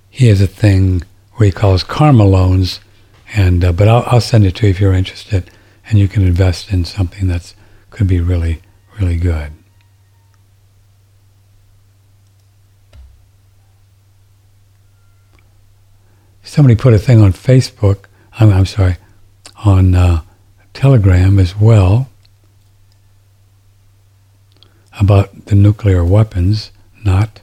he 0.10 0.28
has 0.28 0.42
a 0.42 0.48
thing 0.48 1.04
where 1.36 1.46
he 1.46 1.54
calls 1.54 1.84
karma 1.86 2.26
loans, 2.26 2.82
and 3.34 3.64
uh, 3.64 3.72
but 3.72 3.88
I'll, 3.88 4.04
I'll 4.08 4.20
send 4.20 4.46
it 4.46 4.58
to 4.58 4.66
you 4.66 4.72
if 4.72 4.82
you're 4.82 4.94
interested, 4.94 5.50
and 5.90 5.98
you 5.98 6.10
can 6.10 6.28
invest 6.28 6.74
in 6.74 6.84
something 6.84 7.30
that's 7.30 7.56
could 7.92 8.08
be 8.08 8.20
really 8.20 8.62
really 9.00 9.16
good. 9.16 9.54
Somebody 16.50 16.76
put 16.76 16.94
a 16.94 17.00
thing 17.00 17.22
on 17.22 17.32
Facebook. 17.32 18.06
I'm, 18.40 18.52
I'm 18.52 18.66
sorry, 18.66 18.98
on 19.64 19.94
uh, 19.94 20.22
Telegram 20.74 21.38
as 21.38 21.56
well 21.56 22.10
about 25.00 25.46
the 25.46 25.56
nuclear 25.56 26.04
weapons, 26.04 26.72
not. 27.06 27.42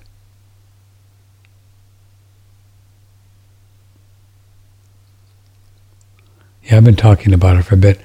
Yeah, 6.64 6.78
I've 6.78 6.84
been 6.84 6.96
talking 6.96 7.32
about 7.32 7.56
it 7.56 7.62
for 7.62 7.76
a 7.76 7.78
bit. 7.78 8.00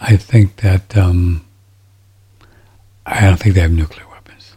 I 0.00 0.16
think 0.16 0.56
that 0.56 0.96
um, 0.96 1.46
I 3.06 3.20
don't 3.20 3.38
think 3.38 3.54
they 3.54 3.60
have 3.60 3.70
nuclear 3.70 4.06
weapons. 4.08 4.56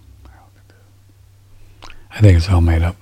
I 2.11 2.19
think 2.19 2.37
it's 2.37 2.49
all 2.49 2.61
made 2.61 2.81
up. 2.81 2.95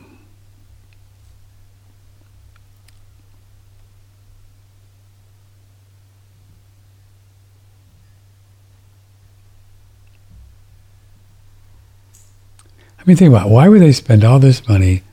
I 12.91 12.99
mean, 13.11 13.17
think 13.17 13.29
about 13.33 13.47
it. 13.47 13.51
why 13.51 13.67
would 13.67 13.81
they 13.81 13.91
spend 13.91 14.23
all 14.23 14.39
this 14.39 14.67
money 14.69 15.03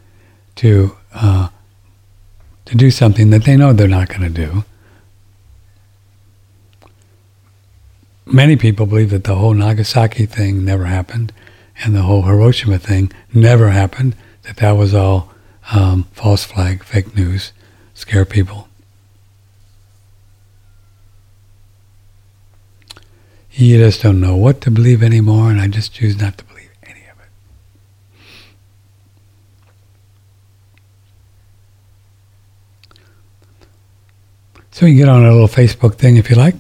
to 0.56 0.96
uh, 1.12 1.48
to 2.66 2.76
do 2.76 2.90
something 2.90 3.30
that 3.30 3.44
they 3.44 3.56
know 3.56 3.72
they're 3.72 3.88
not 3.88 4.08
going 4.08 4.22
to 4.22 4.28
do? 4.28 4.64
Many 8.24 8.56
people 8.56 8.86
believe 8.86 9.10
that 9.10 9.24
the 9.24 9.34
whole 9.34 9.54
Nagasaki 9.54 10.26
thing 10.26 10.64
never 10.64 10.84
happened, 10.84 11.32
and 11.82 11.94
the 11.94 12.02
whole 12.02 12.22
Hiroshima 12.22 12.78
thing 12.78 13.10
never 13.34 13.70
happened. 13.70 14.14
That 14.42 14.58
that 14.58 14.72
was 14.72 14.94
all 14.94 15.32
um, 15.72 16.04
false 16.12 16.44
flag, 16.44 16.84
fake 16.84 17.16
news, 17.16 17.52
scare 17.94 18.24
people. 18.24 18.68
You 23.50 23.78
just 23.78 24.02
don't 24.02 24.20
know 24.20 24.36
what 24.36 24.60
to 24.60 24.70
believe 24.70 25.02
anymore, 25.02 25.50
and 25.50 25.60
I 25.60 25.66
just 25.66 25.92
choose 25.92 26.20
not 26.20 26.38
to 26.38 26.44
So 34.78 34.86
you 34.86 34.92
can 34.92 34.98
get 34.98 35.09
on 35.09 35.24
a 35.24 35.32
little 35.32 35.48
Facebook 35.48 35.96
thing 35.96 36.18
if 36.18 36.30
you 36.30 36.36
like. 36.36 36.55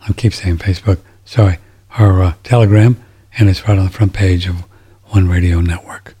I 0.00 0.12
keep 0.12 0.34
saying 0.34 0.58
Facebook. 0.58 0.98
Sorry, 1.24 1.58
our 1.96 2.24
uh, 2.24 2.34
Telegram, 2.42 3.00
and 3.38 3.48
it's 3.48 3.68
right 3.68 3.78
on 3.78 3.84
the 3.84 3.90
front 3.92 4.14
page 4.14 4.48
of 4.48 4.64
One 5.10 5.28
Radio 5.28 5.60
Network. 5.60 6.16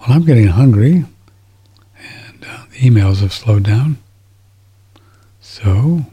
Well, 0.00 0.08
I'm 0.08 0.24
getting 0.24 0.48
hungry, 0.48 1.04
and 1.96 2.44
uh, 2.44 2.64
the 2.72 2.78
emails 2.78 3.20
have 3.20 3.32
slowed 3.32 3.62
down. 3.62 3.98
So 5.38 6.06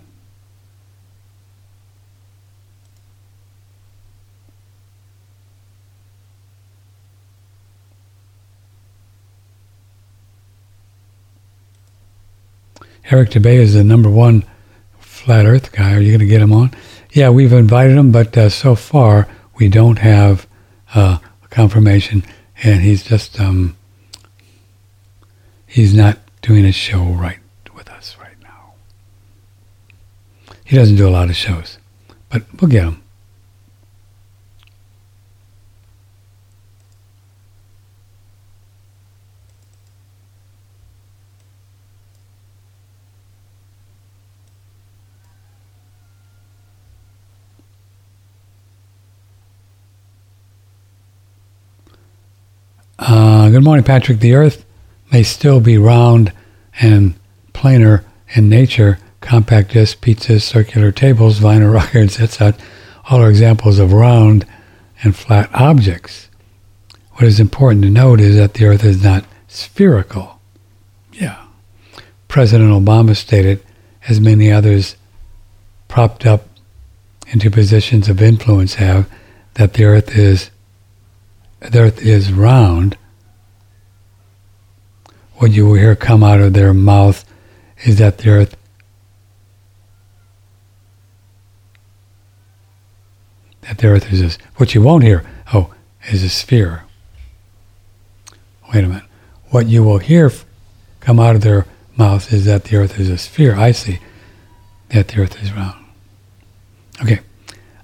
Eric 13.12 13.32
Dubay 13.32 13.56
is 13.56 13.74
the 13.74 13.84
number 13.84 14.10
one 14.10 14.46
flat 15.00 15.46
Earth 15.46 15.72
guy. 15.72 15.94
Are 15.94 16.00
you 16.00 16.12
going 16.12 16.20
to 16.20 16.26
get 16.26 16.42
him 16.42 16.54
on? 16.54 16.72
Yeah, 17.12 17.30
we've 17.30 17.54
invited 17.54 17.98
him, 17.98 18.12
but 18.12 18.38
uh, 18.38 18.50
so 18.50 18.76
far 18.76 19.28
we 19.56 19.68
don't 19.68 20.00
have 20.00 20.48
uh, 20.96 21.20
confirmation, 21.50 22.24
and 22.64 22.82
he's 22.82 23.04
just 23.04 23.40
um, 23.40 23.76
he's 25.68 25.94
not 25.94 26.18
doing 26.42 26.66
a 26.66 26.72
show 26.72 27.04
right 27.04 27.40
with 27.76 27.90
us 27.90 28.16
right 28.20 28.42
now. 28.42 28.74
He 30.64 30.76
doesn't 30.76 30.96
do 30.96 31.08
a 31.08 31.12
lot 31.12 31.30
of 31.30 31.36
shows, 31.36 31.78
but 32.30 32.44
we'll 32.60 32.72
get 32.72 32.84
him. 32.84 33.03
Uh, 53.44 53.50
good 53.50 53.62
morning, 53.62 53.84
Patrick. 53.84 54.22
The 54.22 54.36
Earth 54.36 54.64
may 55.12 55.22
still 55.22 55.60
be 55.60 55.78
round 55.78 56.32
and 56.80 57.14
planar 57.52 58.06
in 58.30 58.48
nature. 58.48 59.00
Compact 59.20 59.74
discs, 59.74 60.00
pizzas, 60.00 60.44
circular 60.44 60.94
tables, 60.94 61.42
vinyl 61.42 61.74
records, 61.74 62.22
etc. 62.22 62.58
All 63.10 63.22
are 63.22 63.30
examples 63.30 63.80
of 63.80 63.92
round 63.92 64.46
and 65.04 65.14
flat 65.14 65.50
objects. 65.54 66.30
What 67.16 67.26
is 67.26 67.42
important 67.42 67.84
to 67.84 67.90
note 67.90 68.22
is 68.22 68.38
that 68.38 68.54
the 68.54 68.64
Earth 68.64 68.86
is 68.86 69.04
not 69.04 69.26
spherical. 69.50 70.40
Yeah. 71.12 71.44
President 72.30 72.72
Obama 72.72 73.14
stated, 73.14 73.62
as 74.08 74.22
many 74.22 74.54
others 74.54 74.96
propped 75.90 76.26
up 76.26 76.48
into 77.28 77.52
positions 77.52 78.08
of 78.08 78.22
influence 78.22 78.76
have, 78.76 79.12
that 79.56 79.74
the 79.74 79.84
Earth 79.84 80.16
is 80.16 80.50
the 81.60 81.80
earth 81.80 82.02
is 82.02 82.32
round, 82.32 82.98
what 85.44 85.52
you 85.52 85.66
will 85.66 85.74
hear 85.74 85.94
come 85.94 86.24
out 86.24 86.40
of 86.40 86.54
their 86.54 86.74
mouth 86.74 87.26
is 87.84 87.98
that 87.98 88.20
the 88.20 88.30
earth 88.30 88.56
that 93.64 93.78
the 93.78 93.88
earth 93.88 94.14
is 94.14 94.22
a, 94.22 94.40
what 94.56 94.74
you 94.74 94.82
won't 94.82 95.04
hear, 95.04 95.30
oh, 95.54 95.74
is 96.08 96.24
a 96.24 96.30
sphere. 96.30 96.86
Wait 98.74 98.86
a 98.86 98.88
minute. 98.88 99.04
What 99.50 99.68
you 99.68 99.84
will 99.84 99.98
hear 99.98 100.32
come 101.02 101.20
out 101.20 101.36
of 101.36 101.42
their 101.42 101.66
mouth 101.98 102.32
is 102.32 102.46
that 102.46 102.64
the 102.64 102.78
earth 102.78 102.98
is 102.98 103.10
a 103.10 103.18
sphere. 103.18 103.54
I 103.54 103.74
see 103.74 104.00
that 104.92 105.10
the 105.10 105.24
earth 105.24 105.44
is 105.44 105.52
round. 105.52 105.84
Okay. 107.02 107.20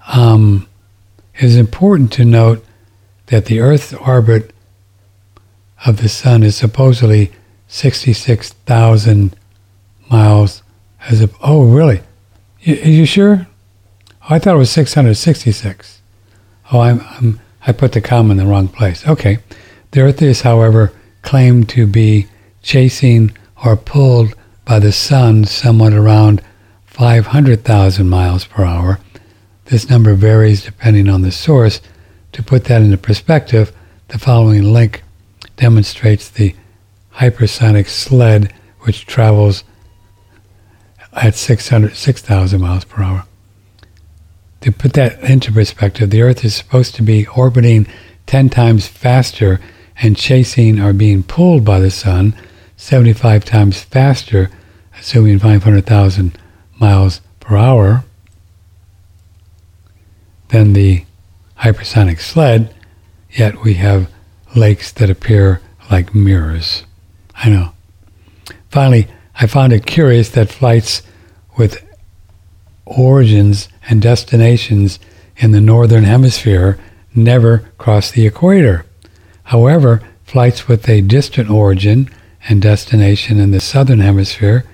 Um, 0.08 0.70
it 1.36 1.44
is 1.44 1.58
important 1.58 2.14
to 2.14 2.24
note 2.24 2.66
that 3.26 3.48
the 3.48 3.60
Earth's 3.60 3.94
orbit 3.94 4.56
of 5.86 6.02
the 6.02 6.08
Sun 6.08 6.44
is 6.44 6.56
supposedly 6.56 7.34
66,000 7.70 9.36
miles 10.10 10.64
as 11.08 11.22
a. 11.24 11.30
Oh, 11.42 11.64
really? 11.64 12.02
You, 12.60 12.76
are 12.76 12.90
you 12.90 13.06
sure? 13.06 13.48
Oh, 14.24 14.36
I 14.36 14.40
thought 14.40 14.56
it 14.56 14.60
was 14.60 14.72
666. 14.72 16.02
Oh, 16.72 16.82
I'm, 16.82 17.00
I'm, 17.02 17.40
I 17.66 17.72
put 17.72 17.94
the 17.94 18.02
comma 18.02 18.32
in 18.32 18.38
the 18.38 18.46
wrong 18.46 18.68
place. 18.68 19.08
Okay. 19.08 19.38
The 19.92 20.02
Earth 20.02 20.22
is, 20.22 20.42
however, 20.42 20.92
claimed 21.22 21.70
to 21.70 21.88
be 21.88 22.28
chasing 22.62 23.32
or 23.64 23.76
pulled 23.76 24.36
by 24.66 24.80
the 24.80 24.92
Sun 24.92 25.46
somewhat 25.46 25.94
around 25.94 26.42
500,000 26.86 28.10
miles 28.10 28.46
per 28.46 28.66
hour. 28.66 29.00
This 29.66 29.90
number 29.90 30.16
varies 30.16 30.64
depending 30.64 31.08
on 31.08 31.22
the 31.22 31.32
source 31.32 31.82
to 32.34 32.44
put 32.44 32.66
that 32.66 32.82
into 32.82 32.98
perspective, 32.98 33.72
the 34.10 34.20
following 34.20 34.74
link 34.74 35.04
demonstrates 35.56 36.30
the 36.30 36.56
hypersonic 37.20 37.88
sled 37.88 38.54
which 38.82 39.06
travels 39.06 39.64
at 41.14 41.36
600, 41.36 41.96
6,000 41.96 42.62
miles 42.62 42.86
per 42.86 43.04
hour. 43.04 43.26
To 44.62 44.72
put 44.72 44.94
that 44.94 45.22
into 45.22 45.52
perspective, 45.52 46.10
the 46.10 46.22
Earth 46.22 46.46
is 46.46 46.56
supposed 46.56 46.96
to 46.96 47.02
be 47.02 47.28
orbiting 47.28 47.88
10 48.26 48.50
times 48.50 48.88
faster 48.88 49.60
and 50.02 50.16
chasing 50.16 50.80
or 50.80 50.94
being 50.94 51.24
pulled 51.24 51.66
by 51.66 51.80
the 51.80 51.92
Sun 51.92 52.36
75 52.78 53.44
times 53.44 53.82
faster, 53.82 54.50
assuming 54.98 55.40
500,000 55.40 56.38
miles 56.80 57.20
per 57.42 57.58
hour, 57.58 58.06
than 60.48 60.72
the 60.72 61.04
hypersonic 61.60 62.22
sled, 62.22 62.74
yet 63.30 63.62
we 63.62 63.74
have 63.74 64.10
lakes 64.56 64.94
that 64.94 65.10
appear 65.10 65.62
like 65.92 66.16
mirrors. 66.16 66.86
I 67.42 67.50
know. 67.50 67.72
Finally, 68.70 69.08
I 69.36 69.48
found 69.48 69.74
it 69.74 69.86
curious 69.86 70.30
that 70.30 70.50
flights 70.50 71.02
with 71.58 71.84
origins 72.86 73.70
and 73.90 74.02
destinations 74.02 75.00
in 75.38 75.52
the 75.52 75.62
northern 75.62 76.04
hemisphere 76.04 76.78
never 77.16 77.70
cross 77.78 78.12
the 78.12 78.26
equator. 78.26 78.86
However, 79.44 80.02
flights 80.26 80.68
with 80.68 80.88
a 80.90 81.02
distant 81.02 81.50
origin 81.50 82.10
and 82.48 82.62
destination 82.62 83.40
in 83.40 83.52
the 83.52 83.60
southern 83.60 84.00
hemisphere, 84.00 84.66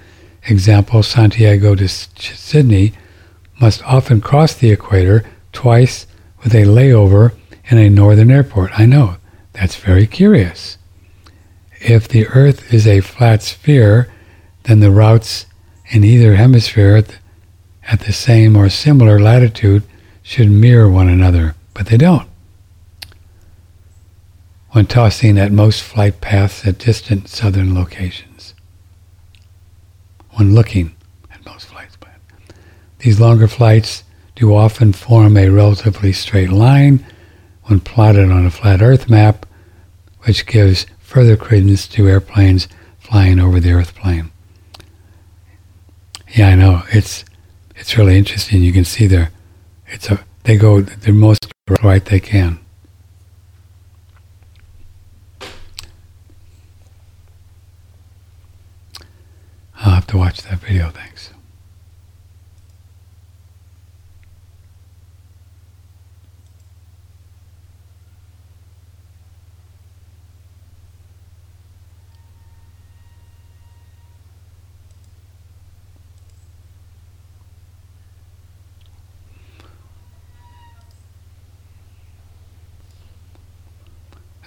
example 0.47 1.03
Santiago 1.03 1.75
to 1.75 1.87
Sydney, 1.87 2.93
must 3.61 3.83
often 3.83 4.21
cross 4.21 4.53
the 4.53 4.71
equator 4.71 5.23
twice 5.53 6.07
with 6.43 6.53
a 6.53 6.65
layover 6.65 7.33
in 7.69 7.77
a 7.77 7.89
northern 7.89 8.31
airport. 8.31 8.77
I 8.77 8.85
know, 8.85 9.17
that's 9.53 9.75
very 9.75 10.07
curious. 10.07 10.77
If 11.87 12.07
the 12.07 12.25
Earth 12.29 12.73
is 12.73 12.87
a 12.87 12.99
flat 12.99 13.43
sphere, 13.43 14.11
then 14.63 14.79
the 14.79 14.89
routes 14.89 15.45
in 15.89 16.03
either 16.03 16.33
hemisphere 16.33 17.03
at 17.87 17.99
the, 17.99 18.11
same 18.11 18.55
or 18.57 18.69
similar 18.69 19.19
latitude 19.19 19.83
should 20.23 20.49
mirror 20.49 20.89
one 20.89 21.07
another, 21.07 21.53
but 21.75 21.85
they 21.85 21.97
don't. 21.97 22.27
When 24.71 24.87
tossing 24.87 25.37
at 25.37 25.51
most 25.51 25.83
flight 25.83 26.21
paths 26.21 26.65
at 26.65 26.79
distant 26.79 27.29
southern 27.29 27.75
locations. 27.75 28.55
When 30.31 30.55
looking 30.55 30.95
at 31.31 31.45
most 31.45 31.67
flights. 31.67 31.97
These 32.97 33.19
longer 33.19 33.47
flights 33.47 34.03
do 34.35 34.55
often 34.55 34.91
form 34.91 35.37
a 35.37 35.49
relatively 35.49 36.13
straight 36.13 36.49
line 36.49 37.05
when 37.65 37.79
plotted 37.79 38.31
on 38.31 38.47
a 38.47 38.49
flat 38.49 38.81
Earth 38.81 39.07
map, 39.07 39.45
which 40.21 40.47
gives 40.47 40.87
further 41.15 41.37
credence 41.37 41.87
to 41.87 42.09
airplanes 42.09 42.67
flying 42.99 43.39
over 43.39 43.61
the 43.61 43.71
Earth 43.71 43.95
plane. 43.95 44.29
Yeah, 46.27 46.49
I 46.49 46.55
know. 46.55 46.83
It's 46.91 47.23
it's 47.73 47.97
really 47.97 48.17
interesting. 48.17 48.61
You 48.61 48.73
can 48.73 48.83
see 48.83 49.07
there. 49.07 49.31
It's 49.87 50.11
a 50.11 50.25
they 50.43 50.57
go 50.57 50.81
the 50.81 51.13
most 51.13 51.47
right 51.81 52.03
they 52.03 52.19
can. 52.19 52.59
I'll 59.79 59.95
have 59.95 60.07
to 60.07 60.17
watch 60.17 60.41
that 60.41 60.59
video. 60.59 60.89
Thanks. 60.89 61.34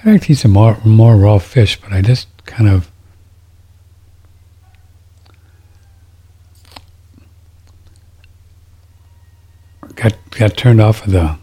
I'd 0.04 0.12
like 0.12 0.22
to 0.22 0.32
eat 0.32 0.36
some 0.36 0.52
more, 0.52 0.78
more 0.84 1.16
raw 1.16 1.38
fish, 1.38 1.80
but 1.80 1.92
I 1.92 2.02
just 2.02 2.28
kind 2.46 2.68
of 2.68 2.90
got 9.96 10.14
got 10.30 10.56
turned 10.56 10.80
off 10.80 11.04
of 11.04 11.12
the 11.12 11.36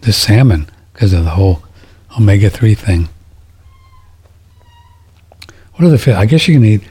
the 0.00 0.12
salmon 0.12 0.70
because 0.94 1.12
of 1.12 1.24
the 1.24 1.30
whole 1.30 1.62
omega 2.18 2.48
three 2.48 2.74
thing. 2.74 3.10
What 5.74 5.84
are 5.84 5.90
the 5.90 5.98
fish? 5.98 6.14
I 6.14 6.24
guess 6.24 6.48
you 6.48 6.54
can 6.54 6.64
eat. 6.64 6.82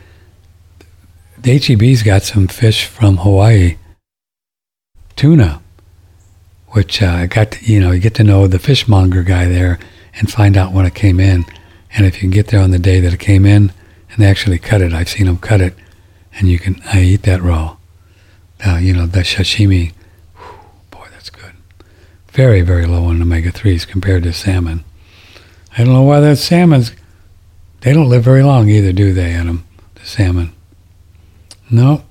The 1.39 1.57
HEB's 1.57 2.03
got 2.03 2.21
some 2.21 2.47
fish 2.47 2.85
from 2.85 3.17
Hawaii, 3.17 3.77
tuna 5.15 5.61
which 6.71 7.01
uh, 7.01 7.07
I 7.07 7.25
got 7.25 7.51
to, 7.51 7.65
you 7.65 7.79
know, 7.79 7.91
you 7.91 7.99
get 7.99 8.15
to 8.15 8.23
know 8.23 8.47
the 8.47 8.59
fishmonger 8.59 9.23
guy 9.23 9.45
there 9.45 9.79
and 10.15 10.31
find 10.31 10.55
out 10.57 10.73
when 10.73 10.85
it 10.85 10.93
came 10.93 11.19
in. 11.19 11.45
And 11.93 12.05
if 12.05 12.15
you 12.15 12.21
can 12.21 12.29
get 12.29 12.47
there 12.47 12.61
on 12.61 12.71
the 12.71 12.79
day 12.79 12.99
that 12.99 13.13
it 13.13 13.19
came 13.19 13.45
in 13.45 13.71
and 14.11 14.17
they 14.19 14.29
actually 14.29 14.59
cut 14.59 14.81
it. 14.81 14.93
I've 14.93 15.09
seen 15.09 15.27
them 15.27 15.37
cut 15.37 15.61
it, 15.61 15.75
and 16.33 16.49
you 16.49 16.59
can 16.59 16.81
I 16.85 17.01
eat 17.01 17.23
that 17.23 17.41
raw. 17.41 17.77
Uh, 18.65 18.77
you 18.77 18.93
know 18.93 19.05
the 19.05 19.21
sashimi. 19.21 19.93
Whew, 20.35 20.59
boy, 20.91 21.07
that's 21.11 21.29
good. 21.29 21.53
Very 22.29 22.61
very 22.61 22.85
low 22.85 23.09
in 23.09 23.21
omega 23.21 23.51
threes 23.51 23.85
compared 23.85 24.23
to 24.23 24.33
salmon. 24.33 24.83
I 25.77 25.83
don't 25.83 25.93
know 25.93 26.03
why 26.03 26.19
that 26.19 26.37
salmon's. 26.37 26.91
They 27.81 27.93
don't 27.93 28.09
live 28.09 28.23
very 28.23 28.43
long 28.43 28.67
either, 28.67 28.91
do 28.91 29.13
they, 29.13 29.33
Adam? 29.33 29.65
The 29.95 30.05
salmon. 30.05 30.53
No, 31.69 32.03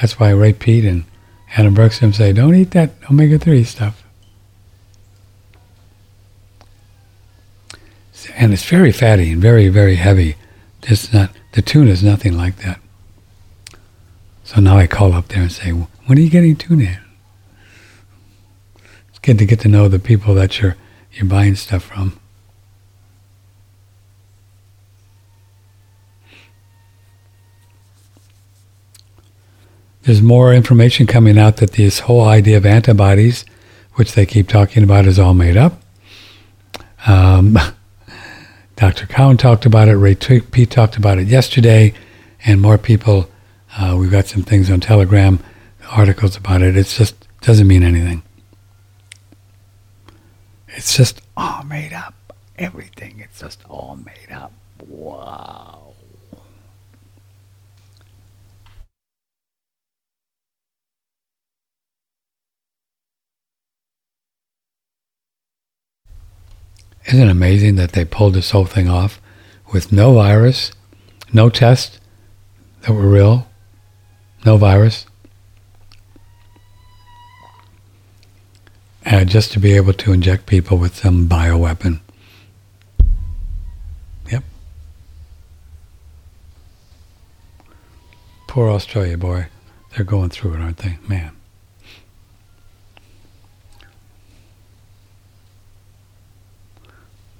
that's 0.00 0.18
why 0.18 0.30
Ray 0.30 0.54
Peat 0.54 0.84
and 0.84 1.04
Adam 1.56 1.74
Bergstrom 1.74 2.12
say, 2.12 2.32
don't 2.32 2.54
eat 2.54 2.72
that 2.72 2.90
omega 3.10 3.38
3 3.38 3.62
stuff. 3.64 4.02
And 8.36 8.52
it's 8.52 8.64
very 8.64 8.90
fatty 8.90 9.30
and 9.30 9.40
very, 9.40 9.68
very 9.68 9.94
heavy. 9.96 10.36
It's 10.82 11.12
not, 11.12 11.30
the 11.52 11.62
tuna 11.62 11.90
is 11.90 12.02
nothing 12.02 12.36
like 12.36 12.56
that. 12.56 12.80
So 14.42 14.60
now 14.60 14.76
I 14.76 14.86
call 14.86 15.12
up 15.12 15.28
there 15.28 15.42
and 15.42 15.52
say, 15.52 15.70
when 15.70 16.18
are 16.18 16.20
you 16.20 16.30
getting 16.30 16.56
tuna? 16.56 17.00
It's 19.08 19.18
good 19.20 19.38
to 19.38 19.46
get 19.46 19.60
to 19.60 19.68
know 19.68 19.88
the 19.88 19.98
people 19.98 20.34
that 20.34 20.60
you're, 20.60 20.76
you're 21.12 21.26
buying 21.26 21.54
stuff 21.54 21.84
from. 21.84 22.18
There's 30.04 30.20
more 30.20 30.52
information 30.52 31.06
coming 31.06 31.38
out 31.38 31.56
that 31.58 31.72
this 31.72 32.00
whole 32.00 32.26
idea 32.26 32.58
of 32.58 32.66
antibodies, 32.66 33.46
which 33.94 34.12
they 34.12 34.26
keep 34.26 34.48
talking 34.48 34.82
about, 34.82 35.06
is 35.06 35.18
all 35.18 35.32
made 35.32 35.56
up. 35.56 35.80
Um, 37.06 37.58
Dr. 38.76 39.06
Cowan 39.06 39.38
talked 39.38 39.64
about 39.64 39.88
it. 39.88 39.96
Ray 39.96 40.14
Peat 40.14 40.70
talked 40.70 40.98
about 40.98 41.18
it 41.18 41.26
yesterday, 41.26 41.94
and 42.44 42.60
more 42.60 42.76
people. 42.76 43.30
Uh, 43.78 43.96
we've 43.98 44.10
got 44.10 44.26
some 44.26 44.42
things 44.42 44.70
on 44.70 44.80
Telegram, 44.80 45.40
articles 45.90 46.36
about 46.36 46.60
it. 46.60 46.76
It 46.76 46.86
just 46.86 47.26
doesn't 47.40 47.66
mean 47.66 47.82
anything. 47.82 48.22
It's 50.68 50.96
just 50.96 51.22
all 51.36 51.62
made 51.64 51.92
up. 51.94 52.14
Everything. 52.58 53.20
It's 53.20 53.40
just 53.40 53.62
all 53.70 53.98
made 54.04 54.34
up. 54.34 54.52
Wow. 54.86 55.83
Isn't 67.06 67.28
it 67.28 67.30
amazing 67.30 67.76
that 67.76 67.92
they 67.92 68.04
pulled 68.04 68.34
this 68.34 68.50
whole 68.50 68.64
thing 68.64 68.88
off 68.88 69.20
with 69.72 69.92
no 69.92 70.14
virus, 70.14 70.72
no 71.32 71.50
tests 71.50 72.00
that 72.82 72.92
were 72.92 73.08
real, 73.08 73.46
no 74.44 74.56
virus? 74.56 75.06
And 79.04 79.28
just 79.28 79.52
to 79.52 79.60
be 79.60 79.72
able 79.76 79.92
to 79.92 80.12
inject 80.12 80.46
people 80.46 80.78
with 80.78 80.96
some 80.96 81.28
bioweapon. 81.28 82.00
Yep. 84.30 84.44
Poor 88.48 88.70
Australia, 88.70 89.18
boy. 89.18 89.48
They're 89.94 90.06
going 90.06 90.30
through 90.30 90.54
it, 90.54 90.60
aren't 90.60 90.78
they? 90.78 90.98
Man. 91.06 91.36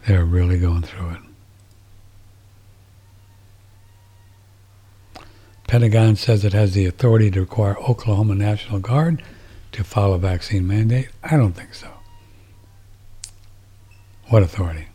They're 0.06 0.24
really 0.24 0.58
going 0.58 0.82
through 0.82 1.10
it. 1.10 1.20
Pentagon 5.66 6.14
says 6.14 6.44
it 6.44 6.52
has 6.52 6.74
the 6.74 6.86
authority 6.86 7.30
to 7.30 7.40
require 7.40 7.76
Oklahoma 7.78 8.34
National 8.34 8.78
Guard 8.78 9.22
to 9.72 9.82
follow 9.82 10.18
vaccine 10.18 10.66
mandate. 10.66 11.08
I 11.22 11.36
don't 11.36 11.54
think 11.54 11.74
so. 11.74 11.88
What 14.28 14.42
authority? 14.42 14.86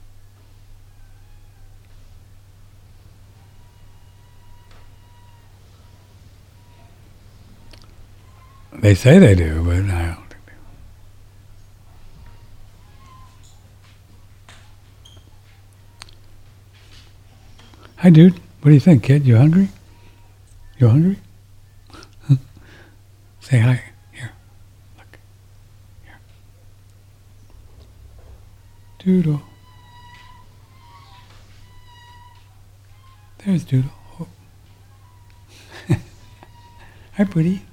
They 8.71 8.95
say 8.95 9.19
they 9.19 9.35
do, 9.35 9.63
but 9.63 9.93
I 9.93 10.15
don't. 10.15 10.28
Hi, 18.01 18.09
dude. 18.09 18.39
What 18.61 18.69
do 18.69 18.71
you 18.71 18.79
think, 18.79 19.03
kid? 19.03 19.27
You 19.27 19.35
hungry? 19.35 19.67
You 20.77 20.87
hungry? 20.87 21.17
Say 23.41 23.59
hi. 23.59 23.83
Here. 24.13 24.31
Look. 24.97 25.19
Here. 26.05 26.19
Doodle. 28.99 29.41
There's 33.39 33.65
Doodle. 33.65 33.91
Oh. 34.17 34.27
hi, 37.17 37.23
buddy. 37.25 37.63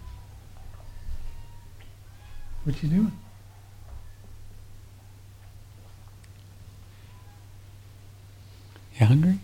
What 2.64 2.82
you 2.82 2.88
doing? 2.88 3.12
You 8.98 9.06
hungry? 9.06 9.38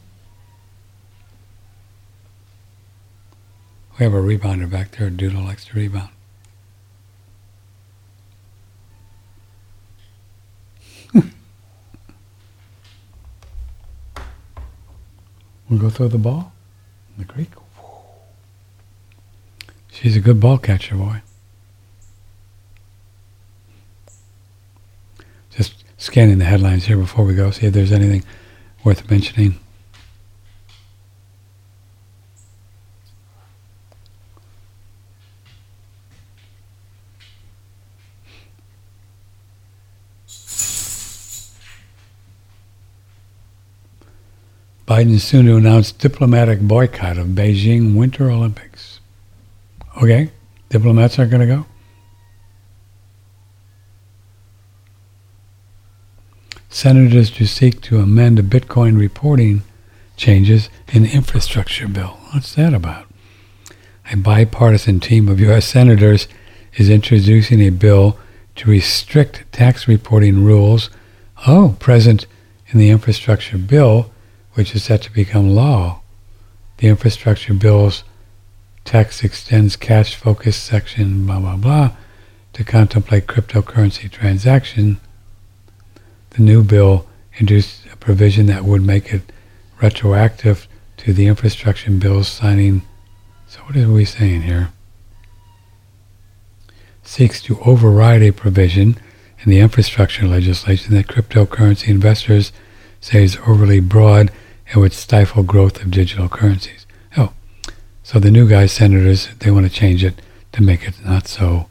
We 4.03 4.07
have 4.07 4.15
a 4.15 4.21
rebounder 4.21 4.69
back 4.69 4.91
there. 4.91 5.11
Doodle 5.11 5.45
likes 5.45 5.65
to 5.67 5.77
rebound. 5.77 6.09
we'll 15.71 15.79
go 15.79 15.89
throw 15.89 16.09
the 16.09 16.19
ball 16.19 16.53
in 17.17 17.25
the 17.25 17.33
creek. 17.33 17.51
She's 19.93 20.17
a 20.17 20.21
good 20.21 20.41
ball 20.41 20.59
catcher, 20.59 20.97
boy. 20.97 21.23
Just 25.51 25.85
scanning 25.97 26.39
the 26.39 26.45
headlines 26.45 26.87
here 26.87 26.97
before 26.97 27.25
we 27.25 27.37
go, 27.37 27.53
see 27.53 27.67
if 27.67 27.73
there's 27.73 27.93
anything 27.93 28.25
worth 28.83 29.09
mentioning. 29.09 29.61
Biden 44.93 45.19
soon 45.19 45.47
to 45.47 45.57
announce 45.57 45.91
diplomatic 45.91 46.61
boycott 46.61 47.17
of 47.17 47.29
Beijing 47.29 47.95
Winter 47.95 48.31
Olympics. 48.31 49.01
Okay, 49.97 50.31
diplomats 50.69 51.19
aren't 51.19 51.31
going 51.31 51.49
to 51.49 51.57
go? 51.57 51.67
Senators 56.69 57.31
to 57.31 57.47
seek 57.47 57.81
to 57.81 58.01
amend 58.01 58.37
the 58.37 58.43
Bitcoin 58.43 58.99
reporting 58.99 59.63
changes 60.19 60.69
in 60.93 61.07
infrastructure 61.07 61.89
bill. 61.89 62.19
What's 62.31 62.55
that 62.57 62.75
about? 62.75 63.07
A 64.13 64.19
bipartisan 64.19 65.01
team 65.01 65.27
of 65.27 65.41
U.S. 65.41 65.65
senators 65.65 66.29
is 66.75 66.91
introducing 66.91 67.63
a 67.63 67.71
bill 67.71 68.19
to 68.57 68.69
restrict 68.69 69.51
tax 69.53 69.89
reporting 69.89 70.45
rules, 70.45 70.91
oh, 71.47 71.77
present 71.79 72.27
in 72.69 72.79
the 72.79 72.91
infrastructure 72.91 73.57
bill 73.57 74.12
which 74.55 74.75
is 74.75 74.85
set 74.85 75.03
to 75.03 75.13
become 75.13 75.55
law. 75.55 76.01
The 76.79 76.89
infrastructure 76.89 77.55
bill's 77.55 78.05
text 78.85 79.23
extends 79.23 79.77
cash 79.77 80.15
focus 80.15 80.57
section 80.57 81.25
blah 81.27 81.39
blah 81.39 81.57
blah 81.57 81.93
to 82.53 82.65
contemplate 82.65 83.27
cryptocurrency 83.27 84.11
transaction. 84.11 85.01
The 86.31 86.43
new 86.43 86.63
bill 86.63 87.07
introduced 87.33 87.87
a 87.93 87.97
provision 87.97 88.47
that 88.47 88.65
would 88.65 88.83
make 88.83 89.13
it 89.13 89.23
retroactive 89.81 90.69
to 90.99 91.13
the 91.13 91.27
infrastructure 91.27 91.91
bill's 91.91 92.29
signing. 92.29 92.83
So 93.47 93.61
what 93.61 93.77
are 93.77 93.91
we 93.91 94.05
saying 94.05 94.43
here? 94.43 94.71
Seeks 97.03 97.43
to 97.43 97.61
override 97.61 98.23
a 98.23 98.33
provision 98.33 98.97
in 99.41 99.51
the 99.51 99.61
infrastructure 99.61 100.27
legislation 100.27 100.95
that 100.95 101.09
cryptocurrency 101.09 101.89
investors 101.89 102.53
say 103.01 103.25
is 103.25 103.37
overly 103.47 103.81
broad 103.81 104.31
and 104.73 104.81
would 104.81 104.93
stifle 104.93 105.43
growth 105.43 105.83
of 105.83 105.91
digital 105.91 106.29
currencies. 106.29 106.87
Oh, 107.17 107.33
so 108.03 108.19
the 108.19 108.31
new 108.31 108.49
guys, 108.49 108.73
senators, 108.73 109.29
they 109.39 109.51
want 109.51 109.67
to 109.67 109.73
change 109.73 110.03
it 110.03 110.21
to 110.53 110.63
make 110.63 110.89
it 110.89 110.95
not 111.05 111.29
so 111.29 111.69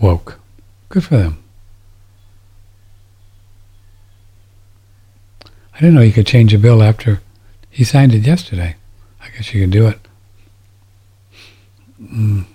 woke. 0.00 0.40
Good 0.88 1.04
for 1.04 1.18
them. 1.18 1.42
I 5.74 5.80
didn't 5.80 5.94
know 5.94 6.00
you 6.00 6.12
could 6.12 6.26
change 6.26 6.52
a 6.54 6.58
bill 6.58 6.82
after 6.82 7.20
he 7.70 7.84
signed 7.84 8.14
it 8.14 8.26
yesterday. 8.26 8.76
I 9.20 9.28
guess 9.28 9.52
you 9.54 9.60
could 9.60 9.70
do 9.70 9.86
it. 9.86 9.98
Mm. 12.02 12.46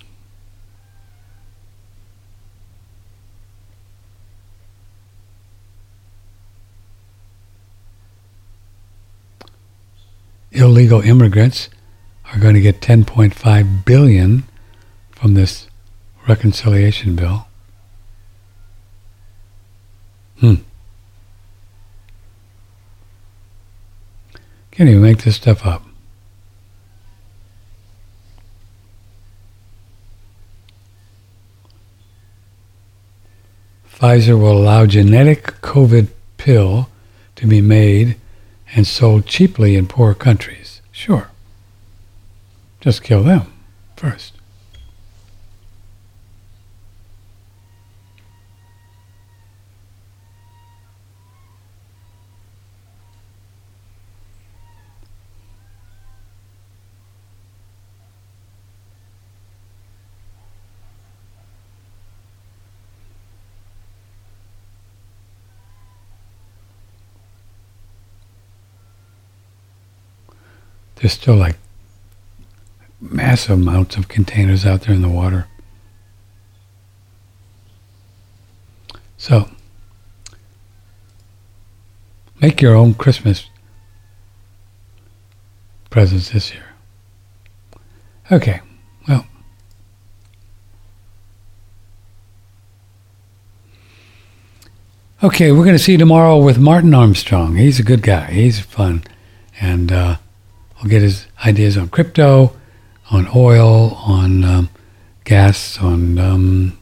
Illegal 10.63 11.01
immigrants 11.01 11.67
are 12.31 12.39
going 12.39 12.53
to 12.53 12.61
get 12.61 12.79
10.5 12.79 13.83
billion 13.83 14.43
from 15.11 15.33
this 15.33 15.67
reconciliation 16.25 17.17
bill. 17.17 17.47
Hmm. 20.39 20.55
Can't 24.71 24.89
even 24.89 25.01
make 25.01 25.23
this 25.23 25.35
stuff 25.35 25.65
up. 25.65 25.83
Pfizer 33.93 34.39
will 34.39 34.57
allow 34.57 34.85
genetic 34.85 35.43
COVID 35.59 36.07
pill 36.37 36.87
to 37.35 37.47
be 37.47 37.59
made 37.59 38.15
and 38.75 38.87
sold 38.87 39.25
cheaply 39.25 39.75
in 39.75 39.87
poor 39.87 40.13
countries. 40.13 40.81
Sure. 40.91 41.29
Just 42.81 43.03
kill 43.03 43.23
them 43.23 43.51
first. 43.95 44.32
There's 71.03 71.11
still 71.11 71.35
like 71.35 71.57
massive 73.01 73.59
amounts 73.59 73.97
of 73.97 74.07
containers 74.07 74.65
out 74.65 74.83
there 74.83 74.95
in 74.95 75.01
the 75.01 75.09
water. 75.09 75.49
So, 79.17 79.49
make 82.39 82.61
your 82.61 82.73
own 82.73 82.93
Christmas 82.93 83.49
presents 85.89 86.29
this 86.29 86.53
year. 86.53 86.67
Okay, 88.31 88.61
well. 89.05 89.25
Okay, 95.21 95.51
we're 95.51 95.65
going 95.65 95.75
to 95.75 95.79
see 95.79 95.93
you 95.93 95.97
tomorrow 95.97 96.37
with 96.37 96.57
Martin 96.57 96.93
Armstrong. 96.93 97.57
He's 97.57 97.77
a 97.77 97.83
good 97.83 98.03
guy. 98.03 98.31
He's 98.31 98.61
fun. 98.61 99.03
And, 99.59 99.91
uh, 99.91 100.17
I'll 100.83 100.89
get 100.89 101.01
his 101.01 101.27
ideas 101.45 101.77
on 101.77 101.87
crypto, 101.87 102.53
on 103.09 103.29
oil, 103.33 103.93
on 104.05 104.43
um, 104.43 104.69
gas, 105.23 105.79
on 105.79 106.19
um, 106.19 106.77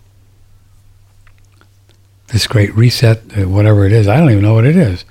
this 2.29 2.47
great 2.47 2.75
reset, 2.75 3.21
uh, 3.37 3.47
whatever 3.47 3.85
it 3.85 3.91
is. 3.91 4.07
I 4.07 4.17
don't 4.17 4.31
even 4.31 4.41
know 4.41 4.55
what 4.55 4.65
it 4.65 4.75
is 4.75 5.05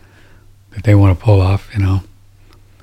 that 0.73 0.83
they 0.83 0.97
want 0.97 1.17
to 1.17 1.25
pull 1.25 1.41
off, 1.41 1.71
you 1.73 1.81
know. 1.81 2.03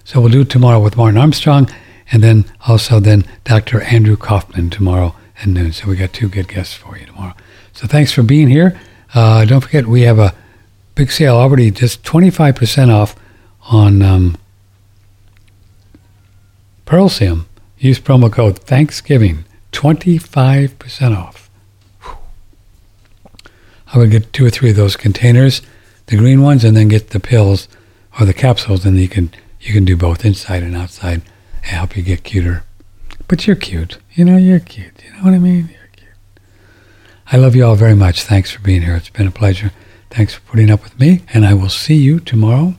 So 0.05 0.21
we'll 0.21 0.31
do 0.31 0.45
tomorrow 0.45 0.79
with 0.79 0.95
Martin 0.95 1.19
Armstrong, 1.19 1.69
and 2.09 2.23
then 2.23 2.45
also 2.65 3.01
then 3.01 3.25
Dr. 3.43 3.81
Andrew 3.81 4.15
Kaufman 4.15 4.69
tomorrow 4.69 5.13
at 5.41 5.47
noon. 5.47 5.73
So 5.73 5.89
we 5.89 5.97
got 5.97 6.13
two 6.13 6.29
good 6.29 6.47
guests 6.47 6.73
for 6.73 6.97
you 6.97 7.05
tomorrow. 7.05 7.33
So 7.73 7.85
thanks 7.85 8.13
for 8.13 8.23
being 8.23 8.47
here. 8.47 8.79
Uh, 9.13 9.43
don't 9.43 9.59
forget 9.59 9.85
we 9.85 10.03
have 10.03 10.19
a 10.19 10.33
big 10.95 11.11
sale 11.11 11.35
already, 11.35 11.69
just 11.69 12.03
25% 12.03 12.93
off 12.93 13.13
on 13.69 14.01
um, 14.01 14.37
Pearlsium. 16.87 17.47
Use 17.77 17.99
promo 17.99 18.31
code 18.31 18.59
Thanksgiving, 18.59 19.43
25% 19.73 21.15
off. 21.15 21.49
I 23.93 23.97
would 23.97 24.09
get 24.09 24.31
two 24.31 24.45
or 24.45 24.49
three 24.49 24.69
of 24.69 24.77
those 24.77 24.95
containers, 24.95 25.61
the 26.05 26.15
green 26.15 26.41
ones, 26.41 26.63
and 26.63 26.77
then 26.77 26.87
get 26.87 27.09
the 27.09 27.19
pills 27.19 27.67
or 28.17 28.25
the 28.25 28.33
capsules, 28.33 28.85
and 28.85 28.97
you 28.97 29.09
can 29.09 29.31
you 29.59 29.73
can 29.73 29.83
do 29.83 29.97
both 29.97 30.23
inside 30.23 30.63
and 30.63 30.75
outside 30.77 31.21
and 31.55 31.65
help 31.65 31.97
you 31.97 32.03
get 32.03 32.23
cuter. 32.23 32.63
But 33.27 33.45
you're 33.45 33.57
cute. 33.57 33.97
You 34.13 34.23
know, 34.23 34.37
you're 34.37 34.59
cute. 34.59 35.03
You 35.03 35.11
know 35.11 35.23
what 35.23 35.33
I 35.33 35.39
mean? 35.39 35.67
You're 35.69 35.89
cute. 35.93 36.39
I 37.31 37.37
love 37.37 37.53
you 37.53 37.65
all 37.65 37.75
very 37.75 37.95
much. 37.95 38.23
Thanks 38.23 38.49
for 38.49 38.61
being 38.61 38.81
here. 38.81 38.95
It's 38.95 39.09
been 39.09 39.27
a 39.27 39.31
pleasure. 39.31 39.71
Thanks 40.09 40.35
for 40.35 40.41
putting 40.41 40.71
up 40.71 40.83
with 40.83 40.97
me, 40.99 41.23
and 41.33 41.45
I 41.45 41.53
will 41.53 41.69
see 41.69 41.95
you 41.95 42.21
tomorrow, 42.21 42.75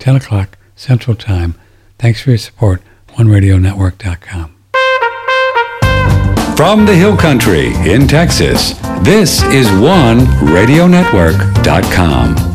10 0.00 0.16
o'clock 0.16 0.58
Central 0.74 1.14
Time. 1.14 1.54
Thanks 1.98 2.22
for 2.22 2.30
your 2.30 2.38
support 2.38 2.82
OneRadioNetwork.com. 3.20 4.56
From 6.56 6.86
the 6.86 6.94
Hill 6.94 7.16
Country 7.16 7.72
in 7.90 8.06
Texas, 8.08 8.74
this 9.02 9.42
is 9.44 9.66
OneRadioNetwork.com. 9.68 12.49